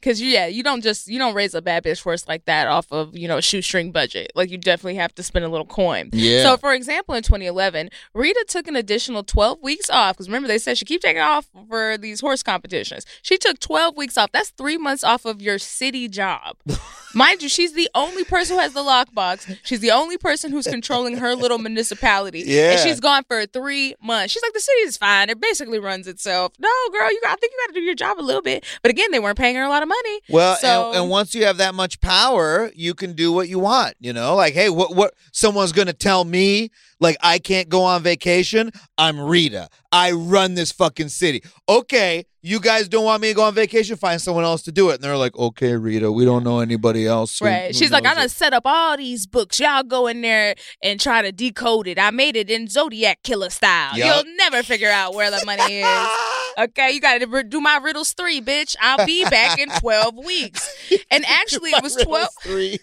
Cause 0.00 0.20
yeah, 0.20 0.46
you 0.46 0.62
don't 0.62 0.82
just 0.82 1.08
you 1.08 1.18
don't 1.18 1.34
raise 1.34 1.54
a 1.54 1.62
bad 1.62 1.82
bitch 1.82 2.02
horse 2.02 2.28
like 2.28 2.44
that 2.44 2.68
off 2.68 2.86
of 2.92 3.16
you 3.16 3.26
know 3.26 3.38
a 3.38 3.42
shoestring 3.42 3.90
budget. 3.90 4.30
Like 4.34 4.50
you 4.50 4.58
definitely 4.58 4.94
have 4.94 5.14
to 5.16 5.22
spend 5.22 5.44
a 5.44 5.48
little 5.48 5.66
coin. 5.66 6.10
Yeah. 6.12 6.44
So 6.44 6.56
for 6.56 6.72
example, 6.72 7.14
in 7.14 7.22
2011, 7.22 7.90
Rita 8.14 8.44
took 8.48 8.68
an 8.68 8.76
additional 8.76 9.24
12 9.24 9.60
weeks 9.62 9.90
off 9.90 10.14
because 10.14 10.28
remember 10.28 10.46
they 10.46 10.58
said 10.58 10.78
she 10.78 10.84
keep 10.84 11.00
taking 11.00 11.20
off 11.20 11.48
for 11.68 11.98
these 11.98 12.20
horse 12.20 12.42
competitions. 12.42 13.04
She 13.22 13.38
took 13.38 13.58
12 13.58 13.96
weeks 13.96 14.16
off. 14.16 14.30
That's 14.32 14.50
three 14.50 14.78
months 14.78 15.02
off 15.02 15.24
of 15.24 15.42
your 15.42 15.58
city 15.58 16.08
job. 16.08 16.56
Mind 17.14 17.42
you, 17.42 17.48
she's 17.48 17.72
the 17.72 17.88
only 17.94 18.24
person 18.24 18.56
who 18.56 18.62
has 18.62 18.72
the 18.72 18.82
lockbox. 18.82 19.58
She's 19.64 19.80
the 19.80 19.90
only 19.90 20.18
person 20.18 20.50
who's 20.50 20.66
controlling 20.66 21.16
her 21.18 21.34
little 21.34 21.58
municipality. 21.58 22.42
Yeah. 22.46 22.72
And 22.72 22.80
she's 22.80 23.00
gone 23.00 23.24
for 23.24 23.46
three 23.46 23.94
months. 24.02 24.32
She's 24.32 24.42
like, 24.42 24.52
the 24.52 24.60
city 24.60 24.80
is 24.80 24.96
fine. 24.96 25.30
It 25.30 25.40
basically 25.40 25.78
runs 25.78 26.06
itself. 26.06 26.52
No, 26.58 26.68
girl, 26.92 27.10
you 27.10 27.20
got. 27.22 27.32
I 27.32 27.36
think 27.36 27.52
you 27.52 27.58
got 27.66 27.74
to 27.74 27.80
do 27.80 27.84
your 27.84 27.94
job 27.94 28.18
a 28.18 28.22
little 28.22 28.42
bit. 28.42 28.64
But 28.82 28.90
again, 28.90 29.10
they 29.10 29.18
weren't 29.18 29.38
paying 29.38 29.56
her 29.56 29.62
a 29.62 29.68
lot 29.68 29.82
of 29.82 29.88
money. 29.88 30.20
Well, 30.28 30.56
so 30.56 30.88
and, 30.88 30.98
and 30.98 31.10
once 31.10 31.34
you 31.34 31.44
have 31.44 31.56
that 31.58 31.74
much 31.74 32.00
power, 32.00 32.70
you 32.74 32.94
can 32.94 33.14
do 33.14 33.32
what 33.32 33.48
you 33.48 33.58
want. 33.58 33.94
You 34.00 34.12
know, 34.12 34.34
like, 34.34 34.54
hey, 34.54 34.68
what 34.68 34.94
what 34.94 35.14
someone's 35.32 35.72
gonna 35.72 35.92
tell 35.92 36.24
me 36.24 36.70
like 37.00 37.16
I 37.22 37.38
can't 37.38 37.68
go 37.68 37.82
on 37.82 38.02
vacation? 38.02 38.70
I'm 38.96 39.20
Rita. 39.20 39.68
I 39.92 40.12
run 40.12 40.54
this 40.54 40.70
fucking 40.72 41.08
city. 41.08 41.42
Okay, 41.68 42.24
you 42.42 42.60
guys 42.60 42.88
don't 42.88 43.04
want 43.04 43.22
me 43.22 43.28
to 43.28 43.34
go 43.34 43.42
on 43.44 43.54
vacation? 43.54 43.96
Find 43.96 44.20
someone 44.20 44.44
else 44.44 44.62
to 44.62 44.72
do 44.72 44.90
it. 44.90 44.94
And 44.96 45.02
they're 45.04 45.16
like, 45.16 45.36
okay, 45.36 45.74
Rita, 45.76 46.12
we 46.12 46.24
don't 46.24 46.44
know 46.44 46.60
anybody 46.60 47.06
else. 47.06 47.38
who- 47.38 47.46
Right. 47.46 47.68
who 47.68 47.72
She's 47.72 47.90
like, 47.90 48.04
I'm 48.06 48.14
going 48.16 48.28
to 48.28 48.34
set 48.34 48.52
up 48.52 48.62
all 48.66 48.96
these 48.96 49.26
books. 49.26 49.58
Y'all 49.58 49.82
go 49.82 50.06
in 50.06 50.20
there 50.20 50.54
and 50.82 51.00
try 51.00 51.22
to 51.22 51.32
decode 51.32 51.86
it. 51.88 51.98
I 51.98 52.10
made 52.10 52.36
it 52.36 52.50
in 52.50 52.68
Zodiac 52.68 53.22
Killer 53.22 53.50
style. 53.50 53.96
Yup. 53.96 54.24
You'll 54.26 54.36
never 54.36 54.62
figure 54.62 54.90
out 54.90 55.14
where 55.14 55.30
the 55.30 55.42
money 55.46 55.80
is. 55.80 56.08
Okay, 56.58 56.90
you 56.90 57.00
got 57.00 57.20
to 57.20 57.44
do 57.44 57.60
my 57.60 57.76
riddles 57.76 58.12
three, 58.14 58.40
bitch. 58.40 58.74
I'll 58.80 59.06
be 59.06 59.22
back 59.30 59.60
in 59.60 59.68
12 59.78 60.16
weeks. 60.24 60.68
And 61.08 61.24
actually, 61.26 61.70
it 61.70 61.84
was 61.84 61.94
12. 61.94 62.28
Three. 62.42 62.78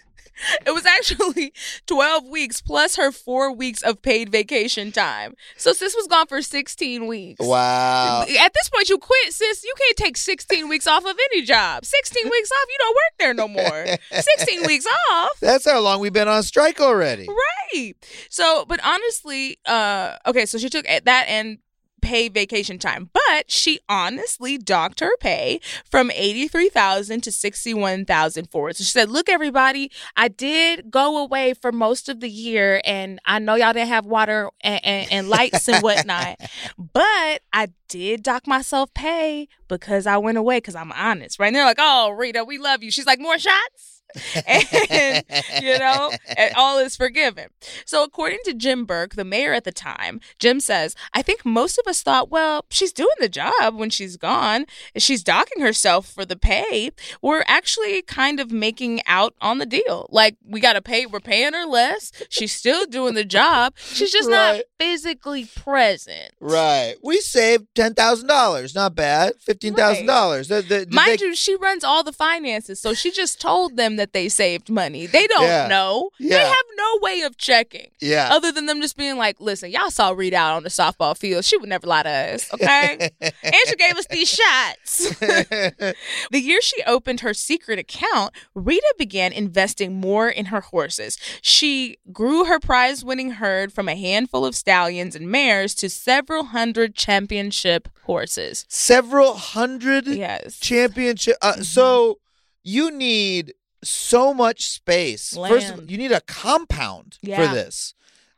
It 0.66 0.72
was 0.72 0.84
actually 0.86 1.52
12 1.86 2.28
weeks 2.28 2.60
plus 2.60 2.96
her 2.96 3.12
four 3.12 3.52
weeks 3.52 3.82
of 3.82 4.02
paid 4.02 4.30
vacation 4.30 4.92
time. 4.92 5.34
So 5.56 5.72
sis 5.72 5.94
was 5.94 6.06
gone 6.06 6.26
for 6.26 6.42
16 6.42 7.06
weeks. 7.06 7.44
Wow. 7.44 8.22
At 8.22 8.54
this 8.54 8.68
point, 8.68 8.88
you 8.88 8.98
quit, 8.98 9.32
sis. 9.32 9.64
You 9.64 9.74
can't 9.78 9.96
take 9.96 10.16
16 10.16 10.68
weeks 10.68 10.86
off 10.86 11.04
of 11.04 11.16
any 11.32 11.42
job. 11.42 11.84
16 11.84 12.24
weeks 12.30 12.50
off, 12.50 12.66
you 12.68 12.76
don't 12.78 12.94
work 12.94 13.14
there 13.18 13.34
no 13.34 13.48
more. 13.48 13.86
16 14.10 14.66
weeks 14.66 14.86
off. 15.10 15.30
That's 15.40 15.64
how 15.64 15.80
long 15.80 16.00
we've 16.00 16.12
been 16.12 16.28
on 16.28 16.42
strike 16.42 16.80
already. 16.80 17.26
Right. 17.28 17.94
So, 18.30 18.64
but 18.66 18.80
honestly, 18.84 19.58
uh, 19.66 20.16
okay, 20.26 20.46
so 20.46 20.58
she 20.58 20.68
took 20.68 20.86
that 20.86 21.24
and 21.28 21.58
paid 22.06 22.32
vacation 22.32 22.78
time, 22.78 23.10
but 23.12 23.50
she 23.50 23.80
honestly 23.88 24.56
docked 24.56 25.00
her 25.00 25.16
pay 25.18 25.58
from 25.90 26.12
83,000 26.12 27.20
to 27.22 27.32
61,000 27.32 28.48
for 28.48 28.70
it. 28.70 28.76
So 28.76 28.84
she 28.84 28.90
said, 28.90 29.10
look, 29.10 29.28
everybody, 29.28 29.90
I 30.16 30.28
did 30.28 30.88
go 30.88 31.18
away 31.18 31.52
for 31.52 31.72
most 31.72 32.08
of 32.08 32.20
the 32.20 32.30
year 32.30 32.80
and 32.84 33.18
I 33.24 33.40
know 33.40 33.56
y'all 33.56 33.72
didn't 33.72 33.88
have 33.88 34.06
water 34.06 34.50
and, 34.60 34.80
and, 34.84 35.12
and 35.12 35.28
lights 35.28 35.68
and 35.68 35.82
whatnot, 35.82 36.38
but 36.78 37.40
I 37.52 37.70
did 37.88 38.22
dock 38.22 38.46
myself 38.46 38.94
pay 38.94 39.48
because 39.66 40.06
I 40.06 40.16
went 40.18 40.38
away 40.38 40.58
because 40.58 40.76
I'm 40.76 40.92
honest, 40.92 41.40
right? 41.40 41.48
And 41.48 41.56
they're 41.56 41.64
like, 41.64 41.80
oh, 41.80 42.10
Rita, 42.10 42.44
we 42.44 42.58
love 42.58 42.84
you. 42.84 42.92
She's 42.92 43.06
like, 43.06 43.18
more 43.18 43.36
shots? 43.36 43.95
and 44.46 45.24
you 45.62 45.78
know, 45.78 46.12
and 46.36 46.54
all 46.56 46.78
is 46.78 46.96
forgiven. 46.96 47.48
So, 47.84 48.02
according 48.02 48.38
to 48.44 48.54
Jim 48.54 48.84
Burke, 48.84 49.14
the 49.14 49.24
mayor 49.24 49.52
at 49.52 49.64
the 49.64 49.72
time, 49.72 50.20
Jim 50.38 50.60
says, 50.60 50.94
I 51.14 51.22
think 51.22 51.44
most 51.44 51.78
of 51.78 51.86
us 51.86 52.02
thought, 52.02 52.30
well, 52.30 52.64
she's 52.70 52.92
doing 52.92 53.08
the 53.20 53.28
job 53.28 53.74
when 53.74 53.90
she's 53.90 54.16
gone. 54.16 54.66
She's 54.96 55.22
docking 55.22 55.62
herself 55.62 56.08
for 56.08 56.24
the 56.24 56.36
pay. 56.36 56.90
We're 57.22 57.44
actually 57.46 58.02
kind 58.02 58.40
of 58.40 58.50
making 58.50 59.00
out 59.06 59.34
on 59.40 59.58
the 59.58 59.66
deal. 59.66 60.08
Like, 60.10 60.36
we 60.44 60.60
got 60.60 60.74
to 60.74 60.82
pay, 60.82 61.06
we're 61.06 61.20
paying 61.20 61.52
her 61.52 61.66
less. 61.66 62.12
She's 62.28 62.52
still 62.52 62.86
doing 62.86 63.14
the 63.14 63.24
job. 63.24 63.74
She's 63.76 64.12
just 64.12 64.28
not 64.28 64.60
physically 64.78 65.44
present. 65.44 66.32
Right. 66.40 66.94
We 67.02 67.20
saved 67.20 67.66
ten 67.74 67.94
thousand 67.94 68.28
dollars. 68.28 68.74
Not 68.74 68.94
bad. 68.94 69.34
Fifteen 69.40 69.74
thousand 69.74 70.06
dollars. 70.06 70.50
Mind 70.50 71.20
you, 71.20 71.34
she 71.34 71.56
runs 71.56 71.84
all 71.84 72.02
the 72.02 72.12
finances, 72.12 72.80
so 72.80 72.94
she 72.94 73.10
just 73.10 73.40
told 73.40 73.76
them 73.76 73.95
that 73.96 74.12
they 74.12 74.28
saved 74.28 74.70
money. 74.70 75.06
They 75.06 75.26
don't 75.26 75.42
Yeah. 75.44 75.68
know. 75.68 76.10
They 76.20 76.34
have 76.38 76.66
no 76.76 76.98
way 77.02 77.22
of 77.22 77.36
checking. 77.36 77.90
Yeah. 78.00 78.28
Other 78.32 78.52
than 78.52 78.66
them 78.66 78.80
just 78.80 78.96
being 78.96 79.16
like, 79.16 79.40
listen, 79.40 79.70
y'all 79.70 79.90
saw 79.90 80.10
Rita 80.10 80.36
out 80.36 80.56
on 80.56 80.62
the 80.62 80.68
softball 80.68 81.16
field. 81.16 81.44
She 81.44 81.56
would 81.56 81.68
never 81.68 81.86
lie 81.86 82.02
to 82.04 82.08
us, 82.10 82.52
okay? 82.54 83.10
and 83.20 83.54
she 83.66 83.76
gave 83.76 83.96
us 83.96 84.06
these 84.08 84.28
shots. 84.30 85.18
the 85.20 85.94
year 86.32 86.60
she 86.60 86.82
opened 86.84 87.20
her 87.20 87.34
secret 87.34 87.78
account, 87.78 88.32
Rita 88.54 88.94
began 88.98 89.32
investing 89.32 89.94
more 90.00 90.28
in 90.28 90.46
her 90.46 90.60
horses. 90.60 91.18
She 91.42 91.98
grew 92.12 92.44
her 92.44 92.58
prize 92.60 93.04
winning 93.04 93.32
herd 93.32 93.72
from 93.72 93.88
a 93.88 93.96
handful 93.96 94.44
of 94.44 94.54
stallions 94.54 95.14
and 95.16 95.28
mares 95.30 95.74
to 95.76 95.88
several 95.88 96.44
hundred 96.46 96.94
championship 96.94 97.88
horses. 98.04 98.64
Several 98.68 99.34
hundred 99.34 100.06
Yes. 100.06 100.58
championship. 100.60 101.36
Uh, 101.42 101.62
So 101.62 102.18
you 102.62 102.90
need 102.90 103.54
so 103.88 104.34
much 104.34 104.68
space. 104.68 105.36
First, 105.36 105.70
of 105.70 105.80
all, 105.80 105.84
you 105.84 105.98
need 105.98 106.12
a 106.12 106.20
compound 106.20 107.18
for 107.22 107.46
this. 107.46 107.94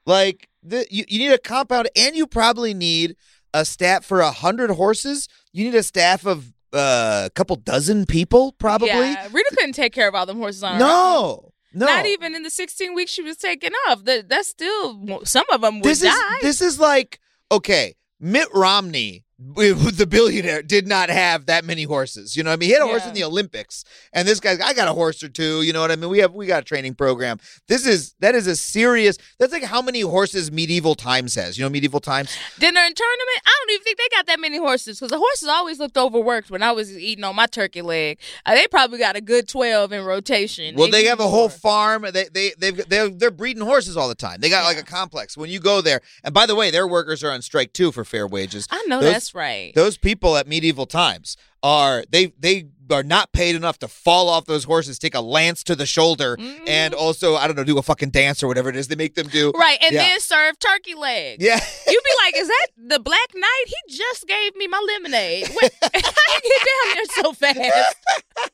Like 0.07 0.49
the, 0.63 0.87
you, 0.91 1.05
you 1.09 1.19
need 1.19 1.33
a 1.35 1.39
compound, 1.39 1.89
and 1.97 2.17
you 2.17 2.27
probably 2.27 2.75
need 2.75 3.17
a 3.53 3.65
staff 3.65 4.05
for 4.05 4.21
a 4.21 4.31
hundred 4.31 4.71
horses. 4.71 5.29
You 5.53 5.65
need 5.65 5.75
a 5.75 5.83
staff 5.83 6.25
of 6.27 6.53
uh, 6.73 7.25
a 7.27 7.31
couple 7.35 7.57
dozen 7.57 8.07
people, 8.07 8.53
probably. 8.53 8.89
Yeah, 8.89 9.29
Rita 9.31 9.55
couldn't 9.57 9.73
take 9.73 9.93
care 9.93 10.09
of 10.09 10.15
all 10.15 10.27
them 10.27 10.39
horses 10.39 10.63
on 10.63 10.77
her 10.77 10.85
own. 10.85 10.89
No, 10.89 11.53
no. 11.75 11.87
Not 11.87 12.07
even 12.07 12.35
in 12.35 12.43
the 12.43 12.51
16 12.51 12.95
weeks 12.95 13.11
she 13.11 13.23
was 13.23 13.37
taking 13.37 13.73
off. 13.89 14.05
That 14.05 14.29
that's 14.29 14.49
still 14.49 15.21
some 15.25 15.45
of 15.53 15.61
them 15.61 15.81
would 15.81 15.85
this 15.85 16.03
is 16.03 16.11
die. 16.11 16.39
this 16.43 16.61
is 16.61 16.79
like 16.79 17.21
okay. 17.51 17.95
Mitt 18.21 18.49
Romney, 18.53 19.25
the 19.39 20.07
billionaire, 20.09 20.63
did 20.63 20.89
not 20.89 21.11
have 21.11 21.47
that 21.47 21.65
many 21.65 21.85
horses. 21.85 22.37
You 22.37 22.43
know, 22.43 22.51
what 22.51 22.55
I 22.55 22.57
mean, 22.59 22.69
he 22.69 22.73
had 22.73 22.83
a 22.83 22.87
horse 22.87 23.07
in 23.07 23.15
the 23.15 23.23
Olympics, 23.23 23.85
and 24.13 24.27
this 24.27 24.41
guy's, 24.41 24.61
I 24.61 24.75
got 24.75 24.89
a 24.89 24.93
horse 24.93 25.23
or 25.23 25.29
two. 25.29 25.63
You 25.63 25.73
know 25.73 25.81
what 25.81 25.93
I 25.93 25.97
mean? 25.97 26.11
We 26.11 26.19
have, 26.19 26.35
we 26.35 26.47
got 26.47 26.63
a 26.63 26.65
training 26.65 26.95
program. 26.95 27.39
This 27.69 27.87
is 27.87 28.15
that 28.19 28.35
is 28.35 28.49
a 28.49 28.57
serious. 28.57 29.17
That's 29.39 29.53
like 29.53 29.63
how 29.63 29.81
many 29.81 30.01
horses 30.01 30.51
Medieval 30.51 30.97
Times 30.97 31.37
has. 31.37 31.57
You 31.57 31.65
know, 31.65 31.71
Medieval 31.71 32.01
Times. 32.01 32.37
Dinner 32.59 32.81
and 32.81 32.97
tournament. 32.97 33.43
I 33.47 33.55
don't 33.61 33.75
even 33.75 33.85
think 33.85 33.99
they 33.99 34.17
got 34.17 34.27
that 34.27 34.41
many 34.41 34.59
horses 34.59 34.99
because 34.99 35.11
the 35.11 35.19
horses 35.19 35.49
always 35.49 35.79
looked 35.79 35.97
overworked 35.97 36.51
when 36.51 36.63
I 36.63 36.73
was 36.73 36.97
eating 36.99 37.23
on 37.23 37.37
my 37.37 37.47
turkey 37.47 37.83
leg. 37.83 38.19
Uh, 38.45 38.55
they 38.55 38.67
probably 38.67 38.99
got 38.99 39.15
a 39.15 39.21
good 39.21 39.47
12 39.49 39.93
in 39.93 40.05
rotation. 40.05 40.75
Well, 40.75 40.91
they 40.91 41.05
have 41.05 41.21
a 41.21 41.29
whole 41.29 41.49
farm. 41.49 42.05
They 42.13 42.25
they 42.25 42.53
they've 42.59 42.89
they're 42.89 43.09
they're 43.09 43.31
breeding 43.31 43.63
horses 43.63 43.97
all 43.97 44.09
the 44.09 44.17
time. 44.17 44.41
They 44.41 44.51
got 44.51 44.65
like 44.65 44.81
a 44.81 44.85
complex. 44.85 45.37
When 45.37 45.49
you 45.49 45.61
go 45.61 45.81
there, 45.81 46.01
and 46.25 46.35
by 46.35 46.47
the 46.47 46.57
way, 46.57 46.73
their 46.73 46.89
workers 46.89 47.23
are 47.23 47.31
on 47.31 47.41
strike 47.43 47.73
too 47.73 47.93
for 47.93 48.05
fair 48.05 48.27
wages. 48.27 48.67
I 48.73 48.85
know 48.89 49.01
Those- 49.01 49.13
that's 49.13 49.28
right. 49.35 49.75
those 49.75 49.97
people 49.97 50.37
at 50.37 50.47
medieval 50.47 50.87
times 50.87 51.37
are 51.63 52.05
they 52.11 52.33
they 52.39 52.69
are 52.93 53.03
not 53.03 53.33
paid 53.33 53.55
enough 53.57 53.79
to 53.81 53.89
fall 53.89 54.29
off 54.29 54.47
those 54.47 54.65
horses, 54.65 54.99
take 54.99 55.15
a 55.15 55.21
lance 55.21 55.63
to 55.65 55.75
the 55.77 55.87
shoulder, 55.87 56.37
and 56.67 56.95
also 56.95 57.37
I 57.37 57.47
don't 57.47 57.57
know, 57.57 57.65
do 57.65 57.79
a 57.79 57.83
fucking 57.83 58.11
dance 58.11 58.43
or 58.43 58.49
whatever 58.49 58.69
it 58.69 58.77
is 58.77 58.89
they 58.89 58.97
make 58.97 59.15
them 59.15 59.29
do. 59.29 59.49
Mm-hmm. 59.53 59.61
Right, 59.61 59.79
and 59.83 59.95
Yeah. 59.95 60.03
then 60.03 60.21
serve 60.21 60.59
turkey 60.59 60.95
legs. 60.95 61.43
Yeah. 61.45 61.61
You'd 61.87 62.03
be 62.05 62.11
like, 62.25 62.37
is 62.37 62.49
that 62.49 62.67
the 62.77 63.01
Black 63.01 63.29
Knight? 63.35 63.65
He 63.67 63.97
just 63.97 64.27
gave 64.27 64.55
me 64.57 64.67
my 64.67 64.81
lemonade. 64.95 65.49
Wait, 65.63 65.73
how 65.83 65.89
you 65.93 66.41
get 66.43 66.67
down 66.67 66.95
there 66.95 67.05
so 67.23 67.33
fast? 67.33 67.97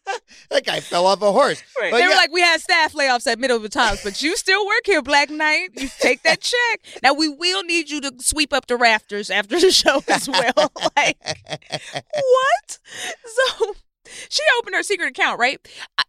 that 0.50 0.64
guy 0.64 0.80
fell 0.80 1.06
off 1.06 1.20
a 1.22 1.32
horse. 1.32 1.62
Right. 1.80 1.90
But 1.90 1.98
they 1.98 2.06
were 2.06 2.14
like, 2.14 2.32
we 2.32 2.40
had 2.40 2.60
staff 2.60 2.92
layoffs 2.94 3.26
at 3.26 3.38
Medieval 3.38 3.68
Times, 3.68 4.00
but 4.02 4.22
you 4.22 4.36
still 4.36 4.64
work 4.66 4.82
here, 4.86 5.02
Black 5.02 5.30
Knight. 5.30 5.70
You 5.76 5.88
take 6.00 6.22
that 6.22 6.40
check. 6.40 6.80
Now 7.02 7.14
we 7.14 7.28
will 7.28 7.62
need 7.62 7.90
you 7.90 8.00
to 8.02 8.12
sweep 8.20 8.52
up 8.52 8.66
the 8.66 8.76
rafters 8.76 9.30
after 9.30 9.58
the 9.60 9.70
show 9.70 10.02
as 10.08 10.28
well. 10.28 10.72
like, 10.96 11.16
what? 12.14 12.78
So 13.58 13.74
she 14.28 14.42
opened 14.58 14.74
her 14.74 14.82
secret 14.82 15.08
account, 15.08 15.38
right? 15.38 15.60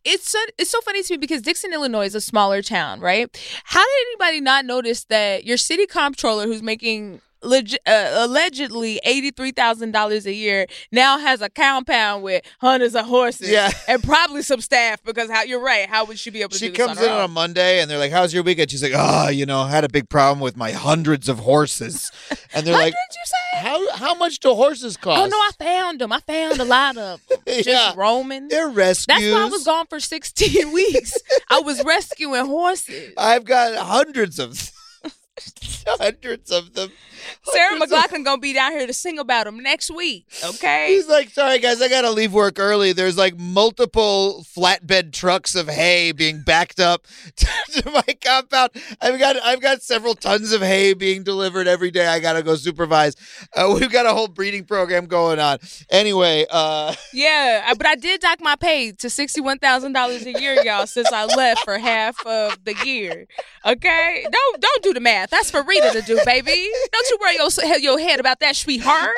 It's 0.03 0.29
so, 0.29 0.39
it's 0.57 0.69
so 0.69 0.81
funny 0.81 1.03
to 1.03 1.13
me 1.13 1.17
because 1.17 1.41
Dixon, 1.41 1.73
Illinois 1.73 2.05
is 2.05 2.15
a 2.15 2.21
smaller 2.21 2.61
town, 2.61 2.99
right? 2.99 3.27
How 3.65 3.83
did 3.83 4.07
anybody 4.09 4.41
not 4.41 4.65
notice 4.65 5.05
that 5.05 5.45
your 5.45 5.57
city 5.57 5.85
comptroller, 5.85 6.45
who's 6.45 6.61
making 6.61 7.21
leg- 7.45 7.77
uh, 7.85 8.11
allegedly 8.15 8.99
eighty-three 9.05 9.51
thousand 9.51 9.91
dollars 9.91 10.25
a 10.25 10.33
year, 10.33 10.65
now 10.91 11.17
has 11.17 11.41
a 11.41 11.49
compound 11.49 12.23
with 12.23 12.43
hundreds 12.59 12.95
of 12.95 13.05
horses, 13.05 13.49
Yeah. 13.49 13.71
and 13.87 14.03
probably 14.03 14.41
some 14.41 14.61
staff 14.61 15.01
because 15.03 15.29
how 15.29 15.43
you're 15.43 15.61
right. 15.61 15.87
How 15.87 16.05
would 16.05 16.19
she 16.19 16.29
be 16.29 16.41
able 16.41 16.49
to? 16.51 16.57
she 16.57 16.71
comes 16.71 16.97
on 16.97 17.03
in 17.03 17.09
her 17.09 17.15
on 17.17 17.23
a? 17.25 17.27
Monday 17.27 17.79
and 17.81 17.89
they're 17.89 17.97
like, 17.99 18.11
"How's 18.11 18.33
your 18.33 18.43
weekend?" 18.43 18.71
She's 18.71 18.83
like, 18.83 18.93
"Oh, 18.95 19.29
you 19.29 19.45
know, 19.45 19.61
I 19.61 19.69
had 19.69 19.83
a 19.83 19.89
big 19.89 20.09
problem 20.09 20.39
with 20.39 20.57
my 20.57 20.71
hundreds 20.71 21.29
of 21.29 21.39
horses." 21.39 22.11
And 22.53 22.65
they're 22.65 22.73
like, 22.73 22.93
Hundreds, 22.95 23.15
you 23.15 23.25
say? 23.25 23.59
"How 23.67 23.91
how 23.95 24.15
much 24.15 24.39
do 24.39 24.53
horses 24.53 24.97
cost?" 24.97 25.21
Oh 25.21 25.25
no, 25.27 25.37
I 25.37 25.51
found 25.57 25.99
them. 26.01 26.11
I 26.11 26.19
found 26.21 26.59
a 26.59 26.65
lot 26.65 26.97
of 26.97 27.21
'em. 27.31 27.37
just 27.47 27.67
Yeah. 27.67 27.93
roaming. 27.95 28.47
They're 28.47 28.69
rescues. 28.69 29.05
That's 29.07 29.33
why 29.33 29.41
I 29.43 29.49
was 29.49 29.63
gone 29.63 29.85
for 29.87 29.99
16 29.99 30.71
weeks. 30.73 31.13
I 31.49 31.59
was 31.59 31.83
rescuing 31.83 32.45
horses. 32.45 33.13
I've 33.17 33.45
got 33.45 33.75
hundreds 33.77 34.39
of 34.39 34.71
hundreds 35.87 36.51
of 36.51 36.73
them. 36.73 36.91
Sarah 37.43 37.80
McLachlan 37.80 38.23
gonna 38.23 38.39
be 38.39 38.53
down 38.53 38.71
here 38.71 38.88
to 38.88 38.93
sing 38.93 39.19
about 39.19 39.47
him 39.47 39.61
next 39.61 39.89
week. 39.91 40.26
Okay. 40.43 40.93
He's 40.93 41.07
like, 41.07 41.30
sorry 41.30 41.59
guys, 41.59 41.82
I 41.82 41.89
gotta 41.89 42.11
leave 42.11 42.34
work 42.34 42.59
early. 42.59 42.93
There's 42.93 43.17
like 43.17 43.38
multiple 43.38 44.45
flatbed 44.55 45.11
trucks 45.11 45.55
of 45.55 45.67
hay 45.67 46.11
being 46.11 46.41
backed 46.41 46.80
up 46.80 47.07
to, 47.36 47.47
to 47.82 47.89
my 47.91 48.03
compound. 48.23 48.71
I've 49.01 49.19
got 49.19 49.36
I've 49.43 49.61
got 49.61 49.82
several 49.82 50.15
tons 50.15 50.51
of 50.51 50.61
hay 50.61 50.93
being 50.93 51.23
delivered 51.23 51.67
every 51.67 51.91
day. 51.91 52.07
I 52.07 52.19
gotta 52.19 52.43
go 52.43 52.55
supervise. 52.55 53.15
Uh, 53.55 53.76
we've 53.80 53.91
got 53.91 54.05
a 54.05 54.13
whole 54.13 54.28
breeding 54.28 54.65
program 54.65 55.05
going 55.05 55.39
on. 55.39 55.59
Anyway, 55.89 56.45
uh, 56.49 56.93
Yeah, 57.13 57.73
but 57.78 57.86
I 57.88 57.95
did 57.95 58.21
dock 58.21 58.39
my 58.41 58.55
pay 58.55 58.91
to 58.93 59.09
sixty-one 59.09 59.59
thousand 59.59 59.93
dollars 59.93 60.26
a 60.26 60.39
year, 60.39 60.61
y'all, 60.63 60.88
since 60.88 61.11
I 61.11 61.26
left 61.26 61.63
for 61.63 61.78
half 61.78 62.23
of 62.26 62.63
the 62.65 62.76
year. 62.86 63.28
Okay, 63.65 64.26
don't 64.32 64.61
don't 64.61 64.84
do 64.84 64.93
the 64.93 64.99
math. 64.99 65.30
That's 65.30 65.51
for 65.51 65.63
Rita 65.63 65.91
to 65.91 66.01
do, 66.01 66.19
baby. 66.26 66.69
Don't 66.91 67.09
you 67.09 67.14
worry 67.22 67.36
your 67.36 67.78
your 67.80 67.99
head 67.99 68.20
about 68.20 68.39
that, 68.39 68.55
sweetheart. 68.55 69.11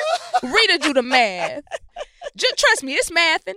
Rita 0.43 0.79
do 0.81 0.93
the 0.93 1.03
math. 1.03 1.63
Just 2.35 2.57
trust 2.57 2.83
me, 2.83 2.93
it's 2.93 3.09
mathing. 3.09 3.55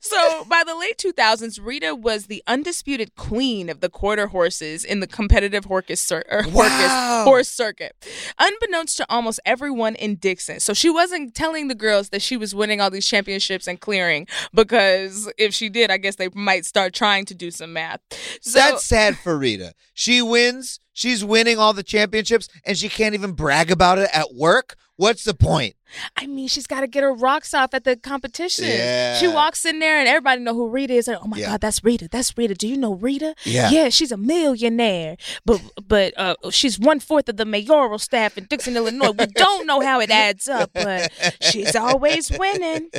So 0.00 0.44
by 0.44 0.62
the 0.66 0.74
late 0.74 0.98
2000s, 0.98 1.58
Rita 1.64 1.94
was 1.94 2.26
the 2.26 2.42
undisputed 2.46 3.14
queen 3.16 3.70
of 3.70 3.80
the 3.80 3.88
quarter 3.88 4.26
horses 4.26 4.84
in 4.84 5.00
the 5.00 5.06
competitive 5.06 5.64
horse, 5.66 6.00
cir- 6.00 6.24
er, 6.30 6.42
horse- 6.42 6.68
Wow. 6.68 7.22
horse 7.24 7.48
circuit, 7.48 7.94
unbeknownst 8.38 8.96
to 8.98 9.06
almost 9.08 9.40
everyone 9.46 9.94
in 9.94 10.16
Dixon. 10.16 10.60
So 10.60 10.74
she 10.74 10.90
wasn't 10.90 11.34
telling 11.34 11.68
the 11.68 11.74
girls 11.74 12.10
that 12.10 12.20
she 12.20 12.36
was 12.36 12.54
winning 12.54 12.80
all 12.80 12.90
these 12.90 13.06
championships 13.06 13.66
and 13.66 13.80
clearing 13.80 14.26
because 14.52 15.32
if 15.38 15.54
she 15.54 15.68
did, 15.68 15.90
I 15.90 15.96
guess 15.96 16.16
they 16.16 16.28
might 16.34 16.66
start 16.66 16.92
trying 16.92 17.24
to 17.26 17.34
do 17.34 17.50
some 17.50 17.72
math. 17.72 18.00
So 18.42 18.58
that's 18.58 18.84
sad 18.84 19.16
for 19.16 19.38
Rita. 19.38 19.72
She 19.94 20.20
wins. 20.20 20.80
She's 20.98 21.24
winning 21.24 21.58
all 21.58 21.74
the 21.74 21.84
championships, 21.84 22.48
and 22.64 22.76
she 22.76 22.88
can't 22.88 23.14
even 23.14 23.30
brag 23.30 23.70
about 23.70 23.98
it 23.98 24.10
at 24.12 24.34
work. 24.34 24.74
What's 24.96 25.22
the 25.22 25.32
point? 25.32 25.76
I 26.16 26.26
mean, 26.26 26.48
she's 26.48 26.66
got 26.66 26.80
to 26.80 26.86
get 26.86 27.02
her 27.02 27.12
rocks 27.12 27.54
off 27.54 27.74
at 27.74 27.84
the 27.84 27.96
competition. 27.96 28.64
Yeah. 28.66 29.16
She 29.16 29.28
walks 29.28 29.64
in 29.64 29.78
there 29.78 29.98
and 29.98 30.08
everybody 30.08 30.40
know 30.42 30.54
who 30.54 30.68
Rita 30.68 30.94
is. 30.94 31.08
Like, 31.08 31.18
oh 31.22 31.26
my 31.26 31.38
Yeah. 31.38 31.46
God, 31.52 31.60
that's 31.60 31.82
Rita. 31.84 32.08
That's 32.10 32.36
Rita. 32.36 32.54
Do 32.54 32.68
you 32.68 32.76
know 32.76 32.94
Rita? 32.94 33.34
Yeah. 33.44 33.70
Yeah, 33.70 33.88
she's 33.88 34.12
a 34.12 34.16
millionaire, 34.16 35.16
but 35.44 35.60
but 35.86 36.12
uh, 36.18 36.34
she's 36.50 36.78
one 36.78 37.00
fourth 37.00 37.28
of 37.28 37.36
the 37.36 37.44
mayoral 37.44 37.98
staff 37.98 38.36
in 38.38 38.44
Dixon, 38.44 38.76
Illinois. 38.76 39.12
We 39.12 39.26
don't 39.26 39.66
know 39.66 39.80
how 39.80 40.00
it 40.00 40.10
adds 40.10 40.48
up, 40.48 40.70
but 40.74 41.10
she's 41.40 41.74
always 41.76 42.30
winning. 42.30 42.90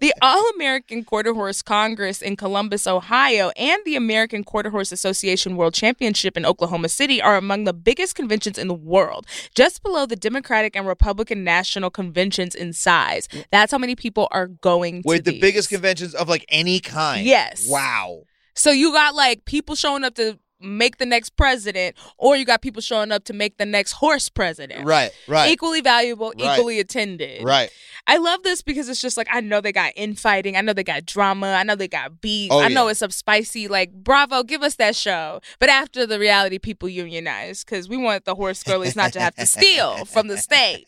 The 0.00 0.12
All 0.22 0.48
American 0.54 1.04
Quarter 1.04 1.34
Horse 1.34 1.62
Congress 1.62 2.22
in 2.22 2.36
Columbus, 2.36 2.86
Ohio, 2.86 3.50
and 3.56 3.80
the 3.84 3.96
American 3.96 4.44
Quarter 4.44 4.70
Horse 4.70 4.92
Association 4.92 5.56
World 5.56 5.74
Championship 5.74 6.36
in 6.36 6.44
Oklahoma 6.46 6.88
City 6.88 7.20
are 7.20 7.36
among 7.36 7.64
the 7.64 7.72
biggest 7.72 8.14
conventions 8.14 8.58
in 8.58 8.68
the 8.68 8.74
world, 8.74 9.26
just 9.54 9.82
below 9.82 10.06
the 10.06 10.16
Democratic 10.16 10.76
and 10.76 10.86
Republican 10.86 11.44
national 11.44 11.90
conventions 12.12 12.54
in 12.54 12.72
size. 12.72 13.28
That's 13.50 13.72
how 13.72 13.78
many 13.78 13.96
people 13.96 14.28
are 14.30 14.48
going 14.48 15.02
to 15.02 15.08
Wait, 15.08 15.24
the 15.24 15.32
these. 15.32 15.40
biggest 15.40 15.68
conventions 15.70 16.14
of 16.14 16.28
like 16.28 16.44
any 16.48 16.78
kind. 16.80 17.24
Yes. 17.24 17.66
Wow. 17.68 18.22
So 18.54 18.70
you 18.70 18.92
got 18.92 19.14
like 19.14 19.44
people 19.46 19.74
showing 19.74 20.04
up 20.04 20.14
to 20.16 20.38
make 20.60 20.98
the 20.98 21.06
next 21.06 21.30
president, 21.36 21.96
or 22.18 22.36
you 22.36 22.44
got 22.44 22.62
people 22.62 22.80
showing 22.82 23.10
up 23.10 23.24
to 23.24 23.32
make 23.32 23.56
the 23.58 23.66
next 23.66 23.92
horse 23.92 24.28
president. 24.28 24.84
Right, 24.86 25.10
right. 25.26 25.50
Equally 25.50 25.80
valuable, 25.80 26.32
Right. 26.38 26.56
equally 26.56 26.78
attended. 26.78 27.42
Right. 27.42 27.70
I 28.06 28.16
love 28.16 28.42
this 28.42 28.62
because 28.62 28.88
it's 28.88 29.00
just 29.00 29.16
like 29.16 29.28
I 29.30 29.40
know 29.40 29.60
they 29.60 29.72
got 29.72 29.92
infighting, 29.94 30.56
I 30.56 30.60
know 30.60 30.72
they 30.72 30.82
got 30.82 31.06
drama, 31.06 31.52
I 31.52 31.62
know 31.62 31.76
they 31.76 31.86
got 31.88 32.20
beef, 32.20 32.50
Oh, 32.52 32.60
I 32.60 32.68
know 32.68 32.88
it's 32.88 33.00
up 33.00 33.12
spicy. 33.12 33.68
Like 33.68 33.92
Bravo, 33.92 34.42
give 34.42 34.62
us 34.62 34.74
that 34.76 34.96
show. 34.96 35.40
But 35.60 35.68
after 35.68 36.04
the 36.06 36.18
reality, 36.18 36.58
people 36.58 36.88
unionize 36.88 37.64
because 37.64 37.88
we 37.88 37.96
want 37.96 38.24
the 38.24 38.34
horse 38.34 38.62
girlies 38.64 38.96
not 38.96 39.12
to 39.12 39.20
have 39.20 39.34
to 39.36 39.46
steal 39.46 40.04
from 40.04 40.26
the 40.26 40.36
state. 40.36 40.86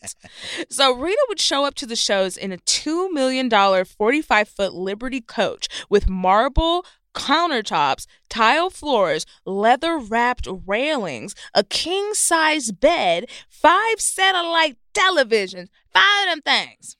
So 0.69 0.93
Rita 0.93 1.25
would 1.29 1.39
show 1.39 1.63
up 1.65 1.75
to 1.75 1.85
the 1.85 1.95
shows 1.95 2.35
in 2.35 2.51
a 2.51 2.57
two 2.57 3.09
million 3.13 3.47
dollar, 3.49 3.85
forty 3.85 4.21
five 4.21 4.49
foot 4.49 4.73
Liberty 4.73 5.21
coach 5.21 5.67
with 5.89 6.09
marble 6.09 6.85
countertops, 7.13 8.07
tile 8.29 8.69
floors, 8.69 9.25
leather 9.45 9.97
wrapped 9.97 10.47
railings, 10.67 11.33
a 11.53 11.63
king 11.63 12.13
size 12.13 12.71
bed, 12.73 13.25
five 13.49 14.01
satellite 14.01 14.77
televisions, 14.93 15.69
five 15.93 16.27
of 16.27 16.33
them 16.33 16.41
things. 16.41 16.97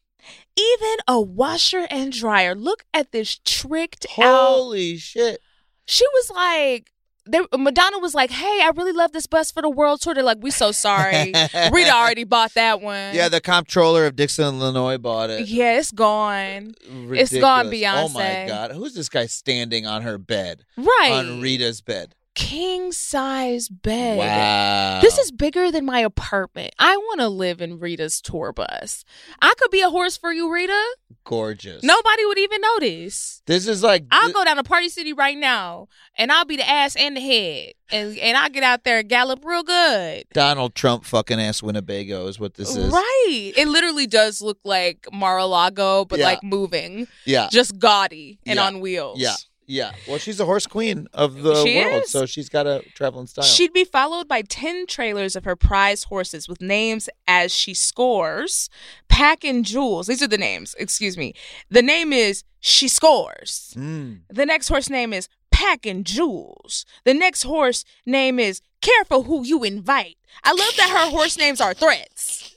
Even 0.58 0.96
a 1.08 1.20
washer 1.20 1.86
and 1.90 2.12
dryer. 2.12 2.56
Look 2.56 2.86
at 2.94 3.12
this 3.12 3.40
tricked 3.44 4.06
out. 4.18 4.48
Holy 4.56 4.98
shit. 4.98 5.40
She 5.86 6.06
was 6.14 6.32
like, 6.34 6.92
they, 7.28 7.40
Madonna 7.58 7.98
was 8.00 8.14
like, 8.14 8.30
"Hey, 8.30 8.62
I 8.62 8.72
really 8.76 8.92
love 8.92 9.12
this 9.12 9.26
bus 9.26 9.52
for 9.52 9.62
the 9.62 9.70
world 9.70 10.00
tour." 10.00 10.14
They're 10.14 10.24
like, 10.24 10.38
"We 10.42 10.52
so 10.52 10.72
sorry, 10.72 11.34
Rita 11.72 11.92
already 11.94 12.24
bought 12.24 12.54
that 12.54 12.82
one." 12.82 13.16
Yeah, 13.16 13.30
the 13.30 13.42
comptroller 13.42 14.06
of 14.06 14.16
Dixon, 14.16 14.46
Illinois 14.46 14.98
bought 15.00 15.32
it. 15.32 15.48
yeah, 15.48 15.80
it's 15.80 15.92
gone. 15.92 16.76
It's 16.80 17.32
gone, 17.34 17.68
Ridiculous. 17.68 18.12
Oh 18.12 18.14
my 18.14 18.46
god, 18.48 18.72
who's 18.74 18.94
this 18.94 19.10
guy 19.10 19.26
standing 19.26 19.88
on 19.88 20.04
her 20.04 20.20
bed? 20.20 20.66
Right, 20.78 21.12
On 21.14 21.42
Rita's 21.42 21.82
bed. 21.82 22.14
King 22.36 22.92
size 22.92 23.70
bed. 23.70 24.18
Wow. 24.18 25.00
This 25.02 25.18
is 25.18 25.32
bigger 25.32 25.72
than 25.72 25.86
my 25.86 26.00
apartment. 26.00 26.74
I 26.78 26.96
want 26.98 27.22
to 27.22 27.30
live 27.30 27.62
in 27.62 27.80
Rita's 27.80 28.22
tour 28.22 28.52
bus. 28.54 29.04
I 29.42 29.54
could 29.58 29.72
be 29.72 29.82
a 29.82 29.90
horse 29.90 30.18
for 30.18 30.32
you, 30.32 30.52
Rita. 30.54 30.84
gorgeous. 31.24 31.82
Nobody 31.82 32.26
would 32.26 32.38
even 32.38 32.62
notice. 32.62 33.42
This 33.48 33.68
is 33.68 33.82
like 33.82 34.06
I'll 34.12 34.32
go 34.32 34.44
down 34.44 34.58
to 34.58 34.64
Party 34.64 34.90
City 34.90 35.14
right 35.14 35.38
now, 35.38 35.88
and 36.18 36.32
I'll 36.32 36.46
be 36.46 36.56
the 36.58 36.70
ass 36.70 36.96
and 36.96 37.16
the 37.18 37.22
head, 37.22 37.74
and 37.92 38.18
and 38.20 38.38
I'll 38.38 38.50
get 38.50 38.64
out 38.64 38.84
there 38.84 39.00
and 39.00 39.10
gallop 39.10 39.44
real 39.44 39.64
good. 39.64 40.26
Donald 40.34 40.76
Trump 40.76 41.04
fucking 41.06 41.40
ass 41.40 41.64
Winnebago 41.64 42.28
is 42.28 42.40
what 42.40 42.56
this 42.56 42.76
is. 42.76 42.92
Right. 42.92 43.54
It 43.58 43.68
literally 43.68 44.06
does 44.08 44.42
look 44.42 44.60
like 44.64 45.08
Mar-a-Lago, 45.12 46.06
but 46.06 46.20
Yeah. 46.20 46.26
like 46.26 46.44
moving, 46.44 47.08
Yeah. 47.26 47.48
just 47.52 47.80
gaudy 47.80 48.40
and 48.46 48.58
Yeah. 48.58 48.66
on 48.68 48.80
wheels. 48.82 49.20
Yeah. 49.20 49.34
Yeah. 49.68 49.94
Well, 50.08 50.18
she's 50.18 50.40
a 50.40 50.46
horse 50.46 50.68
queen 50.68 51.08
of 51.14 51.42
the 51.42 51.56
She 51.64 51.78
world, 51.80 52.04
is. 52.04 52.12
so 52.12 52.26
she's 52.26 52.50
got 52.50 52.68
a 52.68 52.84
traveling 52.94 53.28
style. 53.28 53.46
She'd 53.46 53.74
be 53.74 53.84
followed 53.86 54.28
by 54.28 54.42
10 54.44 54.86
trailers 54.88 55.36
of 55.36 55.44
her 55.46 55.56
prize 55.56 56.04
horses 56.06 56.48
with 56.48 56.62
names 56.62 57.10
as 57.28 57.54
she 57.54 57.74
scores. 57.74 58.70
Pack 59.08 59.44
and 59.44 59.66
Jewels. 59.66 60.08
These 60.08 60.22
are 60.22 60.28
the 60.28 60.38
names. 60.38 60.76
Excuse 60.78 61.18
me. 61.18 61.34
The 61.70 61.82
name 61.82 62.14
is 62.14 62.44
She 62.60 62.88
Scores. 62.88 63.74
Mm. 63.78 64.22
The 64.30 64.46
next 64.46 64.68
horse 64.68 64.90
name 64.90 65.14
is 65.14 65.28
Pack 65.52 65.86
and 65.86 66.06
Jewels. 66.06 66.86
The 67.04 67.14
next 67.14 67.44
horse 67.44 67.86
name 68.06 68.40
is 68.40 68.62
Careful 68.82 69.24
Who 69.24 69.46
You 69.46 69.64
Invite. 69.64 70.18
I 70.44 70.52
love 70.52 70.76
that 70.78 70.90
her 70.90 71.10
horse 71.10 71.38
names 71.38 71.62
are 71.62 71.74
threats. 71.74 72.55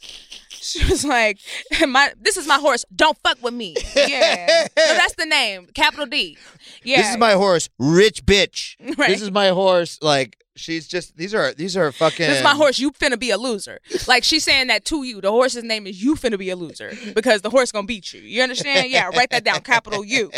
She 0.78 0.84
was 0.90 1.04
like, 1.04 1.38
"My 1.88 2.12
this 2.20 2.36
is 2.36 2.46
my 2.46 2.56
horse. 2.58 2.84
Don't 2.94 3.16
fuck 3.24 3.42
with 3.42 3.54
me." 3.54 3.74
Yeah, 3.96 4.64
so 4.66 4.68
that's 4.76 5.14
the 5.16 5.26
name, 5.26 5.66
capital 5.74 6.06
D. 6.06 6.36
Yeah, 6.84 6.98
This 6.98 7.10
is 7.10 7.18
my 7.18 7.32
horse, 7.32 7.68
rich 7.78 8.24
bitch. 8.24 8.76
Right. 8.96 9.08
This 9.10 9.22
is 9.22 9.30
my 9.30 9.48
horse. 9.48 9.98
Like 10.02 10.36
she's 10.58 10.86
just 10.88 11.16
these 11.16 11.34
are 11.34 11.52
these 11.54 11.76
are 11.76 11.90
fucking. 11.92 12.26
This 12.26 12.38
is 12.38 12.44
my 12.44 12.54
horse. 12.54 12.78
You 12.78 12.90
finna 12.92 13.18
be 13.18 13.30
a 13.30 13.38
loser. 13.38 13.78
Like 14.06 14.24
she's 14.24 14.44
saying 14.44 14.66
that 14.68 14.84
to 14.86 15.02
you. 15.04 15.20
The 15.20 15.30
horse's 15.30 15.64
name 15.64 15.86
is 15.86 16.02
you 16.02 16.14
finna 16.14 16.38
be 16.38 16.50
a 16.50 16.56
loser 16.56 16.92
because 17.14 17.42
the 17.42 17.50
horse 17.50 17.72
gonna 17.72 17.86
beat 17.86 18.12
you. 18.12 18.20
You 18.20 18.42
understand? 18.42 18.90
Yeah, 18.90 19.08
write 19.16 19.30
that 19.30 19.44
down. 19.44 19.60
Capital 19.60 20.04
U. 20.04 20.30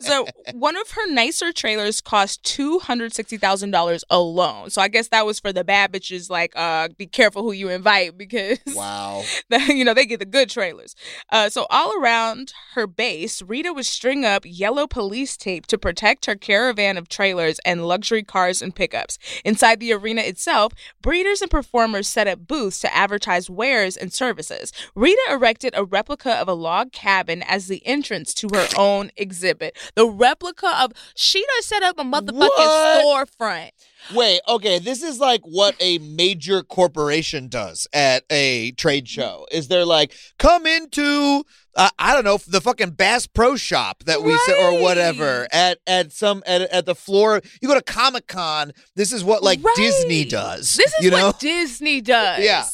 So 0.00 0.26
one 0.52 0.76
of 0.76 0.90
her 0.92 1.10
nicer 1.10 1.52
trailers 1.52 2.00
cost 2.00 2.42
two 2.44 2.78
hundred 2.78 3.12
sixty 3.12 3.36
thousand 3.36 3.70
dollars 3.70 4.04
alone. 4.10 4.70
So 4.70 4.80
I 4.82 4.88
guess 4.88 5.08
that 5.08 5.26
was 5.26 5.40
for 5.40 5.52
the 5.52 5.64
bad 5.64 5.92
bitches. 5.92 6.30
Like, 6.30 6.52
uh, 6.56 6.88
be 6.96 7.06
careful 7.06 7.42
who 7.42 7.52
you 7.52 7.68
invite 7.68 8.16
because 8.16 8.58
Wow. 8.74 9.24
the, 9.48 9.58
you 9.74 9.84
know 9.84 9.94
they 9.94 10.06
get 10.06 10.18
the 10.20 10.26
good 10.26 10.50
trailers. 10.50 10.94
Uh, 11.30 11.48
so 11.48 11.66
all 11.70 11.98
around 12.00 12.52
her 12.74 12.86
base, 12.86 13.42
Rita 13.42 13.72
would 13.72 13.86
string 13.86 14.24
up 14.24 14.42
yellow 14.44 14.86
police 14.86 15.36
tape 15.36 15.66
to 15.66 15.78
protect 15.78 16.26
her 16.26 16.34
caravan 16.36 16.96
of 16.96 17.08
trailers 17.08 17.58
and 17.64 17.86
luxury 17.86 18.22
cars 18.22 18.62
and 18.62 18.74
pickups. 18.74 19.18
Inside 19.56 19.80
the 19.80 19.94
arena 19.94 20.20
itself, 20.20 20.74
breeders 21.00 21.40
and 21.40 21.50
performers 21.50 22.06
set 22.06 22.26
up 22.26 22.46
booths 22.46 22.78
to 22.80 22.94
advertise 22.94 23.48
wares 23.48 23.96
and 23.96 24.12
services. 24.12 24.70
Rita 24.94 25.18
erected 25.30 25.72
a 25.74 25.82
replica 25.82 26.34
of 26.34 26.46
a 26.46 26.52
log 26.52 26.92
cabin 26.92 27.42
as 27.42 27.66
the 27.66 27.80
entrance 27.86 28.34
to 28.34 28.50
her 28.52 28.68
own 28.76 29.10
exhibit. 29.16 29.74
The 29.94 30.06
replica 30.06 30.70
of 30.78 30.92
she 31.14 31.40
done 31.40 31.62
set 31.62 31.82
up 31.82 31.98
a 31.98 32.02
motherfucking 32.02 32.36
What? 32.36 33.30
storefront. 33.40 33.70
Wait, 34.14 34.40
okay, 34.46 34.78
this 34.78 35.02
is 35.02 35.20
like 35.20 35.40
what 35.44 35.74
a 35.80 35.96
major 36.00 36.62
corporation 36.62 37.48
does 37.48 37.88
at 37.94 38.24
a 38.28 38.72
trade 38.72 39.08
show. 39.08 39.46
Is 39.50 39.68
they're 39.68 39.86
like, 39.86 40.12
come 40.38 40.66
into 40.66 41.44
uh, 41.76 41.90
I 41.98 42.14
don't 42.14 42.24
know 42.24 42.38
the 42.38 42.60
fucking 42.60 42.90
Bass 42.90 43.26
Pro 43.26 43.56
Shop 43.56 44.02
that 44.04 44.22
we 44.22 44.36
said 44.46 44.56
or 44.56 44.82
whatever 44.82 45.46
at 45.52 45.78
at 45.86 46.12
some 46.12 46.42
at, 46.46 46.62
at 46.62 46.86
the 46.86 46.94
floor. 46.94 47.42
You 47.60 47.68
go 47.68 47.74
to 47.74 47.82
Comic 47.82 48.26
Con. 48.26 48.72
This 48.94 49.12
is 49.12 49.22
what 49.22 49.42
like 49.42 49.62
Right. 49.62 49.74
Disney 49.76 50.24
does. 50.24 50.76
This 50.76 50.92
is 50.98 51.04
you 51.04 51.10
know? 51.10 51.28
what 51.28 51.40
Disney 51.40 52.00
does. 52.00 52.42
Yeah. 52.42 52.64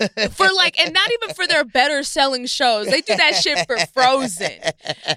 for 0.30 0.46
like, 0.56 0.80
and 0.80 0.94
not 0.94 1.10
even 1.12 1.34
for 1.34 1.46
their 1.46 1.64
better 1.64 2.02
selling 2.02 2.46
shows. 2.46 2.86
They 2.86 3.02
do 3.02 3.14
that 3.16 3.36
shit 3.36 3.66
for 3.66 3.76
Frozen. 3.92 4.50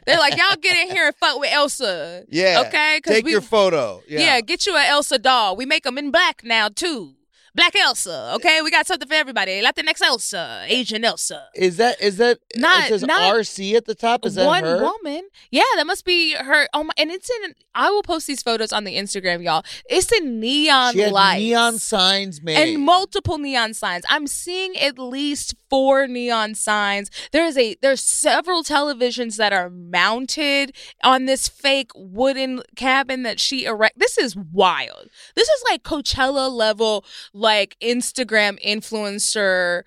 They're 0.06 0.18
like, 0.18 0.38
y'all 0.38 0.58
get 0.62 0.78
in 0.78 0.94
here 0.94 1.08
and 1.08 1.16
fuck 1.16 1.40
with 1.40 1.52
Elsa. 1.52 2.26
Yeah. 2.30 2.64
Okay. 2.68 3.00
Take 3.06 3.26
we, 3.26 3.32
your 3.32 3.42
photo. 3.42 4.02
Yeah. 4.08 4.20
Yeah. 4.20 4.42
get 4.42 4.66
you 4.66 4.76
an 4.76 4.86
Elsa 4.86 5.20
doll. 5.20 5.56
We 5.56 5.66
make 5.66 5.84
them 5.84 5.98
in 5.98 6.12
black 6.12 6.44
now 6.44 6.68
too. 6.68 7.16
Black 7.56 7.76
Elsa. 7.76 8.34
Okay, 8.36 8.62
we 8.64 8.72
got 8.72 8.88
something 8.88 9.08
for 9.08 9.14
everybody. 9.14 9.62
Latinx 9.62 10.02
Elsa, 10.02 10.64
Asian 10.68 11.06
Elsa. 11.06 11.48
Is 11.56 11.78
that 11.78 12.02
is 12.02 12.18
that 12.18 12.40
Not- 12.56 12.86
it 12.86 12.90
says 12.90 13.04
not- 13.04 13.34
RC 13.36 13.76
at 13.76 13.86
the 13.86 13.94
top? 13.96 14.26
Is 14.26 14.36
that 14.36 14.46
one 14.48 14.64
her? 14.64 14.82
woman. 14.82 15.24
Yeah, 15.52 15.62
that 15.76 15.86
must 15.86 16.04
be 16.06 16.34
her. 16.34 16.68
Oh 16.74 16.84
my! 16.84 16.94
And 16.98 17.12
it's 17.12 17.30
in. 17.30 17.54
I 17.76 17.90
will 17.90 18.04
post 18.04 18.28
these 18.28 18.42
photos 18.42 18.72
on 18.74 18.84
the 18.84 18.96
Instagram, 18.96 19.44
y'all. 19.44 19.64
It's 19.90 20.12
in 20.12 20.40
neon 20.40 20.96
lights. 20.96 21.40
neon 21.40 21.80
signs 21.80 22.42
man, 22.42 22.68
and 22.68 22.82
multiple 22.82 23.38
neon 23.38 23.74
signs. 23.74 24.04
I'm 24.10 24.28
seeing 24.28 24.76
at 24.78 24.98
least 24.98 25.56
four 25.70 26.08
neon 26.08 26.56
signs. 26.56 27.10
There's 27.32 27.58
a 27.58 27.76
there's 27.82 28.02
several 28.02 28.64
televisions 28.64 29.38
that 29.38 29.54
are 29.54 29.70
mounted 29.70 30.76
on 31.04 31.26
this 31.26 31.48
fake 31.48 31.92
wooden 31.96 32.62
cabin 32.76 33.24
that 33.24 33.40
she 33.40 33.66
erect. 33.66 34.00
This 34.00 34.18
is 34.18 34.36
wild. 34.36 35.10
This 35.36 35.48
is 35.50 35.64
like 35.70 35.84
Coachella 35.84 36.52
level, 36.52 37.06
like 37.44 37.76
Instagram 37.82 38.58
influencer 38.66 39.84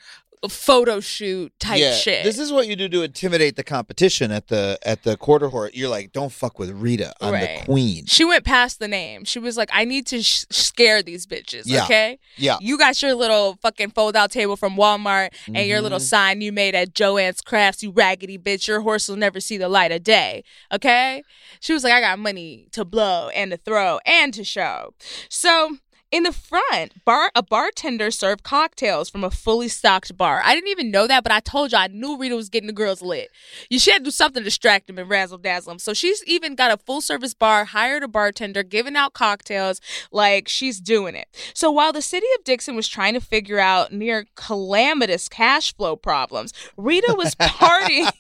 photo 0.51 1.01
shoot 1.01 1.53
type 1.59 1.81
yeah, 1.81 1.93
shit. 1.93 2.23
This 2.23 2.39
is 2.39 2.53
what 2.53 2.69
you 2.69 2.77
do 2.77 2.89
to 2.91 3.03
intimidate 3.03 3.57
the 3.57 3.65
competition 3.65 4.31
at 4.31 4.47
the 4.47 4.79
at 4.85 5.03
the 5.03 5.17
quarter 5.17 5.49
horse. 5.49 5.73
You're 5.75 5.89
like, 5.89 6.13
don't 6.13 6.31
fuck 6.31 6.59
with 6.61 6.71
Rita. 6.71 7.13
I'm 7.21 7.33
Right. 7.33 7.59
the 7.61 7.65
queen. 7.65 8.05
she 8.07 8.25
went 8.25 8.45
past 8.45 8.79
the 8.79 8.87
name. 8.87 9.25
She 9.25 9.41
was 9.41 9.57
like, 9.57 9.71
I 9.73 9.85
need 9.85 10.07
to 10.09 10.23
sh- 10.23 10.45
scare 10.51 11.03
these 11.03 11.27
bitches. 11.27 11.63
Yeah. 11.65 11.85
Okay. 11.85 12.21
Yeah. 12.37 12.59
You 12.61 12.79
got 12.79 13.01
your 13.03 13.15
little 13.15 13.59
fucking 13.61 13.91
fold 13.91 14.15
out 14.15 14.31
table 14.31 14.55
from 14.57 14.77
Walmart 14.77 15.31
and 15.47 15.67
your 15.67 15.79
Mm-hmm. 15.79 15.83
little 15.85 16.01
sign 16.01 16.41
you 16.43 16.53
made 16.53 16.77
at 16.77 16.95
Joanne's 16.95 17.41
Crafts, 17.41 17.83
you 17.83 17.91
raggedy 17.91 18.39
bitch. 18.39 18.69
Your 18.69 18.83
horse 18.83 19.09
will 19.09 19.17
never 19.17 19.41
see 19.41 19.57
the 19.57 19.69
light 19.71 19.91
of 19.91 20.05
day. 20.05 20.45
Okay? 20.71 21.25
She 21.61 21.73
was 21.73 21.83
like, 21.83 21.95
I 21.95 22.01
got 22.01 22.21
money 22.21 22.69
to 22.73 22.85
blow 22.85 23.31
and 23.31 23.51
to 23.51 23.57
throw 23.57 23.99
and 24.07 24.33
to 24.35 24.45
show. 24.45 24.93
So 25.29 25.79
in 26.11 26.23
the 26.23 26.33
front, 26.33 27.05
bar 27.05 27.31
a 27.35 27.43
bartender 27.43 28.11
served 28.11 28.45
cocktails 28.45 29.11
from 29.11 29.25
a 29.25 29.31
fully 29.31 29.69
stocked 29.69 30.17
bar. 30.17 30.41
I 30.45 30.55
didn't 30.55 30.71
even 30.71 30.91
know 30.91 31.07
that, 31.07 31.25
but 31.25 31.33
I 31.33 31.41
told 31.41 31.73
you 31.73 31.79
I 31.79 31.89
knew 31.89 32.17
Rita 32.17 32.37
was 32.37 32.49
getting 32.49 32.69
the 32.69 32.73
girls 32.73 33.03
lit. 33.03 33.31
You 33.69 33.79
should 33.79 34.05
do 34.05 34.11
something 34.11 34.43
to 34.43 34.45
distract 34.45 34.87
them 34.87 34.99
and 34.99 35.11
razzle 35.11 35.39
dazzle 35.39 35.73
them. 35.73 35.79
So 35.79 35.95
she's 35.95 36.23
even 36.25 36.55
got 36.55 36.71
a 36.71 36.77
full 36.77 37.01
service 37.01 37.35
bar, 37.35 37.65
hired 37.65 38.05
a 38.05 38.09
bartender, 38.09 38.63
giving 38.63 38.95
out 38.97 39.15
cocktails, 39.15 39.81
like 40.13 40.49
she's 40.49 40.81
doing 40.81 41.17
it. 41.17 41.29
So 41.55 41.71
while 41.71 41.93
the 41.93 42.03
city 42.03 42.27
of 42.39 42.45
Dixon 42.45 42.77
was 42.77 42.89
trying 42.89 43.15
to 43.15 43.21
figure 43.21 43.59
out 43.59 43.93
near 43.93 44.27
calamitous 44.37 45.29
cash 45.29 45.75
flow 45.75 45.97
problems, 45.97 46.53
Rita 46.77 47.15
was 47.17 47.35
partying. 47.41 48.11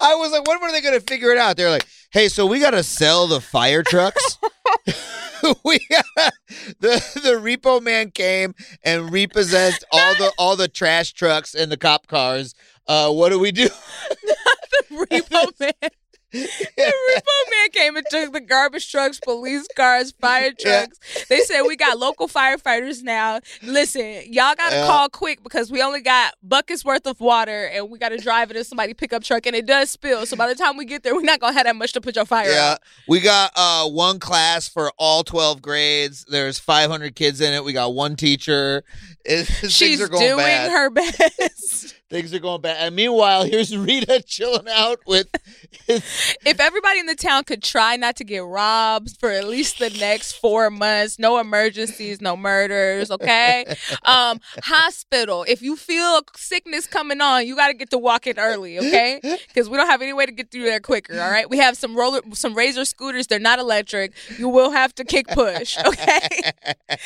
I 0.00 0.14
was 0.14 0.32
like, 0.32 0.46
when 0.48 0.60
were 0.60 0.72
they 0.72 0.80
going 0.80 0.98
to 0.98 1.06
figure 1.06 1.30
it 1.30 1.38
out? 1.38 1.56
They're 1.56 1.70
like, 1.70 1.86
hey, 2.10 2.28
so 2.28 2.46
we 2.46 2.60
got 2.60 2.70
to 2.70 2.82
sell 2.82 3.26
the 3.26 3.40
fire 3.40 3.82
trucks. 3.82 4.38
we 5.64 5.78
the 6.80 7.02
the 7.14 7.40
repo 7.40 7.80
man 7.82 8.10
came 8.10 8.54
and 8.82 9.10
repossessed 9.10 9.84
all 9.92 10.14
the 10.16 10.32
all 10.38 10.56
the 10.56 10.68
trash 10.68 11.12
trucks 11.12 11.54
and 11.54 11.70
the 11.70 11.76
cop 11.76 12.06
cars. 12.06 12.54
Uh, 12.86 13.10
what 13.10 13.30
do 13.30 13.38
we 13.38 13.52
do? 13.52 13.68
The 14.90 15.06
repo 15.06 15.60
man. 15.60 15.90
The 16.32 16.48
repo 16.76 17.50
man 17.50 17.70
came 17.72 17.96
and 17.96 18.06
took 18.08 18.32
the 18.32 18.40
garbage 18.40 18.90
trucks, 18.90 19.18
police 19.20 19.66
cars, 19.76 20.12
fire 20.20 20.52
Yeah. 20.58 20.84
trucks. 20.86 20.98
They 21.28 21.40
said 21.40 21.62
we 21.62 21.76
got 21.76 21.98
local 21.98 22.28
firefighters 22.28 23.02
now. 23.02 23.40
Listen, 23.62 24.22
y'all 24.32 24.54
gotta 24.54 24.76
Yeah. 24.76 24.86
call 24.86 25.08
quick 25.08 25.42
because 25.42 25.70
we 25.70 25.82
only 25.82 26.00
got 26.00 26.34
buckets 26.42 26.84
worth 26.84 27.06
of 27.06 27.20
water 27.20 27.66
and 27.66 27.90
we 27.90 27.98
gotta 27.98 28.16
drive 28.18 28.50
it 28.50 28.56
in 28.56 28.64
somebody 28.64 28.94
pickup 28.94 29.24
truck 29.24 29.46
and 29.46 29.56
it 29.56 29.66
does 29.66 29.90
spill. 29.90 30.24
So 30.26 30.36
by 30.36 30.46
the 30.48 30.54
time 30.54 30.76
we 30.76 30.84
get 30.84 31.02
there, 31.02 31.14
we're 31.14 31.22
not 31.22 31.40
gonna 31.40 31.52
have 31.54 31.64
that 31.64 31.76
much 31.76 31.92
to 31.94 32.00
put 32.00 32.14
your 32.16 32.24
fire 32.26 32.50
Yeah, 32.50 32.72
out. 32.72 32.80
we 33.08 33.20
got 33.20 33.52
uh 33.56 33.88
one 33.88 34.18
class 34.20 34.68
for 34.68 34.92
all 34.98 35.24
twelve 35.24 35.60
grades. 35.62 36.24
There's 36.28 36.58
500 36.58 37.14
kids 37.16 37.40
in 37.40 37.52
it. 37.52 37.64
We 37.64 37.72
got 37.72 37.94
one 37.94 38.16
teacher. 38.16 38.84
It, 39.24 39.46
She's 39.70 39.98
doing 40.08 40.36
bad. 40.38 40.70
her 40.70 40.88
best. 40.90 41.94
Things 42.10 42.34
are 42.34 42.40
going 42.40 42.60
bad. 42.60 42.76
And 42.80 42.96
meanwhile, 42.96 43.44
here's 43.44 43.76
Rita 43.76 44.20
chilling 44.26 44.66
out 44.68 44.98
with. 45.06 45.28
His, 45.86 46.02
if 46.44 46.58
everybody 46.58 46.98
in 46.98 47.06
the 47.06 47.14
town 47.14 47.44
could 47.44 47.62
try 47.62 47.94
not 47.94 48.16
to 48.16 48.24
get 48.24 48.42
robbed 48.44 49.16
for 49.20 49.30
at 49.30 49.46
least 49.46 49.78
the 49.78 49.90
next 49.90 50.32
four 50.32 50.70
months, 50.70 51.20
no 51.20 51.38
emergencies, 51.38 52.20
no 52.20 52.36
murders, 52.36 53.10
okay? 53.10 53.64
Um, 54.04 54.40
hospital. 54.62 55.44
If 55.46 55.62
you 55.62 55.76
feel 55.76 56.22
sickness 56.34 56.86
coming 56.86 57.20
on, 57.20 57.46
you 57.46 57.54
got 57.54 57.68
to 57.68 57.74
get 57.74 57.90
to 57.90 57.98
walk 57.98 58.26
in 58.26 58.38
early, 58.38 58.78
okay? 58.78 59.20
Because 59.48 59.68
we 59.68 59.76
don't 59.76 59.86
have 59.86 60.02
any 60.02 60.12
way 60.12 60.26
to 60.26 60.32
get 60.32 60.50
through 60.50 60.64
there 60.64 60.80
quicker. 60.80 61.20
All 61.20 61.30
right, 61.30 61.48
we 61.48 61.58
have 61.58 61.76
some 61.76 61.94
roller, 61.96 62.20
some 62.32 62.54
razor 62.54 62.84
scooters. 62.84 63.26
They're 63.28 63.38
not 63.38 63.58
electric. 63.58 64.14
You 64.38 64.48
will 64.48 64.70
have 64.70 64.94
to 64.96 65.04
kick 65.04 65.28
push, 65.28 65.76
okay? 65.86 66.52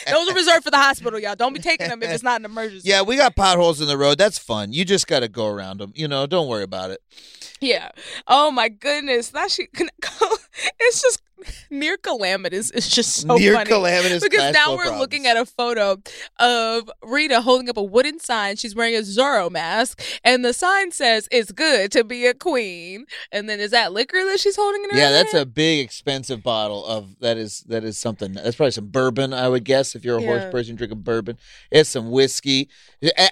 Those 0.09 0.31
are 0.31 0.35
reserved 0.35 0.65
for 0.65 0.71
the 0.71 0.79
hospital, 0.79 1.19
y'all. 1.19 1.35
Don't 1.35 1.53
be 1.53 1.61
taking 1.61 1.89
them 1.89 2.03
if 2.03 2.11
it's 2.11 2.23
not 2.23 2.41
an 2.41 2.45
emergency. 2.47 2.89
yeah, 2.89 3.03
we 3.03 3.17
got 3.17 3.37
potholes 3.37 3.81
in 3.81 3.89
the 3.89 3.99
road. 3.99 4.17
That's 4.17 4.39
fun. 4.39 4.73
You 4.73 4.85
just 4.85 4.94
got 5.03 5.21
to 5.21 5.29
go 5.29 5.47
around 5.47 5.79
them. 5.81 5.93
You 5.97 6.07
know, 6.07 6.27
don't 6.27 6.47
worry 6.47 6.63
about 6.63 6.91
it. 6.91 7.01
Yeah. 7.61 7.91
Oh 8.29 8.51
my 8.51 8.69
goodness. 8.69 9.31
That 9.31 9.51
she 9.51 9.67
it's 10.81 11.03
just 11.03 11.21
near 11.71 11.97
calamitous. 11.97 12.71
It's 12.71 12.89
just 12.89 13.17
so 13.17 13.37
Near 13.37 13.55
funny. 13.55 13.69
calamitous 13.69 14.23
because 14.23 14.55
now 14.55 14.73
we're 14.73 14.85
problems. 14.85 15.01
looking 15.01 15.27
at 15.27 15.37
a 15.37 15.45
photo 15.45 15.99
of 16.39 16.91
Rita 17.03 17.43
holding 17.43 17.69
up 17.69 17.77
a 17.77 17.83
wooden 17.83 18.19
sign. 18.19 18.57
She's 18.57 18.75
wearing 18.75 18.95
a 18.95 19.01
Zorro 19.01 19.51
mask, 19.51 20.01
and 20.25 20.45
the 20.45 20.53
sign 20.55 20.91
says 20.93 21.29
"It's 21.31 21.53
good 21.53 21.93
to 21.93 22.03
be 22.05 22.27
a 22.27 22.33
queen." 22.35 23.05
And 23.31 23.49
then 23.49 23.61
is 23.61 23.73
that 23.73 23.93
liquor 23.93 24.25
that 24.25 24.41
she's 24.41 24.57
holding 24.57 24.85
in 24.85 24.91
her 24.91 24.97
Yeah, 24.97 25.11
that's 25.11 25.33
hand? 25.33 25.43
a 25.43 25.47
big 25.47 25.85
expensive 25.85 26.43
bottle 26.43 26.85
of 26.87 27.19
that 27.21 27.37
is 27.37 27.61
that 27.69 27.85
is 27.85 27.99
something. 27.99 28.33
That's 28.33 28.57
probably 28.57 28.71
some 28.71 28.87
bourbon, 28.87 29.35
I 29.35 29.49
would 29.49 29.65
guess, 29.65 29.95
if 29.95 30.05
you're 30.05 30.19
a 30.19 30.23
Yeah. 30.23 30.27
horse 30.41 30.53
person 30.53 30.77
drinking 30.77 31.01
bourbon. 31.03 31.37
It's 31.71 31.91
some 31.91 32.11
whiskey 32.11 32.71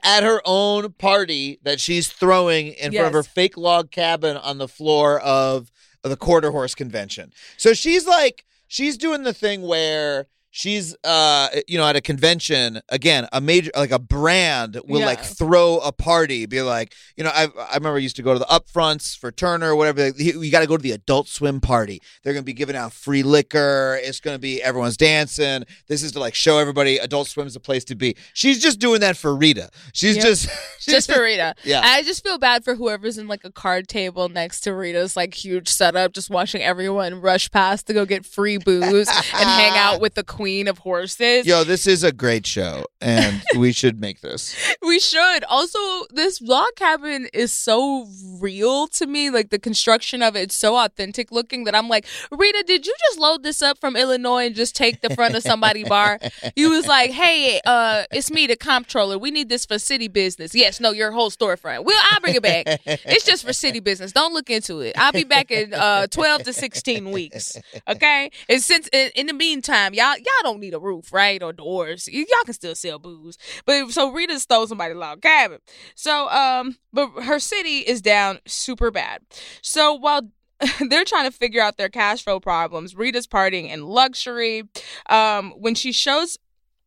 at 0.05 0.23
her 0.23 0.43
own 0.45 0.93
party 0.95 1.61
that 1.63 1.81
she's 1.81 2.09
throwing 2.09 2.69
in 2.75 2.93
front 2.93 3.07
of 3.07 3.13
her 3.15 3.23
fake 3.23 3.57
log 3.57 3.91
cabin 3.91 4.37
on 4.37 4.59
the 4.59 4.69
floor 4.69 5.19
of 5.21 5.71
the 6.03 6.17
quarter 6.17 6.51
horse 6.51 6.75
convention. 6.75 7.33
So 7.57 7.75
she's 7.75 8.07
like 8.07 8.45
she's 8.69 8.97
doing 8.97 9.23
the 9.23 9.35
thing 9.35 9.63
where 9.63 10.27
she's 10.55 10.95
uh 11.03 11.49
you 11.67 11.79
know 11.79 11.87
at 11.89 11.97
a 11.97 12.01
convention 12.03 12.79
again 12.91 13.27
a 13.33 13.41
major 13.41 13.71
like 13.75 13.91
a 13.91 13.99
brand 13.99 14.79
will 14.85 15.01
like 15.01 15.21
throw 15.25 15.79
a 15.79 15.91
party 15.91 16.45
be 16.45 16.61
like 16.61 16.93
you 17.17 17.25
know 17.25 17.31
I 17.35 17.45
I 17.45 17.75
remember 17.77 17.97
I 17.97 18.01
used 18.01 18.17
to 18.17 18.23
go 18.23 18.35
to 18.35 18.39
the 18.39 18.45
upfronts 18.45 19.19
for 19.19 19.33
Turner 19.33 19.71
or 19.73 19.77
whatever 19.77 20.05
like, 20.05 20.19
you 20.19 20.51
got 20.51 20.61
to 20.61 20.67
go 20.67 20.77
to 20.77 20.83
the 20.83 20.93
adult 20.93 21.27
swim 21.27 21.59
party 21.63 22.03
they're 22.23 22.35
going 22.35 22.43
to 22.43 22.47
be 22.47 22.53
giving 22.53 22.77
out 22.77 22.93
free 22.93 23.23
liquor 23.23 23.99
it's 24.03 24.21
going 24.21 24.35
to 24.35 24.41
be 24.41 24.63
everyone's 24.63 24.99
dancing 24.99 25.65
this 25.89 26.03
is 26.03 26.13
to 26.13 26.21
like 26.21 26.35
show 26.35 26.59
everybody 26.59 26.99
adult 26.99 27.29
swim 27.29 27.47
is 27.47 27.55
the 27.55 27.61
place 27.61 27.85
to 27.85 27.95
be 27.95 28.15
she's 28.35 28.61
just 28.63 28.79
doing 28.79 29.01
that 29.01 29.17
for 29.17 29.35
Rita 29.35 29.71
she's 29.95 30.17
Yeah. 30.17 30.23
just 30.23 30.51
she's 30.79 30.93
just 30.95 31.11
for 31.11 31.23
Rita. 31.23 31.55
Yeah. 31.65 31.81
I 31.83 32.03
just 32.03 32.23
feel 32.23 32.37
bad 32.37 32.63
for 32.63 32.75
whoever's 32.75 33.17
in 33.17 33.27
like 33.27 33.45
a 33.45 33.51
card 33.51 33.89
table 33.89 34.29
next 34.29 34.61
to 34.63 34.75
Rita's 34.75 35.17
like 35.17 35.33
huge 35.33 35.69
setup, 35.69 36.13
just 36.13 36.29
watching 36.29 36.61
everyone 36.61 37.21
rush 37.23 37.51
past 37.51 37.87
to 37.87 37.95
go 37.95 38.05
get 38.05 38.27
free 38.27 38.59
booze 38.59 39.09
and 39.09 39.49
hang 39.49 39.79
out 39.79 40.01
with 40.03 40.15
the 40.15 40.23
queen 40.25 40.42
of 40.69 40.79
horses. 40.79 41.47
yo 41.47 41.65
this 41.65 41.87
is 41.87 42.03
a 42.03 42.13
great 42.13 42.47
show 42.47 42.85
and 43.01 43.43
we 43.57 43.73
should 43.73 44.01
make 44.01 44.21
this 44.21 44.55
We 44.83 44.99
should. 44.99 45.45
Also, 45.45 45.79
this 46.11 46.41
log 46.41 46.75
cabin 46.77 47.29
is 47.33 47.53
so 47.53 48.07
real 48.41 48.89
to 48.89 49.07
me. 49.07 49.31
Like 49.31 49.51
the 49.51 49.59
construction 49.59 50.23
of 50.23 50.35
it, 50.37 50.41
it's 50.43 50.57
so 50.57 50.77
authentic 50.77 51.31
looking 51.31 51.65
that 51.65 51.75
I'm 51.75 51.89
like, 51.89 52.07
Rita, 52.31 52.65
did 52.67 52.87
you 52.87 52.95
just 53.09 53.19
load 53.19 53.43
this 53.43 53.63
up 53.63 53.79
from 53.79 53.97
Illinois 53.97 54.47
and 54.47 54.55
just 54.55 54.75
take 54.75 55.01
the 55.01 55.15
front 55.15 55.37
of 55.37 55.43
somebody 55.43 55.85
bar? 55.85 56.19
You 56.57 56.71
was 56.71 56.87
like, 56.87 57.11
hey, 57.11 57.61
uh, 57.65 58.05
it's 58.11 58.31
me, 58.31 58.47
the 58.47 58.57
comptroller. 58.57 59.19
We 59.19 59.31
need 59.31 59.49
this 59.49 59.65
for 59.65 59.79
city 59.79 60.09
business. 60.09 60.55
Yes, 60.55 60.81
no, 60.81 60.91
your 60.91 61.13
whole 61.13 61.31
storefront. 61.31 61.85
Well, 61.85 62.01
I'll 62.11 62.21
bring 62.21 62.35
it 62.35 62.43
back. 62.43 62.81
It's 62.85 63.25
just 63.25 63.45
for 63.45 63.53
city 63.53 63.81
business. 63.81 64.13
Don't 64.13 64.35
look 64.35 64.51
into 64.51 64.81
it. 64.81 64.95
I'll 64.99 65.13
be 65.13 65.25
back 65.25 65.51
in 65.51 65.75
uh 65.75 66.07
12 66.09 66.45
to 66.45 66.53
16 66.53 67.11
weeks. 67.11 67.57
Okay? 67.89 68.31
And 68.49 68.61
since 68.61 68.89
in, 68.93 69.11
in 69.15 69.27
the 69.27 69.33
meantime, 69.33 69.95
y'all 69.95 70.17
y'all 70.17 70.32
don't 70.43 70.61
need 70.61 70.75
a 70.75 70.81
roof, 70.81 71.13
right? 71.13 71.43
Or 71.43 71.53
doors. 71.53 72.09
Y'all 72.11 72.27
can 72.45 72.55
still 72.55 72.75
sell 72.75 72.99
booze. 72.99 73.39
But 73.65 73.91
so 73.91 74.11
Rita 74.11 74.39
stole 74.41 74.67
somebody's 74.67 74.97
log 74.97 75.23
cabin. 75.23 75.59
So 75.95 76.29
um 76.29 76.77
but 76.93 77.11
her 77.25 77.39
city 77.39 77.79
is 77.79 78.03
down 78.03 78.41
super 78.47 78.91
bad. 78.91 79.23
So 79.63 79.95
while 79.95 80.23
they're 80.89 81.05
trying 81.05 81.31
to 81.31 81.37
figure 81.37 81.61
out 81.61 81.77
their 81.77 81.89
cash 81.89 82.25
flow 82.25 82.41
problems. 82.41 82.95
Rita's 82.95 83.27
partying 83.27 83.69
in 83.71 83.85
luxury. 83.85 84.65
Um, 85.09 85.53
when 85.59 85.75
she 85.75 85.93
shows 85.93 86.39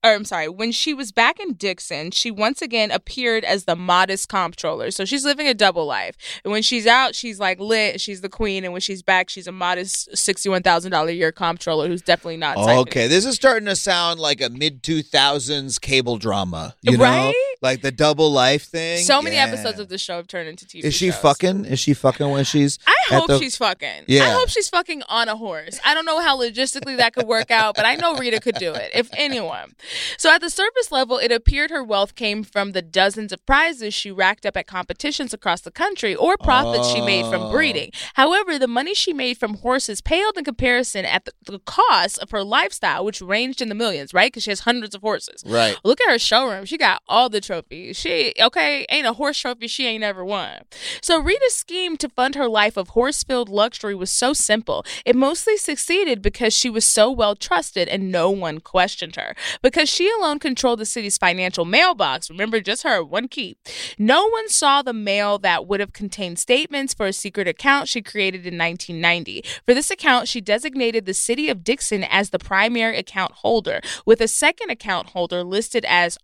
or 0.06 0.14
I'm 0.14 0.24
sorry, 0.26 0.48
when 0.48 0.72
she 0.72 0.94
was 0.94 1.12
back 1.12 1.40
in 1.40 1.54
Dixon, 1.54 2.12
she 2.12 2.30
once 2.30 2.62
again 2.62 2.92
appeared 2.92 3.44
as 3.44 3.66
the 3.66 3.76
modest 3.76 4.30
comptroller. 4.30 4.92
So 4.92 5.04
she's 5.04 5.26
living 5.26 5.48
a 5.48 5.54
double 5.56 5.86
life. 5.88 6.16
And 6.44 6.52
when 6.52 6.62
she's 6.62 6.86
out, 6.86 7.16
she's 7.16 7.40
like 7.40 7.60
lit, 7.60 8.00
she's 8.00 8.22
the 8.22 8.30
queen, 8.30 8.64
and 8.64 8.72
when 8.72 8.82
she's 8.82 9.02
back, 9.02 9.30
she's 9.30 9.48
a 9.48 9.52
modest 9.52 10.16
sixty-one 10.16 10.62
thousand 10.62 10.92
dollar 10.92 11.10
a 11.10 11.14
year 11.14 11.32
comptroller 11.32 11.88
who's 11.88 12.04
definitely 12.04 12.38
not. 12.38 12.58
Okay, 12.58 13.08
this 13.08 13.26
is 13.26 13.36
starting 13.36 13.66
to 13.66 13.76
sound 13.76 14.20
like 14.20 14.42
a 14.42 14.50
mid 14.50 14.84
two 14.84 15.02
thousands 15.02 15.80
cable 15.80 16.18
drama. 16.18 16.76
You 16.84 16.98
know, 16.98 17.04
Right? 17.04 17.55
Like 17.62 17.82
the 17.82 17.92
double 17.92 18.32
life 18.32 18.64
thing. 18.66 19.04
So 19.04 19.22
many 19.22 19.36
Yeah. 19.38 19.46
episodes 19.48 19.80
of 19.80 19.90
the 19.90 19.98
show 19.98 20.18
have 20.18 20.28
turned 20.28 20.50
into 20.50 20.66
TV. 20.66 20.84
Is 20.86 20.94
she 20.94 21.12
shows. 21.12 21.20
fucking? 21.22 21.66
Is 21.66 21.80
she 21.80 21.94
fucking 21.94 22.30
when 22.30 22.44
she's? 22.44 22.80
I 22.88 23.16
hope 23.16 23.28
the- 23.28 23.40
she's 23.40 23.58
fucking. 23.58 24.04
Yeah. 24.08 24.24
I 24.26 24.30
hope 24.32 24.50
she's 24.50 24.70
fucking 24.70 25.04
on 25.10 25.30
a 25.30 25.36
horse. 25.36 25.80
I 25.86 25.94
don't 25.94 26.06
know 26.06 26.20
how 26.20 26.38
logistically 26.40 26.98
that 26.98 27.14
could 27.14 27.28
work 27.28 27.52
out, 27.52 27.76
but 27.76 27.86
I 27.86 27.96
know 27.96 28.16
Rita 28.16 28.40
could 28.40 28.56
do 28.56 28.74
it, 28.74 28.92
if 28.94 29.10
anyone. 29.14 29.76
So 30.18 30.32
at 30.34 30.42
the 30.42 30.50
surface 30.50 30.92
level, 30.92 31.18
it 31.18 31.32
appeared 31.32 31.70
her 31.72 31.84
wealth 31.84 32.16
came 32.16 32.44
from 32.44 32.72
the 32.72 32.82
dozens 32.82 33.32
of 33.32 33.46
prizes 33.46 33.94
she 33.94 34.12
racked 34.12 34.46
up 34.46 34.58
at 34.58 34.68
competitions 34.68 35.34
across 35.34 35.62
the 35.62 35.72
country 35.72 36.16
or 36.16 36.38
profits 36.38 36.90
she 36.90 37.02
made 37.02 37.26
from 37.26 37.44
Oh. 37.44 37.52
breeding. 37.52 37.92
However, 38.16 38.58
the 38.58 38.68
money 38.68 38.94
she 38.94 39.14
made 39.14 39.38
from 39.38 39.56
horses 39.56 40.02
paled 40.02 40.38
in 40.38 40.44
comparison 40.44 41.06
at 41.06 41.26
the, 41.26 41.32
the 41.46 41.60
cost 41.60 42.18
of 42.20 42.32
her 42.32 42.44
lifestyle, 42.44 43.04
which 43.06 43.22
ranged 43.22 43.62
in 43.62 43.70
the 43.70 43.76
millions, 43.76 44.14
right? 44.14 44.32
Because 44.32 44.44
she 44.44 44.52
has 44.52 44.62
hundreds 44.62 44.96
of 44.96 45.02
horses. 45.02 45.44
Right. 45.46 45.78
Look 45.84 46.00
at 46.02 46.10
her 46.10 46.20
showroom. 46.20 46.66
She 46.66 46.78
got 46.78 47.02
all 47.08 47.30
the 47.30 47.42
trophies. 47.46 47.98
She, 47.98 48.34
okay, 48.42 48.86
ain't 48.90 49.08
a 49.08 49.14
horse 49.14 49.40
trophy 49.40 49.68
she 49.68 49.88
ain't 49.88 50.04
ever 50.04 50.24
won. 50.24 50.62
So 51.02 51.20
Rita's 51.20 51.56
scheme 51.56 51.98
to 51.98 52.10
fund 52.10 52.36
her 52.36 52.48
life 52.48 52.78
of 52.78 52.90
horse 52.90 53.24
filled 53.24 53.50
luxury 53.50 53.96
was 53.96 54.12
so 54.12 54.34
simple. 54.34 54.86
It 55.06 55.16
mostly 55.16 55.58
succeeded 55.58 56.22
because 56.22 56.54
she 56.54 56.70
was 56.70 56.86
so 56.86 57.12
well 57.12 57.36
trusted 57.36 57.88
and 57.88 58.12
no 58.12 58.30
one 58.30 58.60
questioned 58.60 59.16
her. 59.16 59.36
Because 59.62 59.90
she 59.90 60.10
alone 60.12 60.40
controlled 60.40 60.80
the 60.80 60.86
city's 60.86 61.18
financial 61.18 61.66
mailbox. 61.66 62.30
Remember, 62.30 62.60
just 62.60 62.84
her, 62.84 63.04
one 63.04 63.28
key. 63.28 63.58
No 63.98 64.28
one 64.28 64.50
saw 64.50 64.82
the 64.82 64.94
mail 64.94 65.38
that 65.40 65.68
would 65.68 65.80
have 65.80 65.94
contained 65.94 66.40
statements 66.40 66.94
for 66.94 67.08
a 67.08 67.14
secret 67.14 67.48
account 67.48 67.88
she 67.88 68.02
created 68.02 68.46
in 68.46 68.58
1990. 68.58 69.44
For 69.66 69.74
this 69.74 69.92
account, 69.92 70.28
she 70.28 70.42
designated 70.42 71.06
the 71.06 71.14
city 71.14 71.50
of 71.50 71.64
Dixon 71.64 72.04
as 72.04 72.30
the 72.30 72.40
primary 72.40 72.98
account 72.98 73.32
holder, 73.34 73.82
with 74.06 74.22
a 74.22 74.28
second 74.28 74.70
account 74.70 75.10
holder 75.10 75.44
listed 75.44 75.86
as 75.88 76.18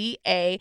RSCDA 0.00 0.60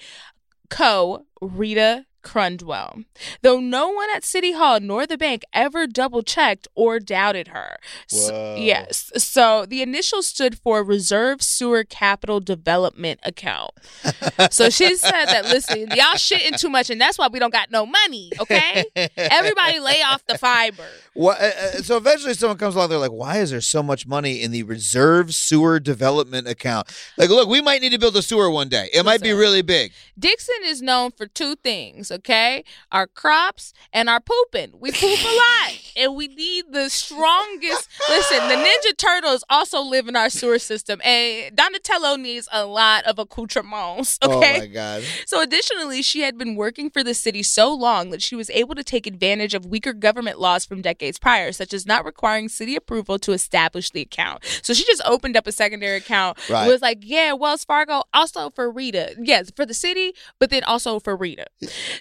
Co. 0.70 1.26
Rita 1.42 2.06
Crundwell. 2.24 3.06
Though 3.42 3.60
no 3.60 3.90
one 3.90 4.10
at 4.16 4.24
City 4.24 4.54
Hall 4.54 4.80
nor 4.80 5.06
the 5.06 5.18
bank 5.18 5.44
ever 5.54 5.88
double 5.88 6.24
checked 6.24 6.68
or 6.76 7.00
doubted 7.00 7.50
her. 7.50 7.78
S- 8.12 8.30
Whoa. 8.30 8.56
yes. 8.58 9.12
So 9.18 9.66
the 9.66 9.82
initial 9.82 10.22
stood 10.22 10.58
for 10.60 10.84
Reserve 10.84 11.42
Sewer 11.42 11.84
Capital 11.84 12.40
Development 12.40 13.20
Account. 13.24 13.72
so 14.52 14.70
she 14.70 14.96
said 14.96 15.26
that, 15.26 15.46
listen, 15.46 15.88
y'all 15.90 16.16
shitting 16.16 16.60
too 16.60 16.70
much, 16.70 16.90
and 16.90 17.00
that's 17.00 17.18
why 17.18 17.28
we 17.28 17.40
don't 17.40 17.54
got 17.54 17.72
no 17.72 17.86
money, 17.86 18.32
okay? 18.40 18.86
Everybody 19.18 19.80
lay 19.80 20.02
off 20.02 20.26
the 20.26 20.38
fiber. 20.38 20.86
What, 21.14 21.40
uh, 21.42 21.46
uh, 21.46 21.72
so 21.82 21.98
eventually 21.98 22.34
someone 22.34 22.58
comes 22.58 22.76
along. 22.76 22.90
They're 22.90 22.98
like, 22.98 23.12
"Why 23.12 23.40
is 23.40 23.52
there 23.52 23.62
so 23.62 23.84
much 23.84 24.08
money 24.08 24.42
in 24.42 24.52
the 24.52 24.64
reserve 24.64 25.34
sewer 25.34 25.80
development 25.80 26.48
account?" 26.48 26.88
Like, 27.18 27.30
look, 27.30 27.50
we 27.50 27.62
might 27.62 27.82
need 27.82 27.92
to 27.92 28.00
build 28.00 28.16
a 28.16 28.22
sewer 28.22 28.50
one 28.50 28.70
day. 28.70 28.90
It 28.94 29.04
might 29.04 29.22
be 29.22 29.34
really 29.34 29.62
big. 29.62 29.92
Dixon 30.18 30.56
is 30.64 30.82
known 30.82 31.12
for 31.12 31.26
two 31.28 31.56
things, 31.56 32.09
okay? 32.12 32.64
Our 32.92 33.08
crops 33.08 33.74
and 33.94 34.10
our 34.10 34.20
pooping. 34.20 34.74
We 34.80 34.92
poop 34.92 35.20
a 35.24 35.36
lot. 35.36 35.89
And 36.00 36.16
we 36.16 36.28
need 36.28 36.72
the 36.72 36.90
strongest. 36.90 37.90
Listen, 38.10 38.48
the 38.48 38.56
Ninja 38.56 38.98
Turtles 38.98 39.44
also 39.50 39.82
live 39.82 40.08
in 40.08 40.16
our 40.16 40.30
sewer 40.30 40.58
system, 40.58 41.02
and 41.04 41.56
Donatello 41.56 42.16
needs 42.16 42.48
a 42.52 42.66
lot 42.66 43.04
of 43.06 43.20
accoutrements. 43.20 44.18
Okay. 44.24 44.56
Oh 44.56 44.60
my 44.60 44.68
god. 44.68 45.04
So, 45.26 45.42
additionally, 45.42 46.02
she 46.02 46.22
had 46.22 46.38
been 46.38 46.56
working 46.56 46.90
for 46.90 47.04
the 47.04 47.14
city 47.14 47.44
so 47.44 47.74
long 47.74 48.10
that 48.12 48.22
she 48.22 48.36
was 48.36 48.50
able 48.52 48.76
to 48.76 48.84
take 48.84 49.06
advantage 49.06 49.54
of 49.54 49.66
weaker 49.66 49.94
government 49.94 50.40
laws 50.40 50.66
from 50.66 50.82
decades 50.82 51.20
prior, 51.20 51.52
such 51.52 51.74
as 51.74 51.86
not 51.86 52.06
requiring 52.06 52.50
city 52.50 52.76
approval 52.76 53.20
to 53.20 53.34
establish 53.34 53.90
the 53.90 54.02
account. 54.02 54.44
So, 54.62 54.74
she 54.74 54.86
just 54.86 55.02
opened 55.06 55.36
up 55.36 55.48
a 55.48 55.52
secondary 55.52 55.98
account. 55.98 56.38
Right. 56.50 56.68
Was 56.68 56.82
like, 56.82 57.00
yeah, 57.02 57.34
Wells 57.34 57.66
Fargo, 57.66 58.04
also 58.14 58.50
for 58.50 58.72
Rita. 58.72 59.16
Yes, 59.22 59.52
for 59.56 59.66
the 59.66 59.74
city, 59.74 60.14
but 60.40 60.50
then 60.50 60.64
also 60.64 61.00
for 61.00 61.16
Rita. 61.16 61.48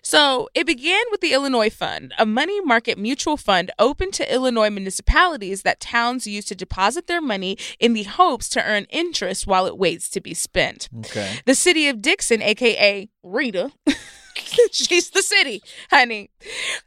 So, 0.02 0.48
it 0.54 0.66
began 0.66 1.02
with 1.10 1.20
the 1.20 1.32
Illinois 1.32 1.70
Fund, 1.70 2.14
a 2.18 2.26
money 2.26 2.60
market 2.60 2.98
mutual 2.98 3.36
fund 3.36 3.70
open 3.88 4.10
to 4.12 4.34
Illinois 4.34 4.68
municipalities 4.68 5.62
that 5.62 5.80
towns 5.80 6.26
use 6.26 6.44
to 6.44 6.54
deposit 6.54 7.06
their 7.06 7.22
money 7.22 7.56
in 7.80 7.94
the 7.94 8.02
hopes 8.02 8.50
to 8.50 8.62
earn 8.62 8.84
interest 8.90 9.46
while 9.46 9.64
it 9.64 9.78
waits 9.78 10.10
to 10.10 10.20
be 10.20 10.34
spent. 10.34 10.90
Okay. 10.98 11.38
The 11.46 11.54
city 11.54 11.88
of 11.88 12.02
Dixon, 12.02 12.42
aka 12.42 13.08
Rita, 13.22 13.72
she's 14.70 15.08
the 15.10 15.22
city, 15.22 15.62
honey, 15.90 16.30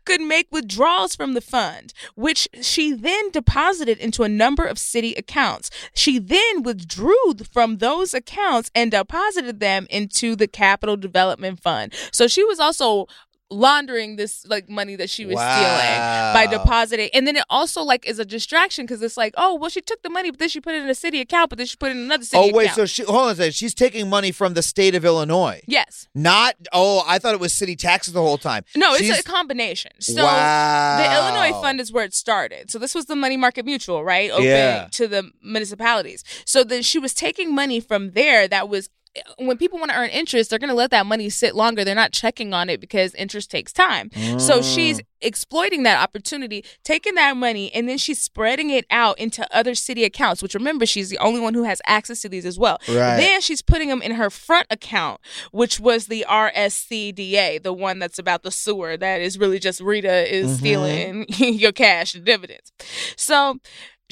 could 0.06 0.22
make 0.22 0.48
withdrawals 0.52 1.16
from 1.16 1.34
the 1.34 1.42
fund, 1.42 1.92
which 2.14 2.48
she 2.62 2.94
then 2.94 3.32
deposited 3.32 3.98
into 3.98 4.22
a 4.22 4.30
number 4.30 4.64
of 4.64 4.78
city 4.78 5.16
accounts. 5.16 5.72
She 5.96 6.20
then 6.20 6.62
withdrew 6.62 7.34
from 7.52 7.78
those 7.78 8.14
accounts 8.14 8.70
and 8.76 8.92
deposited 8.92 9.60
them 9.60 9.88
into 9.90 10.36
the 10.36 10.48
Capital 10.48 10.98
Development 10.98 11.60
Fund. 11.60 11.94
So 12.12 12.28
she 12.28 12.44
was 12.44 12.60
also 12.60 13.08
laundering 13.52 14.16
this 14.16 14.46
like 14.48 14.70
money 14.70 14.96
that 14.96 15.10
she 15.10 15.26
was 15.26 15.36
stealing 15.38 16.00
by 16.34 16.48
depositing 16.50 17.10
and 17.14 17.28
then 17.28 17.36
it 17.36 17.44
also 17.50 17.82
like 17.84 18.08
is 18.08 18.18
a 18.18 18.26
distraction 18.26 18.86
because 18.86 19.02
it's 19.02 19.18
like 19.18 19.34
oh 19.38 19.56
well 19.56 19.70
she 19.70 19.82
took 19.82 20.02
the 20.04 20.10
money 20.10 20.32
but 20.32 20.40
then 20.40 20.48
she 20.50 20.62
put 20.62 20.74
it 20.74 20.82
in 20.82 20.90
a 20.90 20.96
city 20.96 21.20
account 21.20 21.50
but 21.50 21.58
then 21.58 21.68
she 21.68 21.76
put 21.76 21.90
it 21.90 21.98
in 21.98 22.04
another 22.04 22.24
city 22.24 22.42
Oh 22.42 22.56
wait, 22.56 22.66
account. 22.66 22.76
so 22.78 22.86
she 22.86 23.04
hold 23.04 23.26
on 23.26 23.32
a 23.32 23.36
second. 23.36 23.54
She's 23.54 23.74
taking 23.74 24.10
money 24.10 24.32
from 24.32 24.54
the 24.54 24.62
state 24.62 24.96
of 24.96 25.04
Illinois. 25.06 25.62
yes 25.68 26.08
Not 26.16 26.56
oh, 26.72 27.04
I 27.06 27.20
thought 27.20 27.34
it 27.34 27.40
was 27.42 27.54
city 27.54 27.76
taxes 27.76 28.14
the 28.14 28.22
whole 28.22 28.38
time. 28.38 28.64
No, 28.76 28.94
it's 28.96 29.20
a 29.20 29.24
combination. 29.24 29.92
So 30.00 30.24
wow. 30.24 30.98
the 30.98 31.14
Illinois 31.14 31.60
fund 31.62 31.80
is 31.82 31.92
where 31.92 32.06
it 32.06 32.14
started. 32.14 32.72
So 32.72 32.80
this 32.80 32.96
was 32.96 33.06
the 33.06 33.16
money 33.16 33.38
market 33.38 33.66
mutual, 33.66 34.04
right? 34.04 34.32
Open 34.32 34.46
Yeah. 34.46 34.88
to 34.94 35.08
the 35.08 35.30
municipalities. 35.44 36.24
So 36.46 36.64
then 36.64 36.82
she 36.84 37.00
was 37.00 37.14
taking 37.14 37.54
money 37.54 37.80
from 37.80 38.12
there 38.12 38.48
that 38.48 38.70
was 38.70 38.90
when 39.38 39.58
people 39.58 39.78
want 39.78 39.92
to 39.92 39.98
earn 39.98 40.10
interest, 40.10 40.50
they're 40.50 40.60
going 40.60 40.70
to 40.70 40.76
let 40.76 40.92
that 40.92 41.06
money 41.06 41.30
sit 41.30 41.56
longer. 41.56 41.84
They're 41.84 41.96
not 41.96 42.14
checking 42.14 42.54
on 42.54 42.70
it 42.70 42.80
because 42.80 43.14
interest 43.16 43.52
takes 43.52 43.74
time. 43.74 44.10
So 44.40 44.60
mm. 44.60 44.76
she's 44.76 45.02
exploiting 45.22 45.84
that 45.84 46.02
opportunity, 46.02 46.64
taking 46.84 47.16
that 47.16 47.36
money, 47.36 47.74
and 47.74 47.88
then 47.90 47.98
she's 47.98 48.22
spreading 48.22 48.70
it 48.70 48.86
out 48.90 49.20
into 49.20 49.46
other 49.56 49.76
city 49.76 50.04
accounts, 50.04 50.42
which 50.42 50.54
remember, 50.54 50.86
she's 50.86 51.10
the 51.10 51.18
only 51.18 51.42
one 51.42 51.54
who 51.54 51.64
has 51.64 51.82
access 51.86 52.22
to 52.22 52.30
these 52.30 52.46
as 52.46 52.58
well. 52.58 52.80
Right. 52.88 53.18
Then 53.18 53.42
she's 53.42 53.62
putting 53.62 53.90
them 53.90 54.02
in 54.02 54.14
her 54.14 54.30
front 54.30 54.68
account, 54.70 55.20
which 55.52 55.80
was 55.80 56.08
the 56.08 56.26
RSCDA, 56.30 57.62
the 57.62 57.74
one 57.74 58.00
that's 58.00 58.18
about 58.18 58.44
the 58.44 58.52
sewer. 58.52 58.98
That 58.98 59.22
is 59.22 59.38
really 59.38 59.60
just 59.60 59.82
Rita 59.82 60.34
is 60.34 60.48
mm-hmm. 60.48 60.56
stealing 60.56 61.26
your 61.38 61.74
cash 61.74 62.16
and 62.16 62.24
dividends. 62.24 62.72
So 63.18 63.60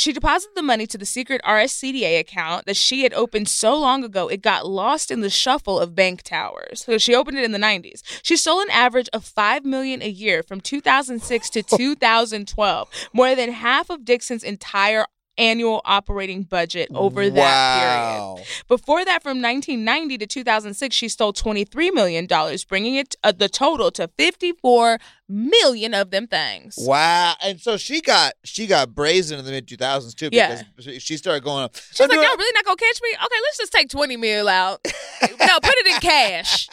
she 0.01 0.13
deposited 0.13 0.55
the 0.55 0.61
money 0.61 0.87
to 0.87 0.97
the 0.97 1.05
secret 1.05 1.41
RSCDA 1.45 2.19
account 2.19 2.65
that 2.65 2.77
she 2.77 3.03
had 3.03 3.13
opened 3.13 3.49
so 3.49 3.77
long 3.77 4.03
ago 4.03 4.27
it 4.27 4.41
got 4.41 4.67
lost 4.67 5.11
in 5.11 5.21
the 5.21 5.29
shuffle 5.29 5.79
of 5.79 5.95
bank 5.95 6.23
towers. 6.23 6.83
So 6.85 6.97
she 6.97 7.15
opened 7.15 7.37
it 7.37 7.43
in 7.43 7.51
the 7.51 7.57
90s. 7.57 8.01
She 8.23 8.37
stole 8.37 8.61
an 8.61 8.69
average 8.69 9.09
of 9.13 9.25
5 9.25 9.65
million 9.65 10.01
a 10.01 10.09
year 10.09 10.43
from 10.43 10.61
2006 10.61 11.49
to 11.51 11.63
2012, 11.77 12.89
more 13.13 13.35
than 13.35 13.51
half 13.51 13.89
of 13.89 14.05
Dixon's 14.05 14.43
entire 14.43 15.05
annual 15.39 15.81
operating 15.85 16.43
budget 16.43 16.89
over 16.93 17.29
that 17.29 18.35
period. 18.35 18.47
Before 18.67 19.03
that, 19.05 19.23
from 19.23 19.41
1990 19.41 20.17
to 20.19 20.27
2006, 20.27 20.95
she 20.95 21.07
stole 21.07 21.33
23 21.33 21.91
million 21.91 22.25
dollars, 22.25 22.63
bringing 22.65 22.95
it 22.95 23.15
uh, 23.23 23.31
the 23.31 23.49
total 23.49 23.89
to 23.91 24.07
54 24.17 24.99
million 25.29 25.93
of 25.93 26.11
them 26.11 26.27
things. 26.27 26.75
Wow. 26.79 27.35
And 27.43 27.59
so 27.59 27.77
she 27.77 28.01
got 28.01 28.33
she 28.43 28.67
got 28.67 28.93
brazen 28.93 29.39
in 29.39 29.45
the 29.45 29.51
mid 29.51 29.67
2000s 29.67 30.15
too 30.15 30.29
Yeah. 30.31 30.63
because 30.75 31.01
she 31.01 31.17
started 31.17 31.43
going 31.43 31.63
up. 31.63 31.75
She's 31.75 31.99
like, 31.99 32.11
y'all 32.11 32.19
really 32.21 32.51
not 32.55 32.65
gonna 32.65 32.75
catch 32.75 32.99
me? 33.01 33.09
Okay, 33.13 33.35
let's 33.43 33.57
just 33.57 33.71
take 33.71 33.89
20 33.89 34.17
mil 34.17 34.47
out. 34.47 34.79
no, 35.21 35.59
put 35.61 35.73
it 35.77 35.87
in 35.87 36.01
cash. 36.01 36.67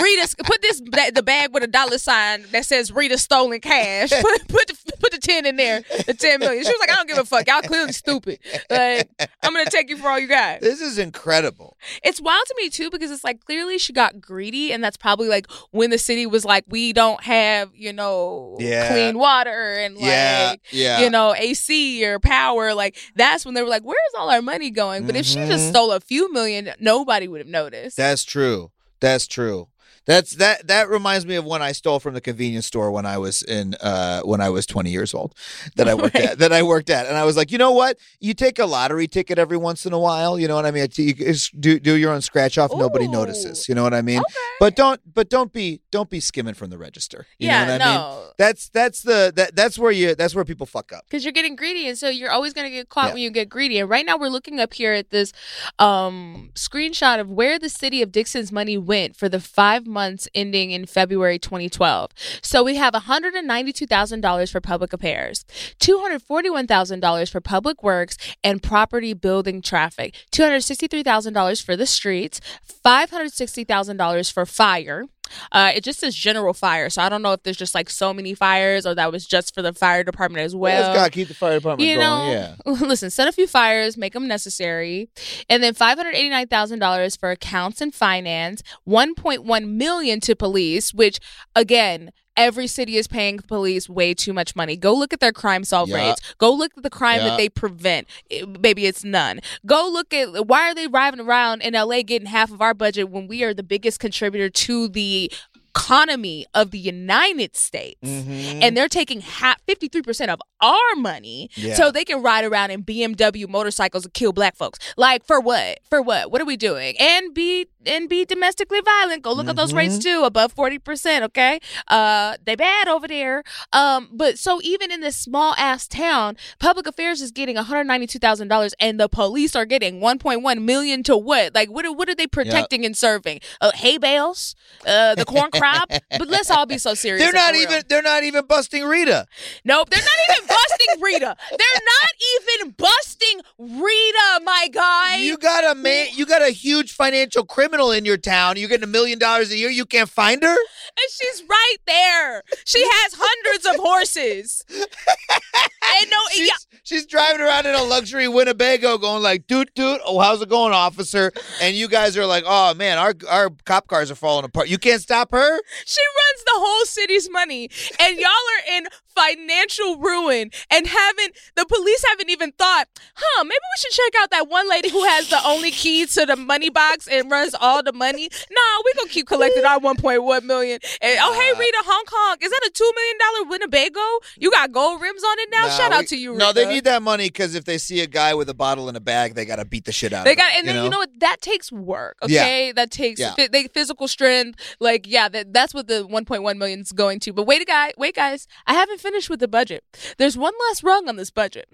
Rita, 0.00 0.34
put 0.44 0.62
this 0.62 0.80
the 0.80 1.22
bag 1.24 1.52
with 1.52 1.62
a 1.62 1.66
dollar 1.66 1.98
sign 1.98 2.44
that 2.52 2.64
says 2.64 2.92
Rita 2.92 3.18
stolen 3.18 3.60
cash. 3.60 4.10
Put 4.20 4.48
put 4.48 4.66
the, 4.68 4.92
put 5.00 5.12
the 5.12 5.18
10 5.18 5.46
in 5.46 5.56
there, 5.56 5.82
the 6.06 6.14
10 6.14 6.40
million. 6.40 6.64
She 6.64 6.70
was 6.70 6.80
like, 6.80 6.90
I 6.90 6.94
don't 6.94 7.08
give 7.08 7.18
a 7.18 7.24
fuck. 7.24 7.46
Y'all 7.46 7.62
clearly 7.62 7.92
stupid. 7.92 8.38
Like, 8.70 9.08
I'm 9.42 9.52
gonna 9.52 9.70
take 9.70 9.88
you 9.90 9.96
for 9.96 10.08
all 10.08 10.18
you 10.18 10.26
got. 10.26 10.60
This 10.60 10.80
is 10.80 10.98
incredible. 10.98 11.76
It's 12.02 12.20
wild 12.20 12.44
to 12.46 12.54
me 12.58 12.68
too 12.70 12.90
because 12.90 13.10
it's 13.10 13.24
like 13.24 13.44
clearly 13.44 13.78
she 13.78 13.92
got 13.92 14.20
greedy, 14.20 14.72
and 14.72 14.82
that's 14.82 14.96
probably 14.96 15.28
like 15.28 15.50
when 15.70 15.90
the 15.90 15.98
city 15.98 16.26
was 16.26 16.44
like, 16.44 16.64
we 16.68 16.92
don't 16.92 17.22
have 17.24 17.70
you 17.74 17.92
know 17.92 18.56
Yeah. 18.58 18.88
clean 18.88 19.18
water 19.18 19.74
and 19.74 19.94
like 19.96 20.04
Yeah, 20.04 20.54
yeah. 20.70 21.00
you 21.00 21.10
know 21.10 21.34
AC 21.34 22.04
or 22.06 22.18
power. 22.18 22.74
Like 22.74 22.96
that's 23.14 23.44
when 23.44 23.54
they 23.54 23.62
were 23.62 23.68
like, 23.68 23.82
where's 23.82 23.98
all 24.18 24.30
our 24.30 24.42
money 24.42 24.70
going? 24.70 25.06
But 25.06 25.16
if 25.16 25.26
she 25.26 25.36
just 25.46 25.66
Mhm. 25.66 25.70
stole 25.70 25.92
a 25.92 26.00
few 26.00 26.32
million, 26.32 26.70
nobody 26.80 27.28
would 27.28 27.40
have 27.40 27.48
noticed. 27.48 27.96
That's 27.96 28.24
true. 28.24 28.70
That's 29.00 29.26
true. 29.26 29.68
That's 30.08 30.32
that 30.36 30.66
that 30.66 30.88
reminds 30.88 31.24
me 31.26 31.36
of 31.36 31.44
when 31.44 31.62
I 31.62 31.72
stole 31.72 32.00
from 32.00 32.14
the 32.14 32.20
convenience 32.20 32.66
store 32.66 32.90
when 32.90 33.06
I 33.06 33.18
was 33.18 33.42
in 33.42 33.74
uh 33.80 34.22
when 34.22 34.40
I 34.40 34.48
was 34.48 34.64
20 34.66 34.90
years 34.90 35.12
old 35.14 35.34
that 35.76 35.86
I 35.86 35.94
worked 35.94 36.16
at 36.16 36.38
that 36.40 36.52
I 36.52 36.62
worked 36.62 36.88
at 36.90 37.06
and 37.06 37.14
I 37.16 37.24
was 37.24 37.36
like, 37.36 37.52
"You 37.52 37.58
know 37.58 37.72
what? 37.72 37.98
You 38.18 38.32
take 38.34 38.58
a 38.58 38.64
lottery 38.64 39.06
ticket 39.06 39.38
every 39.38 39.58
once 39.58 39.84
in 39.86 39.92
a 39.92 39.98
while, 39.98 40.38
you 40.40 40.48
know 40.48 40.54
what 40.56 40.64
I 40.66 40.70
mean? 40.70 40.88
You 40.96 41.12
do 41.60 41.78
do 41.78 41.94
your 41.94 42.12
own 42.12 42.22
scratch 42.22 42.56
off, 42.58 42.70
nobody 42.74 43.06
notices. 43.06 43.68
You 43.68 43.74
know 43.74 43.82
what 43.82 43.92
I 43.92 44.00
mean? 44.02 44.20
Okay. 44.20 44.34
But 44.58 44.74
don't 44.76 45.00
but 45.14 45.28
don't 45.28 45.52
be 45.52 45.82
don't 45.92 46.08
be 46.08 46.20
skimming 46.20 46.54
from 46.54 46.70
the 46.70 46.78
register. 46.78 47.26
You 47.38 47.48
Yeah, 47.48 47.66
know 47.66 47.72
what 47.72 47.82
I 47.82 47.84
mean? 47.86 47.94
no. 48.00 48.30
That's 48.38 48.70
that's 48.70 49.02
the 49.02 49.30
that 49.36 49.54
that's 49.54 49.78
where 49.78 49.92
you 49.92 50.14
that's 50.14 50.34
where 50.34 50.44
people 50.46 50.64
fuck 50.66 50.90
up. 50.92 51.04
because 51.06 51.22
you're 51.22 51.32
getting 51.32 51.54
greedy 51.54 51.86
and 51.86 51.98
so 51.98 52.08
you're 52.08 52.30
always 52.30 52.54
going 52.54 52.64
to 52.66 52.70
get 52.70 52.88
caught 52.88 53.08
Yeah. 53.08 53.12
when 53.14 53.22
you 53.24 53.30
get 53.30 53.50
greedy 53.50 53.78
and 53.78 53.90
right 53.90 54.06
now 54.06 54.16
we're 54.16 54.30
looking 54.30 54.58
up 54.58 54.72
here 54.72 54.94
at 54.94 55.10
this 55.10 55.34
um 55.78 56.50
screenshot 56.54 57.20
of 57.20 57.30
where 57.30 57.58
the 57.58 57.68
city 57.68 58.00
of 58.00 58.10
dixon's 58.10 58.50
money 58.50 58.78
went 58.78 59.14
for 59.14 59.28
the 59.28 59.38
five 59.40 59.86
months 59.86 59.97
ending 60.34 60.70
in 60.70 60.86
february 60.86 61.38
2012 61.38 62.10
so 62.42 62.62
we 62.62 62.76
have 62.76 62.94
$192000 62.94 64.50
for 64.50 64.60
public 64.60 64.92
affairs 64.92 65.44
$241000 65.80 67.30
for 67.30 67.40
public 67.40 67.82
works 67.82 68.16
and 68.42 68.62
property 68.62 69.12
building 69.12 69.60
traffic 69.60 70.14
$263000 70.32 71.62
for 71.62 71.76
the 71.76 71.86
streets 71.86 72.40
$560000 72.84 74.32
for 74.32 74.46
fire 74.46 75.04
uh, 75.52 75.72
it 75.74 75.84
just 75.84 76.00
says 76.00 76.14
general 76.14 76.54
fire, 76.54 76.90
so 76.90 77.02
I 77.02 77.08
don't 77.08 77.22
know 77.22 77.32
if 77.32 77.42
there's 77.42 77.56
just 77.56 77.74
like 77.74 77.90
so 77.90 78.12
many 78.12 78.34
fires 78.34 78.86
or 78.86 78.94
that 78.94 79.12
was 79.12 79.26
just 79.26 79.54
for 79.54 79.62
the 79.62 79.72
fire 79.72 80.04
department 80.04 80.44
as 80.44 80.54
well. 80.54 80.82
Well, 80.82 80.94
gotta 80.94 81.10
keep 81.10 81.28
the 81.28 81.34
fire 81.34 81.54
department 81.54 81.88
you 81.88 81.96
going. 81.96 82.32
know, 82.32 82.54
yeah. 82.66 82.72
listen, 82.86 83.10
set 83.10 83.28
a 83.28 83.32
few 83.32 83.46
fires, 83.46 83.96
make 83.96 84.12
them 84.12 84.28
necessary, 84.28 85.08
and 85.48 85.62
then 85.62 85.74
five 85.74 85.98
hundred 85.98 86.14
eighty 86.14 86.28
nine 86.28 86.48
thousand 86.48 86.78
dollars 86.78 87.16
for 87.16 87.30
accounts 87.30 87.80
and 87.80 87.94
finance, 87.94 88.62
one 88.84 89.14
point 89.14 89.44
one 89.44 89.76
million 89.76 90.20
to 90.20 90.34
police, 90.36 90.92
which 90.94 91.18
again. 91.54 92.12
Every 92.38 92.66
city 92.68 92.96
is 92.96 93.06
paying 93.08 93.38
police 93.40 93.88
way 93.88 94.14
too 94.14 94.32
much 94.32 94.54
money. 94.56 94.76
Go 94.76 94.94
look 94.94 95.12
at 95.12 95.20
their 95.20 95.32
crime 95.32 95.64
solve 95.64 95.88
Yeah. 95.88 96.10
rates. 96.10 96.20
Go 96.38 96.52
look 96.52 96.72
at 96.76 96.82
the 96.82 96.90
crime 96.90 97.18
Yeah. 97.20 97.28
that 97.30 97.36
they 97.36 97.48
prevent. 97.48 98.06
It- 98.30 98.60
maybe 98.60 98.86
it's 98.86 99.02
none. 99.04 99.40
Go 99.66 99.88
look 99.92 100.14
at 100.14 100.46
why 100.46 100.70
are 100.70 100.74
they 100.74 100.86
driving 100.86 101.20
around 101.20 101.62
in 101.62 101.74
LA 101.74 102.02
getting 102.02 102.26
half 102.28 102.50
of 102.52 102.62
our 102.62 102.74
budget 102.74 103.10
when 103.10 103.26
we 103.26 103.42
are 103.42 103.52
the 103.52 103.62
biggest 103.64 103.98
contributor 104.00 104.48
to 104.48 104.88
the 104.88 105.30
economy 105.74 106.44
of 106.54 106.70
the 106.72 106.78
United 106.78 107.56
States 107.56 108.00
Mhm. 108.02 108.62
and 108.62 108.76
they're 108.76 108.88
taking 108.88 109.20
half 109.20 109.58
53% 109.66 110.30
of 110.30 110.40
our 110.60 110.94
money 110.96 111.50
Yeah. 111.54 111.74
so 111.74 111.90
they 111.90 112.04
can 112.04 112.20
ride 112.20 112.44
around 112.44 112.70
in 112.72 112.82
BMW 112.82 113.46
motorcycles 113.46 114.04
and 114.04 114.12
kill 114.12 114.32
black 114.32 114.56
folks. 114.56 114.78
Like 114.96 115.24
for 115.24 115.38
what? 115.40 115.78
For 115.88 116.02
what? 116.02 116.32
What 116.32 116.40
are 116.40 116.44
we 116.46 116.56
doing? 116.56 116.96
And 116.98 117.32
be 117.32 117.66
and 117.88 118.08
be 118.08 118.24
domestically 118.24 118.80
violent. 118.80 119.22
Go 119.22 119.32
look 119.32 119.48
at 119.48 119.56
those 119.56 119.72
rates 119.72 119.94
Mm-hmm. 119.98 120.20
too, 120.20 120.24
above 120.24 120.54
40%, 120.54 121.22
okay? 121.22 121.58
Uh 121.88 122.36
they 122.44 122.54
bad 122.56 122.88
over 122.88 123.08
there. 123.08 123.42
Um 123.72 124.08
but 124.12 124.38
so 124.38 124.60
even 124.62 124.90
in 124.92 125.00
this 125.00 125.16
small 125.16 125.54
ass 125.56 125.88
town, 125.88 126.36
public 126.58 126.86
affairs 126.86 127.20
is 127.22 127.30
getting 127.30 127.56
$192,000 127.56 128.72
and 128.80 129.00
the 129.00 129.08
police 129.08 129.56
are 129.56 129.64
getting 129.64 130.00
1.1 130.00 130.62
million 130.62 131.02
to 131.04 131.16
what? 131.16 131.54
Like 131.54 131.70
what 131.70 131.84
are, 131.86 131.92
what 131.92 132.08
are 132.08 132.14
they 132.14 132.26
protecting 132.26 132.84
and 132.84 132.96
serving? 132.96 133.40
Uh 133.60 133.70
hay 133.74 133.98
bales? 133.98 134.54
Uh 134.86 135.14
the 135.14 135.24
corn 135.24 135.50
crop? 135.50 135.90
But 136.18 136.28
let's 136.28 136.50
all 136.50 136.66
be 136.66 136.78
so 136.78 136.94
serious. 136.94 137.22
They're 137.22 137.32
not 137.32 137.54
even 137.54 137.82
they're 137.88 138.02
not 138.02 138.24
even 138.24 138.44
busting 138.46 138.84
Rita. 138.84 139.26
Nope, 139.64 139.90
they're 139.90 140.02
not 140.02 140.18
even 140.36 140.46
busting 140.48 141.02
Rita. 141.02 141.36
They're 141.50 141.80
not 141.94 142.10
even 142.34 142.70
busting 142.76 143.40
Rita, 143.58 144.40
my 144.44 144.68
guy. 144.72 145.16
You 145.18 145.36
got 145.38 145.64
a 145.64 145.74
man. 145.74 146.08
You 146.14 146.26
got 146.26 146.42
a 146.42 146.50
huge 146.50 146.92
financial 146.92 147.44
criminal 147.44 147.77
criminal 147.78 147.92
in 147.92 148.04
your 148.04 148.16
town. 148.16 148.56
You're 148.56 148.68
getting 148.68 148.84
a 148.84 148.88
million 148.88 149.18
dollars 149.18 149.50
a 149.52 149.56
year. 149.56 149.70
You 149.70 149.84
can't 149.84 150.08
find 150.08 150.42
her. 150.42 150.48
And 150.48 151.10
she's 151.10 151.42
right 151.48 151.76
there. 151.86 152.42
She 152.64 152.82
has 152.82 153.14
hundreds 153.16 153.66
of 153.66 153.76
horses. 153.76 154.64
And 154.68 156.10
no, 156.10 156.16
She's, 156.32 156.48
yeah, 156.48 156.78
she's 156.82 157.06
driving 157.06 157.40
around 157.40 157.66
in 157.66 157.74
a 157.74 157.82
luxury 157.82 158.26
Winnebago, 158.28 158.98
going 158.98 159.22
like 159.22 159.46
"doot 159.46 159.70
doot." 159.74 160.00
Oh, 160.04 160.18
how's 160.18 160.42
it 160.42 160.48
going, 160.48 160.72
officer? 160.72 161.32
And 161.62 161.76
you 161.76 161.88
guys 161.88 162.16
are 162.16 162.26
like, 162.26 162.44
"Oh 162.46 162.74
man, 162.74 162.98
our 162.98 163.14
our 163.28 163.50
cop 163.64 163.86
cars 163.86 164.10
are 164.10 164.16
falling 164.16 164.44
apart. 164.44 164.68
You 164.68 164.78
can't 164.78 165.00
stop 165.00 165.30
her." 165.32 165.60
she 165.86 166.00
runs 166.00 166.44
the 166.44 166.54
whole 166.54 166.84
city's 166.84 167.30
money, 167.30 167.70
and 168.00 168.18
y'all 168.18 168.28
are 168.28 168.76
in 168.76 168.86
financial 169.18 169.96
ruin 169.98 170.50
and 170.70 170.86
haven't 170.86 171.34
the 171.56 171.66
police 171.66 172.04
haven't 172.08 172.30
even 172.30 172.52
thought, 172.52 172.86
huh, 173.14 173.44
maybe 173.44 173.54
we 173.54 173.78
should 173.78 173.92
check 173.92 174.12
out 174.22 174.30
that 174.30 174.48
one 174.48 174.68
lady 174.68 174.90
who 174.90 175.02
has 175.04 175.28
the 175.28 175.40
only 175.44 175.70
key 175.70 176.06
to 176.06 176.26
the 176.26 176.36
money 176.36 176.70
box 176.70 177.06
and 177.08 177.30
runs 177.30 177.54
all 177.60 177.82
the 177.82 177.92
money. 177.92 178.28
Nah, 178.50 178.82
we 178.84 178.92
gonna 178.94 179.08
keep 179.10 179.26
collecting 179.26 179.64
our 179.64 179.78
1.1 179.80 180.42
million. 180.44 180.78
And 181.00 181.18
oh 181.22 181.32
hey 181.32 181.58
Rita, 181.58 181.82
Hong 181.84 182.04
Kong, 182.04 182.36
is 182.40 182.50
that 182.50 182.60
a 182.66 182.70
two 182.72 182.90
million 182.94 183.16
dollar 183.18 183.50
Winnebago? 183.50 184.00
You 184.38 184.50
got 184.50 184.72
gold 184.72 185.00
rims 185.00 185.22
on 185.24 185.38
it 185.38 185.48
now? 185.50 185.62
Nah, 185.66 185.68
Shout 185.70 185.92
out 185.92 186.00
we- 186.00 186.06
to 186.06 186.16
you, 186.16 186.32
Rita. 186.32 186.44
No, 186.44 186.52
they 186.52 186.66
need 186.66 186.84
that 186.84 187.02
money 187.02 187.26
because 187.28 187.54
if 187.54 187.64
they 187.64 187.78
see 187.78 188.00
a 188.00 188.06
guy 188.06 188.34
with 188.34 188.48
a 188.48 188.54
bottle 188.54 188.88
in 188.88 188.96
a 188.96 189.00
bag, 189.00 189.34
they 189.34 189.44
gotta 189.44 189.64
beat 189.64 189.84
the 189.84 189.92
shit 189.92 190.12
out 190.12 190.24
They 190.24 190.32
of 190.32 190.38
got, 190.38 190.52
and 190.56 190.66
then 190.68 190.84
you 190.84 190.90
know 190.90 190.98
what? 190.98 191.10
That 191.20 191.40
takes 191.40 191.70
work. 191.72 192.16
Yeah. 192.26 192.40
Okay, 192.42 192.72
that 192.72 192.90
takes 192.90 193.20
Yeah. 193.20 193.34
phy- 193.34 193.48
they, 193.48 193.66
physical 193.68 194.08
strength. 194.08 194.58
Like, 194.80 195.06
yeah, 195.06 195.28
that, 195.28 195.52
that's 195.52 195.74
what 195.74 195.88
the 195.88 196.06
1.1 196.06 196.58
million 196.58 196.80
is 196.80 196.92
going 196.92 197.20
to. 197.20 197.32
But 197.32 197.44
wait, 197.46 197.62
a 197.62 197.64
guy, 197.64 197.92
wait, 197.96 198.14
guys, 198.14 198.46
I 198.66 198.74
haven't 198.74 199.00
finished 199.00 199.07
with 199.28 199.40
the 199.40 199.48
budget. 199.48 199.84
There's 200.18 200.36
one 200.36 200.54
last 200.68 200.82
rung 200.82 201.08
on 201.08 201.16
this 201.16 201.30
budget, 201.30 201.68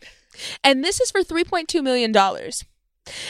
and 0.63 0.83
this 0.85 1.01
is 1.01 1.11
for 1.11 1.23
3.2 1.23 1.83
million 1.83 2.13
dollars. 2.13 2.65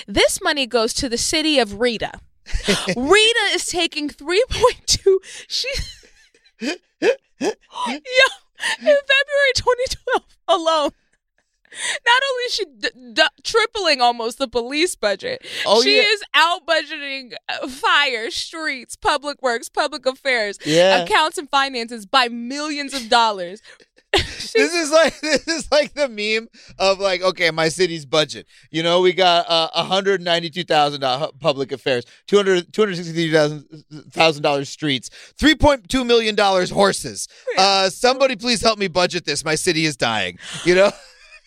This 0.06 0.40
money 0.42 0.66
goes 0.66 0.92
to 0.94 1.08
the 1.08 1.18
city 1.18 1.58
of 1.58 1.80
Rita. 1.80 2.12
Rita 2.96 3.40
is 3.52 3.66
taking 3.66 4.08
3.2. 4.08 5.16
She. 5.48 5.68
Yo, 6.60 6.76
in 7.40 7.56
February 8.78 9.52
2012 9.56 10.22
alone. 10.48 10.90
Not 12.06 12.22
only 12.30 12.42
is 12.44 12.54
she 12.54 12.64
d- 12.66 13.12
d- 13.14 13.22
tripling 13.42 14.00
almost 14.00 14.38
the 14.38 14.46
police 14.46 14.94
budget, 14.94 15.44
Oh, 15.66 15.82
she 15.82 15.96
yeah. 15.96 16.02
is 16.04 16.22
out 16.32 16.64
budgeting 16.66 17.32
uh, 17.48 17.66
fire, 17.66 18.30
streets, 18.30 18.94
public 18.94 19.42
works, 19.42 19.68
public 19.68 20.06
affairs, 20.06 20.56
Yeah. 20.64 20.98
accounts, 21.02 21.36
and 21.36 21.50
finances 21.50 22.06
by 22.06 22.28
millions 22.28 22.94
of 22.94 23.08
dollars. 23.08 23.60
this 24.54 24.74
is 24.74 24.90
like 24.90 25.18
this 25.20 25.46
is 25.48 25.70
like 25.70 25.94
the 25.94 26.08
meme 26.08 26.48
of 26.78 26.98
like 27.00 27.22
okay 27.22 27.50
my 27.50 27.68
city's 27.68 28.06
budget 28.06 28.46
you 28.70 28.82
know 28.82 29.00
we 29.00 29.12
got 29.12 29.46
uh, 29.48 29.68
192000 29.74 31.00
dollars 31.00 31.30
public 31.40 31.72
affairs 31.72 32.04
200 32.28 32.72
263000 32.72 34.42
dollars 34.42 34.68
streets 34.68 35.10
3.2 35.38 36.06
million 36.06 36.34
dollars 36.34 36.70
horses 36.70 37.28
uh 37.58 37.88
somebody 37.90 38.36
please 38.36 38.60
help 38.62 38.78
me 38.78 38.88
budget 38.88 39.24
this 39.24 39.44
my 39.44 39.54
city 39.54 39.84
is 39.84 39.96
dying 39.96 40.38
you 40.64 40.74
know 40.74 40.90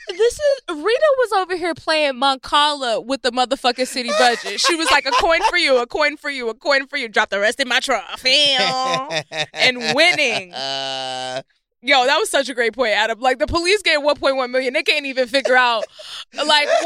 This 0.09 0.39
is 0.39 0.61
Rita 0.69 1.15
was 1.17 1.31
over 1.33 1.57
here 1.57 1.73
playing 1.73 2.13
Mancala 2.13 3.05
with 3.05 3.23
the 3.23 3.31
motherfucking 3.31 3.87
city 3.87 4.09
budget. 4.17 4.59
She 4.61 4.75
was 4.75 4.89
like, 4.89 5.05
a 5.05 5.11
coin 5.11 5.41
for 5.49 5.57
you, 5.57 5.81
a 5.81 5.85
coin 5.85 6.15
for 6.15 6.29
you, 6.29 6.47
a 6.47 6.53
coin 6.53 6.87
for 6.87 6.95
you. 6.95 7.09
Drop 7.09 7.29
the 7.29 7.39
rest 7.39 7.59
in 7.59 7.67
my 7.67 7.81
trough. 7.81 8.23
and 9.53 9.77
winning. 9.93 10.53
uh 10.53 11.41
Yo, 11.81 12.05
that 12.05 12.17
was 12.17 12.29
such 12.29 12.49
a 12.49 12.53
great 12.55 12.73
point, 12.73 12.93
Adam. 12.93 13.19
Like 13.19 13.37
the 13.39 13.47
police 13.47 13.81
get 13.83 13.99
1.1 13.99 14.49
million, 14.49 14.73
they 14.73 14.83
can't 14.83 15.05
even 15.05 15.27
figure 15.27 15.55
out 15.55 15.83
like 16.33 16.67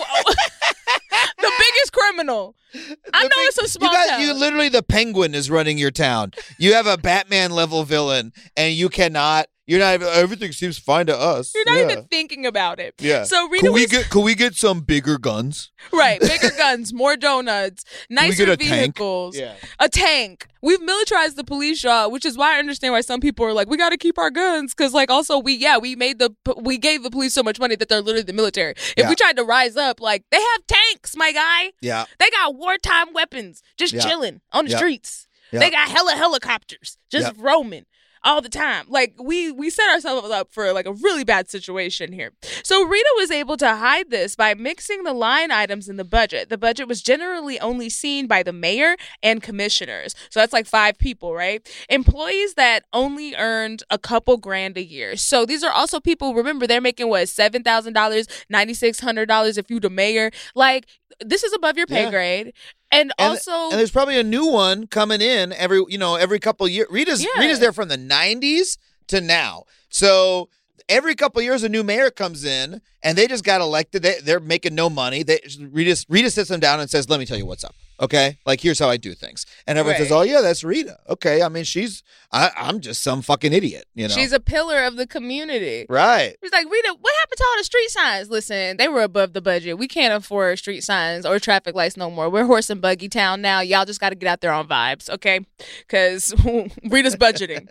the 1.39 1.51
biggest 1.59 1.93
criminal. 1.93 2.55
I 2.73 2.79
the 3.23 3.29
know 3.29 3.35
big- 3.35 3.47
it's 3.47 3.57
a 3.57 3.67
small 3.67 3.89
you 3.89 3.95
got, 3.97 4.09
town. 4.09 4.21
You 4.21 4.33
literally 4.33 4.69
the 4.69 4.83
penguin 4.83 5.33
is 5.33 5.49
running 5.49 5.77
your 5.77 5.91
town. 5.91 6.31
You 6.57 6.73
have 6.73 6.87
a 6.87 6.97
Batman 6.97 7.51
level 7.51 7.83
villain, 7.83 8.33
and 8.57 8.73
you 8.73 8.89
cannot. 8.89 9.47
You're 9.71 9.79
not. 9.79 9.93
even- 9.93 10.07
Everything 10.09 10.51
seems 10.51 10.77
fine 10.77 11.05
to 11.05 11.17
us. 11.17 11.53
You're 11.55 11.65
not 11.65 11.77
Yeah. 11.77 11.91
even 11.91 12.05
thinking 12.05 12.45
about 12.45 12.79
it. 12.79 12.93
Yeah. 12.99 13.23
So 13.23 13.47
Rita 13.47 13.65
Could 13.67 13.73
we 13.73 13.81
was 13.83 13.91
get? 13.91 14.09
Could 14.09 14.21
we 14.23 14.35
get 14.35 14.55
some 14.55 14.81
bigger 14.81 15.17
guns? 15.17 15.71
right, 15.93 16.19
bigger 16.33 16.51
guns, 16.57 16.93
more 16.93 17.15
donuts, 17.15 17.83
we 18.09 18.15
nicer 18.17 18.45
get 18.45 18.49
a 18.49 18.57
tank? 18.57 18.69
vehicles, 18.97 19.37
Yeah. 19.37 19.53
a 19.79 19.87
tank. 19.89 20.47
We've 20.61 20.81
militarized 20.81 21.37
the 21.37 21.43
police, 21.43 21.83
y'all, 21.83 22.11
which 22.11 22.25
is 22.25 22.37
why 22.37 22.55
I 22.57 22.59
understand 22.59 22.93
why 22.93 23.01
some 23.01 23.19
people 23.19 23.45
are 23.45 23.53
like, 23.53 23.67
we 23.69 23.77
got 23.77 23.89
to 23.89 23.97
keep 23.97 24.19
our 24.19 24.29
guns, 24.29 24.73
because 24.75 24.93
like 24.93 25.09
also 25.09 25.39
we 25.39 25.53
yeah 25.53 25.77
we 25.77 25.95
made 25.95 26.19
the 26.19 26.31
we 26.57 26.77
gave 26.77 27.01
the 27.03 27.09
police 27.09 27.33
so 27.33 27.41
much 27.43 27.59
money 27.59 27.75
that 27.77 27.87
they're 27.89 28.01
literally 28.01 28.23
the 28.23 28.33
military. 28.33 28.71
If 28.71 28.93
Yeah. 28.97 29.09
we 29.09 29.15
tried 29.15 29.37
to 29.37 29.43
rise 29.43 29.77
up, 29.77 30.01
like 30.01 30.23
they 30.31 30.39
have 30.41 30.67
tanks, 30.67 31.15
my 31.15 31.31
guy. 31.31 31.71
Yeah. 31.81 32.05
They 32.19 32.29
got 32.29 32.55
wartime 32.55 33.13
weapons 33.13 33.63
just 33.77 33.93
chilling 34.01 34.41
on 34.51 34.65
the 34.65 34.75
streets. 34.77 35.27
They 35.53 35.69
got 35.69 35.89
hella 35.89 36.13
helicopters 36.13 36.97
just 37.09 37.33
roaming 37.37 37.85
all 38.23 38.41
the 38.41 38.49
time. 38.49 38.85
Like 38.89 39.15
we 39.21 39.51
we 39.51 39.69
set 39.69 39.89
ourselves 39.89 40.29
up 40.29 40.51
for 40.51 40.71
like 40.73 40.85
a 40.85 40.93
really 40.93 41.23
bad 41.23 41.49
situation 41.49 42.11
here. 42.11 42.31
So 42.63 42.83
Rita 42.83 43.13
was 43.17 43.31
able 43.31 43.57
to 43.57 43.75
hide 43.75 44.09
this 44.11 44.35
by 44.35 44.53
mixing 44.53 45.03
the 45.03 45.13
line 45.13 45.51
items 45.51 45.89
in 45.89 45.97
the 45.97 46.03
budget. 46.03 46.49
The 46.49 46.57
budget 46.57 46.87
was 46.87 47.01
generally 47.01 47.59
only 47.59 47.89
seen 47.89 48.27
by 48.27 48.43
the 48.43 48.53
mayor 48.53 48.95
and 49.23 49.41
commissioners. 49.41 50.15
So 50.29 50.39
that's 50.39 50.53
like 50.53 50.65
five 50.67 50.97
people, 50.97 51.33
right? 51.33 51.67
Employees 51.89 52.53
that 52.55 52.83
only 52.93 53.35
earned 53.35 53.83
a 53.89 53.97
couple 53.97 54.37
grand 54.37 54.77
a 54.77 54.83
year. 54.83 55.15
So 55.15 55.45
these 55.45 55.63
are 55.63 55.71
also 55.71 55.99
people 55.99 56.33
remember 56.33 56.67
they're 56.67 56.81
making 56.81 57.09
what 57.09 57.23
$7,000, 57.27 58.27
$9600 58.51 59.57
if 59.57 59.69
you 59.69 59.79
the 59.79 59.89
mayor. 59.89 60.31
Like 60.55 60.85
this 61.19 61.43
is 61.43 61.53
above 61.53 61.77
your 61.77 61.87
pay 61.87 62.03
Yeah. 62.03 62.09
grade. 62.11 62.53
And, 62.91 63.13
And, 63.17 63.29
also 63.29 63.69
and 63.69 63.79
there's 63.79 63.91
probably 63.91 64.19
a 64.19 64.23
new 64.23 64.45
one 64.47 64.87
coming 64.87 65.21
in 65.21 65.53
every 65.53 65.83
you 65.87 65.97
know 65.97 66.15
every 66.15 66.39
couple 66.39 66.67
years. 66.67 66.87
Rita's 66.89 67.23
Yeah. 67.23 67.39
Rita's 67.39 67.59
there 67.59 67.71
from 67.71 67.87
the 67.87 67.97
'90s 67.97 68.77
to 69.07 69.21
now, 69.21 69.63
so 69.89 70.49
every 70.89 71.15
couple 71.15 71.41
years 71.41 71.63
a 71.63 71.69
new 71.69 71.83
mayor 71.83 72.11
comes 72.11 72.43
in, 72.43 72.81
and 73.01 73.17
they 73.17 73.27
just 73.27 73.43
got 73.43 73.61
elected. 73.61 74.03
They, 74.03 74.19
they're 74.21 74.39
making 74.39 74.75
no 74.75 74.89
money. 74.89 75.23
They 75.23 75.39
Rita 75.59 76.05
Rita 76.09 76.29
sits 76.29 76.49
them 76.49 76.59
down 76.59 76.79
and 76.79 76.89
says, 76.89 77.09
"Let 77.09 77.19
me 77.19 77.25
tell 77.25 77.37
you 77.37 77.45
what's 77.45 77.63
up." 77.63 77.75
Okay, 78.01 78.39
like 78.45 78.59
here's 78.61 78.79
how 78.79 78.89
I 78.89 78.97
do 78.97 79.13
things, 79.13 79.45
and 79.67 79.77
everyone 79.77 79.99
says, 79.99 80.11
"Oh 80.11 80.23
yeah, 80.23 80.41
that's 80.41 80.63
Rita." 80.63 80.97
Okay, 81.09 81.43
I 81.43 81.49
mean 81.49 81.63
she's 81.63 82.03
I, 82.33 82.49
I'm 82.55 82.79
just 82.79 83.03
some 83.03 83.21
fucking 83.21 83.51
idiot, 83.51 83.85
you 83.93 84.07
know. 84.07 84.13
she's 84.13 84.31
a 84.31 84.39
pillar 84.39 84.85
of 84.85 84.95
the 84.95 85.05
community. 85.05 85.85
right. 85.89 86.35
He's 86.41 86.51
like, 86.53 86.69
Rita, 86.69 86.95
what 86.99 87.13
happened 87.19 87.37
to 87.37 87.45
all 87.49 87.57
the 87.57 87.63
street 87.65 87.89
signs? 87.89 88.29
Listen, 88.29 88.77
they 88.77 88.87
were 88.87 89.01
above 89.01 89.33
the 89.33 89.41
budget. 89.41 89.77
We 89.77 89.87
can't 89.87 90.13
afford 90.13 90.57
street 90.57 90.81
signs 90.81 91.25
or 91.25 91.39
traffic 91.39 91.75
lights 91.75 91.97
no 91.97 92.09
more. 92.09 92.29
We're 92.29 92.45
horse 92.45 92.69
and 92.69 92.81
buggy 92.81 93.09
town 93.09 93.41
now. 93.41 93.59
Y'all 93.59 93.83
just 93.83 93.99
got 93.99 94.09
to 94.09 94.15
get 94.15 94.27
out 94.27 94.39
there 94.39 94.53
on 94.53 94.67
vibes, 94.67 95.09
okay? 95.09 95.41
Because 95.79 96.33
Rita's 96.89 97.17
budgeting 97.17 97.67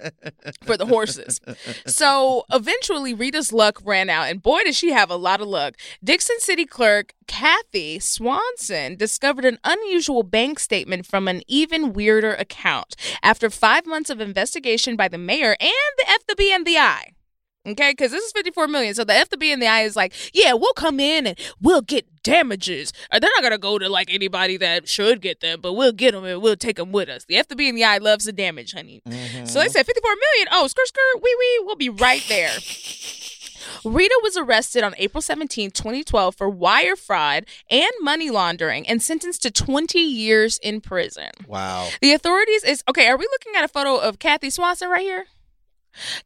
for 0.64 0.76
the 0.76 0.86
horses. 0.86 1.40
So 1.86 2.44
eventually, 2.52 3.14
Rita's 3.14 3.54
luck 3.54 3.80
ran 3.82 4.10
out, 4.10 4.28
and 4.28 4.42
boy, 4.42 4.62
did 4.64 4.74
she 4.74 4.92
have 4.92 5.10
a 5.10 5.16
lot 5.16 5.40
of 5.40 5.48
luck. 5.48 5.76
Dixon 6.04 6.38
City 6.38 6.66
Clerk 6.66 7.14
Kathy 7.30 8.00
Swanson 8.00 8.96
discovered 8.96 9.44
an 9.44 9.58
unusual 9.62 10.19
bank 10.22 10.58
statement 10.58 11.06
from 11.06 11.28
an 11.28 11.42
even 11.48 11.92
weirder 11.92 12.34
account 12.34 12.96
after 13.22 13.50
five 13.50 13.86
months 13.86 14.10
of 14.10 14.20
investigation 14.20 14.96
by 14.96 15.08
the 15.08 15.18
mayor 15.18 15.56
and 15.60 15.70
the 15.98 16.34
FDB 16.34 16.50
and 16.50 16.66
the 16.66 16.78
I. 16.78 17.12
Okay, 17.66 17.90
because 17.92 18.10
this 18.10 18.24
is 18.24 18.32
54 18.32 18.68
million. 18.68 18.94
So 18.94 19.04
the 19.04 19.12
FDB 19.12 19.52
and 19.52 19.60
the 19.60 19.66
I 19.66 19.82
is 19.82 19.94
like, 19.94 20.14
yeah, 20.32 20.54
we'll 20.54 20.72
come 20.72 20.98
in 20.98 21.26
and 21.26 21.38
we'll 21.60 21.82
get 21.82 22.06
damages. 22.22 22.90
Or 23.12 23.20
they're 23.20 23.30
not 23.34 23.42
going 23.42 23.52
to 23.52 23.58
go 23.58 23.78
to 23.78 23.86
like 23.86 24.12
anybody 24.12 24.56
that 24.56 24.88
should 24.88 25.20
get 25.20 25.40
them, 25.40 25.60
but 25.60 25.74
we'll 25.74 25.92
get 25.92 26.12
them 26.12 26.24
and 26.24 26.40
we'll 26.40 26.56
take 26.56 26.76
them 26.76 26.90
with 26.90 27.10
us. 27.10 27.26
The 27.26 27.34
FDB 27.34 27.68
and 27.68 27.76
the 27.76 27.84
I 27.84 27.98
loves 27.98 28.24
the 28.24 28.32
damage, 28.32 28.72
honey. 28.72 29.02
So 29.04 29.10
they 29.10 29.16
mm-hmm. 29.16 29.46
said 29.68 29.86
54 29.86 30.10
million. 30.10 30.48
Oh, 30.52 30.66
skirt, 30.68 30.88
skirt, 30.88 31.22
wee, 31.22 31.36
wee. 31.38 31.62
We'll 31.66 31.76
be 31.76 31.90
right 31.90 32.24
there. 32.28 32.50
Rita 33.84 34.18
was 34.22 34.36
arrested 34.36 34.82
on 34.82 34.94
April 34.98 35.22
17, 35.22 35.70
2012 35.70 36.34
for 36.34 36.48
wire 36.48 36.96
fraud 36.96 37.44
and 37.70 37.90
money 38.00 38.30
laundering 38.30 38.86
and 38.86 39.02
sentenced 39.02 39.42
to 39.42 39.50
20 39.50 39.98
years 39.98 40.58
in 40.58 40.80
prison. 40.80 41.30
Wow. 41.46 41.88
The 42.00 42.12
authorities 42.12 42.64
is 42.64 42.82
okay. 42.88 43.06
Are 43.08 43.16
we 43.16 43.26
looking 43.30 43.52
at 43.56 43.64
a 43.64 43.68
photo 43.68 43.98
of 43.98 44.18
Kathy 44.18 44.50
Swanson 44.50 44.88
right 44.88 45.02
here? 45.02 45.26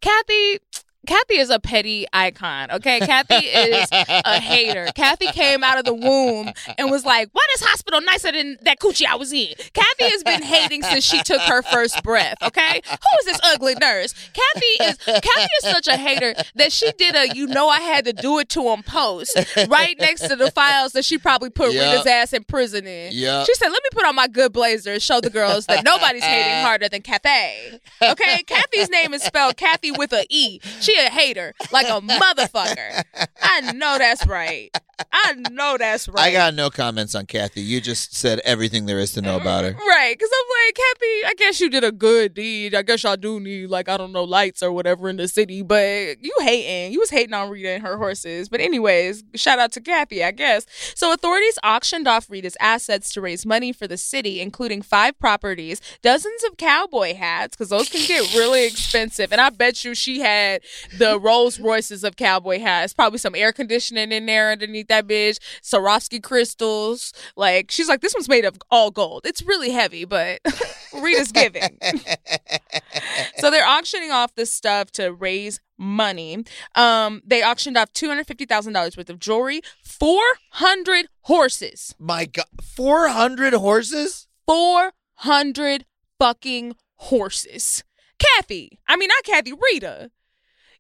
Kathy, 0.01 0.59
Kathy 1.07 1.39
is 1.39 1.51
a 1.51 1.59
petty 1.59 2.07
icon. 2.13 2.71
Okay, 2.71 3.01
Kathy 3.01 3.47
is 3.47 3.89
a 3.93 4.41
hater. 4.41 4.89
Kathy 4.95 5.27
came 5.29 5.63
out 5.65 5.79
of 5.79 5.85
the 5.85 5.95
womb 5.95 6.51
and 6.79 6.91
was 6.91 7.05
like, 7.05 7.29
"Why 7.33 7.43
this 7.55 7.65
hospital 7.67 8.01
nicer 8.01 8.33
than 8.33 8.59
that 8.63 8.79
coochie 8.81 9.07
I 9.07 9.17
was 9.17 9.33
in?" 9.33 9.55
Kathy 9.73 10.11
has 10.11 10.23
been 10.23 10.43
hating 10.43 10.83
since 10.83 11.05
she 11.05 11.23
took 11.23 11.41
her 11.43 11.63
first 11.63 12.03
breath. 12.03 12.37
Okay, 12.43 12.81
who 12.89 13.19
is 13.21 13.27
this 13.27 13.41
ugly 13.45 13.75
nurse? 13.75 14.13
Kathy 14.33 14.85
is 14.85 14.97
Kathy 14.97 15.49
is 15.63 15.71
such 15.71 15.87
a 15.89 15.97
hater 15.97 16.35
that 16.57 16.73
she 16.73 16.91
did 16.93 17.15
a 17.15 17.35
"you 17.35 17.47
know 17.47 17.69
I 17.69 17.81
had 17.81 18.05
to 18.07 18.13
do 18.13 18.39
it 18.39 18.49
to 18.51 18.69
him" 18.69 18.83
post 18.83 19.37
right 19.69 19.97
next 19.99 20.29
to 20.29 20.37
the 20.37 20.51
files 20.51 20.93
that 20.93 21.05
she 21.05 21.19
probably 21.19 21.51
put 21.51 21.73
Yeah. 21.73 21.91
Rita's 21.93 22.07
ass 22.07 22.33
in 22.33 22.45
prison 22.45 22.87
in. 22.87 23.11
Yeah. 23.13 23.45
She 23.45 23.55
said, 23.55 23.69
"Let 23.69 23.83
me 23.83 23.89
put 23.93 24.05
on 24.05 24.15
my 24.15 24.29
good 24.29 24.53
blazer 24.53 24.93
and 24.93 25.03
show 25.03 25.21
the 25.21 25.31
girls 25.31 25.67
that 25.67 25.85
nobody's 25.85 26.25
hating 26.25 26.63
harder 26.65 26.89
than 26.89 27.03
Kathy." 27.03 27.81
Okay, 28.03 28.43
Kathy's 28.47 28.91
name 28.91 29.15
is 29.15 29.23
spelled 29.23 29.57
Kathy 29.57 29.91
with 29.91 30.13
a 30.13 30.27
E. 30.29 30.61
She 30.81 30.94
a 30.99 31.11
hater, 31.11 31.55
like 31.73 31.87
a 31.87 32.01
motherfucker. 32.01 33.03
I 33.43 33.73
know 33.73 33.99
that's 33.99 34.27
right. 34.27 34.71
I 35.13 35.35
know 35.51 35.77
that's 35.79 36.09
right. 36.09 36.27
I 36.27 36.33
got 36.33 36.55
no 36.55 36.71
comments 36.71 37.15
on 37.15 37.27
Kathy. 37.27 37.61
You 37.61 37.81
just 37.81 38.15
said 38.15 38.41
everything 38.45 38.87
there 38.87 38.99
is 38.99 39.13
to 39.13 39.23
know 39.23 39.37
about 39.37 39.65
her. 39.65 39.75
Right, 39.95 40.17
because 40.19 40.31
I'm 40.33 40.67
like, 40.67 40.75
Kathy, 40.75 41.25
I 41.27 41.35
guess 41.37 41.61
you 41.61 41.71
did 41.71 41.85
a 41.85 41.93
good 41.93 42.35
deed. 42.35 42.75
I 42.75 42.83
guess 42.83 43.05
y'all 43.05 43.17
do 43.17 43.39
need, 43.39 43.71
like, 43.71 43.89
I 43.89 43.97
don't 43.97 44.13
know, 44.13 44.25
lights 44.25 44.63
or 44.63 44.73
whatever 44.73 45.09
in 45.09 45.17
the 45.17 45.29
city, 45.29 45.63
but 45.63 46.23
you 46.23 46.35
hating. 46.41 46.93
You 46.93 47.01
was 47.01 47.11
hating 47.11 47.33
on 47.33 47.49
Rita 47.49 47.71
and 47.71 47.83
her 47.83 47.97
horses. 47.97 48.49
But, 48.49 48.61
anyways, 48.61 49.23
shout 49.35 49.59
out 49.59 49.73
to 49.73 49.81
Kathy, 49.81 50.23
I 50.25 50.33
guess. 50.33 50.67
So, 50.95 51.13
authorities 51.13 51.59
auctioned 51.63 52.09
off 52.09 52.29
Rita's 52.29 52.57
assets 52.61 53.13
to 53.15 53.21
raise 53.21 53.47
money 53.47 53.73
for 53.73 53.87
the 53.87 53.97
city, 53.97 54.41
including 54.41 54.83
five 54.83 55.19
properties, 55.19 55.81
dozens 56.03 56.43
of 56.45 56.57
cowboy 56.57 57.15
hats, 57.15 57.57
because 57.57 57.71
those 57.71 57.89
can 57.89 58.07
get 58.07 58.35
really 58.35 58.67
expensive. 58.67 59.33
And 59.33 59.41
I 59.41 59.51
bet 59.51 59.85
you 59.85 59.95
she 59.95 60.21
had 60.21 60.63
the 60.99 61.19
Rolls 61.19 61.59
Royces 61.61 62.05
of 62.05 62.17
cowboy 62.17 62.61
hats, 62.61 62.93
probably 62.93 63.19
some 63.19 63.35
air 63.35 63.53
conditioning 63.53 64.13
in 64.13 64.27
there 64.27 64.51
underneath 64.53 64.89
that 64.89 65.07
bitch, 65.07 65.39
Swarovski 65.63 66.23
crystals. 66.23 67.13
Like, 67.37 67.71
she's 67.71 67.89
like, 67.89 68.01
this 68.01 68.15
one's 68.15 68.29
made 68.29 68.45
of 68.45 68.57
all 68.71 68.91
gold. 68.91 69.23
It's 69.25 69.43
really 69.43 69.71
heavy, 69.71 70.05
but 70.05 70.41
Rita's 71.01 71.33
giving. 71.33 71.79
so 73.39 73.51
they're 73.51 73.67
auctioning 73.67 74.11
off 74.11 74.35
this 74.35 74.53
stuff 74.53 74.91
to 74.93 75.13
raise 75.13 75.61
money. 75.79 76.45
Um, 76.75 77.21
they 77.27 77.43
auctioned 77.43 77.77
off 77.77 77.93
two 77.93 78.09
hundred 78.09 78.27
fifty 78.27 78.45
thousand 78.47 78.73
dollars 78.75 78.97
worth 78.97 79.11
of 79.11 79.19
jewelry, 79.19 79.61
four 79.83 80.23
hundred 80.51 81.07
horses, 81.23 81.95
My 81.99 82.27
God, 82.27 82.47
400 82.63 83.55
horses? 83.55 84.29
four 84.47 84.93
hundred 85.17 85.85
fucking 86.19 86.75
horses. 86.97 87.83
Kathy, 88.19 88.79
I 88.87 88.97
mean 88.97 89.09
not 89.09 89.25
Kathy, 89.25 89.53
Rita. 89.53 90.11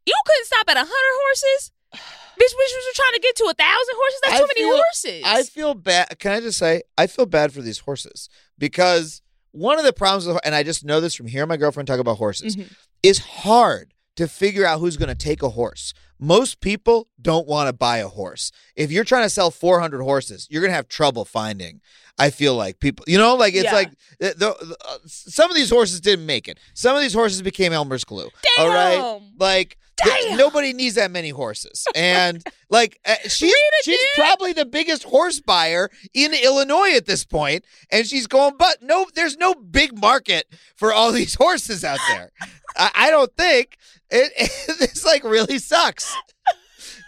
You 0.07 0.15
couldn't 0.27 0.47
stop 0.47 0.69
at 0.71 0.77
a 0.77 0.81
hundred 0.81 0.91
horses. 1.23 1.71
Bitch, 1.95 2.51
bitch 2.51 2.75
was 2.75 2.95
trying 2.97 3.13
to 3.13 3.21
get 3.21 3.37
to 3.37 3.45
a 3.45 3.55
thousand 3.55 3.95
horses. 3.95 4.21
That's 4.25 4.35
I 4.35 4.39
too 4.39 4.47
many 4.55 4.61
feel- 4.63 4.77
horses. 4.77 5.23
I 5.25 5.43
feel 5.45 5.75
bad. 5.75 6.19
Can 6.19 6.33
I 6.33 6.41
just 6.41 6.59
say, 6.59 6.83
I 6.99 7.07
feel 7.07 7.27
bad 7.27 7.53
for 7.53 7.63
these 7.63 7.79
horses 7.79 8.29
because 8.59 9.23
one 9.53 9.79
of 9.79 9.85
the 9.85 9.93
problems, 9.93 10.27
with, 10.27 10.39
and 10.45 10.55
I 10.55 10.65
just 10.65 10.85
know 10.85 11.01
this 11.01 11.15
from 11.15 11.29
hearing 11.29 11.49
my 11.49 11.57
girlfriend 11.57 11.87
talk 11.87 12.01
about 12.01 12.17
horses, 12.17 12.57
Mhm. 12.57 12.75
it's 13.05 13.21
hard 13.21 13.95
to 14.17 14.27
figure 14.27 14.65
out 14.67 14.81
who's 14.81 14.97
going 14.97 15.09
to 15.09 15.15
take 15.15 15.43
a 15.43 15.51
horse. 15.51 15.95
Most 16.19 16.61
people 16.61 17.09
don't 17.21 17.47
want 17.47 17.69
to 17.69 17.73
buy 17.73 17.99
a 17.99 18.09
horse. 18.09 18.51
If 18.77 18.91
you're 18.91 19.05
trying 19.05 19.25
to 19.25 19.31
sell 19.31 19.51
400 19.53 20.03
horses, 20.03 20.47
you're 20.51 20.61
going 20.63 20.71
to 20.71 20.77
have 20.77 20.89
trouble 20.89 21.25
finding. 21.25 21.81
I 22.19 22.31
feel 22.31 22.55
like 22.55 22.79
people, 22.81 23.05
you 23.09 23.19
know, 23.19 23.35
like 23.35 23.55
it's 23.55 23.65
Yeah. 23.65 23.75
like 23.75 23.91
the, 24.21 24.35
the, 24.37 24.77
uh, 24.89 24.99
some 25.07 25.51
of 25.51 25.57
these 25.57 25.71
horses 25.71 26.01
didn't 26.01 26.27
make 26.27 26.47
it. 26.49 26.59
Some 26.75 26.95
of 26.97 27.03
these 27.03 27.13
horses 27.15 27.43
became 27.43 27.73
Elmer's 27.73 28.05
glue. 28.05 28.29
All 28.59 28.69
right, 28.69 29.21
like 29.39 29.77
Damn. 29.97 30.37
nobody 30.37 30.73
needs 30.73 30.97
that 30.97 31.11
many 31.11 31.31
horses, 31.31 31.87
and 31.95 32.43
like 32.69 32.99
uh, 33.05 33.15
she's 33.25 33.55
she's 33.83 33.99
did. 33.99 34.09
probably 34.17 34.53
the 34.53 34.65
biggest 34.67 35.05
horse 35.05 35.41
buyer 35.41 35.91
in 36.13 36.33
Illinois 36.35 36.97
at 36.97 37.07
this 37.07 37.25
point, 37.25 37.65
and 37.91 38.07
she's 38.07 38.27
going, 38.27 38.55
but 38.59 38.83
no, 38.83 39.07
there's 39.15 39.37
no 39.37 39.55
big 39.55 39.99
market 39.99 40.47
for 40.77 40.93
all 40.93 41.13
these 41.13 41.35
horses 41.35 41.85
out 41.85 42.01
there. 42.09 42.31
I, 42.77 42.91
I 42.95 43.11
don't 43.11 43.35
think 43.37 43.77
it, 44.11 44.33
This 44.79 45.05
like 45.05 45.25
really 45.25 45.59
sucks. 45.59 46.15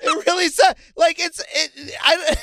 It 0.03 0.27
really 0.27 0.49
sucks. 0.49 0.81
Like 0.97 1.17
it's 1.19 1.41
it, 1.41 1.95
I. 2.03 2.37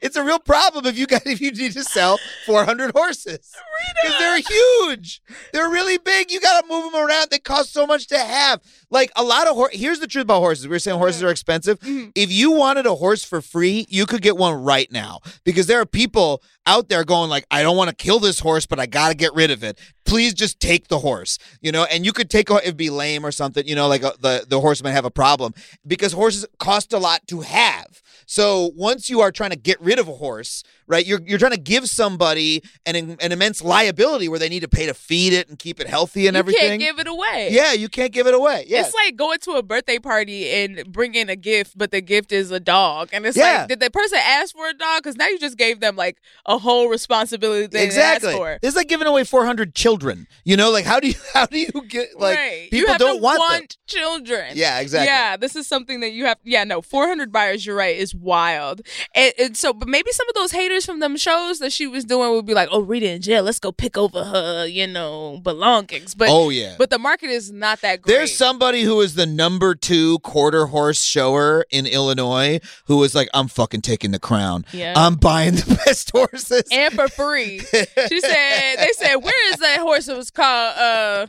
It's 0.00 0.16
a 0.16 0.24
real 0.24 0.38
problem 0.38 0.86
if 0.86 0.98
you 0.98 1.06
got 1.06 1.26
if 1.26 1.40
you 1.40 1.50
need 1.52 1.72
to 1.72 1.84
sell 1.84 2.18
400 2.46 2.92
horses 2.94 3.54
because 4.02 4.18
they're 4.18 4.40
huge. 4.40 5.22
They're 5.52 5.68
really 5.68 5.98
big. 5.98 6.30
You 6.30 6.40
got 6.40 6.60
to 6.60 6.68
move 6.68 6.92
them 6.92 7.00
around. 7.00 7.28
They 7.30 7.38
cost 7.38 7.72
so 7.72 7.86
much 7.86 8.06
to 8.08 8.18
have. 8.18 8.60
Like 8.90 9.10
a 9.16 9.22
lot 9.22 9.46
of 9.46 9.54
horse. 9.54 9.74
Here's 9.74 10.00
the 10.00 10.06
truth 10.06 10.24
about 10.24 10.40
horses. 10.40 10.68
We 10.68 10.76
are 10.76 10.80
saying 10.80 10.98
horses 10.98 11.22
are 11.22 11.30
expensive. 11.30 11.78
Mm-hmm. 11.80 12.10
If 12.14 12.32
you 12.32 12.52
wanted 12.52 12.86
a 12.86 12.94
horse 12.94 13.24
for 13.24 13.40
free, 13.40 13.86
you 13.88 14.06
could 14.06 14.22
get 14.22 14.36
one 14.36 14.62
right 14.62 14.90
now 14.90 15.20
because 15.44 15.66
there 15.66 15.80
are 15.80 15.86
people 15.86 16.42
out 16.66 16.88
there 16.88 17.04
going 17.04 17.30
like, 17.30 17.46
I 17.50 17.62
don't 17.62 17.76
want 17.76 17.90
to 17.90 17.96
kill 17.96 18.18
this 18.18 18.40
horse, 18.40 18.66
but 18.66 18.78
I 18.78 18.86
got 18.86 19.08
to 19.08 19.14
get 19.14 19.34
rid 19.34 19.50
of 19.50 19.64
it. 19.64 19.78
Please 20.04 20.34
just 20.34 20.60
take 20.60 20.88
the 20.88 20.98
horse, 20.98 21.38
you 21.60 21.72
know. 21.72 21.84
And 21.84 22.04
you 22.04 22.12
could 22.12 22.30
take 22.30 22.50
it'd 22.50 22.76
be 22.76 22.90
lame 22.90 23.24
or 23.24 23.32
something, 23.32 23.66
you 23.66 23.74
know, 23.74 23.88
like 23.88 24.02
a, 24.02 24.12
the 24.20 24.44
the 24.48 24.60
horse 24.60 24.82
might 24.82 24.92
have 24.92 25.04
a 25.04 25.10
problem 25.10 25.54
because 25.86 26.12
horses 26.12 26.46
cost 26.58 26.92
a 26.92 26.98
lot 26.98 27.26
to 27.28 27.40
have. 27.40 28.02
So 28.26 28.72
once 28.74 29.08
you 29.08 29.20
are 29.20 29.32
trying 29.32 29.50
to 29.50 29.56
get 29.56 29.80
rid 29.80 29.98
of 29.98 30.08
a 30.08 30.14
horse, 30.14 30.62
right, 30.90 31.06
you're 31.06 31.20
you're 31.24 31.38
trying 31.38 31.52
to 31.52 31.60
give 31.60 31.88
somebody 31.88 32.62
an 32.84 32.96
an 32.96 33.32
immense 33.32 33.62
liability 33.62 34.28
where 34.28 34.38
they 34.38 34.48
need 34.48 34.60
to 34.60 34.68
pay 34.68 34.86
to 34.86 34.94
feed 34.94 35.32
it 35.32 35.48
and 35.48 35.58
keep 35.58 35.80
it 35.80 35.86
healthy 35.86 36.26
and 36.26 36.34
you 36.34 36.38
everything. 36.40 36.68
can't 36.68 36.80
give 36.80 36.98
it 36.98 37.06
away. 37.06 37.48
yeah, 37.52 37.72
you 37.72 37.88
can't 37.88 38.12
give 38.12 38.26
it 38.26 38.34
away. 38.34 38.64
Yeah. 38.66 38.80
It's 38.80 38.92
like 38.92 39.16
going 39.16 39.38
to 39.40 39.52
a 39.52 39.62
birthday 39.62 39.98
party 39.98 40.50
and 40.50 40.84
bringing 40.92 41.28
a 41.30 41.36
gift, 41.36 41.78
but 41.78 41.92
the 41.92 42.00
gift 42.00 42.32
is 42.32 42.50
a 42.50 42.60
dog. 42.60 43.08
And 43.12 43.24
it's 43.24 43.36
Yeah. 43.36 43.60
like, 43.60 43.68
did 43.68 43.80
the 43.80 43.90
person 43.90 44.18
ask 44.20 44.54
for 44.54 44.68
a 44.68 44.74
dog? 44.74 45.02
Because 45.02 45.16
now 45.16 45.28
you 45.28 45.38
just 45.38 45.56
gave 45.56 45.80
them 45.80 45.96
like 45.96 46.18
a 46.44 46.58
whole 46.58 46.88
responsibility 46.88 47.66
they 47.68 47.84
exactly. 47.84 48.32
for. 48.32 48.58
It's 48.62 48.76
like 48.76 48.88
giving 48.88 49.06
away 49.06 49.24
400 49.24 49.74
children. 49.74 50.26
You 50.44 50.56
know, 50.56 50.70
like 50.70 50.84
how 50.84 50.98
do 51.00 51.08
you 51.08 51.14
how 51.34 51.46
do 51.46 51.58
you 51.58 51.70
get 51.88 52.18
like 52.18 52.36
right. 52.36 52.68
people 52.70 52.96
don't 52.98 53.22
want, 53.22 53.38
want 53.38 53.76
children. 53.86 54.52
Yeah, 54.54 54.80
exactly. 54.80 55.06
Yeah, 55.06 55.36
this 55.36 55.54
is 55.54 55.66
something 55.66 56.00
that 56.00 56.10
you 56.10 56.26
have. 56.26 56.38
Yeah, 56.42 56.64
no, 56.64 56.82
400 56.82 57.30
buyers, 57.30 57.64
you're 57.64 57.76
right, 57.76 57.96
is 57.96 58.14
wild. 58.14 58.82
And, 59.14 59.32
and 59.38 59.56
so, 59.56 59.72
but 59.72 59.88
maybe 59.88 60.10
some 60.12 60.28
of 60.28 60.34
those 60.34 60.52
haters 60.52 60.79
from 60.86 61.00
them 61.00 61.16
shows 61.16 61.58
that 61.60 61.72
she 61.72 61.86
was 61.86 62.04
doing 62.04 62.30
would 62.32 62.46
be 62.46 62.54
like, 62.54 62.68
oh, 62.72 62.80
Rita 62.80 63.10
in 63.10 63.22
jail, 63.22 63.42
let's 63.42 63.58
go 63.58 63.72
pick 63.72 63.96
over 63.96 64.24
her, 64.24 64.66
you 64.66 64.86
know, 64.86 65.38
belongings. 65.42 66.14
But 66.14 66.28
Oh, 66.30 66.50
yeah. 66.50 66.74
But 66.78 66.90
the 66.90 66.98
market 66.98 67.30
is 67.30 67.50
not 67.52 67.80
that 67.82 68.02
great. 68.02 68.14
There's 68.14 68.36
somebody 68.36 68.82
who 68.82 69.00
is 69.00 69.14
the 69.14 69.26
number 69.26 69.74
two 69.74 70.18
quarter 70.20 70.66
horse 70.66 71.02
shower 71.02 71.64
in 71.70 71.86
Illinois 71.86 72.60
who 72.86 72.96
was 72.98 73.14
like, 73.14 73.28
I'm 73.34 73.48
fucking 73.48 73.82
taking 73.82 74.10
the 74.10 74.18
crown. 74.18 74.64
Yeah. 74.72 74.94
I'm 74.96 75.16
buying 75.16 75.54
the 75.54 75.80
best 75.86 76.10
horses. 76.10 76.64
and 76.72 76.94
for 76.94 77.08
free. 77.08 77.58
She 77.60 78.20
said, 78.20 78.76
they 78.76 78.90
said, 78.96 79.16
where 79.16 79.52
is 79.52 79.58
that 79.60 79.78
horse 79.80 80.06
that 80.06 80.16
was 80.16 80.30
called, 80.30 80.76
uh, 80.78 81.26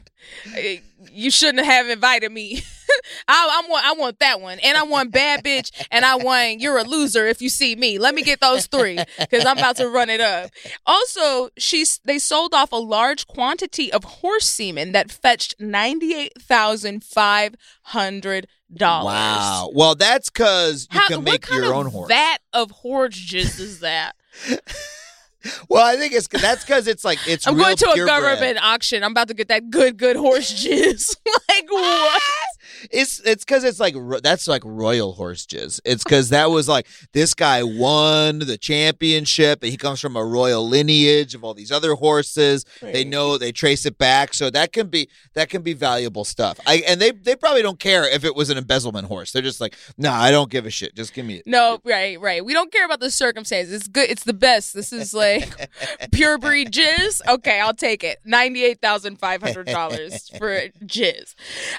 you 1.11 1.31
shouldn't 1.31 1.65
have 1.65 1.87
invited 1.89 2.31
me. 2.31 2.63
I, 3.27 3.61
I 3.63 3.69
want, 3.69 3.85
I 3.85 3.93
want 3.93 4.19
that 4.19 4.41
one, 4.41 4.59
and 4.59 4.77
I 4.77 4.83
want 4.83 5.11
bad 5.11 5.43
bitch, 5.43 5.71
and 5.91 6.05
I 6.05 6.15
want 6.15 6.61
you're 6.61 6.77
a 6.77 6.83
loser 6.83 7.27
if 7.27 7.41
you 7.41 7.49
see 7.49 7.75
me. 7.75 7.97
Let 7.97 8.15
me 8.15 8.23
get 8.23 8.39
those 8.39 8.67
three 8.67 8.99
because 9.19 9.45
I'm 9.45 9.57
about 9.57 9.77
to 9.77 9.87
run 9.87 10.09
it 10.09 10.21
up. 10.21 10.51
Also, 10.85 11.49
she's 11.57 11.99
they 12.05 12.19
sold 12.19 12.53
off 12.53 12.71
a 12.71 12.77
large 12.77 13.27
quantity 13.27 13.91
of 13.91 14.03
horse 14.03 14.47
semen 14.47 14.91
that 14.91 15.11
fetched 15.11 15.55
ninety 15.59 16.13
eight 16.13 16.33
thousand 16.41 17.03
five 17.03 17.55
hundred 17.83 18.47
dollars. 18.73 19.13
wow. 19.13 19.69
Well, 19.73 19.95
that's 19.95 20.29
because 20.29 20.87
you 20.91 20.99
How, 20.99 21.07
can 21.07 21.23
make 21.23 21.49
your 21.49 21.73
own 21.73 21.87
horse. 21.87 22.07
vat 22.09 22.37
of 22.53 22.71
horse 22.71 23.15
jizz 23.15 23.59
is 23.59 23.79
that? 23.81 24.15
well, 25.69 25.85
I 25.85 25.97
think 25.97 26.13
it's 26.13 26.27
that's 26.27 26.63
because 26.63 26.87
it's 26.87 27.03
like 27.03 27.19
it's. 27.27 27.47
I'm 27.47 27.57
going 27.57 27.75
to 27.77 27.91
a 27.91 28.05
government 28.05 28.59
auction. 28.61 29.03
I'm 29.03 29.11
about 29.11 29.27
to 29.29 29.33
get 29.33 29.47
that 29.49 29.69
good, 29.69 29.97
good 29.97 30.15
horse 30.15 30.51
jizz. 30.53 31.15
like 31.49 31.65
what? 31.69 32.21
It's 32.89 33.19
it's 33.21 33.43
because 33.43 33.63
it's 33.63 33.79
like 33.79 33.95
that's 34.23 34.47
like 34.47 34.63
royal 34.65 35.13
horse 35.13 35.45
jizz. 35.45 35.79
It's 35.85 36.03
because 36.03 36.29
that 36.29 36.49
was 36.49 36.67
like 36.67 36.87
this 37.13 37.33
guy 37.33 37.63
won 37.63 38.39
the 38.39 38.57
championship, 38.57 39.61
and 39.61 39.71
he 39.71 39.77
comes 39.77 39.99
from 39.99 40.15
a 40.15 40.23
royal 40.23 40.67
lineage 40.67 41.35
of 41.35 41.43
all 41.43 41.53
these 41.53 41.71
other 41.71 41.93
horses. 41.95 42.65
They 42.81 43.03
know 43.03 43.37
they 43.37 43.51
trace 43.51 43.85
it 43.85 43.97
back, 43.97 44.33
so 44.33 44.49
that 44.49 44.71
can 44.73 44.87
be 44.87 45.09
that 45.33 45.49
can 45.49 45.61
be 45.61 45.73
valuable 45.73 46.23
stuff. 46.23 46.59
I 46.65 46.83
and 46.87 47.01
they 47.01 47.11
they 47.11 47.35
probably 47.35 47.61
don't 47.61 47.79
care 47.79 48.07
if 48.07 48.23
it 48.23 48.35
was 48.35 48.49
an 48.49 48.57
embezzlement 48.57 49.07
horse. 49.07 49.31
They're 49.31 49.41
just 49.41 49.61
like, 49.61 49.75
nah, 49.97 50.19
I 50.19 50.31
don't 50.31 50.49
give 50.49 50.65
a 50.65 50.69
shit. 50.69 50.95
Just 50.95 51.13
give 51.13 51.25
me 51.25 51.35
it. 51.37 51.43
No, 51.45 51.79
right, 51.83 52.19
right. 52.19 52.43
We 52.43 52.53
don't 52.53 52.71
care 52.71 52.85
about 52.85 52.99
the 52.99 53.11
circumstances. 53.11 53.73
It's 53.73 53.87
good. 53.87 54.09
It's 54.09 54.23
the 54.23 54.33
best. 54.33 54.73
This 54.73 54.93
is 54.93 55.13
like 55.13 55.69
pure 56.11 56.37
breed 56.37 56.71
jizz. 56.71 57.21
Okay, 57.27 57.59
I'll 57.59 57.73
take 57.73 58.03
it. 58.03 58.19
Ninety-eight 58.25 58.81
thousand 58.81 59.17
five 59.19 59.41
hundred 59.41 59.67
dollars 59.67 60.29
for 60.37 60.69
jizz. 60.85 61.35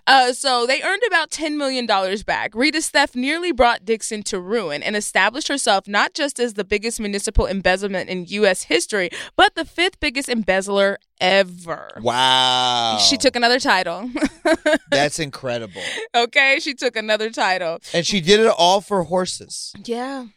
Uh, 0.06 0.32
so 0.32 0.66
they 0.66 0.82
earned 0.82 0.91
about 1.06 1.30
ten 1.30 1.56
million 1.56 1.86
dollars 1.86 2.22
back. 2.22 2.54
Rita's 2.54 2.88
theft 2.90 3.14
nearly 3.14 3.52
brought 3.52 3.84
Dixon 3.84 4.22
to 4.24 4.40
ruin 4.40 4.82
and 4.82 4.94
established 4.96 5.48
herself 5.48 5.86
not 5.88 6.14
just 6.14 6.38
as 6.40 6.54
the 6.54 6.64
biggest 6.64 6.98
municipal 7.00 7.46
embezzlement 7.46 8.10
in 8.10 8.26
U.S. 8.26 8.64
history, 8.64 9.10
but 9.36 9.54
the 9.54 9.64
fifth 9.64 10.00
biggest 10.00 10.28
embezzler 10.28 10.98
ever. 11.20 12.00
Wow, 12.02 12.98
She 13.00 13.16
took 13.16 13.36
another 13.36 13.60
title. 13.60 14.10
that's 14.90 15.18
incredible, 15.18 15.82
okay, 16.14 16.58
she 16.60 16.74
took 16.74 16.96
another 16.96 17.30
title. 17.30 17.78
and 17.94 18.04
she 18.06 18.20
did 18.20 18.40
it 18.40 18.46
all 18.58 18.80
for 18.80 19.04
horses. 19.04 19.72
Yeah. 19.84 20.26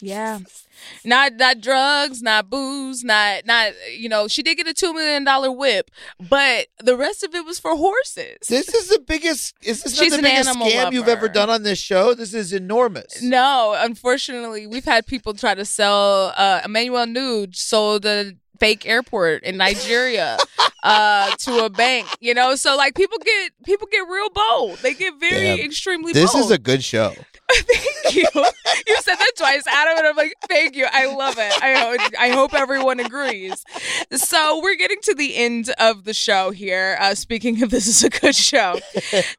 Yeah. 0.00 0.40
Not 1.04 1.34
not 1.34 1.60
drugs, 1.60 2.22
not 2.22 2.48
booze, 2.50 3.04
not 3.04 3.46
not 3.46 3.72
you 3.96 4.08
know, 4.08 4.28
she 4.28 4.42
did 4.42 4.56
get 4.56 4.66
a 4.66 4.74
two 4.74 4.92
million 4.94 5.24
dollar 5.24 5.50
whip, 5.50 5.90
but 6.28 6.68
the 6.82 6.96
rest 6.96 7.22
of 7.22 7.34
it 7.34 7.44
was 7.44 7.58
for 7.58 7.76
horses. 7.76 8.38
This 8.48 8.68
is 8.68 8.88
the 8.88 9.00
biggest. 9.00 9.54
Is 9.62 9.82
this 9.82 9.98
She's 9.98 10.12
not 10.12 10.16
the 10.18 10.22
biggest 10.22 10.50
scam 10.50 10.92
you've 10.92 11.08
ever 11.08 11.28
done 11.28 11.50
on 11.50 11.62
this 11.62 11.78
show? 11.78 12.14
This 12.14 12.34
is 12.34 12.52
enormous. 12.52 13.22
No, 13.22 13.74
unfortunately, 13.78 14.66
we've 14.66 14.84
had 14.84 15.06
people 15.06 15.34
try 15.34 15.54
to 15.54 15.64
sell 15.64 16.32
uh 16.36 16.60
Emmanuel 16.64 17.06
Nwude 17.06 17.54
sold 17.56 18.04
a 18.06 18.32
fake 18.60 18.86
airport 18.86 19.42
in 19.42 19.56
Nigeria 19.56 20.38
uh 20.84 21.34
to 21.36 21.64
a 21.64 21.70
bank, 21.70 22.06
you 22.20 22.34
know? 22.34 22.54
So 22.54 22.76
like 22.76 22.94
people 22.94 23.18
get 23.18 23.52
people 23.64 23.88
get 23.90 24.06
real 24.08 24.30
bold. 24.30 24.78
They 24.78 24.94
get 24.94 25.14
very 25.18 25.56
Damn. 25.56 25.58
extremely 25.60 26.12
This 26.12 26.32
bold. 26.32 26.44
is 26.46 26.50
a 26.50 26.58
good 26.58 26.84
show. 26.84 27.14
thank 27.52 28.14
you. 28.16 28.24
You 28.86 28.96
said 29.00 29.16
that 29.16 29.32
twice, 29.36 29.66
Adam, 29.66 29.98
and 29.98 30.06
I'm 30.06 30.16
like, 30.16 30.34
thank 30.48 30.76
you. 30.76 30.86
I 30.90 31.06
love 31.06 31.36
it. 31.38 31.52
I 31.62 32.08
I 32.18 32.28
hope 32.30 32.54
everyone 32.54 33.00
agrees. 33.00 33.64
So 34.12 34.60
we're 34.62 34.76
getting 34.76 35.00
to 35.02 35.14
the 35.14 35.36
end 35.36 35.72
of 35.78 36.04
the 36.04 36.14
show 36.14 36.50
here. 36.50 36.96
Uh, 37.00 37.14
speaking 37.14 37.62
of 37.62 37.70
this 37.70 37.86
is 37.86 38.02
a 38.02 38.10
good 38.10 38.34
show. 38.34 38.80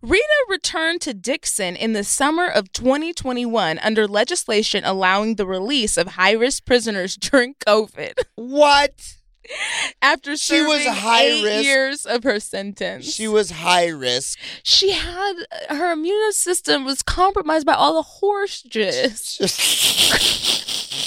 Rita 0.02 0.46
returned 0.50 1.02
to 1.02 1.14
Dixon 1.14 1.76
in 1.76 1.94
the 1.94 2.04
summer 2.04 2.48
of 2.48 2.72
2021 2.74 3.80
under 3.80 4.08
legislation 4.08 4.84
allowing 4.86 5.36
the 5.36 5.48
release 5.48 5.98
of 5.98 6.10
high 6.10 6.34
risk 6.34 6.66
prisoners 6.66 7.16
during 7.18 7.56
COVID. 7.56 8.14
What? 8.36 9.16
After 10.02 10.36
She 10.38 10.62
was 10.62 10.80
serving 10.84 10.94
high 10.94 11.24
eight 11.24 11.44
risk. 11.44 11.64
years 11.66 12.06
of 12.06 12.24
her 12.24 12.40
sentence, 12.40 13.14
She 13.14 13.28
was 13.28 13.52
high 13.52 13.88
risk. 13.88 14.40
she 14.64 14.92
had 14.92 15.34
her 15.70 15.92
immune 15.92 16.32
system 16.34 16.86
was 16.86 17.02
compromised 17.04 17.66
by 17.66 17.74
all 17.74 17.94
the 17.96 18.02
horse 18.02 18.64
jizz. 18.70 19.42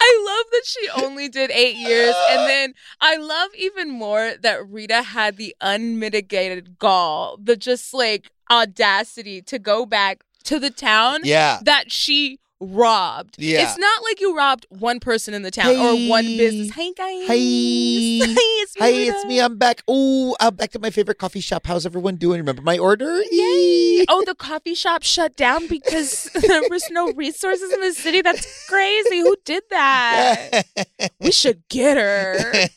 I 0.00 0.24
love 0.26 0.46
that 0.52 0.62
she 0.64 0.88
only 1.04 1.28
did 1.28 1.50
eight 1.50 1.76
years. 1.76 2.14
And 2.30 2.48
then 2.48 2.74
I 3.00 3.16
love 3.16 3.50
even 3.56 3.90
more 3.90 4.34
that 4.42 4.66
Rita 4.68 5.02
had 5.02 5.36
the 5.36 5.54
unmitigated 5.60 6.78
gall, 6.78 7.38
the 7.42 7.56
just 7.56 7.92
like 7.92 8.30
audacity 8.50 9.42
to 9.42 9.58
go 9.58 9.84
back 9.86 10.22
to 10.44 10.58
the 10.58 10.70
town 10.70 11.20
Yeah. 11.24 11.58
that 11.64 11.90
she 11.90 12.38
robbed. 12.60 13.36
Yeah. 13.38 13.62
It's 13.62 13.78
not 13.78 14.02
like 14.02 14.20
you 14.20 14.36
robbed 14.36 14.66
one 14.70 15.00
person 15.00 15.34
in 15.34 15.42
the 15.42 15.50
town 15.50 15.76
or 15.76 16.08
one 16.08 16.24
business. 16.24 16.74
Hey 16.74 16.92
guys. 16.92 17.26
Hey. 17.26 18.18
it's 18.22 18.78
me. 18.78 18.86
Hey, 18.86 19.08
it's 19.08 19.24
me. 19.26 19.40
I'm 19.40 19.56
back. 19.56 19.82
Oh, 19.86 20.36
I'm 20.40 20.54
back 20.54 20.74
at 20.74 20.80
my 20.80 20.90
favorite 20.90 21.18
coffee 21.18 21.40
shop. 21.40 21.66
How's 21.66 21.86
everyone 21.86 22.16
doing? 22.16 22.38
Remember 22.38 22.62
my 22.62 22.78
order? 22.78 23.20
Yay! 23.30 24.04
Oh, 24.08 24.24
the 24.26 24.34
coffee 24.34 24.74
shop 24.74 25.02
shut 25.02 25.36
down 25.36 25.66
because 25.68 26.30
there 26.46 26.62
was 26.68 26.84
no 26.90 27.12
resources 27.12 27.72
in 27.72 27.80
the 27.80 27.92
city. 27.92 28.22
That's 28.22 28.68
crazy. 28.68 29.20
Who 29.20 29.36
did 29.44 29.62
that? 29.70 30.64
We 31.20 31.32
should 31.32 31.62
get 31.68 31.96
her. 31.96 32.68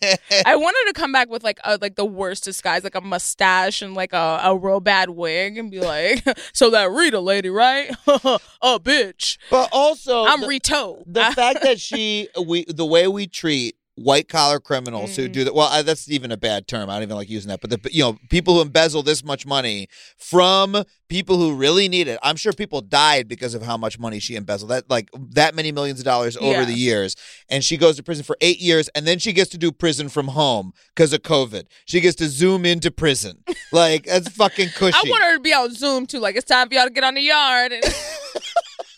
I 0.46 0.56
wanted 0.56 0.94
to 0.94 1.00
come 1.00 1.12
back 1.12 1.30
with 1.30 1.44
like 1.44 1.60
a, 1.64 1.78
like 1.80 1.96
the 1.96 2.06
worst 2.06 2.44
disguise, 2.44 2.84
like 2.84 2.96
a 2.96 3.02
mustache 3.02 3.82
and 3.82 3.94
like 3.94 4.14
a, 4.14 4.40
a 4.44 4.58
real 4.58 4.80
bad 4.80 5.12
wig, 5.12 5.58
and 5.58 5.72
be 5.72 5.80
like, 5.80 6.24
"So 6.54 6.70
that 6.72 6.92
Rita 6.92 7.20
lady, 7.20 7.50
right? 7.50 7.90
a 8.08 8.80
bitch. 8.80 9.38
but 9.50 9.71
also, 9.72 10.26
I'm 10.26 10.42
the, 10.42 10.48
Rito." 10.48 11.04
the 11.06 11.24
fact 11.36 11.62
that 11.64 11.80
she, 11.80 12.28
we, 12.46 12.66
the 12.68 12.86
way 12.86 13.08
we 13.08 13.28
treat 13.28 13.76
white 13.96 14.28
collar 14.30 14.60
criminals 14.60 15.16
who 15.16 15.28
Mm. 15.28 15.32
do 15.34 15.44
that. 15.44 15.54
Well, 15.54 15.68
I, 15.68 15.82
that's 15.84 16.10
even 16.10 16.32
a 16.32 16.38
bad 16.38 16.66
term. 16.68 16.90
I 16.90 16.94
don't 16.96 17.04
even 17.04 17.18
like 17.18 17.30
using 17.30 17.50
that. 17.50 17.60
But 17.62 17.70
the, 17.70 17.94
you 17.94 18.02
know, 18.02 18.18
people 18.30 18.56
who 18.56 18.62
embezzle 18.62 19.04
this 19.04 19.24
much 19.24 19.46
money 19.46 19.90
from 20.18 20.84
people 21.10 21.38
who 21.38 21.54
really 21.54 21.88
need 21.90 22.08
it. 22.08 22.18
I'm 22.24 22.38
sure 22.38 22.54
people 22.54 22.80
died 22.82 23.28
because 23.28 23.54
of 23.54 23.62
how 23.62 23.76
much 23.78 24.00
money 24.00 24.20
she 24.20 24.36
embezzled. 24.36 24.72
That 24.72 24.90
like 24.90 25.10
that 25.32 25.54
many 25.56 25.72
millions 25.74 26.00
of 26.00 26.06
dollars 26.06 26.38
over 26.38 26.48
Yeah. 26.62 26.66
the 26.66 26.74
years, 26.74 27.16
and 27.50 27.64
she 27.66 27.76
goes 27.78 27.98
to 27.98 28.02
prison 28.04 28.24
for 28.24 28.38
eight 28.42 28.60
years, 28.60 28.88
and 28.96 29.06
then 29.06 29.20
she 29.20 29.34
gets 29.34 29.52
to 29.52 29.58
do 29.58 29.72
prison 29.74 30.08
from 30.10 30.30
home 30.30 30.72
because 30.96 31.12
of 31.14 31.22
COVID. 31.22 31.66
She 31.86 32.00
gets 32.00 32.16
to 32.16 32.30
zoom 32.30 32.66
into 32.66 32.92
prison. 32.92 33.44
Like 33.74 34.06
that's 34.06 34.30
fucking 34.30 34.70
cushy. 34.70 34.98
I 34.98 35.10
want 35.10 35.24
her 35.24 35.36
to 35.36 35.42
be 35.42 35.54
on 35.54 35.74
Zoom 35.76 36.06
too. 36.08 36.20
Like 36.20 36.38
it's 36.38 36.46
time 36.46 36.70
for 36.70 36.76
y'all 36.76 36.86
to 36.86 36.92
get 36.92 37.04
on 37.04 37.16
the 37.16 37.22
yard. 37.22 37.74
And 37.74 37.84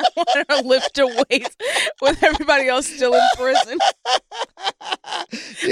want 0.15 0.49
to 0.49 0.61
lift 0.67 0.97
a 0.97 1.05
weight 1.29 1.55
with 2.01 2.23
everybody 2.23 2.67
else 2.67 2.87
still 2.87 3.13
in 3.13 3.21
prison. 3.37 3.77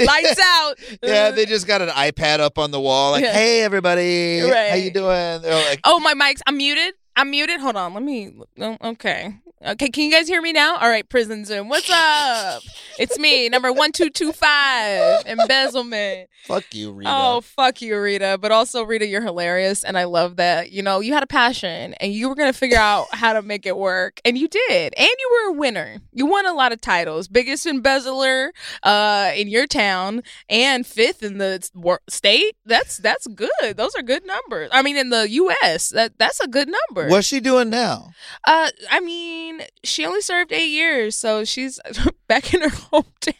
Lights 0.06 0.40
out. 0.44 0.74
Yeah, 1.02 1.12
uh, 1.24 1.30
they 1.32 1.46
just 1.46 1.66
got 1.66 1.82
an 1.82 1.88
iPad 1.90 2.40
up 2.40 2.58
on 2.58 2.70
the 2.70 2.80
wall, 2.80 3.12
like, 3.12 3.24
Yeah. 3.24 3.32
"Hey, 3.32 3.62
everybody, 3.62 4.40
how 4.40 4.74
you 4.74 4.90
doing?" 4.90 5.42
They're 5.42 5.68
like, 5.68 5.80
Oh, 5.84 6.00
my 6.00 6.14
mic's. 6.14 6.42
I'm 6.46 6.56
muted. 6.56 6.94
I'm 7.16 7.30
muted. 7.30 7.60
Hold 7.60 7.76
on. 7.76 7.94
Let 7.94 8.02
me. 8.02 8.32
oh, 8.60 8.76
Okay. 8.82 9.34
Okay. 9.64 9.90
Can 9.90 10.04
you 10.04 10.10
guys 10.10 10.26
hear 10.26 10.42
me 10.42 10.52
now? 10.52 10.76
All 10.76 10.88
right. 10.88 11.08
Prison 11.08 11.44
Zoom. 11.44 11.68
What's 11.68 11.88
up? 11.88 12.62
It's 12.98 13.16
me, 13.18 13.48
number 13.48 13.72
one 13.72 13.92
two 13.92 14.10
two 14.10 14.32
five. 14.32 15.22
Embezzlement. 15.24 16.28
"Fuck 16.44 16.74
you, 16.74 16.90
Rita." 16.92 17.10
Oh, 17.12 17.40
fuck 17.40 17.80
you, 17.80 17.98
Rita. 18.00 18.38
But 18.40 18.50
also, 18.50 18.82
Rita, 18.82 19.06
you're 19.06 19.22
hilarious. 19.22 19.84
And 19.84 19.96
I 19.96 20.04
love 20.04 20.36
that, 20.36 20.72
you 20.72 20.82
know, 20.82 21.00
you 21.00 21.12
had 21.14 21.22
a 21.22 21.26
passion 21.28 21.94
and 21.94 22.12
you 22.12 22.28
were 22.28 22.34
going 22.34 22.52
to 22.52 22.58
figure 22.58 22.76
out 22.78 23.06
how 23.14 23.32
to 23.32 23.40
make 23.42 23.64
it 23.64 23.76
work. 23.76 24.20
And 24.24 24.36
you 24.36 24.48
did. 24.48 24.94
And 24.96 25.08
you 25.08 25.30
were 25.46 25.50
a 25.54 25.58
winner. 25.58 25.98
You 26.12 26.26
won 26.26 26.44
a 26.44 26.52
lot 26.52 26.72
of 26.72 26.80
titles. 26.80 27.28
Biggest 27.28 27.64
embezzler 27.64 28.52
uh, 28.82 29.30
in 29.36 29.48
your 29.48 29.66
town 29.66 30.22
and 30.48 30.84
fifth 30.86 31.22
in 31.22 31.38
the 31.38 31.66
state. 32.10 32.56
That's 32.66 32.98
that's 32.98 33.26
good. 33.28 33.48
Those 33.76 33.94
are 33.94 34.02
good 34.02 34.26
numbers. 34.26 34.70
I 34.72 34.82
mean, 34.82 34.96
in 34.96 35.10
the 35.10 35.28
U.S., 35.30 35.90
that 35.90 36.18
that's 36.18 36.40
a 36.40 36.48
good 36.48 36.68
number. 36.68 37.01
What's 37.08 37.26
she 37.26 37.40
doing 37.40 37.70
now? 37.70 38.12
Uh, 38.46 38.70
I 38.90 39.00
mean, 39.00 39.62
she 39.84 40.04
only 40.06 40.20
served 40.20 40.52
eight 40.52 40.70
years, 40.70 41.16
so 41.16 41.44
she's 41.44 41.80
back 42.28 42.52
in 42.54 42.62
her 42.62 42.68
hometown. 42.92 43.34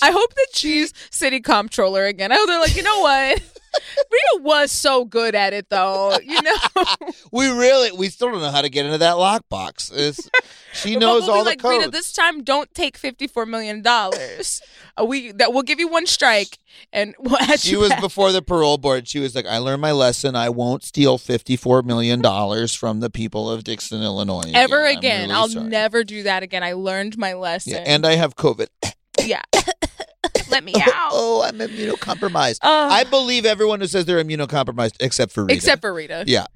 I 0.00 0.10
hope 0.12 0.34
that 0.34 0.48
she's 0.54 0.92
city 1.10 1.40
comptroller 1.40 2.04
again. 2.06 2.30
I 2.30 2.36
hope 2.36 2.46
they're 2.46 2.60
like, 2.60 2.76
you 2.76 2.82
know 2.84 3.00
what? 3.00 3.42
Rita 3.96 4.42
was 4.42 4.70
so 4.72 5.04
good 5.04 5.34
at 5.34 5.52
it, 5.52 5.68
though. 5.70 6.16
You 6.22 6.40
know, 6.42 6.56
We 7.32 7.48
really, 7.48 7.90
we 7.92 8.08
still 8.08 8.30
don't 8.30 8.40
know 8.40 8.50
how 8.50 8.62
to 8.62 8.68
get 8.68 8.86
into 8.86 8.98
that 8.98 9.14
lockbox. 9.16 9.92
It's, 9.94 10.30
she 10.72 10.96
knows 10.96 11.22
we'll 11.22 11.32
all 11.32 11.44
the 11.44 11.50
like, 11.50 11.58
codes. 11.60 11.78
Rita, 11.78 11.90
this 11.90 12.12
time 12.12 12.42
don't 12.44 12.72
take 12.74 12.96
fifty-four 12.96 13.46
million 13.46 13.82
dollars. 13.82 14.60
Uh, 15.00 15.04
we 15.04 15.32
that 15.32 15.52
we'll 15.52 15.62
give 15.62 15.80
you 15.80 15.88
one 15.88 16.06
strike, 16.06 16.58
and 16.92 17.14
we'll 17.18 17.38
she 17.56 17.76
was 17.76 17.90
back. 17.90 18.00
before 18.00 18.32
the 18.32 18.42
parole 18.42 18.78
board. 18.78 19.08
She 19.08 19.18
was 19.18 19.34
like, 19.34 19.46
"I 19.46 19.58
learned 19.58 19.82
my 19.82 19.92
lesson. 19.92 20.36
I 20.36 20.48
won't 20.48 20.84
steal 20.84 21.18
fifty-four 21.18 21.82
million 21.82 22.20
dollars 22.20 22.74
from 22.74 23.00
the 23.00 23.10
people 23.10 23.50
of 23.50 23.64
Dixon, 23.64 24.02
Illinois, 24.02 24.50
ever 24.54 24.86
I'm 24.86 24.96
again. 24.98 25.28
really 25.28 25.32
I'll 25.32 25.48
sorry." 25.48 25.68
never 25.68 26.04
do 26.04 26.22
that 26.24 26.42
again. 26.42 26.62
I 26.62 26.74
learned 26.74 27.18
my 27.18 27.32
lesson. 27.34 27.72
Yeah, 27.74 27.84
and 27.86 28.06
I 28.06 28.14
have 28.14 28.36
COVID. 28.36 28.68
yeah, 29.20 29.42
let 30.54 30.64
me 30.64 30.74
out. 30.74 30.82
oh, 31.12 31.42
I'm 31.42 31.58
immunocompromised. 31.58 32.58
Uh, 32.62 32.88
I 32.90 33.04
believe 33.04 33.44
everyone 33.44 33.80
who 33.80 33.86
says 33.86 34.04
they're 34.06 34.22
immunocompromised, 34.22 34.96
except 35.00 35.32
for 35.32 35.44
Rita. 35.44 35.54
Except 35.54 35.82
for 35.82 35.92
Rita. 35.92 36.24
yeah. 36.26 36.46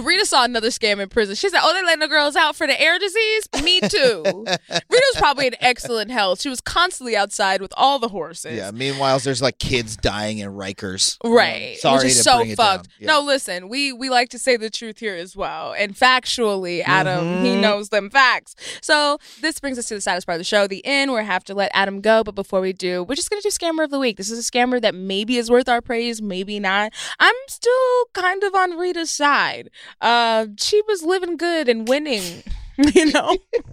Rita 0.00 0.26
saw 0.26 0.44
another 0.44 0.68
scam 0.68 1.00
in 1.00 1.08
prison. 1.08 1.34
She 1.34 1.48
said, 1.48 1.60
"Oh, 1.62 1.72
they 1.74 1.82
letting 1.84 2.00
the 2.00 2.08
girls 2.08 2.36
out 2.36 2.56
for 2.56 2.66
the 2.66 2.80
air 2.80 2.98
disease." 2.98 3.48
Me 3.62 3.80
too. 3.80 4.22
Rita's 4.70 5.16
probably 5.16 5.46
in 5.48 5.54
excellent 5.60 6.10
health. 6.10 6.40
She 6.40 6.48
was 6.48 6.60
constantly 6.60 7.16
outside 7.16 7.60
with 7.60 7.72
all 7.76 7.98
the 7.98 8.08
horses. 8.08 8.56
Yeah. 8.56 8.70
Meanwhile, 8.72 9.18
there's 9.20 9.42
like 9.42 9.58
kids 9.58 9.96
dying 9.96 10.38
in 10.38 10.50
Rikers. 10.50 11.16
Right, 11.24 11.76
Sorry 11.78 11.98
which 11.98 12.06
is 12.12 12.16
to 12.18 12.22
so 12.22 12.38
bring 12.38 12.50
it 12.50 12.56
fucked. 12.56 12.84
down. 12.88 12.94
Yeah. 13.00 13.06
No, 13.08 13.20
listen, 13.20 13.68
we 13.68 13.92
we 13.92 14.10
like 14.10 14.30
to 14.30 14.38
say 14.38 14.56
the 14.56 14.70
truth 14.70 14.98
here 14.98 15.14
as 15.14 15.36
well, 15.36 15.72
and 15.76 15.94
factually, 15.94 16.82
Adam 16.84 17.42
he 17.44 17.50
Mhm. 17.56 17.60
knows 17.60 17.88
them 17.90 18.10
facts. 18.10 18.54
So 18.80 19.18
this 19.40 19.60
brings 19.60 19.78
us 19.78 19.86
to 19.86 19.94
the 19.94 20.00
saddest 20.00 20.26
part 20.26 20.36
of 20.36 20.40
the 20.40 20.44
show, 20.44 20.66
the 20.66 20.84
end, 20.86 21.10
where 21.12 21.20
I 21.20 21.24
have 21.24 21.44
to 21.44 21.54
let 21.54 21.70
Adam 21.74 22.00
go. 22.00 22.22
But 22.24 22.34
before 22.34 22.60
we 22.60 22.72
do, 22.72 23.02
we're 23.04 23.14
just 23.14 23.30
gonna 23.30 23.42
do 23.42 23.48
scammer 23.48 23.84
of 23.84 23.90
the 23.90 23.98
week. 23.98 24.16
This 24.16 24.30
is 24.30 24.38
a 24.38 24.50
scammer 24.50 24.80
that 24.80 24.94
maybe 24.94 25.36
is 25.38 25.50
worth 25.50 25.68
our 25.68 25.80
praise, 25.80 26.20
maybe 26.22 26.58
not. 26.60 26.92
I'm 27.20 27.34
still 27.48 28.04
kind 28.14 28.42
of 28.44 28.54
on 28.54 28.76
Rita's 28.78 29.10
side. 29.10 29.61
Uh, 30.00 30.46
she 30.58 30.80
was 30.88 31.02
living 31.02 31.36
good 31.36 31.68
and 31.68 31.86
winning. 31.88 32.42
You 32.94 33.12
know, 33.12 33.36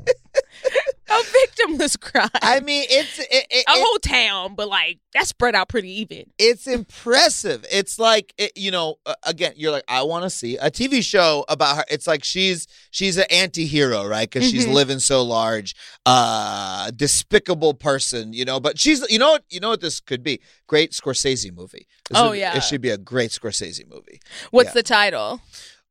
a 1.10 1.14
victimless 1.14 2.00
crime. 2.00 2.30
I 2.42 2.60
mean, 2.60 2.84
it's 2.90 3.18
it, 3.18 3.28
it, 3.32 3.46
a 3.66 3.72
it- 3.72 3.82
whole 3.82 3.98
town, 4.00 4.56
but 4.56 4.68
like 4.68 5.00
that's 5.14 5.30
spread 5.30 5.56
out 5.56 5.70
pretty 5.70 5.90
even. 6.02 6.26
it's 6.38 6.68
impressive. 6.68 7.66
It's 7.72 7.98
like 7.98 8.34
it, 8.38 8.52
you 8.58 8.72
know, 8.72 8.96
uh, 9.06 9.14
again, 9.24 9.54
you're 9.56 9.72
like, 9.72 9.86
I 9.88 10.04
want 10.04 10.24
to 10.24 10.30
see 10.30 10.58
a 10.58 10.70
TV 10.70 11.02
show 11.02 11.46
about 11.48 11.78
her. 11.78 11.84
It's 11.90 12.08
like 12.08 12.26
she's 12.26 12.68
she's 12.92 13.18
an 13.18 13.26
anti-hero, 13.32 14.06
right? 14.06 14.30
Because 14.30 14.50
she's 14.50 14.68
Mhm. 14.68 14.74
living 14.74 15.00
so 15.00 15.24
large, 15.24 15.76
uh, 16.06 16.92
despicable 16.92 17.74
person, 17.76 18.34
you 18.34 18.44
know. 18.44 18.60
But 18.60 18.78
she's, 18.80 19.10
you 19.10 19.18
know 19.18 19.32
what, 19.32 19.44
you 19.50 19.62
know 19.62 19.70
what 19.70 19.80
this 19.82 20.02
could 20.02 20.24
be? 20.24 20.42
Great 20.68 20.92
Scorsese 20.92 21.56
movie. 21.56 21.88
This 22.10 22.18
Oh, 22.20 22.30
would- 22.32 22.40
yeah. 22.40 22.58
it 22.58 22.64
should 22.66 22.82
be 22.82 22.90
a 22.90 22.98
great 22.98 23.32
Scorsese 23.32 23.88
movie. 23.90 24.20
What's 24.52 24.70
Yeah. 24.70 24.74
the 24.74 24.84
title? 24.84 25.42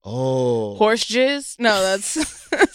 Oh, 0.04 0.76
Horse 0.76 1.04
jizz? 1.04 1.56
No, 1.58 1.82
that's 1.82 2.14
the 2.14 2.68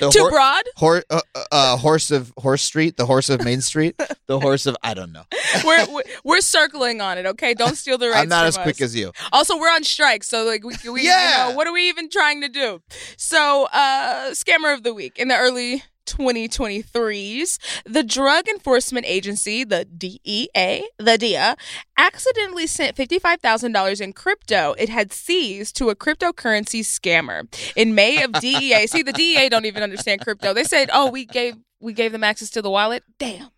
too 0.10 0.20
hor- 0.20 0.30
broad. 0.30 0.64
hor- 0.76 1.04
uh, 1.10 1.20
uh, 1.34 1.44
uh, 1.50 1.76
horse 1.76 2.10
of 2.10 2.32
Horse 2.38 2.62
Street, 2.62 2.96
the 2.96 3.06
horse 3.06 3.28
of 3.30 3.44
Main 3.44 3.60
Street, 3.60 4.00
the 4.26 4.40
horse 4.40 4.66
of 4.66 4.76
I 4.82 4.94
don't 4.94 5.12
know. 5.12 5.24
We're, 5.64 5.86
we're 5.92 6.02
we're 6.24 6.40
circling 6.40 7.00
on 7.00 7.18
it. 7.18 7.26
Okay, 7.26 7.54
don't 7.54 7.76
steal 7.76 7.98
the 7.98 8.08
rights. 8.08 8.18
I'm 8.22 8.28
not 8.28 8.46
as 8.46 8.56
quick 8.56 8.76
us. 8.76 8.82
as 8.82 8.96
you. 8.96 9.12
Also, 9.32 9.58
we're 9.58 9.72
on 9.72 9.84
strike, 9.84 10.24
so 10.24 10.44
like 10.44 10.64
we, 10.64 10.74
we 10.90 11.04
Yeah. 11.04 11.46
you 11.46 11.50
know, 11.52 11.56
what 11.56 11.66
are 11.66 11.72
we 11.72 11.88
even 11.88 12.08
trying 12.08 12.40
to 12.42 12.48
do? 12.48 12.82
So, 13.16 13.68
uh, 13.72 14.30
scammer 14.30 14.74
of 14.74 14.82
the 14.82 14.94
week 14.94 15.18
in 15.18 15.28
the 15.28 15.36
early 15.36 15.82
2023s, 16.06 17.58
the 17.84 18.02
Drug 18.02 18.48
Enforcement 18.48 19.06
Agency, 19.06 19.64
the 19.64 19.84
DEA, 19.84 20.88
the 20.98 21.18
DEA, 21.18 21.54
accidentally 21.96 22.66
sent 22.66 22.96
$55,000 22.96 24.00
in 24.00 24.12
crypto 24.12 24.74
it 24.78 24.88
had 24.88 25.12
seized 25.12 25.76
to 25.76 25.90
a 25.90 25.96
cryptocurrency 25.96 26.80
scammer. 26.80 27.46
In 27.76 27.94
May 27.94 28.22
of 28.22 28.32
DEA, 28.32 28.86
see 28.86 29.02
the 29.02 29.12
DEA 29.12 29.48
don't 29.48 29.64
even 29.64 29.82
understand 29.82 30.20
crypto. 30.20 30.52
They 30.52 30.64
said, 30.64 30.90
"Oh, 30.92 31.10
we 31.10 31.24
gave 31.24 31.56
we 31.80 31.92
gave 31.92 32.12
them 32.12 32.24
access 32.24 32.50
to 32.50 32.62
the 32.62 32.70
wallet." 32.70 33.04
Damn. 33.18 33.50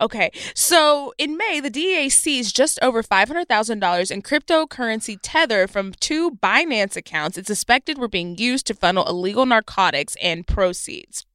Okay, 0.00 0.30
so 0.54 1.12
in 1.18 1.36
May, 1.36 1.60
the 1.60 1.70
DEA 1.70 2.08
seized 2.08 2.56
just 2.56 2.78
over 2.82 3.02
$500,000 3.02 4.10
in 4.10 4.22
cryptocurrency 4.22 5.18
Tether 5.22 5.66
from 5.66 5.92
two 6.00 6.32
Binance 6.32 6.96
accounts 6.96 7.38
it 7.38 7.46
suspected 7.46 7.98
were 7.98 8.08
being 8.08 8.36
used 8.38 8.66
to 8.66 8.74
funnel 8.74 9.06
illegal 9.06 9.46
narcotics 9.46 10.16
and 10.22 10.46
proceeds. 10.46 11.26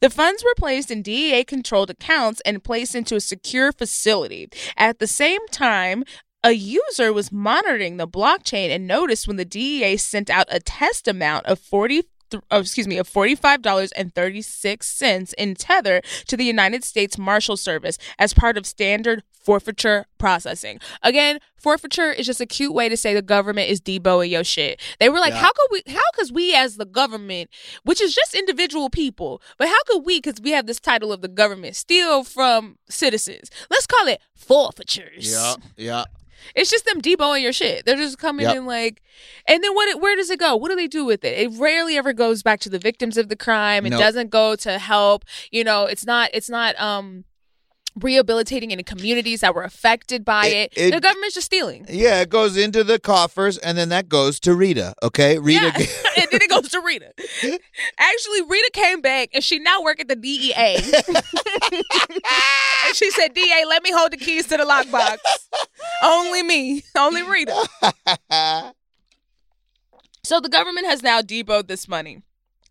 The 0.00 0.10
funds 0.10 0.44
were 0.44 0.54
placed 0.56 0.90
in 0.90 1.02
DEA 1.02 1.44
controlled 1.44 1.90
accounts 1.90 2.40
and 2.44 2.64
placed 2.64 2.94
into 2.94 3.16
a 3.16 3.20
secure 3.20 3.72
facility. 3.72 4.48
At 4.76 4.98
the 4.98 5.06
same 5.06 5.46
time, 5.48 6.04
a 6.44 6.52
user 6.52 7.12
was 7.12 7.30
monitoring 7.30 7.98
the 7.98 8.08
blockchain 8.08 8.70
and 8.70 8.86
noticed 8.86 9.28
when 9.28 9.36
the 9.36 9.44
DEA 9.44 9.96
sent 9.96 10.28
out 10.28 10.46
a 10.50 10.58
test 10.58 11.06
amount 11.06 11.46
of 11.46 11.58
40 11.60 12.02
oh, 12.50 12.60
excuse 12.60 12.88
me, 12.88 12.98
of 12.98 13.08
$45.36 13.08 15.34
in 15.34 15.54
Tether 15.54 16.00
to 16.26 16.36
the 16.36 16.44
United 16.44 16.82
States 16.84 17.16
Marshal 17.18 17.56
Service 17.56 17.98
as 18.18 18.34
part 18.34 18.56
of 18.58 18.66
standard 18.66 19.22
forfeiture 19.44 20.06
processing. 20.18 20.78
Again, 21.02 21.40
forfeiture 21.56 22.12
is 22.12 22.26
just 22.26 22.40
a 22.40 22.46
cute 22.46 22.72
way 22.72 22.88
to 22.88 22.96
say 22.96 23.12
the 23.12 23.22
government 23.22 23.68
is 23.70 23.80
deboing 23.80 24.30
your 24.30 24.44
shit. 24.44 24.80
They 25.00 25.08
were 25.08 25.18
like, 25.18 25.32
Yeah. 25.32 25.40
how 25.40 25.50
could 25.52 25.68
we, 25.72 25.82
how 25.92 26.00
could 26.14 26.30
we 26.32 26.54
as 26.54 26.76
the 26.76 26.84
government, 26.86 27.50
which 27.82 28.00
is 28.00 28.14
just 28.14 28.34
individual 28.34 28.88
people, 28.88 29.42
but 29.58 29.66
how 29.68 29.82
could 29.88 30.04
we, 30.04 30.20
because 30.20 30.40
we 30.40 30.52
have 30.52 30.66
this 30.66 30.78
title 30.78 31.12
of 31.12 31.22
the 31.22 31.28
government, 31.28 31.74
steal 31.74 32.22
from 32.22 32.78
citizens? 32.88 33.50
Let's 33.68 33.86
call 33.88 34.06
it 34.06 34.20
forfeitures. 34.36 35.32
Yeah, 35.32 35.54
yeah. 35.76 36.04
It's 36.54 36.70
just 36.70 36.84
them 36.84 37.00
deboing 37.00 37.42
your 37.42 37.52
shit. 37.52 37.84
They're 37.86 37.96
just 37.96 38.18
coming 38.18 38.46
Yep. 38.46 38.56
in 38.56 38.66
like, 38.66 39.02
and 39.46 39.62
then 39.62 39.74
what? 39.74 39.88
It, 39.88 40.00
where 40.00 40.16
does 40.16 40.30
it 40.30 40.38
go? 40.38 40.56
What 40.56 40.68
do 40.70 40.76
they 40.76 40.88
do 40.88 41.04
with 41.04 41.24
it? 41.24 41.38
It 41.38 41.58
rarely 41.58 41.96
ever 41.96 42.12
goes 42.12 42.42
back 42.42 42.60
to 42.60 42.68
the 42.68 42.78
victims 42.78 43.16
of 43.16 43.28
the 43.28 43.36
crime. 43.36 43.86
It 43.86 43.90
Nope. 43.90 44.00
doesn't 44.00 44.30
go 44.30 44.56
to 44.56 44.78
help. 44.78 45.24
You 45.50 45.64
know, 45.64 45.84
it's 45.86 46.04
not. 46.06 46.30
It's 46.32 46.50
not. 46.50 46.80
Um, 46.80 47.24
rehabilitating 48.00 48.72
any 48.72 48.82
communities 48.82 49.40
that 49.40 49.54
were 49.54 49.62
affected 49.64 50.24
by 50.24 50.46
It- 50.46 50.72
it. 50.74 50.78
it- 50.88 50.90
the 50.94 51.00
government's 51.00 51.34
just 51.34 51.46
stealing. 51.46 51.84
Yeah, 51.88 52.20
it 52.22 52.30
goes 52.30 52.56
into 52.56 52.82
the 52.84 52.98
coffers 52.98 53.58
and 53.58 53.76
then 53.76 53.90
that 53.90 54.08
goes 54.08 54.40
to 54.40 54.54
Rita, 54.54 54.94
okay? 55.02 55.38
Rita 55.38 55.66
Yeah. 55.78 55.86
and 56.22 56.26
then 56.30 56.40
it 56.42 56.48
goes 56.48 56.68
to 56.70 56.80
Rita. 56.80 57.12
Actually, 57.98 58.42
Rita 58.48 58.70
came 58.72 59.00
back 59.02 59.28
and 59.34 59.44
she 59.44 59.58
now 59.58 59.82
work 59.82 60.00
at 60.00 60.08
the 60.08 60.16
DEA. 60.16 60.76
and 62.86 62.96
she 62.96 63.10
said, 63.10 63.34
DA, 63.34 63.64
let 63.68 63.82
me 63.82 63.90
hold 63.92 64.12
the 64.12 64.16
keys 64.16 64.46
to 64.48 64.56
the 64.56 64.64
lockbox. 64.64 65.18
Only 66.02 66.42
me. 66.42 66.82
Only 66.96 67.22
Rita. 67.22 67.54
So 70.24 70.40
the 70.40 70.48
government 70.48 70.86
has 70.86 71.02
now 71.02 71.20
deboed 71.20 71.66
this 71.66 71.88
money. 71.88 72.22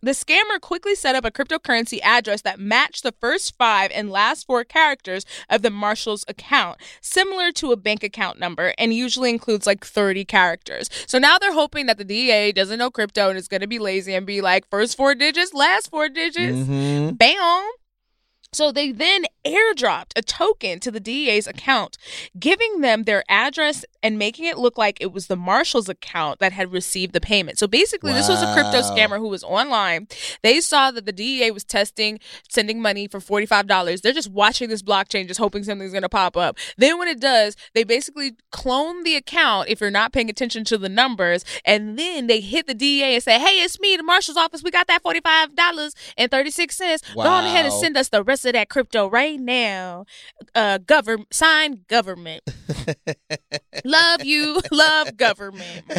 The 0.03 0.11
scammer 0.11 0.59
quickly 0.59 0.95
set 0.95 1.15
up 1.15 1.25
a 1.25 1.31
cryptocurrency 1.31 1.99
address 2.01 2.41
that 2.41 2.59
matched 2.59 3.03
the 3.03 3.11
first 3.19 3.55
five 3.57 3.91
and 3.93 4.09
last 4.09 4.47
four 4.47 4.63
characters 4.63 5.25
of 5.49 5.61
the 5.61 5.69
marshal's 5.69 6.25
account, 6.27 6.79
similar 7.01 7.51
to 7.53 7.71
a 7.71 7.75
bank 7.77 8.03
account 8.03 8.39
number, 8.39 8.73
and 8.79 8.93
usually 8.93 9.29
includes 9.29 9.67
like 9.67 9.85
30 9.85 10.25
characters. 10.25 10.89
So 11.05 11.19
now 11.19 11.37
they're 11.37 11.53
hoping 11.53 11.85
that 11.85 11.97
the 11.99 12.03
DA 12.03 12.51
doesn't 12.51 12.79
know 12.79 12.89
crypto 12.89 13.29
and 13.29 13.37
is 13.37 13.47
going 13.47 13.61
to 13.61 13.67
be 13.67 13.77
lazy 13.79 14.15
and 14.15 14.25
be 14.25 14.41
like, 14.41 14.67
first 14.69 14.97
four 14.97 15.13
digits, 15.13 15.53
last 15.53 15.89
four 15.91 16.09
digits, 16.09 16.57
Mhm. 16.57 17.17
bam. 17.17 17.69
So 18.53 18.73
they 18.73 18.91
then 18.91 19.23
airdropped 19.45 20.11
a 20.17 20.21
token 20.21 20.81
to 20.81 20.91
the 20.91 20.99
DEA's 20.99 21.47
account, 21.47 21.97
giving 22.37 22.81
them 22.81 23.03
their 23.03 23.23
address 23.29 23.85
and 24.03 24.19
making 24.19 24.43
it 24.43 24.57
look 24.57 24.77
like 24.77 24.97
it 24.99 25.13
was 25.13 25.27
the 25.27 25.37
marshal's 25.37 25.87
account 25.87 26.39
that 26.39 26.51
had 26.51 26.69
received 26.69 27.13
the 27.13 27.21
payment. 27.21 27.57
So 27.57 27.65
basically, 27.65 28.11
this 28.11 28.27
was 28.27 28.43
a 28.43 28.53
crypto 28.53 28.81
scammer 28.81 29.19
who 29.19 29.29
was 29.29 29.45
online. 29.45 30.09
They 30.43 30.59
saw 30.59 30.91
that 30.91 31.05
the 31.05 31.13
DEA 31.13 31.51
was 31.51 31.63
testing 31.63 32.19
sending 32.49 32.81
money 32.81 33.07
for 33.07 33.21
$45. 33.21 34.01
They're 34.01 34.11
just 34.11 34.29
watching 34.29 34.67
this 34.67 34.81
blockchain, 34.81 35.29
just 35.29 35.39
hoping 35.39 35.63
something's 35.63 35.91
going 35.93 36.01
to 36.01 36.09
pop 36.09 36.35
up. 36.35 36.57
Then 36.77 36.99
when 36.99 37.07
it 37.07 37.21
does, 37.21 37.55
they 37.73 37.85
basically 37.85 38.33
clone 38.51 39.03
the 39.03 39.15
account 39.15 39.69
if 39.69 39.79
you're 39.79 39.89
not 39.91 40.11
paying 40.11 40.29
attention 40.29 40.65
to 40.65 40.77
the 40.77 40.89
numbers. 40.89 41.45
And 41.63 41.97
then 41.97 42.27
they 42.27 42.41
hit 42.41 42.67
the 42.67 42.73
DEA 42.73 43.13
and 43.15 43.23
say, 43.23 43.39
hey, 43.39 43.63
it's 43.63 43.79
me, 43.79 43.95
the 43.95 44.03
marshal's 44.03 44.35
office. 44.37 44.61
We 44.61 44.71
got 44.71 44.87
that 44.87 45.03
$45.36. 45.03 47.15
Go 47.15 47.21
on 47.21 47.45
ahead 47.45 47.63
and 47.65 47.73
Wow. 47.73 47.79
send 47.79 47.95
us 47.95 48.09
the 48.09 48.21
rest 48.23 48.40
of 48.45 48.53
that 48.53 48.69
crypto 48.69 49.09
right 49.09 49.39
now. 49.39 50.05
Uh, 50.55 50.79
sign 51.31 51.85
government. 51.87 52.43
love 53.85 54.23
you, 54.23 54.61
love 54.71 55.17
government. 55.17 55.83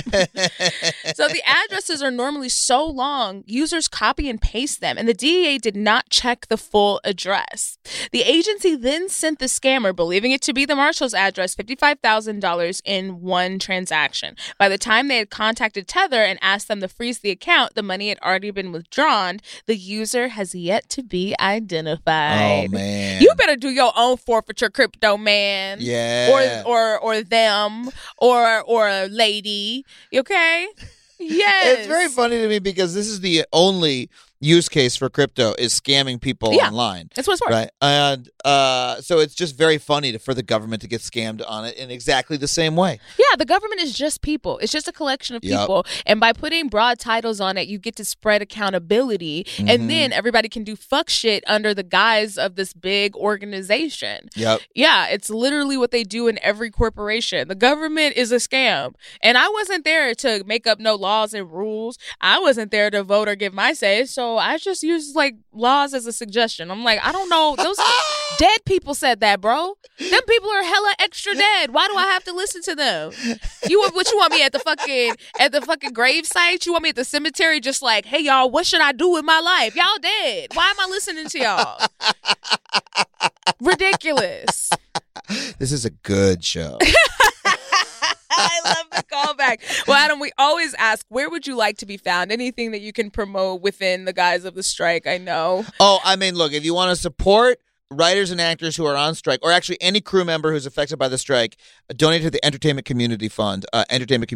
so 1.14 1.28
the 1.28 1.42
addresses 1.46 2.02
are 2.02 2.10
normally 2.10 2.48
so 2.48 2.84
long, 2.84 3.44
users 3.46 3.88
copy 3.88 4.28
and 4.28 4.40
paste 4.40 4.80
them, 4.80 4.98
and 4.98 5.08
the 5.08 5.14
DEA 5.14 5.58
did 5.58 5.76
not 5.76 6.10
check 6.10 6.48
the 6.48 6.56
full 6.56 7.00
address. 7.04 7.78
The 8.10 8.22
agency 8.22 8.76
then 8.76 9.08
sent 9.08 9.38
the 9.38 9.46
scammer, 9.46 9.94
believing 9.94 10.32
it 10.32 10.42
to 10.42 10.52
be 10.52 10.64
the 10.64 10.76
marshal's 10.76 11.14
address, 11.14 11.54
$55,000 11.54 12.82
in 12.84 13.20
one 13.20 13.58
transaction. 13.58 14.36
By 14.58 14.68
the 14.68 14.78
time 14.78 15.08
they 15.08 15.18
had 15.18 15.30
contacted 15.30 15.88
Tether 15.88 16.22
and 16.22 16.38
asked 16.42 16.68
them 16.68 16.80
to 16.80 16.88
freeze 16.88 17.20
the 17.20 17.30
account, 17.30 17.74
the 17.74 17.82
money 17.82 18.08
had 18.08 18.18
already 18.20 18.50
been 18.50 18.72
withdrawn. 18.72 19.40
The 19.66 19.76
user 19.76 20.28
has 20.28 20.54
yet 20.54 20.88
to 20.90 21.02
be 21.02 21.34
identified. 21.40 22.31
Oh 22.32 22.68
man. 22.68 23.22
You 23.22 23.32
better 23.36 23.56
do 23.56 23.68
your 23.68 23.92
own 23.96 24.16
forfeiture 24.16 24.70
crypto, 24.70 25.16
man. 25.16 25.78
Yeah. 25.80 26.62
Or 26.64 26.72
or 26.72 26.98
or 26.98 27.22
them 27.22 27.90
or 28.18 28.62
or 28.62 28.88
a 28.88 29.08
lady. 29.08 29.84
Okay? 30.14 30.68
Yes. 31.18 31.78
It's 31.78 31.86
very 31.86 32.08
funny 32.08 32.38
to 32.38 32.48
me 32.48 32.58
because 32.58 32.94
this 32.94 33.06
is 33.08 33.20
the 33.20 33.44
only 33.52 34.10
use 34.42 34.68
case 34.68 34.96
for 34.96 35.08
crypto 35.08 35.54
is 35.58 35.72
scamming 35.80 36.20
people 36.20 36.52
Yeah. 36.52 36.66
online. 36.68 37.08
That's 37.14 37.26
what 37.26 37.34
it's 37.34 37.42
for. 37.46 37.50
Right. 37.50 37.70
And 37.80 38.28
uh, 38.44 39.00
so 39.00 39.20
it's 39.20 39.34
just 39.34 39.56
very 39.56 39.78
funny 39.78 40.12
to, 40.12 40.18
for 40.18 40.34
the 40.34 40.42
government 40.42 40.82
to 40.82 40.88
get 40.88 41.00
scammed 41.00 41.42
on 41.48 41.64
it 41.64 41.76
in 41.76 41.90
exactly 41.90 42.36
the 42.36 42.48
same 42.48 42.74
way. 42.76 42.98
Yeah, 43.18 43.36
the 43.38 43.44
government 43.46 43.80
is 43.80 43.94
just 43.94 44.20
people. 44.20 44.58
It's 44.58 44.72
just 44.72 44.88
a 44.88 44.92
collection 44.92 45.36
of 45.36 45.44
Yep. 45.44 45.60
people. 45.60 45.86
And 46.06 46.18
by 46.20 46.32
putting 46.32 46.68
broad 46.68 46.98
titles 46.98 47.40
on 47.40 47.56
it, 47.56 47.68
you 47.68 47.78
get 47.78 47.96
to 47.96 48.04
spread 48.04 48.42
accountability. 48.42 49.44
Mm-hmm. 49.44 49.68
And 49.68 49.88
then 49.88 50.12
everybody 50.12 50.48
can 50.48 50.64
do 50.64 50.74
fuck 50.76 51.08
shit 51.08 51.44
under 51.46 51.72
the 51.72 51.84
guise 51.84 52.36
of 52.36 52.56
this 52.56 52.72
big 52.72 53.14
organization. 53.16 54.28
Yep. 54.34 54.60
Yeah, 54.74 55.06
it's 55.06 55.30
literally 55.30 55.76
what 55.76 55.92
they 55.92 56.02
do 56.02 56.26
in 56.26 56.38
every 56.42 56.70
corporation. 56.70 57.46
The 57.48 57.54
government 57.54 58.16
is 58.16 58.32
a 58.32 58.36
scam. 58.36 58.94
And 59.22 59.38
I 59.38 59.48
wasn't 59.48 59.84
there 59.84 60.14
to 60.16 60.42
make 60.46 60.66
up 60.66 60.80
no 60.80 60.94
laws 60.96 61.32
and 61.32 61.50
rules. 61.52 61.96
I 62.20 62.38
wasn't 62.40 62.70
there 62.72 62.90
to 62.90 63.02
vote 63.04 63.28
or 63.28 63.36
give 63.36 63.54
my 63.54 63.72
say. 63.72 64.04
So 64.04 64.31
I 64.38 64.58
just 64.58 64.82
use 64.82 65.14
like 65.14 65.36
laws 65.52 65.94
as 65.94 66.06
a 66.06 66.12
suggestion. 66.12 66.70
I'm 66.70 66.84
like, 66.84 67.00
I 67.04 67.12
don't 67.12 67.28
know. 67.28 67.54
Those 67.56 67.78
dead 68.38 68.60
people 68.64 68.94
said 68.94 69.20
that, 69.20 69.40
bro. 69.40 69.74
Them 69.98 70.20
people 70.26 70.50
are 70.50 70.62
hella 70.62 70.94
extra 70.98 71.34
dead. 71.34 71.72
Why 71.72 71.86
do 71.88 71.96
I 71.96 72.04
have 72.06 72.24
to 72.24 72.32
listen 72.32 72.62
to 72.62 72.74
them? 72.74 73.12
You 73.68 73.80
want 73.80 73.94
what 73.94 74.10
you 74.10 74.16
want 74.18 74.32
me 74.32 74.42
at 74.42 74.52
the 74.52 74.58
fucking 74.58 75.14
at 75.40 75.52
the 75.52 75.60
fucking 75.60 75.92
grave 75.92 76.26
site? 76.26 76.66
You 76.66 76.72
want 76.72 76.84
me 76.84 76.90
at 76.90 76.96
the 76.96 77.04
cemetery 77.04 77.60
just 77.60 77.82
like, 77.82 78.06
hey 78.06 78.20
y'all, 78.20 78.50
what 78.50 78.66
should 78.66 78.80
I 78.80 78.92
do 78.92 79.10
with 79.10 79.24
my 79.24 79.40
life? 79.40 79.76
Y'all 79.76 79.86
dead. 80.00 80.48
Why 80.54 80.70
am 80.70 80.80
I 80.80 80.86
listening 80.90 81.28
to 81.28 81.38
y'all? 81.38 81.86
Ridiculous. 83.60 84.70
This 85.58 85.72
is 85.72 85.84
a 85.84 85.90
good 85.90 86.44
show. 86.44 86.78
I 88.32 88.60
love 88.64 88.90
the 88.90 89.04
callback. 89.04 89.86
Well, 89.86 89.96
Adam, 89.96 90.20
we 90.20 90.32
always 90.38 90.74
ask, 90.74 91.04
where 91.08 91.28
would 91.30 91.46
you 91.46 91.56
like 91.56 91.78
to 91.78 91.86
be 91.86 91.96
found? 91.96 92.32
Anything 92.32 92.72
that 92.72 92.80
you 92.80 92.92
can 92.92 93.10
promote 93.10 93.62
within 93.62 94.04
the 94.04 94.12
guise 94.12 94.44
of 94.44 94.54
the 94.54 94.62
strike? 94.62 95.06
I 95.06 95.18
know. 95.18 95.64
oh, 95.80 96.00
I 96.04 96.16
mean, 96.16 96.34
look, 96.34 96.52
if 96.52 96.64
you 96.64 96.74
want 96.74 96.90
to 96.90 96.96
support 96.96 97.58
writers 97.92 98.30
and 98.30 98.40
actors 98.40 98.76
who 98.76 98.84
are 98.86 98.96
on 98.96 99.14
strike, 99.14 99.40
or 99.42 99.52
actually 99.52 99.78
any 99.80 100.00
crew 100.00 100.24
member 100.24 100.52
who's 100.52 100.66
affected 100.66 100.98
by 100.98 101.08
the 101.08 101.18
strike, 101.18 101.56
donate 101.96 102.22
to 102.22 102.30
the 102.30 102.44
Entertainment 102.44 102.86
Community 102.86 103.28
Fund, 103.28 103.66
uh, 103.72 103.84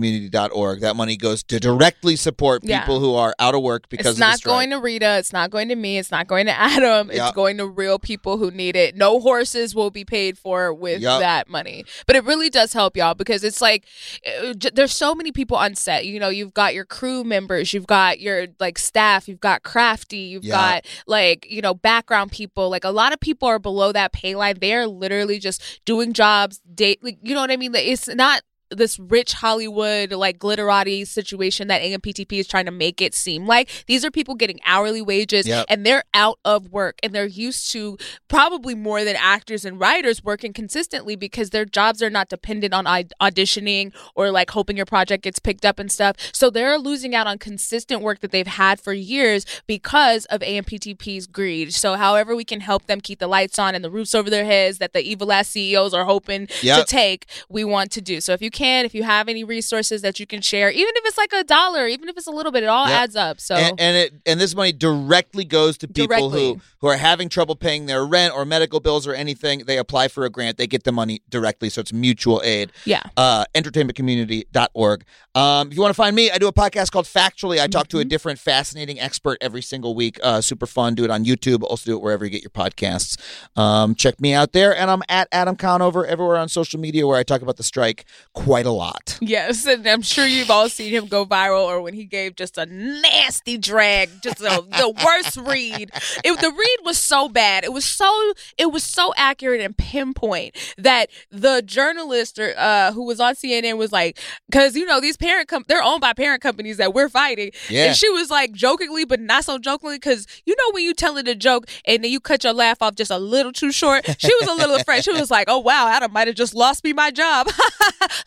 entertainmentcommunity.org. 0.01 0.81
That 0.81 0.97
money 0.97 1.17
goes 1.17 1.43
to 1.45 1.59
directly 1.61 2.17
support 2.17 2.63
Yeah. 2.65 2.81
people 2.81 3.01
who 3.01 3.15
are 3.15 3.35
out 3.39 3.55
of 3.55 3.63
work 3.63 3.89
because 3.89 4.07
it's 4.07 4.15
of 4.15 4.19
the 4.19 4.25
not 4.25 4.43
going 4.43 4.71
to 4.71 4.77
Rita. 4.79 5.17
It's 5.19 5.33
not 5.33 5.51
going 5.51 5.69
to 5.69 5.77
me. 5.77 5.99
It's 5.99 6.11
not 6.11 6.27
going 6.27 6.47
to 6.47 6.53
Adam. 6.59 7.11
Yeah. 7.13 7.27
It's 7.27 7.35
going 7.35 7.57
to 7.59 7.67
real 7.67 7.99
people 7.99 8.39
who 8.39 8.51
need 8.51 8.77
it. 8.77 8.95
No 8.97 9.21
horses 9.21 9.75
will 9.75 9.91
be 9.91 10.05
paid 10.05 10.39
for 10.39 10.73
with 10.73 11.01
Yup. 11.01 11.21
that 11.21 11.49
money. 11.49 11.85
But 12.07 12.17
it 12.17 12.25
really 12.25 12.51
does 12.51 12.73
help 12.73 12.97
y'all 12.97 13.15
because 13.15 13.45
it's 13.45 13.61
like 13.61 13.85
uh, 14.27 14.53
j- 14.55 14.71
there's 14.75 14.93
so 14.95 15.15
many 15.15 15.33
people 15.33 15.57
on 15.57 15.75
set. 15.75 16.07
You 16.07 16.21
know, 16.21 16.29
you've 16.29 16.55
got 16.55 16.75
your 16.75 16.85
crew 16.85 17.25
members, 17.25 17.73
you've 17.73 17.87
got 17.87 18.21
your 18.21 18.47
like 18.61 18.79
staff, 18.79 19.29
you've 19.29 19.41
got 19.41 19.63
crafty, 19.63 20.19
you've 20.19 20.45
Yeah. 20.45 20.55
got 20.81 20.87
like 21.07 21.47
you 21.51 21.61
know 21.63 21.75
background 21.75 22.33
people. 22.33 22.69
Like 22.71 22.85
a 22.85 22.91
lot 22.91 23.13
of 23.13 23.21
people 23.21 23.46
are 23.47 23.59
below 23.59 23.93
that 23.93 24.13
pay 24.13 24.35
line. 24.35 24.57
They 24.61 24.75
are 24.75 24.87
literally 24.87 25.39
just 25.39 25.81
doing 25.85 26.13
jobs. 26.13 26.61
Date, 26.75 27.03
like, 27.03 27.19
you 27.23 27.35
know 27.35 27.41
what 27.41 27.51
I 27.51 27.57
mean? 27.57 27.75
It's 27.75 28.09
not 28.09 28.43
this 28.77 28.99
rich 28.99 29.33
Hollywood 29.35 30.13
like 30.13 30.39
glitterati 30.39 31.07
situation 31.07 31.69
that 31.69 31.83
AMPTP 31.83 32.33
is 32.39 32.47
trying 32.47 32.67
to 32.67 32.71
make 32.71 33.01
it 33.01 33.15
seem 33.15 33.47
like. 33.47 33.71
These 33.87 34.05
are 34.05 34.11
people 34.11 34.35
getting 34.35 34.61
hourly 34.65 35.03
wages 35.03 35.47
Yep. 35.47 35.67
and 35.69 35.85
they're 35.87 36.05
out 36.15 36.39
of 36.45 36.71
work 36.73 36.99
and 37.03 37.15
they're 37.15 37.27
used 37.27 37.71
to 37.73 37.97
probably 38.29 38.75
more 38.75 39.05
than 39.05 39.17
actors 39.17 39.65
and 39.65 39.79
writers 39.81 40.23
working 40.25 40.53
consistently 40.53 41.17
because 41.17 41.51
their 41.51 41.65
jobs 41.65 42.03
are 42.03 42.11
not 42.11 42.29
dependent 42.29 42.75
on 42.75 42.87
aud- 42.87 43.13
auditioning 43.21 43.93
or 44.15 44.31
like 44.31 44.51
hoping 44.51 44.77
your 44.77 44.87
project 44.87 45.23
gets 45.25 45.39
picked 45.39 45.65
up 45.65 45.79
and 45.79 45.91
stuff. 45.91 46.17
So 46.33 46.51
they're 46.51 46.79
losing 46.79 47.15
out 47.15 47.27
on 47.27 47.39
consistent 47.39 48.03
work 48.03 48.21
that 48.21 48.31
they've 48.33 48.47
had 48.47 48.81
for 48.81 48.93
years 48.93 49.45
because 49.67 50.25
of 50.27 50.41
AMPTP's 50.43 51.27
greed. 51.27 51.73
So 51.73 51.95
however 51.95 52.35
we 52.35 52.45
can 52.45 52.61
help 52.61 52.87
them 52.87 53.01
keep 53.01 53.19
the 53.19 53.27
lights 53.27 53.59
on 53.59 53.75
and 53.75 53.85
the 53.85 53.91
roofs 53.91 54.15
over 54.15 54.29
their 54.31 54.45
heads 54.45 54.79
that 54.79 54.93
the 54.93 55.01
evil 55.01 55.33
ass 55.33 55.49
CEOs 55.49 55.95
are 55.95 56.05
hoping 56.05 56.49
Yep. 56.63 56.79
to 56.79 56.85
take, 56.91 57.27
we 57.49 57.65
want 57.65 57.91
to 57.93 58.01
do. 58.01 58.21
So 58.21 58.33
if 58.33 58.43
you 58.43 58.51
can, 58.67 58.85
if 58.85 58.95
you 58.95 59.03
have 59.05 59.29
any 59.29 59.45
resources 59.45 60.03
that 60.03 60.19
you 60.21 60.27
can 60.27 60.41
share, 60.41 60.71
even 60.71 60.93
if 60.97 61.05
it's 61.07 61.19
like 61.19 61.33
a 61.33 61.45
dollar, 61.45 61.87
even 61.87 62.09
if 62.09 62.17
it's 62.17 62.27
a 62.27 62.31
little 62.31 62.53
bit, 62.53 62.63
it 62.63 62.67
all 62.67 62.87
Yep. 62.89 62.99
adds 63.03 63.17
up. 63.17 63.41
So 63.41 63.55
and, 63.55 63.81
and 63.81 63.97
it 63.97 64.15
and 64.27 64.41
this 64.41 64.55
money 64.55 64.73
directly 64.73 65.45
goes 65.45 65.77
to 65.79 65.89
people 65.89 66.31
Directly. 66.31 66.49
who 66.55 66.61
who 66.81 66.87
are 66.89 66.97
having 66.97 67.29
trouble 67.29 67.57
paying 67.57 67.87
their 67.87 68.05
rent 68.07 68.35
or 68.35 68.45
medical 68.45 68.81
bills 68.81 69.07
or 69.07 69.15
anything. 69.15 69.65
They 69.67 69.79
apply 69.79 70.09
for 70.09 70.25
a 70.25 70.31
grant, 70.31 70.57
they 70.59 70.67
get 70.67 70.85
the 70.85 70.93
money 70.93 71.23
directly, 71.29 71.69
so 71.71 71.81
it's 71.81 71.93
mutual 71.93 72.41
aid. 72.45 72.71
yeah. 72.85 73.03
Uh, 73.17 73.45
entertainmentcommunity.org. 73.55 75.05
Um, 75.35 75.69
if 75.69 75.75
you 75.77 75.83
want 75.83 75.91
to 75.91 75.95
find 75.97 76.15
me, 76.17 76.31
I 76.31 76.39
do 76.39 76.49
a 76.49 76.53
podcast 76.53 76.91
called 76.91 77.05
Factually. 77.07 77.61
I 77.61 77.67
talk 77.67 77.89
to 77.89 77.99
a 77.99 78.01
Mm-hmm. 78.01 78.09
different 78.09 78.39
fascinating 78.39 79.01
expert 79.01 79.37
every 79.41 79.63
single 79.63 79.95
week. 79.95 80.19
Uh, 80.23 80.41
super 80.41 80.67
fun. 80.67 80.95
Do 80.95 81.05
it 81.05 81.11
on 81.11 81.25
YouTube. 81.25 81.63
Also 81.63 81.91
do 81.91 81.97
it 81.97 82.03
wherever 82.03 82.25
you 82.25 82.31
get 82.31 82.43
your 82.43 82.51
podcasts. 82.51 83.19
Um, 83.59 83.95
check 83.95 84.21
me 84.21 84.33
out 84.33 84.53
there, 84.53 84.75
and 84.77 84.91
I'm 84.91 85.03
at 85.09 85.29
Adam 85.33 85.57
Conover 85.57 86.07
everywhere 86.07 86.37
on 86.37 86.49
social 86.49 86.79
media 86.79 87.07
where 87.07 87.19
I 87.19 87.23
talk 87.23 87.43
about 87.43 87.57
the 87.57 87.63
strike 87.63 88.05
quite 88.33 88.46
a 88.67 88.71
lot. 88.71 89.19
Yes, 89.21 89.67
and 89.67 89.87
I'm 89.87 90.03
sure 90.03 90.27
you've 90.27 90.51
all 90.51 90.69
seen 90.69 90.93
him 90.93 91.07
go 91.07 91.27
viral, 91.27 91.65
or 91.65 91.81
when 91.81 91.95
he 91.95 92.05
gave 92.05 92.37
just 92.37 92.57
a 92.59 92.67
nasty 92.67 93.59
drag, 93.59 94.09
just 94.23 94.41
a, 94.41 94.63
the 94.71 94.95
worst 95.05 95.37
read. 95.37 95.91
It, 96.25 96.41
the 96.41 96.51
read 96.51 96.79
was 96.85 96.99
so 96.99 97.29
bad. 97.29 97.65
It 97.65 97.73
was 97.73 97.85
so 97.85 98.33
it 98.57 98.71
was 98.73 98.85
so 98.85 99.13
accurate 99.17 99.61
and 99.61 99.77
pinpoint 99.77 100.57
that 100.79 101.11
the 101.31 101.63
journalist 101.63 102.39
or 102.39 102.55
uh, 102.57 102.93
who 102.93 103.05
was 103.05 103.21
on 103.21 103.35
CNN 103.35 103.77
was 103.79 103.91
like, 103.93 104.19
because 104.49 104.77
you 104.77 104.85
know 104.87 105.01
these 105.01 105.17
parent 105.17 105.49
com- 105.49 105.65
they're 105.69 105.83
owned 105.83 106.01
by 106.01 106.13
parent 106.13 106.41
companies 106.43 106.77
that 106.77 106.95
we're 106.95 107.09
fighting, 107.09 107.51
Yeah. 107.69 107.87
and 107.87 107.97
she 107.97 108.09
was 108.11 108.31
like 108.31 108.53
jokingly, 108.53 109.05
but 109.05 109.21
not 109.21 109.45
so 109.45 109.59
jokingly, 109.59 109.97
because 109.97 110.27
you 110.45 110.55
know 110.57 110.71
when 110.73 110.85
you 110.85 110.95
tell 110.95 111.17
it 111.17 111.27
a 111.29 111.35
joke 111.35 111.67
and 111.85 112.05
then 112.05 112.11
you 112.11 112.21
cut 112.21 112.45
your 112.45 112.53
laugh 112.53 112.81
off 112.81 112.95
just 112.95 113.11
a 113.11 113.19
little 113.19 113.53
too 113.53 113.73
short. 113.73 114.05
She 114.19 114.33
was 114.41 114.49
a 114.49 114.55
little 114.55 114.77
afraid. 114.77 115.05
She 115.05 115.13
was 115.13 115.31
like, 115.31 115.47
"Oh 115.49 115.59
wow, 115.59 115.89
Adam 115.89 116.13
might 116.13 116.27
have 116.29 116.37
just 116.37 116.55
lost 116.55 116.85
me 116.85 116.93
my 116.93 117.11
job." 117.11 117.49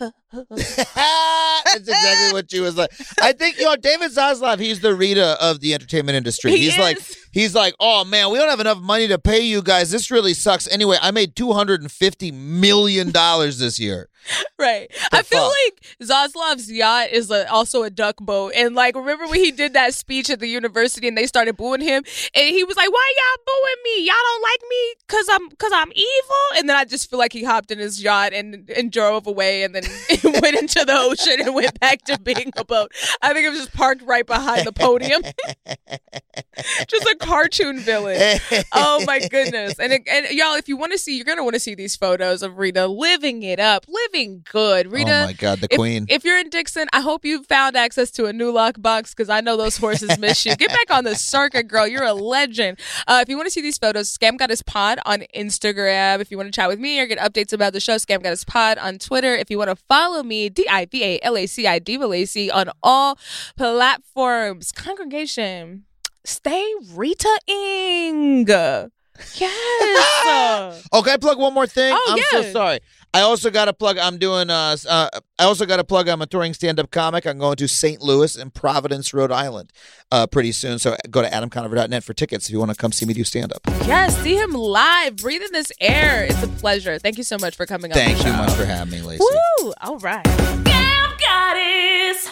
That's 0.31 1.87
exactly 1.87 2.33
what 2.33 2.51
she 2.51 2.59
was 2.59 2.77
like. 2.77 2.91
I 3.21 3.33
think 3.33 3.57
you 3.57 3.65
know 3.65 3.75
David 3.75 4.11
Zaslav. 4.11 4.59
He's 4.59 4.81
the 4.81 4.93
Rita 4.93 5.37
of 5.41 5.59
the 5.59 5.73
entertainment 5.73 6.15
industry. 6.15 6.51
He 6.51 6.69
he's 6.69 6.77
like 6.77 6.97
is. 6.97 7.17
He's 7.31 7.55
like, 7.55 7.73
oh 7.79 8.03
man, 8.05 8.31
we 8.31 8.37
don't 8.37 8.49
have 8.49 8.59
enough 8.59 8.79
money 8.79 9.07
to 9.07 9.19
pay 9.19 9.41
you 9.41 9.61
guys. 9.61 9.91
This 9.91 10.11
really 10.11 10.33
sucks. 10.33 10.67
Anyway, 10.67 10.97
I 11.01 11.11
made 11.11 11.35
two 11.35 11.53
hundred 11.53 11.81
and 11.81 11.91
fifty 11.91 12.31
million 12.31 13.11
dollars 13.11 13.59
this 13.59 13.79
year. 13.79 14.09
Right. 14.57 14.91
I 15.11 15.21
feel 15.23 15.43
like 15.43 15.97
Zaslav's 16.01 16.71
yacht 16.71 17.09
is 17.11 17.31
a, 17.31 17.49
also 17.49 17.83
a 17.83 17.89
duck 17.89 18.17
boat. 18.17 18.53
And 18.55 18.75
like, 18.75 18.95
remember 18.95 19.27
when 19.27 19.39
he 19.39 19.51
did 19.51 19.73
that 19.73 19.93
speech 19.93 20.29
at 20.29 20.39
the 20.39 20.47
university 20.47 21.07
and 21.07 21.17
they 21.17 21.25
started 21.25 21.55
booing 21.55 21.81
him? 21.81 22.03
And 22.35 22.49
he 22.49 22.63
was 22.63 22.75
like, 22.75 22.91
why 22.91 23.13
y'all 23.17 23.43
booing 23.45 23.83
me? 23.83 24.05
Y'all 24.05 24.15
don't 24.21 24.41
like 24.43 24.61
me 24.69 24.93
because 25.07 25.27
I'm, 25.31 25.49
cause 25.51 25.71
I'm 25.73 25.91
evil? 25.93 26.57
And 26.57 26.69
then 26.69 26.75
I 26.75 26.85
just 26.85 27.09
feel 27.09 27.19
like 27.19 27.33
he 27.33 27.43
hopped 27.43 27.71
in 27.71 27.79
his 27.79 28.03
yacht 28.03 28.33
and, 28.33 28.69
and 28.69 28.91
drove 28.91 29.25
away 29.27 29.63
and 29.63 29.73
then 29.73 29.83
went 30.41 30.57
into 30.57 30.83
the 30.85 30.95
ocean 30.95 31.37
and 31.39 31.55
went 31.55 31.79
back 31.79 32.03
to 32.05 32.19
being 32.19 32.51
a 32.57 32.65
boat. 32.65 32.91
I 33.21 33.33
think 33.33 33.45
it 33.45 33.49
was 33.49 33.59
just 33.59 33.73
parked 33.73 34.01
right 34.03 34.25
behind 34.25 34.67
the 34.67 34.73
podium. 34.73 35.21
just 36.87 37.07
a 37.07 37.15
cartoon 37.19 37.79
villain. 37.79 38.39
oh 38.71 39.03
my 39.05 39.19
goodness! 39.31 39.77
And 39.79 39.93
and 39.93 40.29
y'all, 40.31 40.55
if 40.55 40.67
you 40.67 40.77
want 40.77 40.91
to 40.93 40.97
see, 40.97 41.15
you're 41.15 41.25
gonna 41.25 41.43
want 41.43 41.53
to 41.53 41.59
see 41.59 41.75
these 41.75 41.95
photos 41.95 42.41
of 42.41 42.57
Rita 42.57 42.87
living 42.87 43.43
it 43.43 43.59
up, 43.59 43.85
living 43.87 44.43
good. 44.49 44.91
Rita, 44.91 45.21
oh 45.23 45.25
my 45.25 45.33
god, 45.33 45.59
the 45.59 45.67
if, 45.71 45.77
queen. 45.77 46.05
If 46.09 46.23
you're 46.23 46.39
in 46.39 46.49
Dixon, 46.49 46.87
I 46.93 47.01
hope 47.01 47.25
you 47.25 47.43
found 47.43 47.75
access 47.75 48.11
to 48.11 48.25
a 48.25 48.33
new 48.33 48.51
lockbox 48.51 49.11
because 49.11 49.29
I 49.29 49.41
know 49.41 49.57
those 49.57 49.77
horses 49.77 50.17
miss 50.19 50.45
you. 50.45 50.55
Get 50.55 50.69
back 50.69 50.91
on 50.91 51.03
the 51.03 51.15
circuit, 51.15 51.67
girl. 51.67 51.87
You're 51.87 52.03
a 52.03 52.13
legend. 52.13 52.79
Uh, 53.07 53.19
if 53.21 53.29
you 53.29 53.35
want 53.35 53.47
to 53.47 53.51
see 53.51 53.61
these 53.61 53.77
photos, 53.77 54.15
Scam 54.15 54.37
Goddess 54.37 54.61
Pod 54.61 54.99
on 55.05 55.23
Instagram. 55.35 56.19
If 56.19 56.31
you 56.31 56.37
want 56.37 56.47
to 56.47 56.51
chat 56.51 56.69
with 56.69 56.79
me 56.79 56.99
or 56.99 57.05
get 57.05 57.19
updates 57.19 57.53
about 57.53 57.73
the 57.73 57.79
show, 57.79 57.95
Scam 57.95 58.23
Goddess 58.23 58.43
Pod 58.43 58.77
on 58.77 58.97
Twitter. 58.97 59.35
If 59.35 59.49
you 59.49 59.57
want 59.57 59.69
to 59.69 59.75
follow 59.75 60.23
me, 60.23 60.49
D 60.49 60.65
I 60.69 60.85
V 60.85 61.03
A 61.03 61.19
L 61.21 61.37
A 61.37 61.45
C 61.45 61.67
I 61.67 61.79
Diva 61.79 62.07
on 62.53 62.69
all 62.83 63.17
platforms. 63.55 64.71
Congregation, 64.71 65.85
stay 66.29 66.73
Rita 66.93 67.39
ing. 67.47 68.47
Yes. 68.47 68.89
Oh, 70.91 71.01
can 71.03 71.13
I 71.13 71.17
plug 71.17 71.37
one 71.37 71.53
more 71.53 71.67
thing? 71.67 71.93
Oh, 71.95 72.15
I'm 72.33 72.43
so 72.43 72.51
sorry. 72.51 72.79
I 73.13 73.21
also 73.21 73.49
got 73.49 73.65
to 73.65 73.73
plug. 73.73 73.97
I'm 73.97 74.17
doing. 74.17 74.49
Uh, 74.49 74.75
uh, 74.87 75.09
I 75.39 75.43
also 75.43 75.65
got 75.65 75.77
to 75.77 75.83
plug. 75.83 76.07
I'm 76.07 76.21
a 76.21 76.27
touring 76.27 76.53
stand-up 76.53 76.91
comic. 76.91 77.25
I'm 77.25 77.39
going 77.39 77.55
to 77.57 77.67
St. 77.67 78.01
Louis 78.01 78.35
and 78.35 78.53
Providence, 78.53 79.13
Rhode 79.13 79.31
Island, 79.31 79.71
uh, 80.11 80.27
pretty 80.27 80.51
soon. 80.51 80.77
So 80.79 80.95
go 81.09 81.21
to 81.21 81.29
adamconover.net 81.29 82.03
for 82.03 82.13
tickets 82.13 82.47
if 82.47 82.53
you 82.53 82.59
want 82.59 82.71
to 82.71 82.77
come 82.77 82.91
see 82.91 83.05
me 83.05 83.13
do 83.13 83.23
stand-up. 83.23 83.61
Yes, 83.85 84.15
see 84.21 84.35
him 84.35 84.51
live, 84.53 85.17
breathe 85.17 85.41
in 85.41 85.51
this 85.51 85.71
air. 85.81 86.25
It's 86.25 86.43
a 86.43 86.47
pleasure. 86.47 86.99
Thank 86.99 87.17
you 87.17 87.23
so 87.23 87.37
much 87.39 87.55
for 87.55 87.65
coming 87.65 87.91
on. 87.91 87.95
Thank 87.95 88.17
you 88.19 88.25
show. 88.25 88.37
much 88.37 88.51
for 88.53 88.65
having 88.65 88.91
me, 88.91 88.99
Laci. 88.99 89.19
Woo! 89.19 89.73
All 89.81 89.97
right. 89.99 90.23
Scam 90.25 91.19
Goddess. 91.19 92.29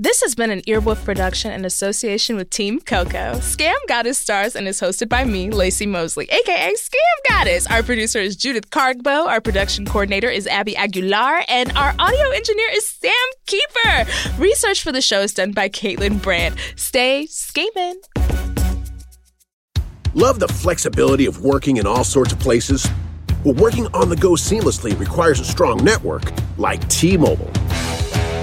This 0.00 0.20
has 0.20 0.36
been 0.36 0.52
an 0.52 0.60
Earwolf 0.60 1.04
production 1.04 1.50
in 1.50 1.64
association 1.64 2.36
with 2.36 2.50
Team 2.50 2.78
Coco. 2.78 3.34
Scam 3.40 3.74
Goddess 3.88 4.16
stars 4.16 4.54
and 4.54 4.68
is 4.68 4.80
hosted 4.80 5.08
by 5.08 5.24
me, 5.24 5.50
Laci 5.50 5.88
Mosley, 5.88 6.26
aka 6.26 6.72
Scam 6.74 7.28
Goddess. 7.28 7.66
Our 7.66 7.82
producer 7.82 8.20
is 8.20 8.36
Judith 8.36 8.70
Cargbo. 8.70 9.26
Our 9.26 9.40
production 9.40 9.84
coordinator 9.86 10.30
is 10.30 10.46
Abby 10.46 10.76
Aguilar. 10.76 11.42
And 11.48 11.72
our 11.72 11.96
audio 11.98 12.30
engineer 12.30 12.68
is 12.74 12.86
Sam 12.86 13.10
Keeper. 13.46 14.06
Research 14.38 14.84
for 14.84 14.92
the 14.92 15.00
show 15.00 15.20
is 15.20 15.34
done 15.34 15.50
by 15.50 15.68
Kaelyn 15.68 16.22
Brandt. 16.22 16.54
Stay 16.76 17.26
scamming. 17.28 17.96
Love 20.14 20.38
the 20.38 20.46
flexibility 20.46 21.26
of 21.26 21.40
working 21.40 21.78
in 21.78 21.88
all 21.88 22.04
sorts 22.04 22.32
of 22.32 22.38
places? 22.38 22.86
Well, 23.42 23.54
working 23.54 23.88
on 23.88 24.10
the 24.10 24.16
go 24.16 24.34
seamlessly 24.34 24.96
requires 24.96 25.40
a 25.40 25.44
strong 25.44 25.82
network 25.82 26.22
like 26.56 26.88
T 26.88 27.16
Mobile. 27.16 27.50